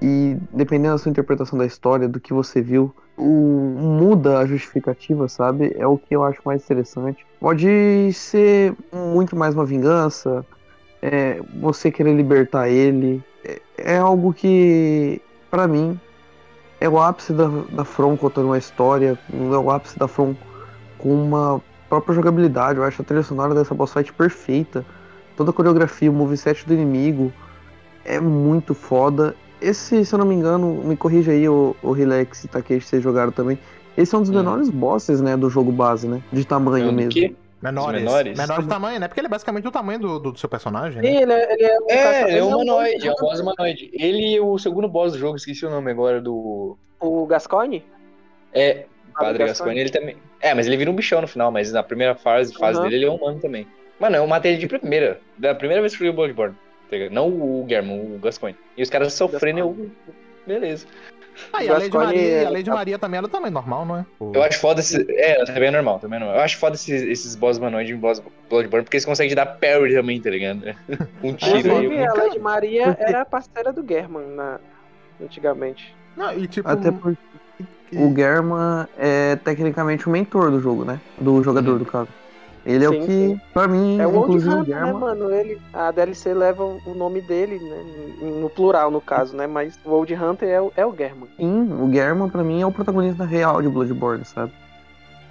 e 0.00 0.36
dependendo 0.52 0.94
da 0.94 0.98
sua 0.98 1.10
interpretação 1.10 1.58
da 1.58 1.66
história, 1.66 2.08
do 2.08 2.18
que 2.18 2.32
você 2.32 2.60
viu, 2.60 2.94
o 3.16 3.76
muda 3.78 4.38
a 4.38 4.46
justificativa, 4.46 5.28
sabe? 5.28 5.72
É 5.78 5.86
o 5.86 5.96
que 5.96 6.16
eu 6.16 6.24
acho 6.24 6.40
mais 6.44 6.64
interessante. 6.64 7.24
Pode 7.38 8.12
ser 8.12 8.74
muito 8.92 9.36
mais 9.36 9.54
uma 9.54 9.64
vingança, 9.64 10.44
é, 11.04 11.38
você 11.60 11.90
querer 11.90 12.14
libertar 12.14 12.66
ele. 12.68 13.22
É, 13.44 13.60
é 13.76 13.98
algo 13.98 14.32
que, 14.32 15.20
pra 15.50 15.68
mim, 15.68 16.00
é 16.80 16.88
o 16.88 16.98
ápice 16.98 17.34
da, 17.34 17.46
da 17.72 17.84
From 17.84 18.16
contando 18.16 18.46
uma 18.46 18.56
história, 18.56 19.18
é 19.30 19.56
o 19.56 19.70
ápice 19.70 19.98
da 19.98 20.08
From 20.08 20.34
com 20.96 21.12
uma 21.12 21.60
própria 21.90 22.14
jogabilidade. 22.14 22.78
Eu 22.78 22.84
acho 22.84 23.02
a 23.02 23.04
trilha 23.04 23.22
sonora 23.22 23.54
dessa 23.54 23.74
boss 23.74 23.92
fight 23.92 24.10
perfeita. 24.14 24.82
Toda 25.36 25.50
a 25.50 25.52
coreografia, 25.52 26.10
o 26.10 26.14
moveset 26.14 26.66
do 26.66 26.72
inimigo 26.72 27.30
é 28.02 28.18
muito 28.18 28.74
foda. 28.74 29.34
Esse, 29.60 30.04
se 30.06 30.14
eu 30.14 30.18
não 30.18 30.26
me 30.26 30.34
engano, 30.34 30.82
me 30.84 30.96
corrija 30.96 31.32
aí, 31.32 31.46
o, 31.46 31.76
o 31.82 31.92
Relax 31.92 32.44
e 32.44 32.48
Takeshi, 32.48 32.86
vocês 32.86 33.02
jogaram 33.02 33.30
também. 33.32 33.58
Esse 33.96 34.14
é 34.14 34.18
um 34.18 34.22
dos 34.22 34.30
Hum. 34.30 34.34
menores 34.34 34.70
bosses, 34.70 35.20
né, 35.20 35.36
do 35.36 35.50
jogo 35.50 35.70
base, 35.70 36.08
né? 36.08 36.22
De 36.32 36.46
tamanho 36.46 36.88
É 36.88 36.92
mesmo. 36.92 37.12
quê? 37.12 37.34
Menores. 37.64 38.02
menores? 38.02 38.38
Menores 38.38 38.64
de 38.64 38.70
tamanho, 38.70 39.00
né? 39.00 39.08
Porque 39.08 39.20
ele 39.20 39.26
é 39.26 39.30
basicamente 39.30 39.66
o 39.66 39.70
tamanho 39.70 39.98
do, 39.98 40.18
do 40.18 40.38
seu 40.38 40.48
personagem, 40.48 41.00
né? 41.02 41.08
ele 41.08 41.32
é, 41.32 41.52
ele 41.52 41.64
é 41.64 41.78
um 41.80 41.90
É, 41.90 42.28
ele 42.28 42.38
é 42.38 42.44
um 42.44 42.48
humanoide, 42.48 43.08
é 43.08 43.10
um 43.12 43.14
boss 43.16 43.40
humanoide. 43.40 43.90
Ele 43.92 44.34
e 44.34 44.40
o 44.40 44.58
segundo 44.58 44.86
boss 44.88 45.12
do 45.12 45.18
jogo, 45.18 45.36
esqueci 45.36 45.64
o 45.66 45.70
nome 45.70 45.90
agora 45.90 46.20
do. 46.20 46.76
O 47.00 47.26
Gascoigne? 47.26 47.84
É, 48.52 48.84
Padre 49.14 49.38
Gascoigne. 49.44 49.46
Gascoigne, 49.46 49.80
ele 49.80 49.90
também. 49.90 50.16
É, 50.40 50.54
mas 50.54 50.66
ele 50.66 50.76
vira 50.76 50.90
um 50.90 50.94
bichão 50.94 51.20
no 51.20 51.26
final, 51.28 51.50
mas 51.50 51.72
na 51.72 51.82
primeira 51.82 52.14
fase, 52.14 52.52
fase 52.54 52.78
Uhum. 52.78 52.84
dele, 52.84 52.96
ele 52.96 53.04
é 53.06 53.10
humano 53.10 53.40
também. 53.40 53.66
Mano, 53.98 54.16
eu 54.16 54.26
matei 54.26 54.52
ele 54.52 54.60
de 54.60 54.66
primeira. 54.66 55.20
Da 55.38 55.54
primeira 55.54 55.80
vez 55.80 55.96
que 55.96 56.02
eu 56.02 56.06
joguei 56.08 56.16
Bloodborne. 56.16 56.54
tá? 56.90 56.96
Não 57.10 57.28
o 57.28 57.64
German, 57.68 58.16
o 58.16 58.18
Gascoigne. 58.18 58.58
E 58.76 58.82
os 58.82 58.90
caras 58.90 59.12
sofrendo, 59.14 59.60
eu. 59.60 59.90
Beleza. 60.46 60.86
Ah, 61.52 61.64
e 61.64 61.68
a 61.68 61.72
Lady 61.74 61.96
Maria, 61.96 62.20
é- 62.20 62.44
a 62.44 62.50
Lady 62.50 62.70
Maria 62.70 62.98
também 62.98 63.18
ela 63.18 63.26
é 63.26 63.30
tamanho 63.30 63.52
normal, 63.52 63.84
não 63.86 63.96
é? 63.98 64.06
Eu 64.20 64.42
acho 64.42 64.58
foda 64.60 64.80
esse. 64.80 65.04
É, 65.10 65.44
também 65.44 65.68
é 65.68 65.70
normal, 65.70 65.98
também 65.98 66.16
é 66.16 66.20
normal. 66.20 66.38
Eu 66.38 66.42
acho 66.42 66.58
foda 66.58 66.74
esses, 66.74 67.02
esses 67.02 67.34
boss 67.34 67.58
humanoides 67.58 67.94
em 67.94 67.98
boss 67.98 68.22
Bloodborne, 68.48 68.84
porque 68.84 68.96
eles 68.96 69.04
conseguem 69.04 69.34
dar 69.34 69.46
parry 69.46 69.94
também, 69.94 70.20
tá 70.20 70.30
ligado? 70.30 70.62
Um 71.22 71.34
tiro 71.34 71.76
aí. 71.76 72.02
a 72.02 72.06
cara. 72.08 72.24
Lady 72.24 72.38
Maria 72.38 72.96
era 72.98 73.24
parceira 73.24 73.72
do 73.72 73.86
German 73.86 74.26
na... 74.28 74.60
antigamente. 75.22 75.94
Não, 76.16 76.36
e 76.36 76.46
tipo. 76.46 76.68
Até 76.68 76.90
porque 76.92 77.18
o 77.96 78.14
German 78.14 78.86
é 78.98 79.36
tecnicamente 79.36 80.08
o 80.08 80.10
mentor 80.10 80.50
do 80.50 80.60
jogo, 80.60 80.84
né? 80.84 81.00
Do 81.18 81.42
jogador, 81.42 81.78
do 81.78 81.84
caso. 81.84 82.08
Ele 82.66 82.84
é 82.84 82.88
Sim, 82.88 82.96
o 82.96 83.00
que, 83.00 83.06
sim. 83.06 83.40
pra 83.52 83.68
mim, 83.68 84.00
É 84.00 84.06
o 84.06 84.14
Old 84.14 84.18
inclusive 84.24 84.54
o 84.54 84.58
Hunter, 84.60 84.74
né, 84.74 84.84
German. 84.86 85.00
mano? 85.00 85.30
Ele, 85.34 85.60
a 85.72 85.90
DLC 85.90 86.32
leva 86.32 86.64
o 86.64 86.94
nome 86.94 87.20
dele, 87.20 87.58
né? 87.58 87.84
No 88.40 88.48
plural, 88.48 88.90
no 88.90 89.00
caso, 89.02 89.36
né? 89.36 89.46
Mas 89.46 89.78
o 89.84 89.90
Old 89.90 90.14
Hunter 90.14 90.48
é 90.48 90.60
o, 90.60 90.72
é 90.76 90.86
o 90.86 90.96
German. 90.96 91.28
Sim, 91.36 91.72
o 91.72 91.92
German 91.92 92.30
pra 92.30 92.42
mim 92.42 92.62
é 92.62 92.66
o 92.66 92.72
protagonista 92.72 93.24
real 93.24 93.60
de 93.60 93.68
Bloodborne, 93.68 94.24
sabe? 94.24 94.50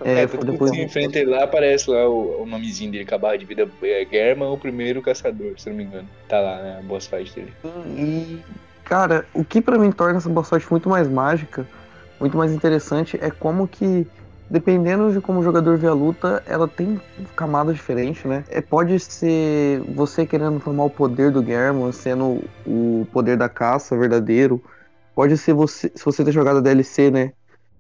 É, 0.06 0.24
É, 0.24 0.28
foi 0.28 0.40
que 0.40 0.46
depois 0.46 0.70
você 0.72 0.84
enfrenta 0.84 1.18
ele 1.18 1.32
lá, 1.32 1.44
aparece 1.46 1.90
lá 1.90 2.08
o, 2.10 2.44
o 2.44 2.46
nomezinho 2.46 2.92
dele, 2.92 3.06
com 3.06 3.16
a 3.16 3.18
barra 3.18 3.38
de 3.38 3.46
vida 3.46 3.68
é 3.82 4.06
German, 4.06 4.50
o 4.52 4.58
primeiro 4.58 5.02
caçador, 5.02 5.54
se 5.58 5.70
não 5.70 5.78
me 5.78 5.84
engano. 5.86 6.08
Tá 6.28 6.40
lá, 6.40 6.62
né? 6.62 6.78
A 6.80 6.84
boss 6.84 7.08
fight 7.08 7.34
dele. 7.34 7.54
E, 7.98 8.40
cara, 8.84 9.26
o 9.34 9.44
que 9.46 9.62
pra 9.62 9.78
mim 9.80 9.92
torna 9.92 10.18
essa 10.18 10.30
boss 10.30 10.50
fight 10.50 10.70
muito 10.70 10.90
mais 10.90 11.08
mágica, 11.08 11.66
muito 12.20 12.38
mais 12.38 12.52
interessante, 12.52 13.18
é 13.22 13.32
como 13.32 13.68
que, 13.68 14.06
dependendo 14.50 15.12
de 15.12 15.22
como 15.22 15.40
o 15.40 15.44
jogador 15.44 15.78
vê 15.78 15.88
a 15.88 15.94
luta, 15.94 16.44
ela 16.46 16.68
tem 16.68 17.00
camadas 17.36 17.76
diferentes, 17.76 18.24
né? 18.26 18.44
É, 18.50 18.62
pode 18.62 19.00
ser 19.00 19.82
você 19.96 20.26
querendo 20.26 20.60
tomar 20.60 20.86
o 20.86 20.90
poder 20.90 21.32
do 21.32 21.44
German, 21.44 21.92
sendo 21.92 22.44
o 22.66 23.08
poder 23.12 23.38
da 23.38 23.50
caça 23.50 23.98
verdadeiro. 23.98 24.62
Pode 25.16 25.38
ser 25.38 25.54
você, 25.54 25.92
se 25.94 26.04
você 26.04 26.24
ter 26.24 26.32
jogado 26.32 26.58
a 26.58 26.62
DLC, 26.62 27.12
né? 27.12 27.34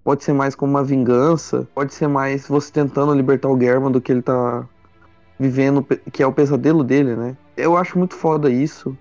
pode 0.03 0.23
ser 0.23 0.33
mais 0.33 0.53
como 0.53 0.71
uma 0.71 0.83
vingança, 0.83 1.67
pode 1.73 1.93
ser 1.93 2.07
mais 2.07 2.47
você 2.47 2.71
tentando 2.71 3.13
libertar 3.13 3.49
o 3.49 3.59
German 3.59 3.91
do 3.91 4.01
que 4.01 4.11
ele 4.11 4.21
tá 4.21 4.67
vivendo, 5.39 5.83
que 6.11 6.21
é 6.21 6.27
o 6.27 6.33
pesadelo 6.33 6.83
dele, 6.83 7.15
né? 7.15 7.37
Eu 7.55 7.77
acho 7.77 7.97
muito 7.97 8.15
foda 8.15 8.49
isso. 8.49 8.97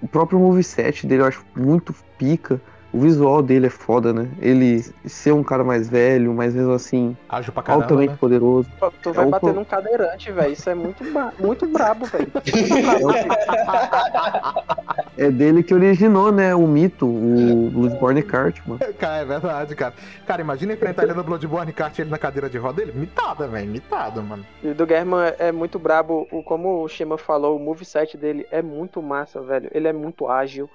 O 0.00 0.06
próprio 0.06 0.38
moveset 0.38 1.06
dele 1.06 1.22
eu 1.22 1.26
acho 1.26 1.44
muito 1.56 1.94
pica. 2.16 2.60
O 2.96 3.00
visual 3.00 3.42
dele 3.42 3.66
é 3.66 3.70
foda, 3.70 4.10
né? 4.10 4.26
Ele 4.40 4.82
ser 5.04 5.32
um 5.32 5.42
cara 5.42 5.62
mais 5.62 5.86
velho, 5.86 6.32
mas 6.32 6.54
mesmo 6.54 6.72
assim, 6.72 7.14
Ágil 7.28 7.52
pra 7.52 7.62
caramba, 7.62 7.84
altamente 7.84 8.12
né? 8.12 8.16
poderoso. 8.18 8.66
Pô, 8.80 8.90
Tu 9.02 9.12
vai 9.12 9.26
É 9.26 9.28
bater 9.28 9.52
num 9.52 9.64
cadeirante, 9.64 10.32
velho. 10.32 10.52
Isso 10.54 10.70
é 10.70 10.74
muito, 10.74 11.04
ba- 11.12 11.30
muito 11.38 11.66
brabo, 11.66 12.06
velho. 12.06 12.32
É 15.18 15.30
dele 15.30 15.62
que 15.62 15.72
originou, 15.74 16.30
né, 16.30 16.54
o 16.54 16.66
mito, 16.66 17.06
o 17.06 17.70
Bloodborne 17.70 18.22
Kart, 18.22 18.60
mano. 18.66 18.80
Cara, 18.98 19.22
é 19.22 19.24
verdade, 19.24 19.74
cara. 19.74 19.94
Cara, 20.26 20.42
imagina 20.42 20.74
enfrentar 20.74 21.04
ele 21.04 21.14
no 21.14 21.24
Bloodborne 21.24 21.70
e 21.70 21.74
kart 21.74 21.98
ele 21.98 22.10
na 22.10 22.18
cadeira 22.18 22.50
de 22.50 22.58
roda 22.58 22.84
dele. 22.84 22.92
Mitada, 22.94 23.48
velho. 23.48 23.70
Mitada, 23.70 24.20
mano. 24.20 24.44
E 24.62 24.72
do 24.74 24.86
German 24.86 25.32
é 25.38 25.50
muito 25.52 25.78
brabo. 25.78 26.26
O, 26.30 26.42
como 26.42 26.82
o 26.82 26.88
Shima 26.88 27.16
falou, 27.16 27.56
o 27.56 27.60
moveset 27.60 28.16
dele 28.16 28.46
é 28.50 28.60
muito 28.60 29.00
massa, 29.02 29.40
velho. 29.40 29.70
Ele 29.72 29.88
é 29.88 29.92
muito 29.92 30.28
ágil. 30.28 30.68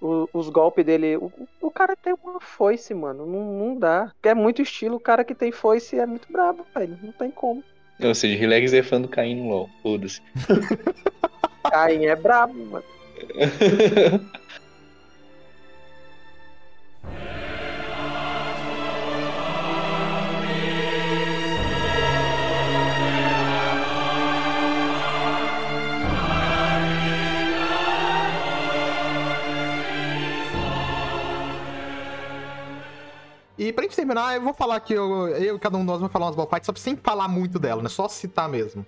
O- 0.00 0.28
os 0.32 0.48
golpes 0.50 0.84
dele. 0.84 1.16
O, 1.16 1.32
o 1.60 1.70
cara 1.70 1.96
tem 1.96 2.14
uma 2.22 2.40
foice, 2.40 2.92
mano. 2.94 3.24
Não, 3.26 3.58
não 3.58 3.78
dá. 3.78 4.12
É 4.22 4.34
muito 4.34 4.60
estilo. 4.62 4.96
O 4.96 5.00
cara 5.00 5.24
que 5.24 5.34
tem 5.34 5.50
foice 5.50 5.98
é 5.98 6.04
muito 6.06 6.30
brabo, 6.30 6.66
velho. 6.74 6.98
Não 7.02 7.12
tem 7.12 7.30
como. 7.30 7.62
Ou 8.02 8.14
seja, 8.14 8.38
Relax 8.38 8.72
é 8.74 8.82
fã 8.82 9.00
do 9.00 9.08
Caim 9.08 9.36
no 9.36 9.48
LoL. 9.48 9.70
Foda-se. 9.82 10.20
Caim 11.70 12.04
é 12.06 12.14
brabo, 12.14 12.54
mano. 12.66 12.84
E 33.58 33.72
pra 33.72 33.84
gente 33.84 33.96
terminar, 33.96 34.36
eu 34.36 34.42
vou 34.42 34.52
falar 34.52 34.78
que 34.80 34.92
eu, 34.92 35.28
eu 35.28 35.58
cada 35.58 35.76
um 35.76 35.80
de 35.80 35.86
nós 35.86 36.00
vai 36.00 36.10
falar 36.10 36.26
umas 36.26 36.36
ball 36.36 36.46
fights, 36.46 36.66
só 36.66 36.74
sem 36.76 36.96
falar 36.96 37.26
muito 37.26 37.58
dela, 37.58 37.82
né? 37.82 37.88
Só 37.88 38.06
citar 38.08 38.48
mesmo. 38.48 38.84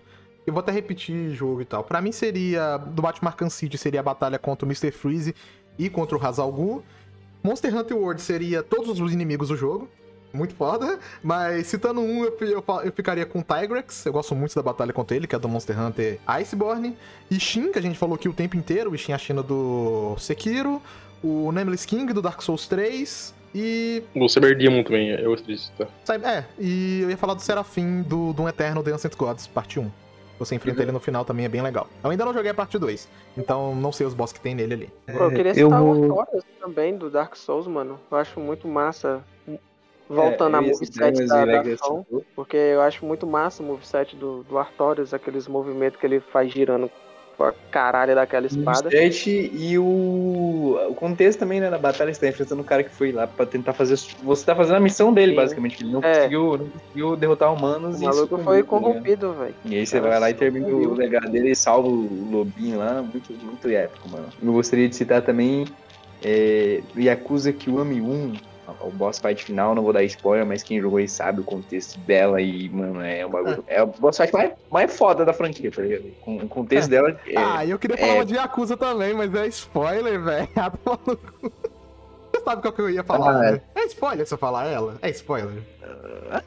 Eu 0.47 0.53
vou 0.53 0.61
até 0.61 0.73
repetir 0.73 1.35
jogo 1.35 1.63
e 1.63 1.65
tal. 1.65 1.85
Pra 1.85 2.01
mim 2.01 2.13
seria, 2.13 2.77
do 2.79 3.03
Batman 3.03 3.31
Arkham 3.31 3.51
City, 3.51 3.77
seria 3.79 4.01
a 4.01 4.03
batalha 4.03 4.39
contra 4.39 4.65
o 4.65 4.69
Mr. 4.69 4.91
Freeze 4.91 5.35
e 5.79 5.89
contra 5.89 6.17
o 6.17 6.27
Hazal 6.27 6.51
Ghul. 6.53 6.83
Monster 7.43 7.75
Hunter 7.75 7.97
World 7.97 8.21
seria 8.21 8.63
todos 8.63 9.01
os 9.01 9.13
inimigos 9.13 9.49
do 9.49 9.57
jogo. 9.57 9.89
Muito 10.33 10.55
foda. 10.55 10.99
Mas 11.23 11.67
citando 11.67 12.01
um, 12.01 12.25
eu, 12.25 12.37
eu, 12.41 12.65
eu 12.85 12.93
ficaria 12.93 13.25
com 13.25 13.41
o 13.41 13.43
Tigrex. 13.43 14.05
Eu 14.05 14.13
gosto 14.13 14.35
muito 14.35 14.55
da 14.55 14.63
batalha 14.63 14.93
contra 14.93 15.17
ele, 15.17 15.27
que 15.27 15.35
é 15.35 15.39
do 15.39 15.49
Monster 15.49 15.79
Hunter 15.81 16.19
Iceborne. 16.27 16.97
E 17.31 17.41
Shin, 17.41 17.73
que 17.73 17.79
a 17.79 17.83
gente 17.83 17.99
falou 17.99 18.15
aqui 18.15 18.29
o 18.29 18.33
tempo 18.33 18.57
inteiro. 18.57 18.91
O 18.91 18.99
Shin 18.99 19.13
a 19.13 19.19
China 19.19 19.43
do 19.43 20.17
Sekiro. 20.19 20.83
O 21.23 21.51
Nameless 21.53 21.87
King 21.87 22.13
do 22.13 22.21
Dark 22.21 22.43
Souls 22.43 22.67
3. 22.67 23.35
E 23.55 24.03
O 24.15 24.29
Cyber 24.29 24.57
Demon 24.57 24.83
também, 24.83 25.11
eu 25.11 25.31
gosto 25.31 25.47
disso, 25.47 25.73
tá? 25.79 25.87
É, 26.15 26.45
e 26.59 27.01
eu 27.03 27.11
ia 27.11 27.17
falar 27.17 27.35
do 27.35 27.41
Serafim 27.43 28.03
do 28.03 28.33
Doom 28.33 28.49
Eterno 28.49 28.83
The 28.83 28.93
Ancient 28.93 29.17
Gods, 29.17 29.47
parte 29.47 29.81
1. 29.81 29.91
Você 30.39 30.55
enfrenta 30.55 30.83
ele 30.83 30.93
no 30.93 31.01
final 31.01 31.25
também, 31.25 31.47
é 31.47 31.49
bem 31.49 31.63
legal. 31.63 31.89
Eu 32.05 32.11
ainda 32.11 32.25
não 32.25 32.33
joguei 32.33 32.51
a 32.51 32.55
parte 32.55 32.79
2, 32.79 33.09
então 33.37 33.75
não 33.75 33.91
sei 33.91 34.07
os 34.07 34.15
boss 34.15 34.33
que 34.33 34.39
tem 34.41 34.55
nele 34.55 34.75
ali. 34.75 34.91
Pô, 35.07 35.25
eu 35.25 35.31
queria 35.31 35.51
É, 35.53 35.63
eu 35.63 35.67
citar 35.67 35.83
vou- 35.83 35.97
o 35.97 36.21
Artorias 36.21 36.45
também, 36.61 36.97
do 36.97 37.11
Dark 37.11 37.35
Souls, 37.35 37.67
mano. 37.67 37.99
Eu 38.11 38.17
acho 38.19 38.39
muito 38.39 38.69
massa. 38.69 39.21
Voltando 40.09 40.55
É, 40.57 40.59
a 40.61 40.63
eu 40.63 40.69
moveset 40.69 41.27
da, 41.27 41.45
da 41.45 41.61
ação. 41.61 42.07
Porque 42.35 42.57
eu 42.57 42.81
acho 42.81 43.05
muito 43.05 43.27
massa 43.27 43.63
o 43.63 43.67
moveset 43.67 44.15
do, 44.17 44.43
do 44.45 44.57
Artorias, 44.57 45.13
aqueles 45.13 45.47
movimentos 45.49 45.99
que 46.01 46.07
ele 46.07 46.21
faz 46.21 46.51
girando 46.53 46.89
com 47.39 47.45
a 47.45 47.55
caralho 47.71 48.17
daquela 48.17 48.47
espada. 48.49 48.91
E 48.93 49.79
o, 49.79 50.77
o 50.91 50.95
contexto 50.97 51.39
também, 51.39 51.61
né, 51.61 51.71
da 51.71 51.79
batalha, 51.79 52.13
você 52.13 52.21
tá 52.21 52.29
enfrentando 52.29 52.61
um 52.61 52.65
cara 52.65 52.83
que 52.83 52.91
foi 52.91 53.13
lá 53.13 53.29
pra 53.29 53.47
tentar 53.47 53.73
fazer. 53.73 53.97
Você 54.25 54.45
tá 54.45 54.57
fazendo 54.57 54.75
a 54.75 54.81
missão 54.81 55.15
dele, 55.15 55.31
Sim. 55.31 55.37
basicamente, 55.37 55.83
ele 55.85 55.93
não, 55.93 56.03
É. 56.03 56.15
conseguiu, 56.15 56.59
não 56.59 56.69
conseguiu 56.69 57.17
derrotar 57.17 57.55
humanos 57.55 58.01
O 58.01 58.05
maluco 58.05 58.39
foi 58.39 58.57
ligado? 58.57 58.69
corrompido, 58.69 59.33
velho. 59.35 59.55
E 59.65 59.79
aí 59.79 59.87
você 59.87 60.01
vai 60.01 60.19
lá 60.19 60.29
e 60.31 60.35
termina 60.35 60.67
o 60.67 60.95
legado 60.95 61.31
dele 61.31 61.53
e 61.53 61.57
salva 61.57 61.89
o 61.89 62.29
lobinho 62.31 62.79
lá, 62.79 63.01
muito, 63.01 63.33
muito 63.33 63.69
épico, 63.69 64.09
mano. 64.11 64.27
Eu 64.43 64.53
gostaria 64.53 64.89
de 64.89 64.97
citar 64.97 65.23
também 65.23 65.65
é, 66.25 66.83
Yakuza 66.97 67.53
Kiwami 67.53 68.01
1, 68.01 68.33
o 68.81 68.91
boss 68.91 69.19
fight 69.19 69.45
final, 69.45 69.75
não 69.75 69.83
vou 69.83 69.93
dar 69.93 70.03
spoiler, 70.05 70.47
mas 70.47 70.63
quem 70.63 70.81
jogou 70.81 70.99
aí 70.99 71.09
sabe 71.09 71.41
o 71.41 71.45
contexto 71.45 71.99
dela 72.01 72.41
e, 72.41 72.69
mano, 72.69 73.01
é 73.01 73.25
um 73.25 73.31
bagulho. 73.31 73.65
É, 73.67 73.83
o 73.83 73.87
boss 73.87 74.17
fight 74.17 74.33
mais, 74.33 74.53
mais 74.71 74.97
foda 74.97 75.25
da 75.25 75.33
franquia, 75.33 75.71
tá 75.71 75.83
ligado? 75.83 76.05
Com, 76.21 76.37
o 76.37 76.49
contexto 76.49 76.89
dela 76.89 77.19
é, 77.27 77.37
ah, 77.37 77.65
e 77.65 77.71
eu 77.71 77.79
queria 77.79 77.97
falar 77.97 78.17
é. 78.17 78.25
de 78.25 78.35
Yakuza 78.35 78.77
também, 78.77 79.15
mas 79.15 79.35
é 79.35 79.47
spoiler, 79.47 80.23
velho. 80.23 80.49
sabe 82.51 82.63
qual 82.63 82.73
que 82.73 82.81
eu 82.81 82.91
ia 82.91 83.03
falar, 83.05 83.31
Ah, 83.37 83.51
né? 83.53 83.61
É 83.75 83.85
spoiler 83.87 84.27
se 84.27 84.33
eu 84.35 84.39
falar 84.39 84.67
ela? 84.67 84.97
É 85.03 85.11
spoiler. 85.11 85.63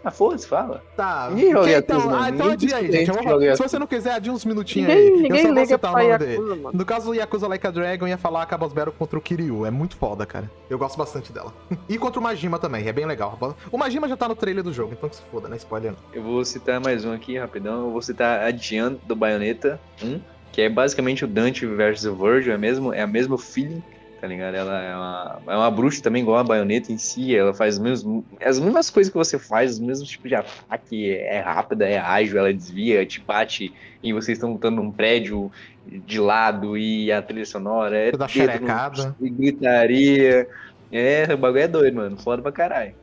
Ah, 0.03 0.11
foda-se, 0.11 0.47
fala. 0.47 0.83
Tá. 0.95 1.29
Ninguém 1.31 1.51
joga 1.51 1.77
então, 1.77 1.99
não. 1.99 2.15
ah, 2.15 2.29
então 2.29 2.47
Ninguém 2.49 2.51
adia 2.53 2.75
aí, 2.77 2.91
gente. 2.91 3.11
Vou- 3.11 3.55
se 3.55 3.63
você 3.63 3.79
não 3.79 3.87
quiser, 3.87 4.13
adia 4.13 4.31
uns 4.31 4.45
minutinhos 4.45 4.89
aí. 4.91 5.09
Ninguém, 5.09 5.15
eu 5.25 5.29
ninguém 5.29 5.41
só 5.47 5.53
vou 5.53 5.65
citar 5.65 5.93
o 5.93 5.97
nome 5.97 6.17
dele. 6.19 6.31
Yakuza, 6.33 6.55
mano. 6.55 6.77
No 6.77 6.85
caso 6.85 7.05
do 7.07 7.13
Yakuza 7.15 7.47
Like 7.47 7.65
a 7.67 7.71
Dragon, 7.71 8.07
ia 8.07 8.17
falar 8.17 8.43
a 8.43 8.45
Cabos 8.45 8.71
Battle 8.73 8.93
contra 8.97 9.17
o 9.17 9.21
Kiryu. 9.21 9.65
É 9.65 9.71
muito 9.71 9.95
foda, 9.95 10.25
cara. 10.25 10.49
Eu 10.69 10.77
gosto 10.77 10.97
bastante 10.97 11.31
dela. 11.33 11.53
E 11.89 11.97
contra 11.97 12.19
o 12.19 12.23
Majima 12.23 12.57
também, 12.59 12.87
é 12.87 12.93
bem 12.93 13.05
legal. 13.05 13.37
O 13.71 13.77
Majima 13.77 14.07
já 14.07 14.15
tá 14.15 14.27
no 14.27 14.35
trailer 14.35 14.63
do 14.63 14.71
jogo, 14.71 14.93
então 14.93 15.09
que 15.09 15.15
se 15.15 15.21
foda, 15.31 15.47
né? 15.49 15.57
Spoiler 15.57 15.91
não. 15.91 15.99
Eu 16.13 16.21
vou 16.23 16.45
citar 16.45 16.79
mais 16.79 17.03
um 17.03 17.11
aqui, 17.11 17.37
rapidão. 17.37 17.85
Eu 17.85 17.91
vou 17.91 18.01
citar 18.01 18.41
a 18.43 18.51
Diane 18.51 18.99
do 19.05 19.15
Bayonetta 19.15 19.79
1, 20.03 20.19
que 20.51 20.61
é 20.61 20.69
basicamente 20.69 21.25
o 21.25 21.27
Dante 21.27 21.65
versus 21.65 22.05
o 22.05 22.15
Virgil, 22.15 22.53
é, 22.53 22.57
mesmo, 22.57 22.93
é 22.93 23.01
a 23.01 23.07
mesmo 23.07 23.37
feeling, 23.37 23.81
tá 24.21 24.27
ligado? 24.27 24.53
Ela 24.53 24.81
é 24.83 24.95
uma, 24.95 25.41
é 25.49 25.57
uma 25.57 25.71
bruxa 25.71 25.99
também, 26.01 26.21
igual 26.21 26.37
a 26.37 26.43
Bayonetta 26.43 26.91
em 26.91 26.97
si. 26.97 27.35
Ela 27.35 27.53
faz 27.55 27.75
os 27.75 27.81
mesmos, 27.81 28.23
as 28.39 28.59
mesmas 28.59 28.89
coisas 28.91 29.11
que 29.11 29.17
você 29.17 29.39
faz, 29.39 29.71
os 29.73 29.79
mesmos 29.79 30.07
tipos 30.07 30.29
de 30.29 30.35
ataque. 30.35 31.09
É 31.11 31.39
rápida, 31.39 31.89
é 31.89 31.97
ágil, 31.97 32.37
ela 32.37 32.53
desvia, 32.53 33.03
te 33.05 33.19
bate 33.25 33.73
e 34.03 34.13
vocês 34.13 34.37
estão 34.37 34.53
lutando 34.53 34.81
num 34.81 34.91
prédio 34.91 35.49
de 35.83 36.19
lado 36.19 36.77
e 36.77 37.11
a 37.11 37.21
trilha 37.21 37.45
sonora 37.45 37.97
é 37.97 38.11
no- 38.11 38.27
xerecada. 38.29 39.15
e 39.19 39.29
gritaria. 39.29 40.47
É, 40.91 41.33
o 41.33 41.37
bagulho 41.37 41.63
é 41.63 41.67
doido, 41.67 41.95
mano. 41.95 42.17
Foda 42.21 42.41
pra 42.43 42.51
caralho. 42.51 42.93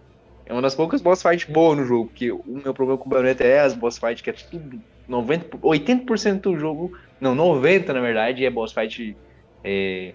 É 0.46 0.52
uma 0.52 0.62
das 0.62 0.74
poucas 0.74 1.02
boss 1.02 1.20
fights 1.20 1.52
boas 1.52 1.76
no 1.76 1.84
jogo, 1.84 2.06
porque 2.06 2.30
o 2.30 2.42
meu 2.46 2.72
problema 2.72 2.98
com 2.98 3.06
o 3.06 3.10
Bayonetta 3.10 3.44
é 3.44 3.60
as 3.60 3.74
boss 3.74 3.98
fights, 3.98 4.22
que 4.22 4.30
é 4.30 4.34
tudo 4.50 4.80
90, 5.06 5.58
80% 5.62 6.42
do 6.42 6.58
jogo, 6.58 6.90
não, 7.20 7.34
90% 7.34 7.92
na 7.92 8.00
verdade, 8.00 8.44
é 8.46 8.50
boss 8.50 8.72
fight 8.72 9.18
é, 9.64 10.14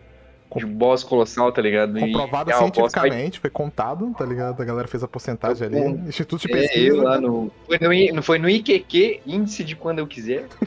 de 0.60 0.66
boss 0.66 1.04
colossal, 1.04 1.52
tá 1.52 1.62
ligado? 1.62 1.98
E 1.98 2.02
Comprovado 2.12 2.50
é 2.50 2.54
boss 2.54 2.64
fight- 2.64 2.76
cientificamente, 2.76 3.40
foi 3.40 3.50
contado, 3.50 4.14
tá 4.18 4.26
ligado? 4.26 4.62
A 4.62 4.66
galera 4.66 4.88
fez 4.88 5.04
a 5.04 5.08
porcentagem 5.08 5.68
ali. 5.68 5.80
Instituto 6.08 6.48
de 6.48 6.54
É, 6.54 6.58
pesquisa. 6.62 6.88
eu 6.98 7.04
lá 7.04 7.20
no. 7.20 7.52
Foi 7.68 7.78
no, 7.80 7.94
I- 7.94 8.22
foi 8.22 8.40
no 8.40 8.50
IQQ, 8.50 9.22
índice 9.26 9.64
de 9.64 9.76
quando 9.76 10.00
eu 10.00 10.08
quiser. 10.08 10.46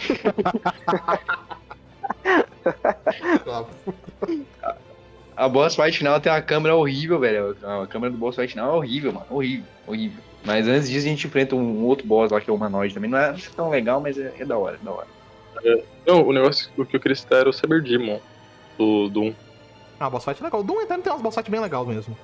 A 5.36 5.48
boss 5.48 5.76
fight 5.76 5.98
final 5.98 6.18
tem 6.20 6.32
uma 6.32 6.40
câmera 6.40 6.74
horrível, 6.74 7.18
velho. 7.20 7.56
A 7.62 7.86
câmera 7.86 8.10
do 8.10 8.18
boss 8.18 8.36
fight 8.36 8.52
final 8.52 8.72
é 8.74 8.76
horrível, 8.78 9.12
mano. 9.12 9.26
Horrível, 9.28 9.66
horrível. 9.86 10.22
Mas 10.44 10.66
antes 10.66 10.88
disso 10.88 11.06
a 11.06 11.10
gente 11.10 11.26
enfrenta 11.26 11.54
um 11.54 11.84
outro 11.84 12.06
boss 12.06 12.30
lá 12.32 12.40
que 12.40 12.48
é 12.48 12.52
o 12.52 12.56
humanoide 12.56 12.94
também. 12.94 13.10
Não 13.10 13.18
é 13.18 13.34
tão 13.54 13.68
legal, 13.68 14.00
mas 14.00 14.16
é, 14.18 14.32
é 14.38 14.44
da 14.44 14.56
hora, 14.56 14.78
é 14.80 14.84
da 14.84 14.92
hora. 14.92 15.06
Não, 16.06 16.22
o 16.26 16.32
negócio 16.32 16.70
o 16.76 16.86
que 16.86 16.96
eu 16.96 17.00
queria 17.00 17.16
citar 17.16 17.40
era 17.40 17.50
o 17.50 17.52
Cyber 17.52 17.82
Demon 17.82 18.18
do 18.78 19.08
Doom. 19.10 19.32
Ah, 19.98 20.10
boss 20.10 20.24
fight 20.24 20.42
legal. 20.42 20.60
O 20.60 20.64
Doom 20.64 20.80
Eterno 20.82 21.02
tem 21.02 21.12
umas 21.12 21.22
boss 21.22 21.34
fight 21.34 21.50
bem 21.50 21.60
legais 21.60 21.86
mesmo. 21.86 22.16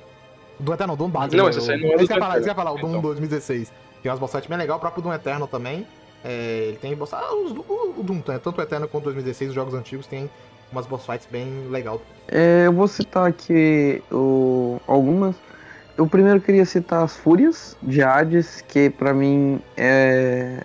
O 0.60 0.62
Doom 0.62 0.74
Eterno, 0.74 0.92
o 0.92 0.96
Doom 0.96 1.08
base. 1.08 1.36
Não, 1.36 1.44
né? 1.44 1.50
esse 1.50 1.72
aí 1.72 1.80
não 1.80 1.92
é 1.92 1.96
do 1.96 2.06
falar, 2.06 2.38
isso 2.38 2.48
que 2.48 2.54
falar, 2.54 2.72
o 2.72 2.78
Doom 2.78 2.88
então. 2.90 3.00
2016. 3.02 3.72
Tem 4.02 4.10
umas 4.10 4.18
boss 4.20 4.32
fight 4.32 4.48
bem 4.48 4.58
legal, 4.58 4.76
o 4.76 4.80
próprio 4.80 5.02
Doom 5.02 5.12
Eterno 5.14 5.46
também. 5.46 5.86
É, 6.24 6.66
ele 6.68 6.76
tem 6.76 6.94
boss... 6.94 7.12
Ah, 7.14 7.34
os- 7.34 7.52
o, 7.52 7.94
o 7.98 8.02
Doom, 8.02 8.16
né? 8.26 8.38
tanto 8.42 8.58
o 8.58 8.62
Eterno 8.62 8.86
quanto 8.86 9.02
o 9.02 9.06
2016, 9.06 9.50
os 9.50 9.54
jogos 9.54 9.74
antigos 9.74 10.06
tem 10.06 10.30
umas 10.70 10.86
boss 10.86 11.04
fights 11.06 11.26
bem 11.30 11.66
legal. 11.70 12.00
É, 12.28 12.64
eu 12.66 12.72
vou 12.72 12.86
citar 12.88 13.26
aqui 13.26 14.02
o- 14.10 14.78
algumas. 14.86 15.34
Eu 15.96 16.06
primeiro 16.06 16.40
queria 16.40 16.64
citar 16.64 17.02
as 17.04 17.16
Fúrias 17.16 17.76
de 17.82 18.02
Hades, 18.02 18.62
que 18.68 18.88
pra 18.90 19.12
mim 19.12 19.60
é 19.76 20.62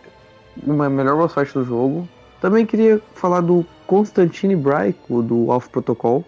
uma 0.63 0.89
melhor 0.89 1.15
boss 1.17 1.33
fight 1.33 1.53
do 1.53 1.63
jogo. 1.63 2.07
Também 2.39 2.65
queria 2.65 3.01
falar 3.15 3.41
do 3.41 3.65
Constantine 3.87 4.55
Braico, 4.55 5.21
do 5.23 5.49
Off 5.49 5.69
Protocol. 5.69 6.23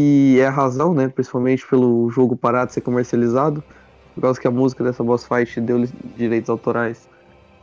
E 0.00 0.38
é 0.40 0.46
a 0.46 0.50
razão, 0.50 0.94
né? 0.94 1.08
Principalmente 1.08 1.66
pelo 1.66 2.08
jogo 2.10 2.36
parar 2.36 2.64
de 2.64 2.72
ser 2.74 2.80
comercializado. 2.80 3.62
Por 4.14 4.20
causa 4.20 4.40
que 4.40 4.46
a 4.46 4.50
música 4.50 4.84
dessa 4.84 5.02
boss 5.02 5.26
fight 5.26 5.60
deu 5.60 5.84
direitos 6.16 6.48
autorais. 6.48 7.08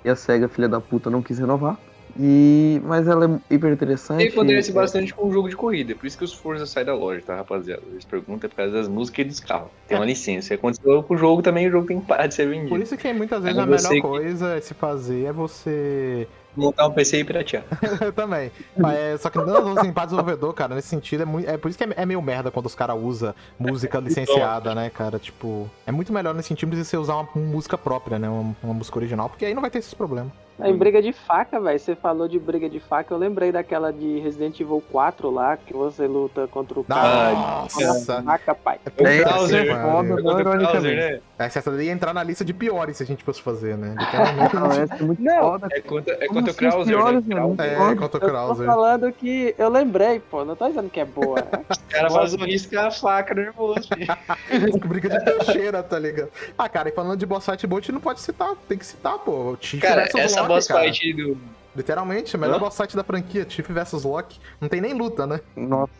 E 0.03 0.09
a 0.09 0.15
SEGA, 0.15 0.49
filha 0.49 0.67
da 0.67 0.81
puta, 0.81 1.09
não 1.09 1.21
quis 1.21 1.39
renovar. 1.39 1.77
E, 2.19 2.81
mas 2.83 3.07
ela 3.07 3.25
é 3.49 3.53
hiper 3.53 3.71
interessante. 3.71 4.25
E 4.25 4.27
acontece 4.27 4.71
é- 4.71 4.73
bastante 4.73 5.13
com 5.13 5.27
o 5.27 5.31
jogo 5.31 5.47
de 5.49 5.55
corrida. 5.55 5.95
Por 5.95 6.05
isso 6.05 6.17
que 6.17 6.23
os 6.25 6.33
Forza 6.33 6.65
saem 6.65 6.85
da 6.85 6.93
loja, 6.95 7.21
tá, 7.25 7.35
rapaziada? 7.35 7.81
Eles 7.91 8.03
perguntam 8.05 8.49
por 8.49 8.55
causa 8.55 8.73
das 8.73 8.87
músicas 8.89 9.25
e 9.25 9.29
dos 9.29 9.39
carros. 9.39 9.69
Tem 9.87 9.97
uma 9.97 10.05
licença. 10.05 10.53
Aconteceu 10.53 11.03
com 11.03 11.13
o 11.13 11.17
jogo 11.17 11.41
também, 11.41 11.67
o 11.67 11.71
jogo 11.71 11.87
tem 11.87 11.99
que 12.01 12.07
parar 12.07 12.27
de 12.27 12.33
ser 12.33 12.45
Por 12.47 12.55
vendido. 12.55 12.81
isso 12.81 12.97
que 12.97 13.13
muitas 13.13 13.41
vezes 13.43 13.57
É 13.57 13.61
a 13.61 13.65
melhor 13.65 13.89
que- 13.89 14.01
coisa 14.01 14.55
é 14.57 14.61
se 14.61 14.73
fazer 14.73 15.25
é 15.25 15.31
você. 15.31 16.27
Montar 16.57 16.87
um 16.87 16.91
PC 16.91 17.19
e 17.19 17.23
piratear. 17.23 17.63
Eu 18.01 18.11
também. 18.11 18.51
É, 18.91 19.15
só 19.17 19.29
que 19.29 19.37
não, 19.37 19.77
assim, 19.77 19.93
pra 19.93 20.05
desenvolvedor, 20.05 20.53
cara, 20.53 20.73
nesse 20.73 20.87
sentido 20.87 21.21
é 21.21 21.25
muito. 21.25 21.47
É 21.47 21.55
por 21.55 21.69
isso 21.69 21.77
que 21.77 21.83
é, 21.83 21.89
é 21.95 22.05
meio 22.05 22.21
merda 22.21 22.49
quando 22.49 22.65
os 22.65 22.73
caras 22.73 22.97
usam 22.99 23.33
música 23.59 23.99
licenciada, 24.01 24.73
né, 24.73 24.89
cara? 24.89 25.19
Tipo, 25.19 25.69
é 25.85 25.91
muito 25.91 26.11
melhor 26.11 26.33
nesse 26.33 26.47
sentido 26.47 26.75
de 26.75 26.83
você 26.83 26.97
usar 26.97 27.15
uma, 27.15 27.29
música 27.35 27.77
própria, 27.77 28.17
né? 28.17 28.27
Uma, 28.27 28.55
uma 28.63 28.73
música 28.73 28.97
original, 28.97 29.29
porque 29.29 29.45
aí 29.45 29.53
não 29.53 29.61
vai 29.61 29.69
ter 29.69 29.77
esses 29.77 29.93
problemas. 29.93 30.31
Em 30.63 30.75
briga 30.75 31.01
de 31.01 31.13
faca, 31.13 31.59
velho, 31.59 31.79
você 31.79 31.95
falou 31.95 32.27
de 32.27 32.39
briga 32.39 32.69
de 32.69 32.79
faca, 32.79 33.13
eu 33.13 33.17
lembrei 33.17 33.51
daquela 33.51 33.91
de 33.93 34.19
Resident 34.19 34.59
Evil 34.59 34.83
4 34.91 35.29
lá, 35.29 35.55
que 35.57 35.73
você 35.73 36.07
luta 36.07 36.47
contra 36.47 36.79
o 36.79 36.83
cara. 36.83 37.31
Nossa! 37.33 38.23
Faca, 38.23 38.55
pai. 38.55 38.79
O 38.99 39.05
É, 39.07 39.23
Bowser, 39.23 39.81
foda, 39.81 40.15
o 40.15 40.19
ironicamente. 40.39 40.73
Bowser, 40.73 40.95
né? 41.13 41.19
Essa 41.39 41.71
daí 41.71 41.85
ia 41.85 41.91
entrar 41.91 42.13
na 42.13 42.23
lista 42.23 42.43
de 42.43 42.53
piores 42.53 42.97
se 42.97 43.03
a 43.03 43.05
gente 43.05 43.23
fosse 43.23 43.41
fazer, 43.41 43.77
né? 43.77 43.93
Não, 44.53 44.71
essa 44.71 44.95
é 44.95 45.01
muito 45.03 45.21
Não. 45.21 45.39
foda. 45.41 45.67
É 45.71 45.81
contra, 45.81 46.13
é 46.15 46.27
contra 46.27 46.41
o 46.41 46.49
assim, 46.49 46.57
Krauser, 46.57 46.85
piores, 46.95 47.25
né? 47.25 47.35
mano? 47.35 47.55
Krauser. 47.55 47.73
É, 47.75 47.95
contra 47.95 48.01
o 48.01 48.03
Eu 48.05 48.09
tô 48.09 48.19
Krauser. 48.19 48.65
falando 48.65 49.11
que 49.11 49.53
eu 49.57 49.69
lembrei, 49.69 50.19
pô, 50.19 50.43
não 50.43 50.55
tô 50.55 50.67
dizendo 50.67 50.89
que 50.89 50.99
é 50.99 51.05
boa. 51.05 51.37
O 51.87 51.89
cara 51.89 52.09
faz 52.09 52.33
um 52.33 52.43
risco 52.43 52.75
com 52.75 52.81
a 52.81 52.91
faca 52.91 53.33
nervoso. 53.33 53.87
filho. 53.87 54.79
Briga 54.87 55.07
de 55.09 55.23
peixeira, 55.23 55.81
tá 55.81 55.97
ligado? 55.97 56.29
Ah, 56.57 56.67
cara, 56.67 56.89
e 56.89 56.91
falando 56.91 57.17
de 57.17 57.25
boss 57.25 57.45
fight 57.45 57.65
bot, 57.65 57.91
não 57.93 58.01
pode 58.01 58.19
citar, 58.19 58.49
tem 58.67 58.77
que 58.77 58.85
citar, 58.85 59.17
pô. 59.19 59.51
O 59.51 59.55
Tiff 59.57 59.81
Cara, 59.81 60.01
versus 60.01 60.19
essa 60.19 60.43
Loki, 60.47 60.55
boss 60.59 60.67
cara. 60.67 60.83
fight 60.83 61.13
do. 61.13 61.37
Literalmente, 61.75 62.35
o 62.35 62.39
melhor 62.39 62.55
Hã? 62.55 62.59
boss 62.59 62.75
fight 62.77 62.95
da 62.95 63.03
franquia, 63.03 63.45
Tiff 63.45 63.71
versus 63.71 64.03
Loki. 64.03 64.39
Não 64.59 64.67
tem 64.67 64.81
nem 64.81 64.93
luta, 64.93 65.27
né? 65.27 65.39
Nossa, 65.55 65.91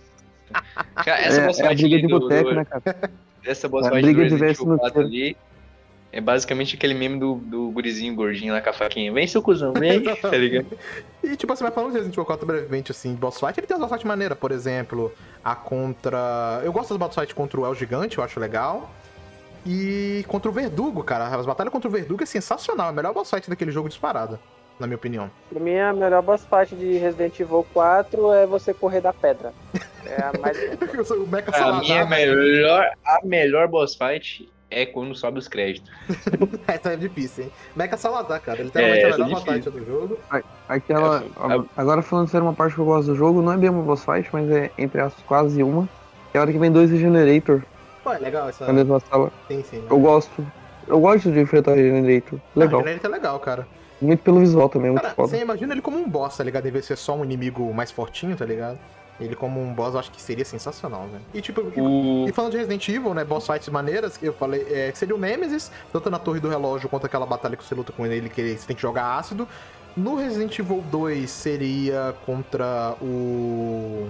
Cara, 0.95 1.19
essa 1.21 1.41
é, 1.41 1.45
boss 1.45 1.59
é 1.59 1.65
a 1.65 1.69
fight 1.69 1.81
briga 1.81 1.97
de 2.01 2.07
do- 2.07 2.19
boteco, 2.19 2.49
do- 2.49 2.55
né, 2.55 2.65
cara? 2.65 2.83
Essa 3.45 3.69
boss 3.69 3.85
É 3.85 3.89
a 3.89 3.91
fight 3.91 4.03
briga 4.03 4.21
do 4.23 4.27
de 4.27 4.33
Resident 4.43 4.55
Evil 4.59 4.73
no 4.73 4.79
4 4.79 5.01
ali 5.01 5.37
é 6.11 6.21
basicamente 6.21 6.75
aquele 6.75 6.93
meme 6.93 7.19
do, 7.19 7.35
do 7.35 7.69
gurizinho 7.71 8.15
gordinho 8.15 8.53
lá 8.53 8.61
com 8.61 8.69
a 8.69 8.73
faquinha. 8.73 9.11
Vem, 9.11 9.27
seu 9.27 9.41
cuzão, 9.41 9.71
vem, 9.73 10.01
tá 10.21 10.29
ligado? 10.31 10.65
E, 11.23 11.35
tipo 11.35 11.51
assim, 11.53 11.63
vai 11.63 11.71
falando 11.71 11.91
de 11.91 11.97
Resident 11.97 12.15
Evil 12.15 12.25
4 12.25 12.45
brevemente, 12.45 12.91
assim, 12.91 13.13
boss 13.13 13.39
fight, 13.39 13.57
ele 13.59 13.67
tem 13.67 13.75
umas 13.77 13.89
boss 13.89 13.97
fight 13.99 14.07
maneira, 14.07 14.35
por 14.35 14.51
exemplo, 14.51 15.13
a 15.43 15.53
contra... 15.53 16.61
Eu 16.63 16.71
gosto 16.71 16.89
das 16.89 16.97
boss 16.97 17.13
fight 17.13 17.35
contra 17.35 17.59
o 17.59 17.65
El 17.65 17.75
Gigante, 17.75 18.17
eu 18.17 18.23
acho 18.23 18.39
legal. 18.39 18.89
E 19.67 20.23
contra 20.29 20.49
o 20.49 20.53
Verdugo, 20.53 21.03
cara, 21.03 21.27
as 21.27 21.45
batalhas 21.45 21.73
contra 21.73 21.89
o 21.89 21.91
Verdugo 21.91 22.23
é 22.23 22.25
sensacional, 22.25 22.87
é 22.87 22.89
a 22.89 22.93
melhor 22.93 23.13
boss 23.13 23.29
fight 23.29 23.49
daquele 23.49 23.69
jogo 23.69 23.89
disparada, 23.89 24.39
na 24.79 24.87
minha 24.87 24.95
opinião. 24.95 25.29
Pra 25.49 25.59
mim, 25.59 25.77
a 25.77 25.91
melhor 25.91 26.21
boss 26.21 26.45
fight 26.45 26.73
de 26.73 26.97
Resident 26.97 27.37
Evil 27.37 27.67
4 27.73 28.31
é 28.31 28.45
você 28.45 28.73
correr 28.73 29.01
da 29.01 29.11
pedra. 29.11 29.53
É 30.05 30.21
a 30.23 30.31
mais. 30.39 30.57
o 31.11 31.27
Mecha 31.27 31.51
A 31.53 31.79
minha 31.81 32.05
melhor, 32.05 32.89
a 33.05 33.19
melhor 33.25 33.67
boss 33.67 33.93
fight 33.93 34.49
é 34.71 34.85
quando 34.85 35.13
sobe 35.13 35.39
os 35.39 35.49
créditos. 35.49 35.91
essa 36.65 36.93
é 36.93 36.95
difícil, 36.95 37.43
hein? 37.43 37.51
Mecha 37.75 37.97
Salazar, 37.97 38.39
cara, 38.39 38.63
literalmente 38.63 39.01
É, 39.01 39.05
a 39.05 39.09
é 39.09 39.11
melhor 39.11 39.29
boss 39.31 39.43
difícil. 39.43 39.71
fight 39.73 39.79
do 39.79 39.85
jogo. 39.85 40.19
Aquela. 40.69 41.23
É, 41.25 41.65
Agora 41.75 42.01
falando 42.01 42.29
sério, 42.29 42.47
uma 42.47 42.53
parte 42.53 42.73
que 42.73 42.79
eu 42.79 42.85
gosto 42.85 43.07
do 43.09 43.15
jogo, 43.15 43.41
não 43.41 43.51
é 43.51 43.57
bem 43.57 43.69
uma 43.69 43.83
boss 43.83 44.05
fight, 44.05 44.29
mas 44.31 44.49
é 44.49 44.71
entre 44.77 45.01
aspas 45.01 45.21
quase 45.25 45.61
uma. 45.61 45.89
É 46.33 46.37
a 46.37 46.41
hora 46.41 46.53
que 46.53 46.57
vem 46.57 46.71
dois 46.71 46.89
Regenerator 46.89 47.61
Pô, 48.07 48.13
é 48.13 48.19
legal 48.19 48.47
essa... 48.47 48.65
na 48.65 48.71
mesma 48.71 49.01
sala. 49.01 49.31
Sim, 49.49 49.63
sim. 49.69 49.83
Eu 49.89 49.99
gosto. 49.99 50.47
Eu 50.87 50.99
gosto 51.01 51.29
de 51.29 51.39
enfrentar 51.41 51.73
Regenerator. 51.73 52.39
Legal. 52.55 52.81
Ah, 52.85 52.89
ele 52.89 53.01
é 53.03 53.07
legal, 53.09 53.37
cara. 53.39 53.67
Muito 54.01 54.23
pelo 54.23 54.39
visual 54.39 54.69
também, 54.69 54.91
muito 54.91 55.01
Cara, 55.01 55.13
foda. 55.13 55.27
você 55.27 55.41
imagina 55.41 55.73
ele 55.73 55.81
como 55.81 55.97
um 55.97 56.07
boss, 56.07 56.37
tá 56.37 56.43
ligado? 56.43 56.65
Em 56.67 56.71
vez 56.71 56.83
de 56.85 56.87
ser 56.89 56.97
só 56.97 57.15
um 57.17 57.25
inimigo 57.25 57.73
mais 57.73 57.91
fortinho, 57.91 58.37
tá 58.37 58.45
ligado? 58.45 58.77
Ele 59.19 59.35
como 59.35 59.59
um 59.61 59.73
boss, 59.73 59.93
eu 59.95 59.99
acho 59.99 60.11
que 60.11 60.21
seria 60.21 60.45
sensacional, 60.45 61.01
velho. 61.11 61.23
E 61.33 61.41
tipo, 61.41 61.61
e- 61.75 61.81
O... 61.81 62.25
e 62.29 62.31
falando 62.31 62.51
de 62.51 62.57
Resident 62.59 62.87
Evil, 62.87 63.13
né, 63.13 63.25
boss 63.25 63.45
fights 63.45 63.67
maneiras, 63.67 64.15
que 64.15 64.27
eu 64.27 64.33
falei, 64.33 64.65
é, 64.69 64.91
que 64.91 64.97
seria 64.97 65.15
o 65.15 65.17
Nemesis, 65.17 65.69
tanto 65.91 66.09
na 66.09 66.19
Torre 66.19 66.39
do 66.39 66.47
Relógio 66.47 66.87
quanto 66.87 67.05
aquela 67.07 67.25
batalha 67.25 67.57
que 67.57 67.63
você 67.65 67.75
luta 67.75 67.91
com 67.91 68.05
ele, 68.05 68.29
que 68.29 68.55
você 68.55 68.67
tem 68.67 68.75
que 68.75 68.81
jogar 68.81 69.17
ácido. 69.17 69.45
No 69.97 70.15
Resident 70.15 70.57
Evil 70.59 70.81
2 70.91 71.29
seria 71.29 72.15
contra 72.25 72.95
o... 73.01 74.07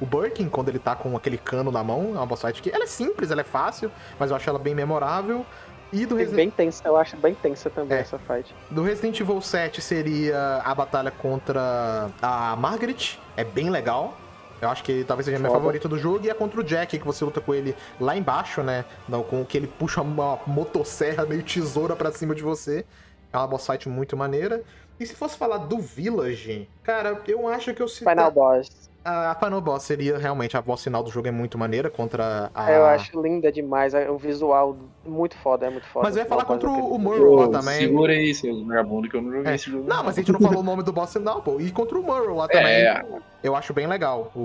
O 0.00 0.06
Birkin, 0.06 0.48
quando 0.48 0.68
ele 0.68 0.78
tá 0.78 0.94
com 0.96 1.14
aquele 1.16 1.36
cano 1.36 1.70
na 1.70 1.84
mão, 1.84 2.12
é 2.14 2.18
uma 2.18 2.26
boss 2.26 2.40
fight 2.40 2.62
que 2.62 2.70
ela 2.70 2.84
é 2.84 2.86
simples, 2.86 3.30
ela 3.30 3.42
é 3.42 3.44
fácil, 3.44 3.90
mas 4.18 4.30
eu 4.30 4.36
acho 4.36 4.48
ela 4.48 4.58
bem 4.58 4.74
memorável. 4.74 5.44
E 5.92 6.06
do 6.06 6.14
Resident 6.14 6.36
bem 6.36 6.50
tensa, 6.50 6.86
eu 6.86 6.96
acho 6.96 7.16
bem 7.16 7.34
tensa 7.34 7.68
também 7.68 7.98
É. 7.98 8.00
essa 8.02 8.16
fight. 8.18 8.54
do 8.70 8.82
Resident 8.82 9.18
Evil 9.20 9.40
7 9.40 9.82
seria 9.82 10.62
a 10.64 10.72
batalha 10.74 11.10
contra 11.10 12.08
a 12.22 12.54
Margaret. 12.56 13.18
É 13.36 13.42
bem 13.44 13.70
legal. 13.70 14.16
Eu 14.62 14.68
acho 14.68 14.84
que 14.84 15.04
talvez 15.04 15.24
seja 15.24 15.36
a 15.38 15.40
minha 15.40 15.50
favorita 15.50 15.88
do 15.88 15.98
jogo. 15.98 16.24
E 16.24 16.30
é 16.30 16.34
contra 16.34 16.60
o 16.60 16.62
Jack, 16.64 16.98
que 16.98 17.04
você 17.04 17.24
luta 17.24 17.40
com 17.40 17.54
ele 17.54 17.74
lá 17.98 18.16
embaixo, 18.16 18.62
né? 18.62 18.84
Não, 19.08 19.22
com 19.22 19.44
que 19.44 19.56
ele 19.56 19.66
puxa 19.66 20.00
uma 20.02 20.38
motosserra 20.46 21.24
meio 21.26 21.42
tesoura 21.42 21.96
pra 21.96 22.12
cima 22.12 22.34
de 22.34 22.42
você. 22.42 22.84
É 23.32 23.36
uma 23.38 23.46
boss 23.48 23.66
fight 23.66 23.88
muito 23.88 24.16
maneira. 24.16 24.62
E 24.98 25.06
se 25.06 25.14
fosse 25.14 25.36
falar 25.36 25.56
do 25.58 25.78
Village, 25.78 26.68
cara, 26.84 27.20
eu 27.26 27.48
acho 27.48 27.72
que 27.74 27.82
eu 27.82 27.88
cita... 27.88 28.10
Final 28.10 28.30
Boss. 28.30 28.89
A 29.02 29.34
Final 29.42 29.62
Boss 29.62 29.84
seria 29.84 30.18
realmente 30.18 30.56
a 30.58 30.60
boss 30.60 30.84
final 30.84 31.02
do 31.02 31.10
jogo 31.10 31.26
é 31.26 31.30
muito 31.30 31.56
maneira 31.56 31.88
contra 31.88 32.50
a. 32.54 32.70
Eu 32.70 32.84
acho 32.84 33.18
linda 33.22 33.50
demais, 33.50 33.94
o 33.94 34.18
visual 34.18 34.76
muito 35.06 35.34
foda, 35.38 35.66
é 35.66 35.70
muito 35.70 35.86
foda. 35.86 36.06
Mas 36.06 36.16
eu 36.16 36.22
ia 36.22 36.28
falar 36.28 36.44
contra 36.44 36.68
o, 36.68 36.94
o 36.94 36.98
Murrow 36.98 37.34
lá 37.36 37.48
também. 37.48 37.78
Segura 37.78 38.12
aí, 38.12 38.34
seu 38.34 38.62
vagabundo, 38.66 39.08
que 39.08 39.16
eu 39.16 39.22
não 39.22 39.32
joguei 39.32 39.52
É. 39.52 39.54
esse 39.54 39.70
jogo. 39.70 39.88
Não, 39.88 40.04
mas 40.04 40.18
a 40.18 40.20
gente 40.20 40.30
não 40.32 40.40
falou 40.40 40.60
o 40.60 40.62
nome 40.62 40.82
do 40.82 40.92
boss 40.92 41.12
final, 41.14 41.40
pô. 41.40 41.58
E 41.58 41.70
contra 41.70 41.98
o 41.98 42.02
Murrow 42.02 42.36
lá 42.36 42.46
também. 42.46 42.66
É, 42.72 43.02
Eu 43.42 43.56
acho 43.56 43.72
bem 43.72 43.86
legal 43.86 44.30
o, 44.36 44.40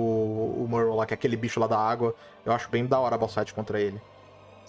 o 0.64 0.68
Murrow 0.70 0.96
lá, 0.96 1.06
que 1.06 1.14
é 1.14 1.16
aquele 1.16 1.36
bicho 1.36 1.60
lá 1.60 1.68
da 1.68 1.78
água. 1.78 2.16
Eu 2.46 2.54
acho 2.54 2.70
bem 2.70 2.86
da 2.86 2.98
hora 2.98 3.16
a 3.16 3.18
boss 3.18 3.34
fight 3.34 3.54
contra 3.54 3.78
ele. 3.82 4.00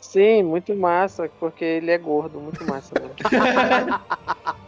Sim, 0.03 0.43
muito 0.43 0.75
massa, 0.75 1.31
porque 1.39 1.65
ele 1.65 1.91
é 1.93 1.99
gordo, 1.99 2.41
muito 2.41 2.65
massa. 2.67 2.93
Né? 3.01 3.09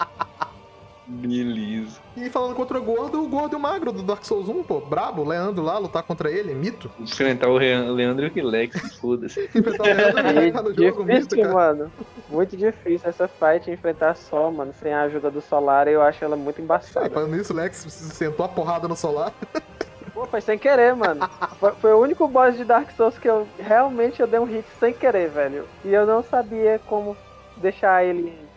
beleza. 1.08 2.00
E 2.16 2.28
falando 2.28 2.54
contra 2.54 2.78
o 2.78 2.82
gordo, 2.82 3.22
o 3.22 3.28
gordo 3.28 3.54
e 3.54 3.56
o 3.56 3.60
magro 3.60 3.90
do 3.90 4.02
Dark 4.02 4.24
Souls 4.24 4.48
1, 4.48 4.62
pô. 4.62 4.80
Brabo, 4.80 5.24
Leandro 5.24 5.64
lá, 5.64 5.78
lutar 5.78 6.02
contra 6.02 6.30
ele, 6.30 6.54
mito. 6.54 6.90
Enfrentar 7.00 7.48
o 7.48 7.56
Leandro 7.56 8.26
e 8.26 8.28
o 8.28 8.34
Relax, 8.34 8.96
foda-se. 8.96 9.44
Enfrentar 9.54 9.84
o 9.84 9.86
Leandro 9.86 10.42
e 10.42 10.52
no 10.52 10.74
jogo, 10.74 11.04
mito, 11.04 11.28
difícil, 11.28 11.42
cara. 11.42 11.54
mano. 11.54 11.92
Muito 12.28 12.56
difícil 12.56 13.08
essa 13.08 13.26
fight 13.26 13.70
enfrentar 13.70 14.14
só, 14.14 14.50
mano. 14.50 14.72
Sem 14.80 14.92
a 14.92 15.02
ajuda 15.02 15.30
do 15.30 15.40
Solar, 15.40 15.88
eu 15.88 16.02
acho 16.02 16.22
ela 16.22 16.36
muito 16.36 16.60
embaçada. 16.60 17.08
falando 17.08 17.34
nisso, 17.34 17.52
o 17.52 17.56
Lex 17.56 17.76
sentou 17.88 18.44
a 18.44 18.48
porrada 18.48 18.86
no 18.86 18.94
solar. 18.94 19.32
Pô, 20.12 20.26
foi 20.26 20.40
sem 20.40 20.58
querer, 20.58 20.96
mano. 20.96 21.28
Foi, 21.60 21.72
foi 21.72 21.92
o 21.92 22.00
único 22.00 22.26
boss 22.26 22.56
de 22.56 22.64
Dark 22.64 22.90
Souls 22.96 23.16
que 23.16 23.28
eu 23.28 23.46
realmente 23.56 24.20
eu 24.20 24.26
dei 24.26 24.40
um 24.40 24.44
hit 24.44 24.66
sem 24.80 24.92
querer, 24.92 25.30
velho. 25.30 25.64
E 25.84 25.92
eu 25.94 26.04
não 26.04 26.24
sabia 26.24 26.80
como 26.86 27.16
deixar 27.56 28.04
ele 28.04 28.47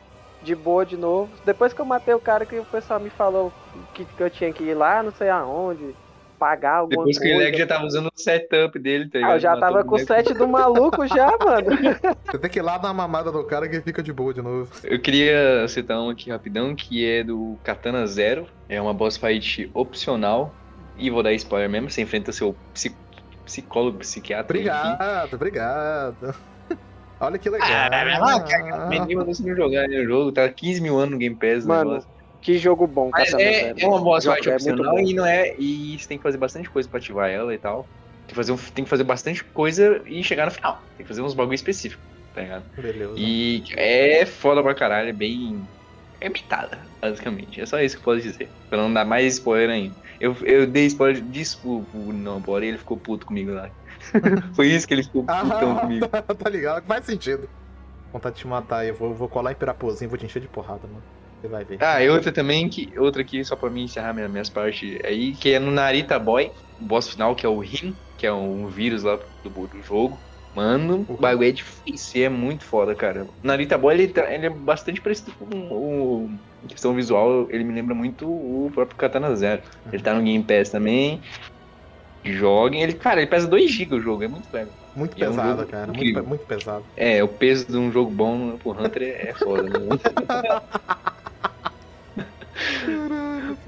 de 0.41 0.55
boa 0.55 0.85
de 0.85 0.97
novo. 0.97 1.35
Depois 1.43 1.73
que 1.73 1.81
eu 1.81 1.85
matei 1.85 2.13
o 2.13 2.21
cara 2.21 2.45
que 2.45 2.59
o 2.59 2.65
pessoal 2.65 2.99
me 2.99 3.09
falou 3.09 3.55
que, 3.93 4.05
que 4.05 4.23
eu 4.23 4.29
tinha 4.29 4.53
que 4.53 4.63
ir 4.63 4.75
lá, 4.75 5.03
não 5.03 5.11
sei 5.11 5.29
aonde, 5.29 5.97
pagar 6.37 6.75
alguma 6.77 7.07
Depois 7.07 7.17
que 7.19 7.27
o 7.33 7.37
coisa. 7.37 7.39
Relax 7.39 7.57
já 7.57 7.67
tava 7.67 7.85
usando 7.85 8.07
o 8.07 8.21
setup 8.21 8.77
dele, 8.79 9.09
tá 9.09 9.19
Ah, 9.19 9.33
ligado? 9.33 9.37
eu 9.37 9.39
já 9.39 9.55
tava 9.55 9.83
com 9.83 9.95
o 9.95 9.99
set 9.99 10.33
do 10.33 10.47
maluco 10.47 11.05
já, 11.07 11.27
mano. 11.39 11.71
Você 12.31 12.39
tem 12.39 12.49
que 12.49 12.59
ir 12.59 12.61
lá 12.61 12.77
dar 12.77 12.87
uma 12.89 12.93
mamada 12.93 13.31
no 13.31 13.45
cara 13.45 13.69
que 13.69 13.81
fica 13.81 14.01
de 14.01 14.13
boa 14.13 14.33
de 14.33 14.41
novo. 14.41 14.71
Eu 14.83 15.01
queria 15.01 15.67
citar 15.67 15.99
um 16.01 16.09
aqui 16.09 16.29
rapidão, 16.29 16.75
que 16.75 17.05
é 17.05 17.23
do 17.23 17.59
Katana 17.63 18.07
Zero. 18.07 18.47
É 18.69 18.81
uma 18.81 18.93
boss 18.93 19.17
fight 19.17 19.69
opcional. 19.73 20.57
E 20.95 21.09
vou 21.09 21.21
dar 21.23 21.33
spoiler 21.33 21.69
mesmo, 21.69 21.89
você 21.89 22.01
enfrenta 22.01 22.31
seu 22.31 22.59
psi- 22.73 23.01
psicólogo, 23.45 23.99
psiquiatra. 23.99 24.57
Obrigado, 24.57 25.33
obrigado. 25.35 26.50
Olha 27.21 27.37
que 27.37 27.49
legal. 27.49 27.69
Ah, 27.69 28.43
cara. 28.43 28.89
Menino, 28.89 29.25
você 29.25 29.43
não 29.47 29.55
jogar 29.55 29.87
no 29.87 30.03
jogo, 30.05 30.31
tá 30.31 30.51
15 30.51 30.81
mil 30.81 30.97
anos 30.97 31.11
no 31.11 31.17
Game 31.17 31.35
Pass. 31.35 31.65
Mano, 31.65 31.91
negócio. 31.91 32.09
Que 32.41 32.57
jogo 32.57 32.87
bom, 32.87 33.11
Mas 33.11 33.31
é, 33.35 33.69
é 33.79 33.87
uma 33.87 34.01
boss 34.01 34.23
Jogo 34.23 34.35
fight 34.37 34.49
é 34.49 34.55
opcional 34.55 34.99
e 34.99 35.13
não 35.13 35.25
é. 35.25 35.55
E 35.59 35.97
você 35.99 36.07
tem 36.07 36.17
que 36.17 36.23
fazer 36.23 36.39
bastante 36.39 36.69
coisa 36.69 36.89
pra 36.89 36.97
ativar 36.97 37.29
ela 37.29 37.53
e 37.53 37.59
tal. 37.59 37.83
Tem 38.25 38.29
que 38.29 38.35
fazer, 38.35 38.51
um- 38.51 38.57
tem 38.57 38.83
que 38.83 38.89
fazer 38.89 39.03
bastante 39.03 39.43
coisa 39.53 40.01
e 40.07 40.23
chegar 40.23 40.45
no 40.45 40.51
final. 40.51 40.81
Tem 40.97 41.03
que 41.05 41.07
fazer 41.07 41.21
uns 41.21 41.35
bagulho 41.35 41.53
específico, 41.53 42.01
tá 42.33 42.41
ligado? 42.41 42.65
Beleza. 42.75 43.13
E 43.17 43.63
é 43.77 44.25
foda 44.25 44.63
pra 44.63 44.73
caralho, 44.73 45.09
é 45.09 45.13
bem. 45.13 45.67
É 46.19 46.29
mitada, 46.29 46.87
basicamente. 47.01 47.59
É 47.61 47.65
só 47.65 47.79
isso 47.79 47.95
que 47.95 48.01
eu 48.01 48.05
posso 48.05 48.21
dizer. 48.21 48.53
Pra 48.69 48.77
não 48.79 48.93
dar 48.93 49.05
mais 49.05 49.35
spoiler 49.35 49.69
ainda. 49.69 49.95
Eu, 50.19 50.35
eu 50.43 50.67
dei 50.67 50.85
spoiler 50.85 51.21
disso 51.23 51.59
pro, 51.61 51.85
pro 51.87 52.13
não, 52.13 52.39
bora 52.41 52.63
e 52.65 52.69
ele 52.69 52.77
ficou 52.77 52.99
puto 52.99 53.25
comigo 53.25 53.51
lá. 53.51 53.71
Foi 54.55 54.67
isso 54.67 54.87
que 54.87 54.93
ele 54.93 55.03
ficou 55.03 55.25
putão 55.25 55.75
comigo. 55.79 56.07
Ah, 56.11 56.21
tá 56.35 56.49
ligado? 56.49 56.85
Faz 56.85 57.05
sentido. 57.05 57.47
Vontade 58.11 58.35
de 58.35 58.41
te 58.41 58.47
matar, 58.47 58.85
eu 58.85 58.93
vou, 58.93 59.09
eu 59.09 59.15
vou 59.15 59.29
colar 59.29 59.51
em 59.51 59.55
Pirapozinho, 59.55 60.09
vou 60.09 60.17
te 60.19 60.25
encher 60.25 60.41
de 60.41 60.49
porrada, 60.49 60.87
mano. 60.87 61.03
Você 61.41 61.47
vai 61.47 61.63
ver. 61.63 61.77
Ah, 61.81 62.03
e 62.03 62.09
outra 62.09 62.31
também, 62.31 62.69
que, 62.69 62.97
outra 62.99 63.21
aqui, 63.21 63.43
só 63.43 63.55
pra 63.55 63.69
mim 63.69 63.83
encerrar 63.83 64.13
minha- 64.13 64.27
minhas 64.29 64.49
partes 64.49 64.99
aí, 65.05 65.33
que 65.37 65.53
é 65.53 65.59
no 65.59 65.71
Narita 65.71 66.19
Boy, 66.19 66.51
o 66.79 66.85
boss 66.85 67.09
final, 67.09 67.35
que 67.35 67.45
é 67.45 67.49
o 67.49 67.59
Rin, 67.59 67.97
que 68.17 68.27
é 68.27 68.33
um 68.33 68.67
vírus 68.67 69.03
lá 69.03 69.17
do, 69.43 69.67
do 69.67 69.81
jogo. 69.81 70.21
Mano, 70.53 71.05
o 71.07 71.17
bagulho 71.17 71.47
é 71.47 71.51
difícil, 71.53 72.25
é 72.25 72.29
muito 72.29 72.65
foda, 72.65 72.93
cara. 72.93 73.23
O 73.25 73.47
Narita 73.47 73.77
Boy, 73.77 73.93
ele, 73.95 74.09
tá- 74.09 74.31
ele 74.31 74.47
é 74.47 74.49
bastante 74.49 75.01
parecido 75.01 75.33
com 75.37 75.45
o... 75.71 76.27
Em 76.61 76.67
questão 76.67 76.93
visual, 76.93 77.47
ele 77.49 77.63
me 77.63 77.73
lembra 77.73 77.95
muito 77.95 78.29
o 78.29 78.69
próprio 78.71 78.97
Katana 78.97 79.33
Zero. 79.35 79.63
Ele 79.91 80.03
tá 80.03 80.13
no 80.13 80.21
Game 80.21 80.45
Pass 80.45 80.69
também. 80.69 81.21
Joguem. 82.23 82.81
Ele, 82.81 82.93
cara, 82.93 83.21
ele 83.21 83.29
pesa 83.29 83.47
2GB 83.47 83.93
o 83.93 84.01
jogo, 84.01 84.23
é 84.23 84.27
muito 84.27 84.47
leve. 84.53 84.69
Muito 84.95 85.17
E 85.17 85.23
é 85.23 85.27
um 85.27 85.31
pesado, 85.31 85.59
jogo 85.59 85.71
cara. 85.71 85.93
Muito, 85.93 86.23
muito 86.23 86.45
pesado. 86.45 86.83
É, 86.95 87.23
o 87.23 87.27
peso 87.27 87.65
de 87.67 87.77
um 87.77 87.91
jogo 87.91 88.11
bom 88.11 88.57
pro 88.57 88.71
Hunter 88.71 89.03
é, 89.03 89.29
é 89.29 89.33
foda, 89.33 89.63
né? 89.63 89.79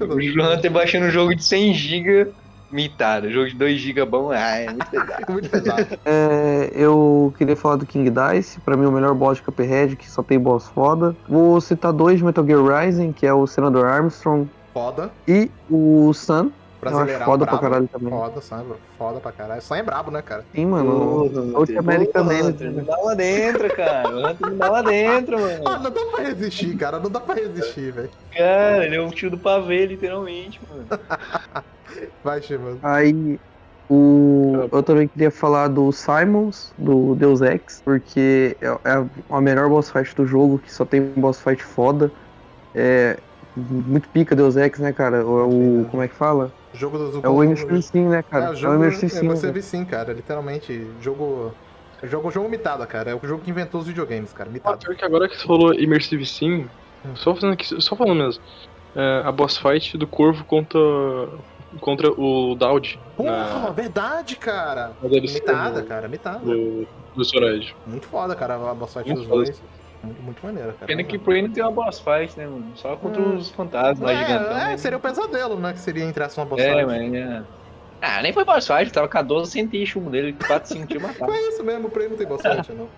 o 0.00 0.54
Hunter 0.54 0.70
baixando 0.70 1.06
um 1.06 1.10
jogo 1.10 1.34
de 1.34 1.42
100GB, 1.42 2.28
mitado. 2.70 3.30
Jogo 3.30 3.48
de 3.48 3.56
2GB 3.56 4.04
bom, 4.04 4.30
ah, 4.30 4.56
é 4.56 4.66
muito 4.70 4.86
pesado. 4.86 5.24
Muito 5.32 5.48
pesado. 5.48 5.98
É, 6.04 6.70
eu 6.74 7.32
queria 7.38 7.56
falar 7.56 7.76
do 7.76 7.86
King 7.86 8.10
Dice, 8.10 8.60
pra 8.60 8.76
mim 8.76 8.86
o 8.86 8.92
melhor 8.92 9.14
boss 9.14 9.38
de 9.38 9.44
Cuphead, 9.44 9.96
que 9.96 10.10
só 10.10 10.22
tem 10.22 10.38
boss 10.38 10.68
foda. 10.68 11.16
Vou 11.28 11.60
citar 11.60 11.92
dois 11.92 12.18
de 12.18 12.24
Metal 12.24 12.44
Gear 12.44 12.84
Rising, 12.84 13.12
que 13.12 13.26
é 13.26 13.32
o 13.32 13.46
Senador 13.46 13.86
Armstrong 13.86 14.48
Foda. 14.72 15.10
e 15.26 15.50
o 15.70 16.12
Sun. 16.12 16.50
Eu 16.90 16.96
acho 16.96 17.04
Brasileirão. 17.06 17.24
foda 17.26 17.44
pra 17.46 17.56
brabo. 17.56 17.62
caralho 17.70 17.88
também. 17.88 18.10
Foda, 18.10 18.40
Sam, 18.40 18.64
foda 18.98 19.20
pra 19.20 19.32
caralho. 19.32 19.62
Sam 19.62 19.76
é 19.76 19.82
brabo, 19.82 20.10
né, 20.10 20.22
cara? 20.22 20.44
Sim, 20.54 20.66
mano. 20.66 21.24
O 21.26 21.52
South 21.66 21.78
America 21.78 22.20
Ô, 22.20 22.24
Man. 22.24 22.42
Hunter, 22.48 22.72
me 22.72 22.82
dá 22.82 22.96
lá 22.96 23.14
dentro, 23.14 23.76
cara. 23.76 24.08
O 24.10 24.26
Hunter 24.26 24.50
me 24.50 24.56
dá 24.56 24.68
lá 24.70 24.82
dentro, 24.82 25.36
Ah, 25.36 25.40
mano. 25.40 25.82
não 25.84 25.90
dá 25.90 26.00
pra 26.12 26.22
resistir, 26.24 26.76
cara. 26.76 26.98
Não 26.98 27.10
dá 27.10 27.20
pra 27.20 27.34
resistir, 27.34 27.92
velho. 27.92 28.10
Cara, 28.36 28.84
ele 28.86 28.96
é 28.96 29.00
o 29.00 29.10
tio 29.10 29.30
do 29.30 29.38
pavê, 29.38 29.86
literalmente, 29.86 30.60
mano. 30.70 30.86
Vai, 32.24 32.42
Shimano. 32.42 32.78
Aí 32.82 33.38
o 33.88 34.68
eu 34.72 34.82
também 34.82 35.06
queria 35.06 35.30
falar 35.30 35.68
do 35.68 35.92
Simons, 35.92 36.72
do 36.78 37.14
Deus 37.14 37.40
Ex, 37.42 37.82
porque 37.84 38.56
é, 38.60 38.66
é 38.66 39.04
a 39.30 39.40
melhor 39.40 39.68
boss 39.68 39.90
fight 39.90 40.14
do 40.16 40.26
jogo, 40.26 40.58
que 40.58 40.72
só 40.72 40.84
tem 40.84 41.02
boss 41.16 41.38
fight 41.40 41.62
foda. 41.62 42.10
É 42.74 43.18
muito 43.56 44.08
pica 44.08 44.34
Deus 44.34 44.56
Ex, 44.56 44.78
né, 44.80 44.92
cara? 44.92 45.18
É 45.18 45.22
o 45.22 45.86
como 45.90 46.02
é 46.02 46.08
que 46.08 46.14
fala? 46.14 46.50
Jogo 46.74 46.98
do 46.98 47.20
É 47.24 47.28
o 47.28 47.42
Immersive 47.44 47.82
Sim, 47.82 48.08
né, 48.08 48.22
cara? 48.22 48.44
É, 48.44 48.46
É, 48.48 48.50
o 48.50 48.52
o 48.52 48.56
jogo 48.56 48.74
Immersive 48.74 49.06
é 49.06 49.08
Sim. 49.20 49.28
você 49.28 49.46
né? 49.46 49.52
vê 49.52 49.62
sim, 49.62 49.84
cara. 49.84 50.12
Literalmente, 50.12 50.86
jogo. 51.00 51.54
Jogo, 52.02 52.30
jogo 52.30 52.48
mitado, 52.48 52.86
cara. 52.86 53.12
É 53.12 53.14
o 53.14 53.20
jogo 53.26 53.42
que 53.42 53.50
inventou 53.50 53.80
os 53.80 53.86
videogames, 53.86 54.32
cara. 54.32 54.50
Ah, 54.50 54.52
Mitado. 54.52 54.78
pior 54.78 54.94
que 54.94 55.04
agora 55.04 55.28
que 55.28 55.36
você 55.36 55.46
falou 55.46 55.72
Immersive 55.72 56.26
Sim, 56.26 56.68
só, 57.14 57.34
fazendo 57.34 57.52
aqui, 57.54 57.80
só 57.80 57.96
falando 57.96 58.18
mesmo. 58.24 58.42
é, 58.94 59.22
a 59.24 59.32
boss 59.32 59.56
fight 59.56 59.96
do 59.96 60.06
Corvo 60.06 60.44
contra, 60.44 60.78
contra 61.80 62.10
o 62.10 62.54
Daud 62.56 62.98
Porra, 63.16 63.30
na, 63.60 63.70
verdade, 63.70 64.36
cara. 64.36 64.92
Mitada, 65.02 65.80
do, 65.80 65.88
cara. 65.88 66.08
Mitada. 66.08 66.40
do, 66.40 66.86
do 67.14 67.24
Sorage. 67.24 67.74
Muito 67.86 68.06
foda, 68.06 68.34
cara. 68.34 68.56
A 68.56 68.74
boss 68.74 68.92
fight 68.92 69.06
Muito 69.06 69.20
dos 69.20 69.28
foda. 69.28 69.44
dois. 69.44 69.62
Muito, 70.04 70.22
muito 70.22 70.46
maneiro, 70.46 70.72
cara. 70.74 70.86
Pena 70.86 71.02
que 71.04 71.18
por 71.18 71.34
aí 71.34 71.42
não 71.42 71.50
tem 71.50 71.62
uma 71.62 71.72
boss 71.72 71.98
fight, 72.00 72.36
né, 72.38 72.46
mano? 72.46 72.72
Só 72.76 72.96
contra 72.96 73.20
Hum. 73.20 73.36
os 73.36 73.50
fantasmas 73.50 74.16
gigantão. 74.16 74.56
É, 74.56 74.62
é, 74.62 74.66
né? 74.68 74.76
seria 74.76 74.98
o 74.98 75.00
pesadelo, 75.00 75.56
né? 75.58 75.72
Que 75.72 75.80
seria 75.80 76.04
essa 76.04 76.40
uma 76.40 76.46
boss 76.46 76.60
É, 76.60 76.72
fight. 76.72 76.86
mas. 76.86 77.14
É. 77.14 77.42
Ah, 78.00 78.22
nem 78.22 78.32
foi 78.32 78.44
boss 78.44 78.66
fight, 78.66 78.92
tava 78.92 79.08
com 79.08 79.16
a 79.18 79.22
12 79.22 79.50
senti 79.50 79.84
chumbo 79.86 80.10
dele, 80.10 80.34
4, 80.46 80.68
5 80.68 80.86
tinha 80.86 81.00
matado. 81.00 81.30
Mas 81.30 81.42
é 81.42 81.48
isso 81.48 81.64
mesmo, 81.64 81.88
por 81.88 82.02
aí 82.02 82.08
não 82.08 82.16
tem 82.16 82.26
boss 82.26 82.42
fight, 82.42 82.72
não. 82.72 82.88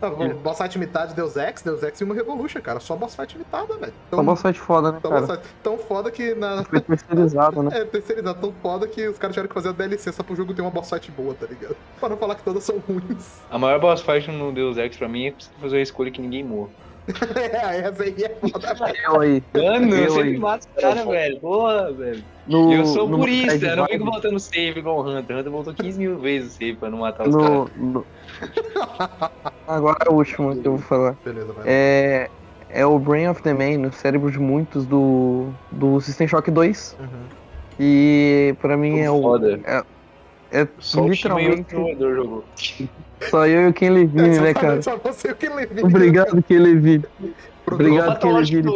Não, 0.00 0.34
boss 0.36 0.58
fight 0.58 0.78
mitade 0.78 1.14
Deus 1.14 1.36
Ex, 1.36 1.62
Deus 1.62 1.82
Ex 1.82 2.00
e 2.00 2.04
uma 2.04 2.14
Revolution, 2.14 2.60
cara. 2.60 2.80
Só 2.80 2.96
boss 2.96 3.14
fight 3.14 3.36
mitada, 3.36 3.76
velho. 3.76 3.92
Só 4.10 4.22
boss 4.22 4.42
fight 4.42 4.58
foda, 4.58 4.92
né, 4.92 4.98
tão, 5.02 5.10
cara? 5.10 5.26
boss 5.26 5.36
fight 5.38 5.54
tão 5.62 5.78
foda 5.78 6.10
que 6.10 6.34
na. 6.34 6.64
Foi 6.64 6.80
terceirizado, 6.80 7.62
né? 7.62 7.70
É, 7.80 7.84
terceirizado 7.84 8.40
tão 8.40 8.52
foda 8.60 8.86
que 8.86 9.06
os 9.08 9.18
caras 9.18 9.34
tiveram 9.34 9.48
que 9.48 9.54
fazer 9.54 9.68
a 9.68 9.72
DLC 9.72 10.12
só 10.12 10.22
pro 10.22 10.34
jogo 10.34 10.54
ter 10.54 10.62
uma 10.62 10.70
boss 10.70 10.88
fight 10.88 11.10
boa, 11.12 11.34
tá 11.34 11.46
ligado? 11.46 11.76
Pra 11.98 12.08
não 12.08 12.16
falar 12.16 12.34
que 12.34 12.42
todas 12.42 12.64
são 12.64 12.78
ruins. 12.78 13.40
A 13.50 13.58
maior 13.58 13.78
boss 13.78 14.00
fight 14.00 14.30
no 14.30 14.52
Deus 14.52 14.76
Ex 14.76 14.96
pra 14.96 15.08
mim 15.08 15.28
é 15.28 15.34
fazer 15.60 15.78
a 15.78 15.82
escolha 15.82 16.10
que 16.10 16.20
ninguém 16.20 16.42
morra. 16.42 16.70
É, 17.08 17.78
essa 17.88 18.02
aí 18.02 18.14
é 18.22 18.36
foda. 18.40 18.94
Eu 19.06 19.20
aí. 19.20 19.42
Mano, 19.54 19.94
eu 19.94 20.04
Eu 20.04 20.10
sempre 20.10 20.28
aí. 20.30 20.38
mato 20.38 20.60
os 20.76 20.82
caras, 20.82 21.06
velho. 21.06 21.40
Porra, 21.40 21.92
velho. 21.92 22.24
No, 22.46 22.72
eu 22.72 22.84
sou 22.86 23.08
no 23.08 23.18
purista, 23.18 23.66
eu 23.66 23.76
não 23.76 23.86
fico 23.86 24.04
voltando 24.04 24.38
save 24.40 24.78
igual 24.80 24.98
o 24.98 25.08
Hunter. 25.08 25.36
O 25.36 25.40
Hunter 25.40 25.52
voltou 25.52 25.74
15 25.74 25.98
mil 25.98 26.18
vezes 26.18 26.54
o 26.54 26.58
save 26.58 26.76
pra 26.76 26.90
não 26.90 26.98
matar 26.98 27.28
os 27.28 27.34
no, 27.34 27.40
caras. 27.42 27.76
no- 27.76 28.06
Agora 29.66 29.98
a 30.08 30.12
última 30.12 30.54
que 30.56 30.66
eu 30.66 30.72
vou 30.76 30.78
falar. 30.80 31.16
Beleza, 31.24 31.52
vai. 31.52 31.64
É, 31.66 32.28
é 32.70 32.86
o 32.86 32.98
Brain 32.98 33.28
of 33.28 33.42
the 33.42 33.52
Man, 33.54 33.88
o 33.88 33.92
cérebro 33.92 34.30
de 34.30 34.38
muitos 34.38 34.86
do, 34.86 35.52
do 35.72 36.00
System 36.00 36.26
Shock 36.26 36.50
2. 36.50 36.96
Uhum. 36.98 37.06
E 37.78 38.54
pra 38.60 38.76
mim 38.76 38.98
é 38.98 39.10
o. 39.10 39.22
Foda. 39.22 39.60
É, 39.64 39.82
é 40.52 40.66
Só 40.78 41.04
o 41.04 41.10
time 41.10 41.10
e 41.10 41.10
o 41.10 41.12
literalmente 41.12 41.62
desenvolvedor 41.62 42.16
jogou. 42.16 42.44
só 43.30 43.46
eu 43.46 43.62
e 43.62 43.68
o 43.68 43.72
Ken 43.72 43.90
Levine, 43.90 44.40
né, 44.40 44.54
cara? 44.54 44.82
Só 44.82 44.96
você 44.96 45.28
e 45.28 45.32
o 45.32 45.36
Ken 45.36 45.54
Levine. 45.54 45.82
Obrigado, 45.82 46.42
Ken 46.42 46.58
Levine. 46.58 47.04
Obrigado, 47.66 48.10
Opa, 48.10 48.18
Ken 48.18 48.32
Levine, 48.32 48.68
e 48.68 48.72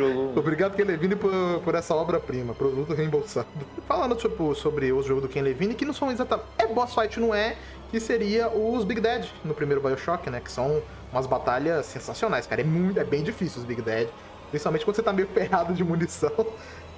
o. 0.00 0.32
Obrigado, 0.36 0.76
Ken 0.76 0.84
Levine, 0.84 1.16
por, 1.16 1.32
por 1.64 1.74
essa 1.74 1.94
obra-prima, 1.94 2.54
produto 2.54 2.94
reembolsado. 2.94 3.48
Falando 3.86 4.14
tipo, 4.14 4.54
sobre 4.54 4.92
os 4.92 5.06
jogos 5.06 5.22
do 5.22 5.28
Ken 5.28 5.42
Levine, 5.42 5.74
que 5.74 5.84
não 5.84 5.92
são 5.92 6.10
exatamente. 6.10 6.48
É 6.58 6.66
boss 6.66 6.94
fight, 6.94 7.18
não 7.18 7.34
é? 7.34 7.56
Que 7.90 7.98
seria 7.98 8.48
os 8.48 8.84
Big 8.84 9.00
Dead 9.00 9.26
no 9.44 9.52
primeiro 9.52 9.80
Bioshock, 9.80 10.30
né? 10.30 10.40
Que 10.40 10.50
são 10.50 10.80
umas 11.12 11.26
batalhas 11.26 11.86
sensacionais, 11.86 12.46
cara. 12.46 12.60
É, 12.60 12.64
muito, 12.64 13.00
é 13.00 13.04
bem 13.04 13.22
difícil 13.22 13.60
os 13.60 13.66
Big 13.66 13.82
Dead. 13.82 14.08
Principalmente 14.50 14.84
quando 14.84 14.96
você 14.96 15.02
tá 15.02 15.12
meio 15.12 15.28
ferrado 15.34 15.74
de 15.74 15.82
munição. 15.82 16.30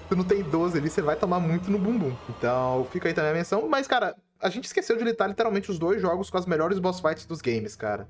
Você 0.08 0.14
não 0.14 0.24
tem 0.24 0.42
12 0.42 0.78
ali, 0.78 0.90
você 0.90 1.00
vai 1.00 1.16
tomar 1.16 1.40
muito 1.40 1.70
no 1.70 1.78
bumbum. 1.78 2.14
Então, 2.28 2.86
fica 2.90 3.08
aí 3.08 3.14
também 3.14 3.30
a 3.30 3.34
menção. 3.34 3.68
Mas, 3.68 3.86
cara, 3.86 4.16
a 4.40 4.48
gente 4.48 4.64
esqueceu 4.64 4.96
de 4.96 5.04
listar 5.04 5.28
literalmente 5.28 5.70
os 5.70 5.78
dois 5.78 6.02
jogos 6.02 6.28
com 6.28 6.36
as 6.36 6.46
melhores 6.46 6.78
boss 6.78 7.00
fights 7.00 7.24
dos 7.24 7.40
games, 7.40 7.76
cara. 7.76 8.08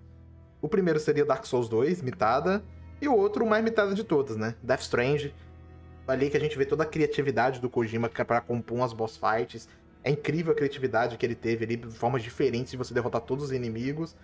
O 0.60 0.68
primeiro 0.68 0.98
seria 0.98 1.24
Dark 1.24 1.44
Souls 1.44 1.68
2, 1.68 2.02
mitada. 2.02 2.62
E 3.00 3.08
o 3.08 3.16
outro, 3.16 3.44
o 3.44 3.48
mais 3.48 3.62
mitada 3.64 3.94
de 3.94 4.04
todas, 4.04 4.36
né? 4.36 4.54
Death 4.62 4.80
Strange. 4.80 5.34
Ali 6.06 6.30
que 6.30 6.36
a 6.36 6.40
gente 6.40 6.56
vê 6.56 6.64
toda 6.64 6.84
a 6.84 6.86
criatividade 6.86 7.60
do 7.60 7.68
Kojima 7.68 8.10
é 8.16 8.24
pra 8.24 8.40
compor 8.40 8.78
umas 8.78 8.92
boss 8.92 9.16
fights. 9.16 9.68
É 10.04 10.10
incrível 10.10 10.52
a 10.52 10.56
criatividade 10.56 11.16
que 11.16 11.24
ele 11.24 11.34
teve 11.34 11.64
ali, 11.64 11.90
formas 11.90 12.22
diferentes 12.22 12.70
de 12.72 12.76
você 12.76 12.92
derrotar 12.94 13.20
todos 13.20 13.46
os 13.46 13.52
inimigos. 13.52 14.16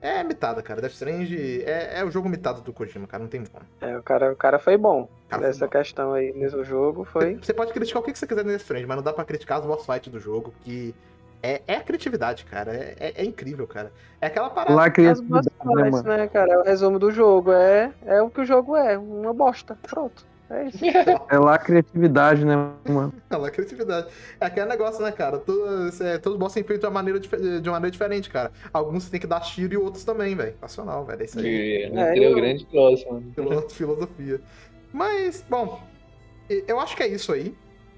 É 0.00 0.22
mitada, 0.22 0.62
cara. 0.62 0.80
Death 0.80 0.92
Strange 0.92 1.62
é, 1.64 1.98
é 2.00 2.04
o 2.04 2.10
jogo 2.10 2.28
mitado 2.28 2.60
do 2.60 2.72
Kojima, 2.72 3.06
cara. 3.06 3.22
Não 3.22 3.28
tem 3.28 3.44
como. 3.44 3.64
É, 3.80 3.98
o 3.98 4.02
cara, 4.02 4.32
o 4.32 4.36
cara 4.36 4.58
foi 4.58 4.76
bom 4.76 5.08
Cara, 5.28 5.42
foi 5.42 5.48
nessa 5.48 5.66
bom. 5.66 5.70
questão 5.72 6.12
aí 6.12 6.32
nesse 6.32 6.62
jogo. 6.64 7.04
Foi. 7.04 7.34
Você 7.36 7.52
pode 7.52 7.72
criticar 7.72 8.00
o 8.00 8.04
que 8.04 8.16
você 8.16 8.26
quiser 8.26 8.44
no 8.44 8.50
Death 8.50 8.60
Strange, 8.62 8.86
mas 8.86 8.96
não 8.96 9.02
dá 9.02 9.12
pra 9.12 9.24
criticar 9.24 9.58
as 9.58 9.66
boss 9.66 9.84
fights 9.84 10.12
do 10.12 10.20
jogo, 10.20 10.54
que 10.62 10.94
é, 11.42 11.62
é 11.66 11.74
a 11.76 11.82
criatividade, 11.82 12.44
cara. 12.44 12.72
É, 12.74 12.94
é- 12.98 13.12
é 13.22 13.24
incrível, 13.24 13.66
cara. 13.66 13.92
É 14.20 14.26
aquela 14.28 14.50
parada. 14.50 14.74
Lá 14.74 14.84
a 14.86 15.10
As 15.10 15.20
boas 15.20 15.46
né, 15.46 15.52
partes, 15.58 15.92
mano? 15.92 16.08
né, 16.08 16.28
cara? 16.28 16.52
É 16.52 16.58
o 16.58 16.62
resumo 16.62 16.98
do 16.98 17.10
jogo. 17.10 17.52
É, 17.52 17.92
é 18.06 18.22
o 18.22 18.30
que 18.30 18.40
o 18.40 18.44
jogo 18.44 18.76
é, 18.76 18.96
uma 18.96 19.32
bosta. 19.34 19.76
Pronto. 19.82 20.24
É 20.50 20.64
isso. 20.68 20.78
É 21.30 21.38
lá 21.38 21.54
a 21.54 21.58
criatividade, 21.58 22.44
né, 22.44 22.54
mano? 22.88 23.12
É 23.30 23.50
criatividade. 23.50 24.08
É 24.40 24.46
aquele 24.46 24.66
negócio, 24.66 25.02
né, 25.04 25.12
cara? 25.12 25.38
Todos, 25.38 26.00
é, 26.00 26.16
todos 26.18 26.34
os 26.36 26.40
boss 26.40 26.52
são 26.52 26.62
feitos 26.64 26.80
de 26.80 26.86
uma 26.86 26.92
maneira, 26.92 27.20
de 27.20 27.68
uma 27.68 27.72
maneira 27.72 27.90
diferente, 27.90 28.30
cara. 28.30 28.50
Alguns 28.72 29.04
você 29.04 29.10
tem 29.10 29.20
que 29.20 29.26
dar 29.26 29.40
tiro 29.40 29.74
e 29.74 29.76
outros 29.76 30.04
também, 30.04 30.34
velho. 30.34 30.54
Nacional, 30.60 31.04
velho. 31.04 31.20
É 31.20 31.24
isso 31.26 31.38
aí. 31.38 31.82
É, 31.94 32.18
é 32.18 32.18
eu- 32.18 32.32
o 32.32 32.34
grande 32.34 32.64
próximo, 32.66 33.12
mano. 33.14 33.32
Filo- 33.34 33.70
Filosofia. 33.70 34.40
Mas, 34.92 35.44
bom, 35.48 35.80
eu 36.48 36.80
acho 36.80 36.96
que 36.96 37.02
é 37.02 37.08
isso 37.08 37.32
aí. 37.32 37.54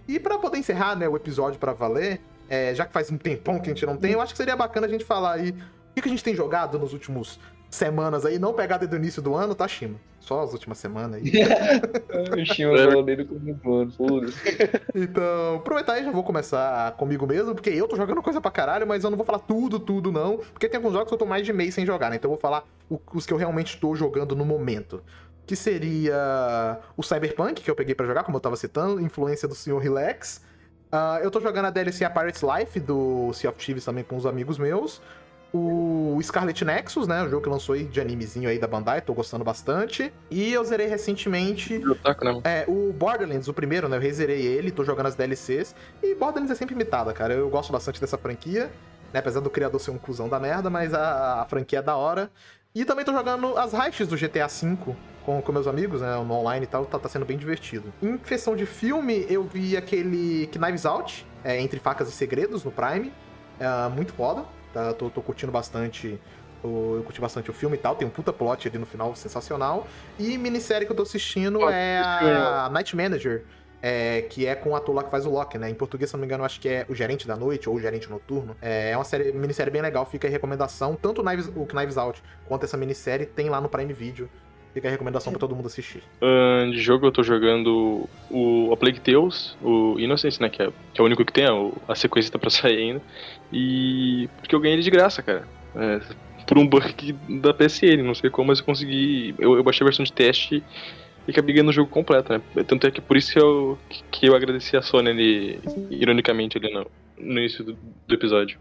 E 0.09 0.19
pra 0.19 0.39
poder 0.39 0.59
encerrar, 0.59 0.97
né, 0.97 1.09
o 1.09 1.15
episódio 1.17 1.59
pra 1.61 1.73
valer, 1.73 2.21
é, 2.49 2.75
já 2.75 2.85
que 2.85 2.93
faz 2.93 3.13
um 3.13 3.17
tempão 3.17 3.61
que 3.61 3.71
a 3.71 3.75
gente 3.75 3.87
não 3.87 3.97
tem, 3.97 4.13
eu 4.13 4.21
acho 4.21 4.33
que 4.33 4.39
seria 4.39 4.57
bacana 4.57 4.89
a 4.89 4.91
gente 4.91 5.05
falar 5.05 5.35
aí 5.35 5.51
o 5.51 5.95
que, 5.95 6.03
que 6.03 6.09
a 6.09 6.11
gente 6.11 6.25
tem 6.25 6.35
jogado 6.35 6.79
nos 6.81 6.93
últimos 6.93 7.39
semanas 7.71 8.27
aí, 8.27 8.39
não 8.39 8.53
pegar 8.53 8.77
desde 8.79 8.97
o 8.97 8.99
início 8.99 9.23
do 9.23 9.35
ano, 9.35 9.55
tá, 9.55 9.67
Shima? 9.69 9.97
Só 10.19 10.43
as 10.43 10.53
últimas 10.53 10.79
semanas 10.79 11.15
aí. 11.23 11.33
O 12.41 12.45
Shima 12.45 12.77
falou 12.77 13.03
dele 13.03 13.25
como 13.25 13.59
um 13.65 13.75
ano, 13.81 13.93
foda-se. 13.93 14.37
Então, 14.95 15.57
aproveitar 15.57 15.95
aí, 15.95 16.05
já 16.05 16.11
vou 16.11 16.23
começar 16.25 16.93
comigo 16.97 17.27
mesmo, 17.27 17.55
porque 17.55 17.71
eu 17.71 17.87
tô 17.89 17.97
jogando 17.97 18.21
coisa 18.23 18.41
pra 18.41 18.51
caralho, 18.51 18.87
mas 18.87 19.05
eu 19.05 19.11
não 19.11 19.17
vou 19.17 19.25
falar 19.25 19.39
tudo, 19.39 19.79
tudo 19.79 20.11
não, 20.13 20.39
porque 20.39 20.69
tem 20.69 20.77
alguns 20.79 20.93
jogos 20.93 21.09
que 21.09 21.15
eu 21.15 21.19
tô 21.19 21.27
mais 21.27 21.45
de 21.47 21.53
mês 21.53 21.75
sem 21.75 21.87
jogar, 21.87 22.11
né? 22.11 22.17
Então 22.17 22.29
eu 22.31 22.35
vou 22.35 22.41
falar 22.41 22.65
o- 22.91 23.01
os 23.15 23.25
que 23.25 23.33
eu 23.33 23.37
realmente 23.39 23.79
tô 23.79 23.95
jogando 23.95 24.35
no 24.37 24.45
momento. 24.45 25.03
Que 25.47 25.57
seria 25.57 26.79
o 26.97 27.03
Cyberpunk, 27.03 27.63
que 27.63 27.71
eu 27.71 27.75
peguei 27.75 27.95
pra 27.95 28.07
jogar, 28.07 28.23
como 28.25 28.37
eu 28.37 28.41
tava 28.41 28.57
citando, 28.57 29.01
influência 29.01 29.49
do 29.49 29.55
Sr. 29.55 29.79
Relax. 29.79 30.43
Ah, 30.93 31.19
eu 31.23 31.31
tô 31.31 31.41
jogando 31.41 31.67
a 31.67 31.71
DLC 31.71 32.05
A 32.05 32.11
Pirate's 32.11 32.43
Life, 32.43 32.79
do 32.81 33.33
Sea 33.33 33.51
of 33.51 33.59
Thieves 33.65 33.85
também 33.85 34.05
com 34.05 34.17
os 34.17 34.27
amigos 34.27 34.59
meus. 34.59 35.01
O 35.53 36.19
Scarlet 36.23 36.65
Nexus, 36.65 37.09
né? 37.09 37.23
O 37.23 37.29
jogo 37.29 37.43
que 37.43 37.49
lançou 37.49 37.75
aí 37.75 37.85
de 37.85 38.01
animezinho 38.01 38.49
aí 38.49 38.59
da 38.59 38.69
Bandai, 38.69 39.01
tô 39.01 39.13
gostando 39.13 39.43
bastante. 39.45 40.13
E 40.31 40.53
eu 40.53 40.65
zerei 40.65 40.87
recentemente 40.87 41.79
né, 41.79 41.95
é, 42.45 42.65
o 42.69 42.93
Borderlands, 42.93 43.49
o 43.49 43.55
primeiro, 43.55 43.89
né? 43.89 43.97
Eu 43.97 44.01
rezerei 44.01 44.47
ele, 44.47 44.71
tô 44.71 44.85
jogando 44.85 45.07
as 45.07 45.17
DLCs. 45.17 45.75
E 46.03 46.15
Borderlands 46.15 46.53
é 46.53 46.55
sempre 46.55 46.75
imitada, 46.75 47.13
cara. 47.13 47.35
Eu 47.35 47.49
gosto 47.51 47.73
bastante 47.73 48.01
dessa 48.01 48.17
franquia, 48.17 48.71
né? 49.13 49.19
Apesar 49.19 49.41
do 49.41 49.51
criador 49.51 49.81
ser 49.81 49.91
um 49.91 49.99
cuzão 49.99 50.29
da 50.29 50.39
merda, 50.39 50.71
mas 50.71 50.95
a, 50.95 51.43
a 51.43 51.45
franquia 51.47 51.81
é 51.81 51.83
da 51.83 51.97
hora. 51.97 52.31
E 52.73 52.85
também 52.85 53.05
tô 53.05 53.13
jogando 53.13 53.59
as 53.59 53.75
heists 53.75 54.07
do 54.07 54.17
GTA 54.17 54.47
V 54.47 54.95
com, 55.25 55.43
com 55.43 55.53
meus 55.53 55.67
amigos, 55.67 56.01
né? 56.01 56.15
No 56.15 56.33
online 56.35 56.65
e 56.65 56.69
tal, 56.69 56.87
tá, 56.87 56.99
tá 56.99 57.09
sendo 57.09 57.25
bem 57.25 57.37
divertido. 57.37 57.93
Em 58.01 58.17
questão 58.17 58.55
de 58.55 58.67
filme, 58.67 59.27
eu 59.29 59.43
vi 59.43 59.77
aquele 59.77 60.47
Knives 60.47 60.87
Out, 60.87 61.27
é, 61.43 61.61
Entre 61.61 61.81
Facas 61.81 62.09
e 62.09 62.13
Segredos, 62.13 62.63
no 62.63 62.71
Prime. 62.71 63.13
é 63.59 63.89
muito 63.89 64.13
foda. 64.13 64.45
Tá? 64.73 64.93
Tô, 64.93 65.11
tô 65.11 65.21
curtindo 65.23 65.51
bastante. 65.53 66.19
o- 66.63 66.97
Eu 66.97 67.03
curti 67.05 67.21
bastante 67.21 67.51
o 67.51 67.55
filme 67.55 67.77
e 67.77 67.79
tal. 67.81 67.97
Tem 67.97 68.07
um 68.07 68.11
puta 68.11 68.33
plot 68.33 68.69
ali 68.69 68.79
no 68.79 68.87
final 68.87 69.15
sensacional. 69.17 69.87
E 70.19 70.37
minissérie 70.39 70.87
que 70.87 70.93
eu 70.93 70.97
tô 70.97 71.03
assistindo 71.03 71.59
é 71.75 71.99
a 72.67 72.69
Night 72.71 72.95
Manager. 72.97 73.45
é, 73.83 74.21
que 74.29 74.45
é 74.47 74.55
com 74.55 74.69
o 74.73 74.77
ator 74.77 74.95
lá 74.95 75.03
que 75.03 75.11
faz 75.11 75.25
o 75.25 75.31
Loki, 75.31 75.57
né? 75.57 75.71
Em 75.71 75.75
português, 75.75 76.11
se 76.11 76.15
não 76.15 76.21
me 76.21 76.27
engano, 76.27 76.45
acho 76.45 76.61
que 76.61 76.69
é 76.69 76.85
o 76.87 76.95
Gerente 76.95 77.27
da 77.27 77.35
Noite 77.35 77.67
ou 77.67 77.77
o 77.77 77.81
Gerente 77.81 78.11
Noturno. 78.11 78.55
É, 78.61 78.91
é 78.91 78.97
uma 78.97 79.05
série, 79.05 79.33
minissérie 79.33 79.73
bem 79.73 79.81
legal, 79.81 80.05
fica 80.05 80.29
aí 80.29 80.31
recomendação. 80.31 80.95
Tanto 80.95 81.23
o 81.23 81.25
Knives, 81.25 81.51
o 81.57 81.65
Knives 81.65 81.97
Out 81.97 82.23
quanto 82.47 82.65
essa 82.65 82.77
minissérie 82.77 83.25
tem 83.25 83.49
lá 83.49 83.59
no 83.59 83.71
Prime 83.71 83.91
Video. 83.95 84.29
Fica 84.73 84.87
a 84.87 84.91
recomendação 84.91 85.33
pra 85.33 85.41
todo 85.41 85.55
mundo 85.55 85.67
assistir. 85.67 86.03
Ahn, 86.23 86.71
de 86.71 86.81
jogo 86.81 87.07
eu 87.07 87.13
tô 87.13 87.23
jogando 87.23 88.09
o 88.31 88.73
A 88.73 88.77
Plague 88.77 89.01
Tales, 89.01 89.57
o 89.61 89.99
Innocence, 89.99 90.41
né? 90.41 90.49
Que 90.49 90.63
é, 90.63 90.73
que 90.95 91.01
é 91.01 91.03
o 91.03 91.07
único 91.07 91.25
que 91.25 91.33
tem, 91.33 91.45
a, 91.45 91.53
a 91.89 91.95
sequência 91.95 92.31
tá 92.31 92.39
pra 92.39 92.51
sair 92.51 92.77
ainda. 92.77 93.03
E. 93.53 94.29
Porque 94.41 94.55
eu 94.55 94.61
ganhei 94.61 94.77
ele 94.77 94.83
de 94.83 94.91
graça, 94.91 95.23
cara. 95.23 95.47
É, 95.75 96.01
por 96.47 96.57
um 96.59 96.67
bug 96.67 97.13
da 97.41 97.53
PSN, 97.53 98.03
não 98.05 98.15
sei 98.15 98.31
como, 98.31 98.49
mas 98.49 98.61
eu 98.61 98.65
consegui. 98.65 99.35
Eu, 99.39 99.57
eu 99.57 99.63
baixei 99.63 99.85
a 99.85 99.89
versão 99.89 100.05
de 100.05 100.13
teste 100.13 100.63
e 101.27 101.31
acabei 101.31 101.55
ganhando 101.55 101.71
o 101.71 101.73
jogo 101.73 101.91
completo, 101.91 102.33
né? 102.33 102.41
Tanto 102.67 102.87
é 102.87 102.91
que 102.91 103.01
por 103.01 103.17
isso 103.17 103.33
que 103.33 103.39
eu, 103.39 103.79
que 104.11 104.27
eu 104.27 104.37
agradeci 104.37 104.77
a 104.77 104.83
Sony 104.83 105.11
ali, 105.11 105.61
ironicamente, 105.91 106.57
ali 106.59 106.73
no, 106.73 106.87
no 107.19 107.39
início 107.39 107.65
do, 107.65 107.77
do 108.07 108.15
episódio. 108.15 108.59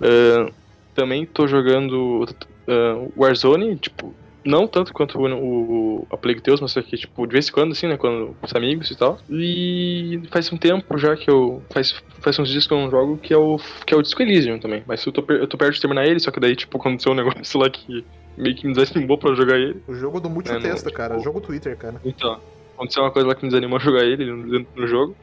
Ahn, 0.00 0.50
também 0.94 1.26
tô 1.26 1.46
jogando 1.46 2.26
ahn, 2.68 3.08
Warzone, 3.16 3.76
tipo, 3.76 4.14
não 4.48 4.66
tanto 4.66 4.92
quanto 4.92 5.18
o, 5.18 6.00
o 6.00 6.06
a 6.10 6.16
Plague 6.16 6.40
Tales, 6.40 6.60
mas 6.60 6.76
aqui, 6.76 6.96
tipo, 6.96 7.26
de 7.26 7.32
vez 7.32 7.48
em 7.48 7.52
quando, 7.52 7.72
assim, 7.72 7.86
né? 7.86 7.96
Quando 7.96 8.34
os 8.42 8.54
amigos 8.54 8.90
e 8.90 8.96
tal. 8.96 9.18
E 9.28 10.20
faz 10.30 10.50
um 10.52 10.56
tempo 10.56 10.96
já 10.98 11.14
que 11.16 11.30
eu. 11.30 11.62
Faz, 11.70 11.94
faz 12.20 12.38
uns 12.38 12.48
dias 12.48 12.66
que 12.66 12.72
eu 12.72 12.78
não 12.78 12.90
jogo, 12.90 13.18
que 13.18 13.32
é 13.32 13.36
o, 13.36 13.58
que 13.86 13.92
é 13.94 13.96
o 13.96 14.02
Disco 14.02 14.22
Elysium 14.22 14.58
também. 14.58 14.82
Mas 14.86 15.04
eu 15.04 15.12
tô, 15.12 15.24
eu 15.32 15.46
tô 15.46 15.56
perto 15.58 15.74
de 15.74 15.80
terminar 15.80 16.06
ele, 16.06 16.18
só 16.20 16.30
que 16.30 16.40
daí, 16.40 16.56
tipo, 16.56 16.76
aconteceu 16.78 17.12
um 17.12 17.14
negócio 17.16 17.60
lá 17.60 17.68
que 17.68 18.04
meio 18.36 18.54
que 18.56 18.66
me 18.66 18.72
desanimou 18.72 19.18
pra 19.18 19.34
jogar 19.34 19.58
ele. 19.58 19.82
O 19.86 19.94
jogo 19.94 20.20
do 20.20 20.30
multitexto, 20.30 20.88
É, 20.88 20.90
não, 20.90 20.96
cara. 20.96 21.08
tipo- 21.14 21.20
O 21.20 21.24
jogo 21.24 21.40
Twitter, 21.40 21.76
cara. 21.76 22.00
Então, 22.04 22.40
aconteceu 22.74 23.02
uma 23.02 23.10
coisa 23.10 23.28
lá 23.28 23.34
que 23.34 23.42
me 23.42 23.48
desanimou 23.50 23.78
a 23.78 23.80
jogar 23.82 24.04
ele 24.04 24.24
no, 24.24 24.66
no 24.74 24.86
jogo. 24.86 25.14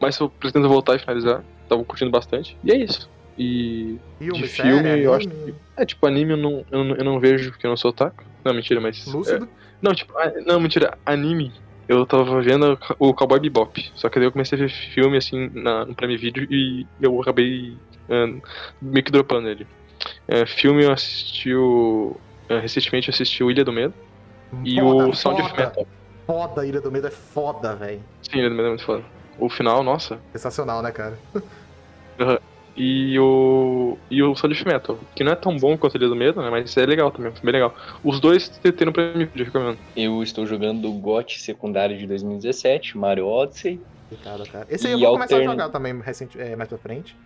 Mas 0.00 0.18
eu 0.18 0.30
pretendo 0.30 0.68
voltar 0.68 0.96
e 0.96 0.98
finalizar. 0.98 1.42
Tava 1.68 1.84
curtindo 1.84 2.10
bastante. 2.10 2.56
E 2.64 2.72
é 2.72 2.76
isso. 2.76 3.08
E. 3.40 3.98
Filme, 4.18 4.42
de 4.42 4.48
filme, 4.48 5.02
eu 5.02 5.14
acho 5.14 5.26
anime, 5.26 5.54
É, 5.74 5.86
tipo, 5.86 6.06
anime 6.06 6.32
eu 6.32 6.36
não, 6.36 6.64
eu 6.70 6.84
não, 6.84 6.96
eu 6.96 7.04
não 7.04 7.18
vejo 7.18 7.50
porque 7.50 7.66
eu 7.66 7.70
não 7.70 7.76
sou 7.76 7.90
otaku. 7.90 8.22
Não, 8.44 8.52
mentira, 8.52 8.78
mas. 8.82 9.06
é, 9.06 9.10
Lúcido. 9.10 9.48
Não, 9.80 9.94
tipo, 9.94 10.12
ah, 10.18 10.30
não, 10.44 10.60
mentira, 10.60 10.98
anime. 11.06 11.50
Eu 11.88 12.04
tava 12.04 12.42
vendo 12.42 12.78
o 12.98 13.14
Cowboy 13.14 13.40
Bebop. 13.40 13.90
Só 13.94 14.10
que 14.10 14.18
daí 14.18 14.28
eu 14.28 14.32
comecei 14.32 14.58
a 14.58 14.60
ver 14.60 14.68
filme 14.68 15.16
assim 15.16 15.50
na, 15.54 15.86
no 15.86 15.94
Prime 15.94 16.18
Video 16.18 16.46
e 16.50 16.86
eu 17.00 17.18
acabei 17.20 17.76
ah, 18.10 18.38
meio 18.80 19.04
que 19.04 19.10
dropando 19.10 19.48
ele. 19.48 19.66
É, 20.28 20.44
filme 20.44 20.84
eu 20.84 20.92
assisti 20.92 21.54
o. 21.54 22.14
ah, 22.50 22.58
recentemente 22.58 23.08
eu 23.08 23.14
assisti 23.14 23.42
o 23.42 23.50
Ilha 23.50 23.64
do 23.64 23.72
Medo 23.72 23.94
e 24.64 24.78
Foda, 24.78 25.08
o 25.08 25.14
Sound 25.14 25.40
of 25.40 25.56
Metal. 25.56 25.86
Foda, 26.26 26.66
Ilha 26.66 26.80
do 26.82 26.92
Medo 26.92 27.06
é 27.06 27.10
foda, 27.10 27.74
velho. 27.74 28.02
Sim, 28.22 28.38
Ilha 28.38 28.50
do 28.50 28.54
Medo 28.54 28.66
é 28.66 28.68
muito 28.68 28.84
foda. 28.84 29.02
O 29.38 29.48
final, 29.48 29.82
nossa. 29.82 30.20
Sensacional, 30.32 30.82
né, 30.82 30.92
cara? 30.92 31.18
E 32.76 33.18
o. 33.18 33.98
E 34.10 34.22
o 34.22 34.34
Sound 34.34 34.54
of 34.54 34.66
Metal, 34.66 34.98
que 35.14 35.24
não 35.24 35.32
é 35.32 35.36
tão 35.36 35.56
bom 35.56 35.76
quanto 35.76 35.94
o 35.94 35.98
Ilha 35.98 36.08
do 36.08 36.16
Medo, 36.16 36.40
né? 36.40 36.50
Mas 36.50 36.76
é 36.76 36.86
legal 36.86 37.10
também, 37.10 37.32
bem 37.42 37.52
legal. 37.52 37.74
Os 38.02 38.20
dois 38.20 38.48
tem 38.48 38.72
tem 38.72 38.86
no 38.86 38.92
Prime 38.92 39.24
Video, 39.24 39.42
eu 39.42 39.44
recomendo. 39.46 39.78
Eu 39.96 40.22
estou 40.22 40.46
jogando 40.46 40.88
o 40.88 40.92
GOT 40.92 41.40
secundário 41.40 41.96
de 41.98 42.06
2017, 42.06 42.96
Mario 42.96 43.26
Odyssey. 43.26 43.80
Cara. 44.50 44.66
Esse 44.68 44.86
aí 44.86 44.92
eu 44.92 44.98
vou 44.98 45.12
começar 45.12 45.36
a 45.36 45.42
jogar 45.44 45.68
também 45.68 46.00
recente, 46.00 46.40
é, 46.40 46.56
mais 46.56 46.68
pra 46.68 46.78
frente. 46.78 47.16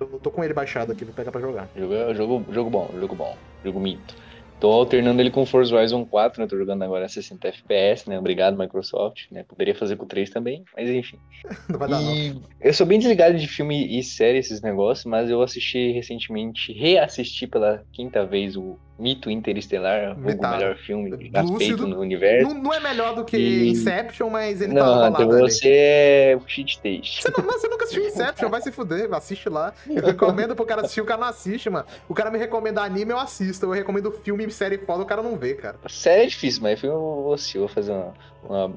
Eu 0.00 0.18
tô 0.18 0.30
com 0.30 0.42
ele 0.42 0.52
baixado 0.52 0.90
aqui, 0.90 1.04
vou 1.04 1.14
pegar 1.14 1.30
pra 1.30 1.40
jogar. 1.40 1.68
Jogo, 1.76 2.14
jogo, 2.14 2.52
jogo 2.52 2.70
bom, 2.70 2.90
jogo 2.98 3.14
bom, 3.14 3.36
jogo 3.64 3.78
mito. 3.78 4.14
Tô 4.62 4.70
alternando 4.70 5.20
ele 5.20 5.28
com 5.28 5.44
Forza 5.44 5.74
Horizon 5.74 6.04
4, 6.04 6.40
né? 6.40 6.46
Tô 6.46 6.56
jogando 6.56 6.84
agora 6.84 7.06
a 7.06 7.08
60 7.08 7.48
FPS, 7.48 8.08
né? 8.08 8.16
Obrigado, 8.16 8.56
Microsoft, 8.56 9.24
né? 9.28 9.42
Poderia 9.42 9.74
fazer 9.74 9.96
com 9.96 10.04
o 10.04 10.06
3 10.08 10.30
também, 10.30 10.64
mas 10.76 10.88
enfim. 10.88 11.18
Não 11.68 11.80
vai 11.80 11.88
dar, 11.88 12.00
não. 12.00 12.14
E 12.14 12.40
eu 12.60 12.72
sou 12.72 12.86
bem 12.86 13.00
desligado 13.00 13.36
de 13.36 13.48
filme 13.48 13.98
e 13.98 14.00
série, 14.04 14.38
esses 14.38 14.62
negócios, 14.62 15.04
mas 15.04 15.28
eu 15.28 15.42
assisti 15.42 15.90
recentemente, 15.90 16.72
reassisti 16.72 17.44
pela 17.44 17.82
quinta 17.92 18.24
vez 18.24 18.56
o 18.56 18.78
Mito 19.02 19.28
Interestelar, 19.28 20.16
o 20.16 20.20
melhor 20.20 20.76
filme 20.76 21.10
feito 21.58 21.86
no 21.86 21.98
universo. 21.98 22.54
Não, 22.54 22.62
não 22.62 22.72
é 22.72 22.78
melhor 22.78 23.14
do 23.16 23.24
que 23.24 23.36
E- 23.36 23.68
Inception, 23.70 24.30
mas 24.30 24.60
ele 24.60 24.74
tá 24.74 24.80
Não, 24.84 25.08
Hunter, 25.08 25.28
ali. 25.28 25.40
você 25.40 25.68
é 25.68 26.38
shit 26.46 26.80
taste. 26.80 27.20
Você, 27.22 27.30
não, 27.36 27.44
você 27.52 27.68
nunca 27.68 27.84
assistiu 27.84 28.06
Inception, 28.06 28.48
vai 28.48 28.62
se 28.62 28.70
fuder, 28.70 29.12
assiste 29.12 29.48
lá. 29.48 29.74
Eu 29.88 30.02
recomendo 30.04 30.54
pro 30.54 30.64
cara 30.64 30.82
assistir, 30.82 31.00
o 31.00 31.04
cara 31.04 31.20
não 31.20 31.28
assiste, 31.28 31.68
mano. 31.68 31.84
O 32.08 32.14
cara 32.14 32.30
me 32.30 32.38
recomenda 32.38 32.80
anime, 32.80 33.10
eu 33.10 33.18
assisto. 33.18 33.66
Eu 33.66 33.70
recomendo 33.72 34.12
filme 34.12 34.46
e 34.46 34.50
série 34.52 34.78
foda, 34.78 35.02
o 35.02 35.06
cara 35.06 35.20
não 35.22 35.36
vê, 35.36 35.54
cara. 35.54 35.76
Série 35.88 36.22
é 36.22 36.26
difícil, 36.26 36.62
mas 36.62 36.78
filme 36.80 36.94
eu 36.94 37.00
vou 37.00 37.34
assistir, 37.34 37.58
vou 37.58 37.68
fazer 37.68 37.90
uma, 37.92 38.14
uma- 38.44 38.72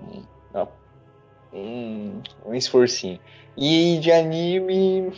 uma- 0.54 0.70
um, 1.54 2.22
um 2.48 2.54
esforcinho. 2.56 3.20
E 3.56 4.00
de 4.00 4.12
anime. 4.12 5.14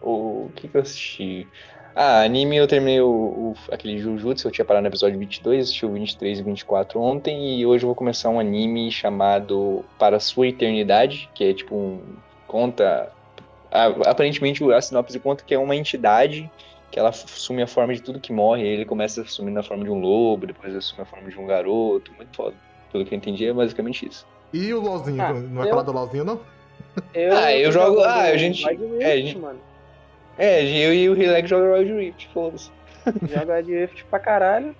O 0.00 0.48
que, 0.54 0.68
que 0.68 0.76
eu 0.76 0.80
assisti? 0.80 1.48
Ah, 2.00 2.22
anime 2.22 2.54
eu 2.56 2.68
terminei 2.68 3.00
o, 3.00 3.08
o- 3.10 3.54
aquele 3.72 3.98
Jujutsu, 3.98 4.46
eu 4.46 4.52
tinha 4.52 4.64
parado 4.64 4.82
no 4.82 4.88
episódio 4.88 5.18
22, 5.18 5.64
assisti 5.64 5.84
o 5.84 5.90
23 5.92 6.38
e 6.38 6.42
24 6.44 7.00
ontem, 7.00 7.58
e 7.58 7.66
hoje 7.66 7.82
eu 7.82 7.88
vou 7.88 7.96
começar 7.96 8.28
um 8.28 8.38
anime 8.38 8.88
chamado 8.92 9.84
Para 9.98 10.18
a 10.18 10.20
Sua 10.20 10.46
Eternidade, 10.46 11.28
que 11.34 11.42
é 11.42 11.52
tipo 11.52 11.74
um. 11.74 12.00
conta. 12.46 13.10
a- 13.72 13.86
aparentemente 14.10 14.62
a 14.72 14.80
sinopse 14.80 15.18
conta 15.18 15.42
que 15.44 15.52
é 15.52 15.58
uma 15.58 15.74
entidade 15.74 16.48
que 16.90 16.98
ela 17.00 17.08
assume 17.08 17.62
a 17.62 17.66
forma 17.66 17.92
de 17.92 18.00
tudo 18.00 18.20
que 18.20 18.32
morre, 18.32 18.64
ele 18.66 18.84
começa 18.84 19.20
assumindo 19.22 19.58
a 19.58 19.62
forma 19.64 19.82
de 19.82 19.90
um 19.90 19.98
lobo, 20.00 20.46
depois 20.46 20.74
assume 20.76 21.02
a 21.02 21.04
forma 21.04 21.28
de 21.28 21.36
um 21.38 21.46
garoto, 21.46 22.12
muito 22.16 22.34
foda. 22.34 22.54
Pelo 22.92 23.04
que 23.04 23.12
eu 23.12 23.16
entendi 23.18 23.44
é 23.44 23.52
basicamente 23.52 24.06
isso. 24.08 24.24
E 24.54 24.72
o 24.72 24.80
LOLzinho, 24.80 25.20
Ah, 25.20 25.34
não 25.34 25.56
vai 25.56 25.66
eu- 25.66 25.70
falar 25.70 25.82
do 25.82 25.92
LOLzinho, 25.92 26.24
não? 26.24 26.40
Eu, 27.12 27.36
Ah, 27.36 27.52
eu 27.52 27.70
jogo- 27.72 27.96
jogando 27.96 28.06
ah, 28.08 28.22
a 28.22 28.36
gente- 28.36 28.64
é, 29.00 29.12
a 29.12 29.16
gente- 29.16 29.36
mano. 29.36 29.58
É, 30.38 30.64
eu 30.64 30.94
e 30.94 31.08
o 31.08 31.14
Relax 31.14 31.48
jogam 31.48 31.72
Wild 31.72 31.92
Rift, 31.92 32.28
foda-se. 32.32 32.70
Jogo 33.28 33.52
Wild 33.52 33.74
Rift 33.74 34.04
pra 34.04 34.18
caralho. 34.18 34.74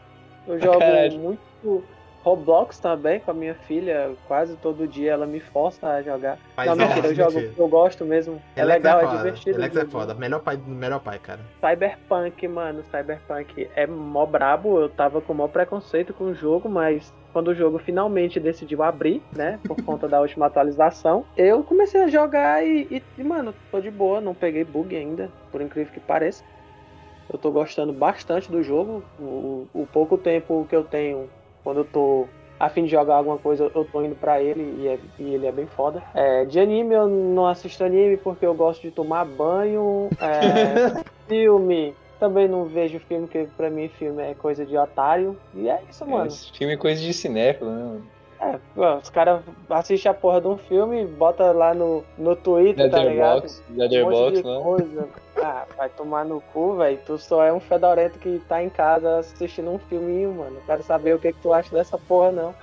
Eu 0.47 0.61
jogo 0.61 0.79
caralho. 0.79 1.19
muito 1.19 1.85
Roblox 2.29 2.79
também 2.79 3.21
com 3.21 3.31
a 3.31 3.35
minha 3.35 3.55
filha. 3.55 4.13
Quase 4.27 4.57
todo 4.57 4.87
dia 4.87 5.13
ela 5.13 5.27
me 5.27 5.41
força 5.41 5.87
a 5.89 6.03
jogar. 6.03 6.39
Mas 6.57 6.67
não, 6.77 6.77
mentira, 6.89 7.07
eu 7.09 7.15
jogo, 7.15 7.33
mentira. 7.35 7.55
eu 7.57 7.69
gosto 7.69 8.05
mesmo. 8.05 8.41
É 8.57 8.61
Elex 8.61 8.85
legal, 8.85 9.01
é, 9.01 9.05
foda. 9.05 9.17
divertido. 9.19 9.59
Elex 9.59 9.77
é 9.77 9.85
foda. 9.87 10.15
Melhor 10.15 10.41
pai, 10.41 10.57
melhor 10.67 11.01
pai, 11.01 11.19
cara. 11.19 11.41
Cyberpunk, 11.61 12.49
mano, 12.49 12.83
Cyberpunk 12.91 13.69
é 13.75 13.87
mó 13.87 14.27
brabo. 14.27 14.81
Eu 14.81 14.89
tava 14.89 15.21
com 15.21 15.33
mó 15.35 15.49
preconceito 15.49 16.13
com 16.15 16.25
o 16.25 16.35
jogo, 16.35 16.69
mas 16.69 17.13
quando 17.33 17.49
o 17.49 17.55
jogo 17.55 17.79
finalmente 17.79 18.41
decidiu 18.41 18.83
abrir, 18.83 19.23
né, 19.37 19.61
por 19.67 19.77
conta 19.85 20.09
da 20.09 20.21
última 20.21 20.47
atualização, 20.47 21.25
eu 21.37 21.63
comecei 21.63 22.03
a 22.03 22.09
jogar 22.09 22.65
e, 22.67 22.87
e- 22.91 23.03
e, 23.17 23.23
mano, 23.23 23.55
tô 23.71 23.81
de 23.81 23.91
boa, 23.91 24.21
não 24.21 24.35
peguei 24.35 24.65
bug 24.65 24.97
ainda, 24.97 25.31
por 25.53 25.61
incrível 25.61 25.93
que 25.93 26.01
pareça. 26.01 26.43
Eu 27.31 27.39
tô 27.39 27.51
gostando 27.51 27.93
bastante 27.93 28.51
do 28.51 28.63
jogo. 28.63 29.05
O, 29.21 29.67
o 29.75 29.87
pouco 29.87 30.17
tempo 30.17 30.67
que 30.69 30.75
eu 30.75 30.83
tenho, 30.83 31.29
quando 31.69 31.81
eu 31.81 31.85
tô 31.85 32.27
a 32.59 32.71
fim 32.71 32.85
de 32.85 32.91
jogar 32.91 33.17
alguma 33.17 33.37
coisa, 33.37 33.71
eu 33.75 33.85
tô 33.85 34.03
indo 34.03 34.17
pra 34.17 34.41
ele 34.41 34.63
e, 34.79 34.89
é- 34.89 34.99
e 35.19 35.35
ele 35.35 35.47
é 35.47 35.53
bem 35.53 35.67
foda. 35.67 36.03
É, 36.15 36.47
de 36.47 36.59
anime 36.59 36.95
eu 36.95 37.07
não 37.07 37.47
assisto 37.47 37.85
anime 37.85 38.17
porque 38.17 38.47
eu 38.47 38.55
gosto 38.55 38.81
de 38.81 38.91
tomar 38.91 39.27
banho. 39.27 40.09
É, 40.19 41.05
filme, 41.29 41.95
também 42.19 42.49
não 42.49 42.65
vejo 42.65 42.99
filme, 43.01 43.27
porque 43.27 43.47
pra 43.55 43.69
mim 43.69 43.89
filme 43.91 44.23
é 44.23 44.33
coisa 44.33 44.65
de 44.65 44.79
otário. 44.79 45.37
E 45.55 45.69
é 45.69 45.79
isso, 45.91 46.07
mano. 46.07 46.29
Esse 46.29 46.51
filme 46.53 46.73
é 46.73 46.77
coisa 46.79 47.03
de 47.03 47.13
cinéfilo, 47.13 47.71
né? 47.71 47.85
mano? 47.85 48.05
É, 48.41 48.97
os 48.97 49.11
caras 49.11 49.43
assistem 49.69 50.11
a 50.11 50.15
porra 50.15 50.41
de 50.41 50.47
um 50.49 50.57
filme, 50.57 51.05
bota 51.05 51.53
lá 51.53 51.75
no, 51.75 52.03
no 52.17 52.35
Twitter, 52.35 52.91
tá 52.91 53.05
ligado? 53.05 53.47
Letterboxd, 53.77 54.03
Um 54.05 54.11
monte 54.11 54.43
de 54.43 54.49
né? 54.49 54.61
coisa. 54.63 55.09
Ah, 55.43 55.67
vai 55.77 55.89
tomar 55.89 56.25
no 56.25 56.41
cu, 56.41 56.77
velho. 56.77 56.99
Tu 57.07 57.19
só 57.19 57.45
é 57.45 57.53
um 57.53 57.61
fedorento 57.61 58.19
que 58.19 58.41
tá 58.49 58.63
em 58.63 58.69
casa 58.69 59.19
assistindo 59.19 59.71
um 59.71 59.79
filminho, 59.79 60.33
mano. 60.33 60.57
Quero 60.67 60.83
saber 60.83 61.15
o 61.15 61.19
que, 61.19 61.33
que 61.33 61.41
tu 61.41 61.53
acha 61.53 61.75
dessa 61.75 61.99
porra, 61.99 62.33
não. 62.33 62.55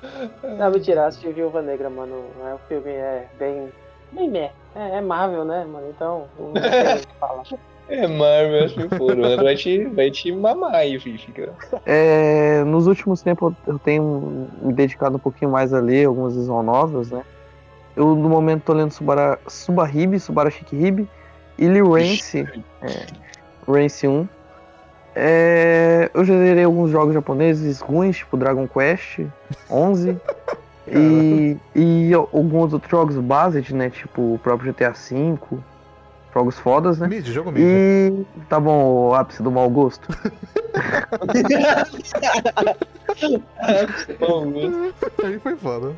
Não, 0.57 0.71
mentira, 0.71 1.05
assisti 1.05 1.31
Viúva 1.31 1.61
Negra, 1.61 1.89
mano. 1.89 2.25
É, 2.45 2.53
o 2.53 2.57
filme 2.67 2.91
é 2.91 3.27
bem. 3.37 3.71
bem 4.11 4.29
meh. 4.29 4.51
É, 4.75 4.97
é 4.97 5.01
Marvel, 5.01 5.45
né, 5.45 5.65
mano? 5.65 5.87
Então, 5.89 6.25
não 6.37 6.53
tem 6.53 6.95
o 6.95 6.99
que 6.99 7.13
falar. 7.19 7.43
É 7.87 8.07
Marvel, 8.07 8.65
acho 8.65 8.75
que 8.75 8.97
for. 8.97 9.15
Vai 9.15 9.55
te, 9.55 9.85
vai 9.85 10.11
te 10.11 10.31
mamar 10.31 10.75
aí. 10.75 10.99
Fica... 10.99 11.53
É, 11.85 12.63
nos 12.63 12.87
últimos 12.87 13.21
tempos 13.21 13.53
eu 13.67 13.77
tenho 13.77 14.49
me 14.61 14.73
dedicado 14.73 15.17
um 15.17 15.19
pouquinho 15.19 15.51
mais 15.51 15.73
a 15.73 15.79
ler 15.79 16.05
algumas 16.05 16.35
visual 16.35 16.63
novels, 16.63 17.11
né? 17.11 17.23
Eu 17.95 18.13
no 18.15 18.27
momento 18.27 18.63
tô 18.63 18.73
lendo 18.73 18.91
Subara, 18.91 19.39
Subaribe, 19.47 20.19
Subarashikiribe 20.19 21.07
e 21.57 21.67
Lirance, 21.67 22.47
é, 22.81 23.05
Rance 23.67 24.07
1. 24.07 24.27
É, 25.15 26.11
eu 26.13 26.25
já 26.25 26.37
zerei 26.37 26.65
alguns 26.65 26.91
jogos 26.91 27.13
japoneses 27.13 27.79
ruins, 27.79 28.17
tipo 28.17 28.35
Dragon 28.35 28.67
Quest 28.67 29.21
11 29.69 30.19
e, 30.87 31.57
e 31.73 32.13
alguns 32.13 32.73
outros 32.73 32.91
jogos 32.91 33.15
Based, 33.15 33.73
né? 33.73 33.89
Tipo 33.89 34.33
o 34.33 34.39
próprio 34.39 34.73
GTA 34.73 34.91
V, 34.91 35.37
Jogos 36.33 36.59
fodas, 36.59 36.99
né? 36.99 37.07
Mid, 37.07 37.25
jogo 37.27 37.49
mid. 37.49 37.63
E 37.63 38.25
tá 38.49 38.59
bom, 38.59 39.07
o 39.07 39.15
ápice 39.15 39.41
do 39.41 39.49
mau 39.49 39.69
gosto. 39.69 40.05
Bom, 44.19 44.45
né? 44.45 44.93
Aí 45.23 45.39
foi 45.39 45.55
foda. 45.55 45.95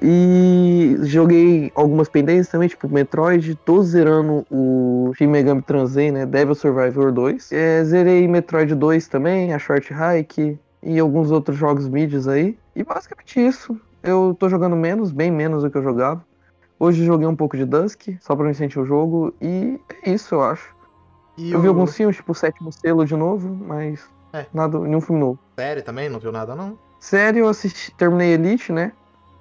E 0.00 0.96
joguei 1.02 1.72
algumas 1.74 2.08
pendências 2.08 2.48
também, 2.48 2.68
tipo 2.68 2.88
Metroid, 2.88 3.56
tô 3.64 3.82
zerando 3.82 4.44
o 4.50 5.12
Shin 5.16 5.26
Megami 5.26 5.62
Transei, 5.62 6.10
né? 6.12 6.24
Devil 6.24 6.54
Survivor 6.54 7.10
2. 7.12 7.50
É, 7.52 7.82
zerei 7.84 8.26
Metroid 8.28 8.74
2 8.74 9.08
também, 9.08 9.52
a 9.52 9.58
Short 9.58 9.92
Hike 9.92 10.58
e 10.82 10.98
alguns 10.98 11.30
outros 11.30 11.56
jogos 11.56 11.88
mídias 11.88 12.28
aí. 12.28 12.56
E 12.76 12.84
basicamente 12.84 13.44
isso. 13.44 13.78
Eu 14.02 14.36
tô 14.38 14.48
jogando 14.48 14.76
menos, 14.76 15.10
bem 15.10 15.30
menos 15.30 15.62
do 15.64 15.70
que 15.70 15.76
eu 15.76 15.82
jogava. 15.82 16.24
Hoje 16.78 17.04
joguei 17.04 17.26
um 17.26 17.34
pouco 17.34 17.56
de 17.56 17.64
Dusk, 17.64 18.02
só 18.20 18.36
pra 18.36 18.46
me 18.46 18.54
sentir 18.54 18.78
o 18.78 18.84
jogo, 18.84 19.34
e 19.42 19.80
é 20.04 20.12
isso, 20.12 20.36
eu 20.36 20.42
acho. 20.44 20.72
E 21.36 21.50
eu 21.50 21.60
vi 21.60 21.66
o- 21.66 21.70
alguns 21.70 21.96
filmes, 21.96 22.14
tipo 22.16 22.30
o 22.30 22.34
Sétimo 22.34 22.70
Selo 22.72 23.04
de 23.04 23.16
novo, 23.16 23.52
mas 23.66 24.00
É. 24.32 24.46
nada, 24.54 24.78
nenhum 24.78 25.00
filme 25.00 25.20
novo. 25.20 25.40
Série 25.58 25.82
também, 25.82 26.08
não 26.08 26.20
viu 26.20 26.30
nada, 26.30 26.54
não? 26.54 26.78
Sério, 27.00 27.40
eu 27.40 27.48
assisti, 27.48 27.92
terminei 27.96 28.32
Elite, 28.34 28.72
né? 28.72 28.92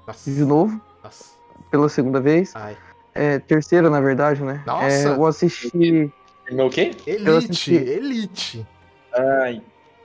Nossa. 0.08 0.32
De 0.32 0.46
novo, 0.46 0.82
Nossa. 1.04 1.26
pela 1.70 1.90
segunda 1.90 2.22
vez. 2.22 2.54
Ai. 2.56 2.78
É, 3.14 3.40
terceira, 3.40 3.90
na 3.90 4.00
verdade, 4.00 4.42
né? 4.42 4.64
Nossa! 4.66 4.88
É, 4.88 5.06
eu 5.08 5.26
assisti. 5.26 6.12
O 6.50 6.70
quê? 6.70 6.92
Elite, 7.06 7.30
assisti. 7.30 7.76
Elite. 7.76 8.68
Ai. 9.14 9.62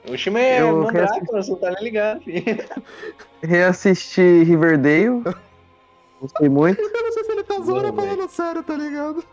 O 0.09 0.17
time 0.17 0.41
é 0.41 0.61
Eu 0.61 0.83
mandrake, 0.83 1.25
você 1.27 1.51
não 1.51 1.57
tá 1.57 1.71
nem 1.71 1.83
ligado, 1.83 2.21
filho. 2.21 2.43
Reassisti 3.41 4.43
Riverdale. 4.43 5.23
Gostei 6.19 6.49
muito. 6.49 6.81
Eu 6.81 7.03
não 7.03 7.11
sei 7.11 7.23
se 7.23 7.31
ele 7.31 7.43
tá 7.43 7.59
zoando 7.59 7.93
falando 7.93 8.29
sério, 8.29 8.63
tá 8.63 8.75
ligado? 8.75 9.23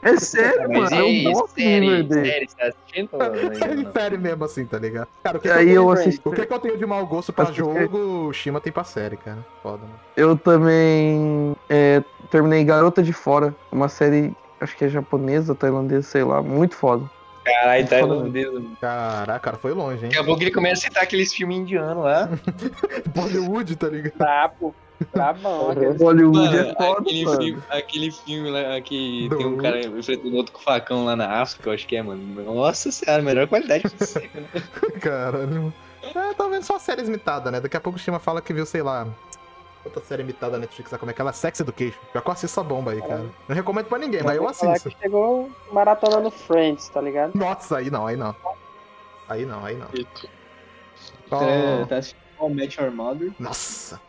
É 0.00 0.16
sério, 0.16 0.68
Mas 0.70 0.90
mano. 0.90 1.06
de 1.06 1.48
série, 1.60 1.80
Riverdale. 1.80 2.30
série, 2.30 2.48
você 2.48 2.56
tá 2.56 2.66
assistindo? 2.66 3.08
não? 3.84 3.92
sério 3.92 4.18
mesmo 4.20 4.44
assim, 4.44 4.64
tá 4.64 4.78
ligado? 4.78 5.08
Cara, 5.24 5.38
o 5.38 5.40
que, 5.40 5.48
E 5.48 5.50
que 5.52 5.58
aí 5.58 5.68
eu, 5.70 5.82
eu 5.82 5.90
assisti. 5.90 6.20
o 6.24 6.30
que, 6.30 6.46
que 6.46 6.52
eu 6.52 6.58
tenho 6.60 6.78
de 6.78 6.86
mau 6.86 7.04
gosto 7.06 7.32
pra 7.32 7.44
Assisti. 7.44 7.58
jogo, 7.60 7.98
o 8.28 8.32
Shima 8.32 8.60
tem 8.60 8.72
pra 8.72 8.84
série, 8.84 9.16
cara. 9.16 9.44
Foda, 9.62 9.78
mano. 9.78 9.98
Eu 10.16 10.36
também 10.36 11.56
é, 11.68 12.02
terminei 12.30 12.62
Garota 12.64 13.02
de 13.02 13.12
Fora, 13.12 13.52
uma 13.72 13.88
série, 13.88 14.36
acho 14.60 14.76
que 14.76 14.84
é 14.84 14.88
japonesa, 14.88 15.54
tailandesa, 15.54 16.02
sei 16.08 16.22
lá, 16.22 16.40
muito 16.42 16.76
foda. 16.76 17.10
Caralho, 17.44 17.88
tá 17.88 18.06
mano. 18.06 18.76
Caraca, 18.80 19.40
cara, 19.40 19.56
foi 19.56 19.72
longe, 19.72 19.96
hein? 20.04 20.10
Daqui 20.10 20.18
a 20.18 20.24
pouco 20.24 20.42
ele 20.42 20.50
começa 20.50 20.82
a 20.82 20.88
citar 20.88 21.02
aqueles 21.02 21.32
filmes 21.34 21.58
indianos 21.58 22.04
lá. 22.04 22.28
Bollywood, 23.14 23.74
tá 23.76 23.88
ligado? 23.88 24.12
Brabo. 24.16 24.56
Brabão. 24.58 24.87
Aquele- 25.70 25.92
Bollywood 25.94 26.38
Mano, 26.38 26.56
é 26.58 26.74
foda, 26.74 27.00
aquele, 27.00 27.24
mano. 27.24 27.42
filme, 27.42 27.62
aquele 27.70 28.10
filme 28.10 28.50
lá 28.50 28.80
que 28.80 29.28
tem 29.36 29.46
um 29.46 29.56
cara 29.56 29.80
enfrentando 29.86 30.36
outro 30.36 30.52
com 30.52 30.60
facão 30.60 31.04
lá 31.04 31.14
na 31.16 31.40
África, 31.40 31.68
eu 31.68 31.74
acho 31.74 31.86
que 31.86 31.96
é, 31.96 32.02
mano. 32.02 32.42
Nossa 32.54 32.90
senhora, 32.90 33.22
melhor 33.22 33.46
qualidade 33.48 33.88
possível. 33.88 34.28
né? 34.42 34.48
Caralho. 35.00 35.72
É, 36.02 36.34
tá 36.34 36.48
vendo 36.48 36.62
só 36.62 36.78
séries 36.78 37.08
imitadas, 37.08 37.52
né? 37.52 37.60
Daqui 37.60 37.76
a 37.76 37.80
pouco 37.80 37.98
o 37.98 38.00
Shima 38.00 38.18
fala 38.18 38.40
que 38.40 38.52
viu, 38.52 38.64
sei 38.66 38.82
lá. 38.82 39.06
Outra 39.84 40.02
série 40.02 40.22
imitada 40.22 40.52
da 40.52 40.58
Netflix, 40.58 40.90
sabe 40.90 41.00
como 41.00 41.10
é 41.10 41.14
que 41.14 41.20
ela? 41.20 41.32
Sex 41.32 41.60
Education. 41.60 41.98
Já 42.14 42.20
que 42.20 42.28
eu 42.28 42.32
assisto 42.32 42.60
essa 42.60 42.68
bomba 42.68 42.90
aí, 42.92 43.00
cara. 43.00 43.24
Não 43.48 43.54
recomendo 43.54 43.86
pra 43.86 43.98
ninguém, 43.98 44.22
mas 44.22 44.36
eu 44.36 44.46
assisto. 44.48 44.90
que 44.90 44.96
chegou 45.00 45.50
maratona 45.72 46.20
no 46.20 46.30
Friends, 46.30 46.88
tá 46.88 47.00
ligado? 47.00 47.34
Nossa, 47.34 47.78
aí 47.78 47.90
não, 47.90 48.06
aí 48.06 48.16
não. 48.16 48.34
Aí 49.28 49.44
não, 49.46 49.64
aí 49.64 49.76
não. 49.76 49.86
Ó, 51.30 51.42
É, 51.42 51.84
tá 51.86 51.96
assistindo 51.98 52.24
Match 52.54 52.76
Your 52.78 52.90
Mother. 52.90 53.32
Nossa. 53.38 54.00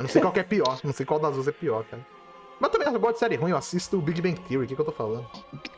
Eu 0.00 0.04
não 0.04 0.08
sei 0.08 0.20
qual 0.22 0.32
que 0.32 0.40
é 0.40 0.42
pior. 0.42 0.78
Não 0.82 0.92
sei 0.92 1.04
qual 1.04 1.20
das 1.20 1.34
duas 1.34 1.46
é 1.46 1.52
pior, 1.52 1.84
cara. 1.84 2.04
Mas 2.58 2.70
também 2.70 2.88
eu 2.92 2.98
gosto 3.00 3.14
de 3.14 3.18
série 3.20 3.36
ruim, 3.36 3.52
eu 3.52 3.56
assisto 3.56 3.96
o 3.98 4.02
Big 4.02 4.20
Bang 4.20 4.38
Theory. 4.40 4.64
O 4.64 4.68
que, 4.68 4.74
que 4.74 4.80
eu 4.80 4.84
tô 4.84 4.92
falando? 4.92 5.24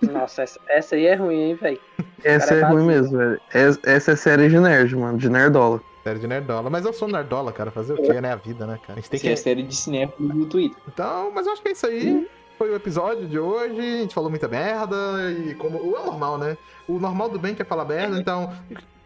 Nossa, 0.01 0.43
essa, 0.43 0.61
essa 0.69 0.95
aí 0.97 1.07
é 1.07 1.15
ruim, 1.15 1.37
hein, 1.51 1.55
velho. 1.55 1.81
Essa 2.25 2.55
é 2.55 2.61
é 2.61 2.65
ruim 2.65 2.87
mesmo, 2.87 3.19
velho. 3.19 3.41
Es- 3.55 3.79
Essa 3.85 4.13
é 4.13 4.17
série 4.17 4.49
de 4.49 4.59
nerd, 4.59 4.97
mano, 4.97 5.19
de 5.19 5.29
nerdola. 5.29 5.81
Série 6.03 6.19
de 6.19 6.27
nerdola. 6.27 6.69
Mas 6.71 6.85
eu 6.85 6.93
sou 6.93 7.07
nerdola, 7.09 7.53
cara. 7.53 7.71
Fazer 7.71 7.93
o 7.93 7.97
quê, 8.03 8.21
né? 8.21 8.33
A 8.33 8.37
vida, 8.37 8.67
né, 8.67 8.79
cara? 8.85 8.95
A 8.95 9.01
gente 9.01 9.11
tem 9.11 9.21
que 9.21 9.29
é 9.29 9.31
que. 9.31 9.37
série 9.37 9.63
de 9.63 9.77
cinéfilo 9.77 10.29
no 10.35 10.47
Twitter. 10.47 10.77
Então, 10.89 11.31
mas 11.33 11.47
eu 11.47 11.53
acho 11.53 11.63
que 11.63 11.69
é 11.69 11.73
isso 11.73 11.87
aí. 11.87 12.29
Foi 12.59 12.71
o 12.71 12.75
episódio 12.75 13.29
de 13.29 13.39
hoje. 13.39 13.79
A 13.79 14.01
gente 14.03 14.15
falou 14.15 14.29
muita 14.31 14.49
merda. 14.49 14.97
E 15.31 15.55
como. 15.55 15.79
O 15.79 15.97
é 15.97 16.05
normal, 16.05 16.39
né? 16.39 16.57
O 16.89 16.99
normal 16.99 17.29
do 17.29 17.39
bem 17.39 17.55
que 17.55 17.63
é 17.63 17.65
falar 17.65 17.85
merda. 17.85 18.19
Então, 18.19 18.53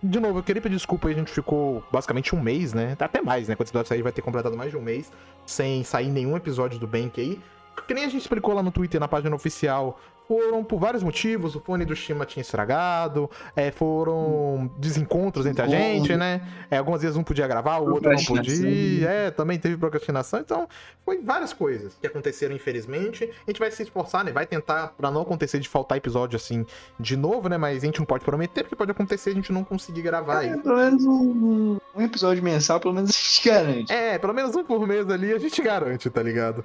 de 0.03 0.21
novo, 0.21 0.39
eu 0.39 0.43
queria 0.43 0.61
pedir 0.61 0.77
desculpa 0.77 1.09
aí. 1.09 1.15
A 1.15 1.19
gente 1.19 1.33
ficou 1.33 1.83
basicamente 1.91 2.35
um 2.35 2.41
mês, 2.41 2.73
né? 2.73 2.97
Até 2.99 3.23
mais, 3.23 3.49
né? 3.49 3.55
Quando 3.55 3.67
esse 3.67 3.73
episódio 3.73 3.89
sair, 3.89 4.03
vai 4.03 4.13
ter 4.13 4.23
completado 4.23 4.57
mais 4.57 4.71
de 4.71 4.77
um 4.77 4.83
mês. 4.83 5.11
Sem 5.45 5.83
sair 5.85 6.09
nenhum 6.09 6.37
episódio 6.37 6.79
do 6.79 6.87
Bank 6.87 7.21
aí. 7.21 7.41
Que 7.87 7.95
nem 7.95 8.05
a 8.05 8.09
gente 8.09 8.23
explicou 8.23 8.55
lá 8.55 8.63
no 8.63 8.71
Twitter, 8.71 9.01
na 9.01 9.09
página 9.09 9.35
oficial. 9.35 9.99
Foram 10.29 10.65
por 10.65 10.79
vários 10.79 11.03
motivos. 11.03 11.55
O 11.55 11.61
fone 11.61 11.85
do 11.85 11.95
Shima 11.95 12.27
tinha 12.27 12.41
estragado. 12.41 13.31
é, 13.55 13.71
foram 13.71 14.71
desencontros 14.79 15.47
entre 15.47 15.63
a 15.63 15.69
gente, 15.69 16.17
né? 16.17 16.41
É, 16.71 16.79
algumas 16.79 17.03
vezes 17.03 17.17
um 17.17 17.23
podia 17.23 17.47
gravar, 17.47 17.79
o 17.79 17.93
outro 17.93 18.11
não 18.11 18.25
podia. 18.25 19.09
É, 19.09 19.31
também 19.31 19.59
teve 19.59 19.77
procrastinação. 19.77 20.41
Então, 20.41 20.69
foi 21.05 21.23
várias 21.23 21.53
coisas 21.53 21.97
que 22.01 22.07
aconteceram, 22.07 22.55
infelizmente. 22.55 23.25
A 23.47 23.51
gente 23.51 23.61
vai 23.61 23.71
se 23.71 23.83
esforçar, 23.83 24.25
né? 24.25 24.33
Vai 24.33 24.47
tentar 24.47 24.89
pra 24.97 25.11
não 25.11 25.23
acontecer 25.23 25.61
de 25.61 25.69
faltar 25.69 25.99
episódio 25.99 26.37
assim 26.37 26.67
de 26.99 27.17
novo, 27.17 27.49
né? 27.49 27.57
Mas 27.57 27.83
a 27.83 27.87
gente 27.87 27.99
não 27.99 28.07
pode 28.07 28.25
prometer, 28.25 28.63
porque 28.63 28.77
pode 28.77 28.91
acontecer 28.91 29.31
a 29.31 29.35
gente 29.35 29.53
não 29.53 29.63
conseguir 29.63 30.03
gravar 30.03 30.39
aí. 30.39 30.49
É, 30.49 30.57
pelo 30.57 30.77
menos 30.77 31.05
um, 31.05 31.79
um 31.95 32.03
episódio 32.03 32.43
mensal, 32.43 32.81
pelo 32.81 32.95
menos 32.95 33.11
a 33.11 33.13
gente 33.13 33.49
garante. 33.49 33.93
É, 33.93 34.19
pelo 34.19 34.35
menos 34.35 34.57
um 34.57 34.65
por 34.65 34.87
mês 34.87 35.09
ali 35.09 35.33
a 35.33 35.39
gente 35.39 35.63
garante, 35.63 36.11
tá 36.11 36.23
ligado? 36.23 36.65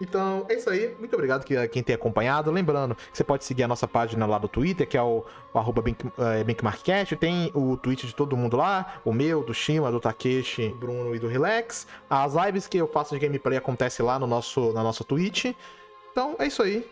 Então, 0.00 0.46
é 0.48 0.54
isso 0.54 0.68
aí. 0.68 0.94
Muito 0.98 1.14
obrigado 1.14 1.42
a 1.42 1.68
quem 1.68 1.82
tem 1.82 1.94
acompanhado. 1.94 2.50
Lembrando 2.50 2.94
que 2.94 3.16
você 3.16 3.24
pode 3.24 3.44
seguir 3.44 3.62
a 3.62 3.68
nossa 3.68 3.88
página 3.88 4.26
lá 4.26 4.38
do 4.38 4.48
Twitter, 4.48 4.86
que 4.86 4.96
é 4.96 5.02
o, 5.02 5.24
o 5.52 5.58
arroba 5.58 5.82
eh, 5.88 6.44
BankMarkCast. 6.44 7.16
Tem 7.16 7.50
o 7.54 7.76
tweet 7.76 8.06
de 8.06 8.14
todo 8.14 8.36
mundo 8.36 8.56
lá. 8.56 9.00
O 9.04 9.12
meu, 9.12 9.42
do 9.42 9.54
Shima, 9.54 9.90
do 9.90 9.98
Takeshi, 9.98 10.68
do 10.68 10.76
Bruno 10.76 11.14
e 11.14 11.18
do 11.18 11.28
Relax. 11.28 11.86
As 12.10 12.34
lives 12.34 12.66
que 12.66 12.76
eu 12.76 12.86
faço 12.86 13.14
de 13.14 13.20
gameplay 13.20 13.56
acontecem 13.56 14.04
lá 14.04 14.18
no 14.18 14.26
nosso, 14.26 14.72
na 14.72 14.82
nossa 14.82 15.02
Twitch. 15.02 15.46
Então, 16.12 16.36
é 16.38 16.46
isso 16.46 16.62
aí. 16.62 16.86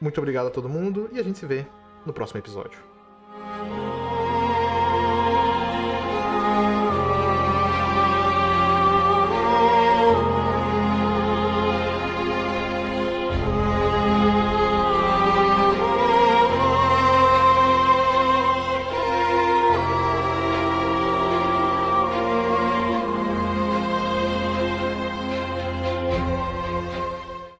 Muito 0.00 0.18
obrigado 0.18 0.46
a 0.46 0.50
todo 0.50 0.68
mundo 0.68 1.08
e 1.12 1.18
a 1.18 1.22
gente 1.22 1.38
se 1.38 1.46
vê 1.46 1.66
no 2.04 2.12
próximo 2.12 2.38
episódio. 2.38 2.78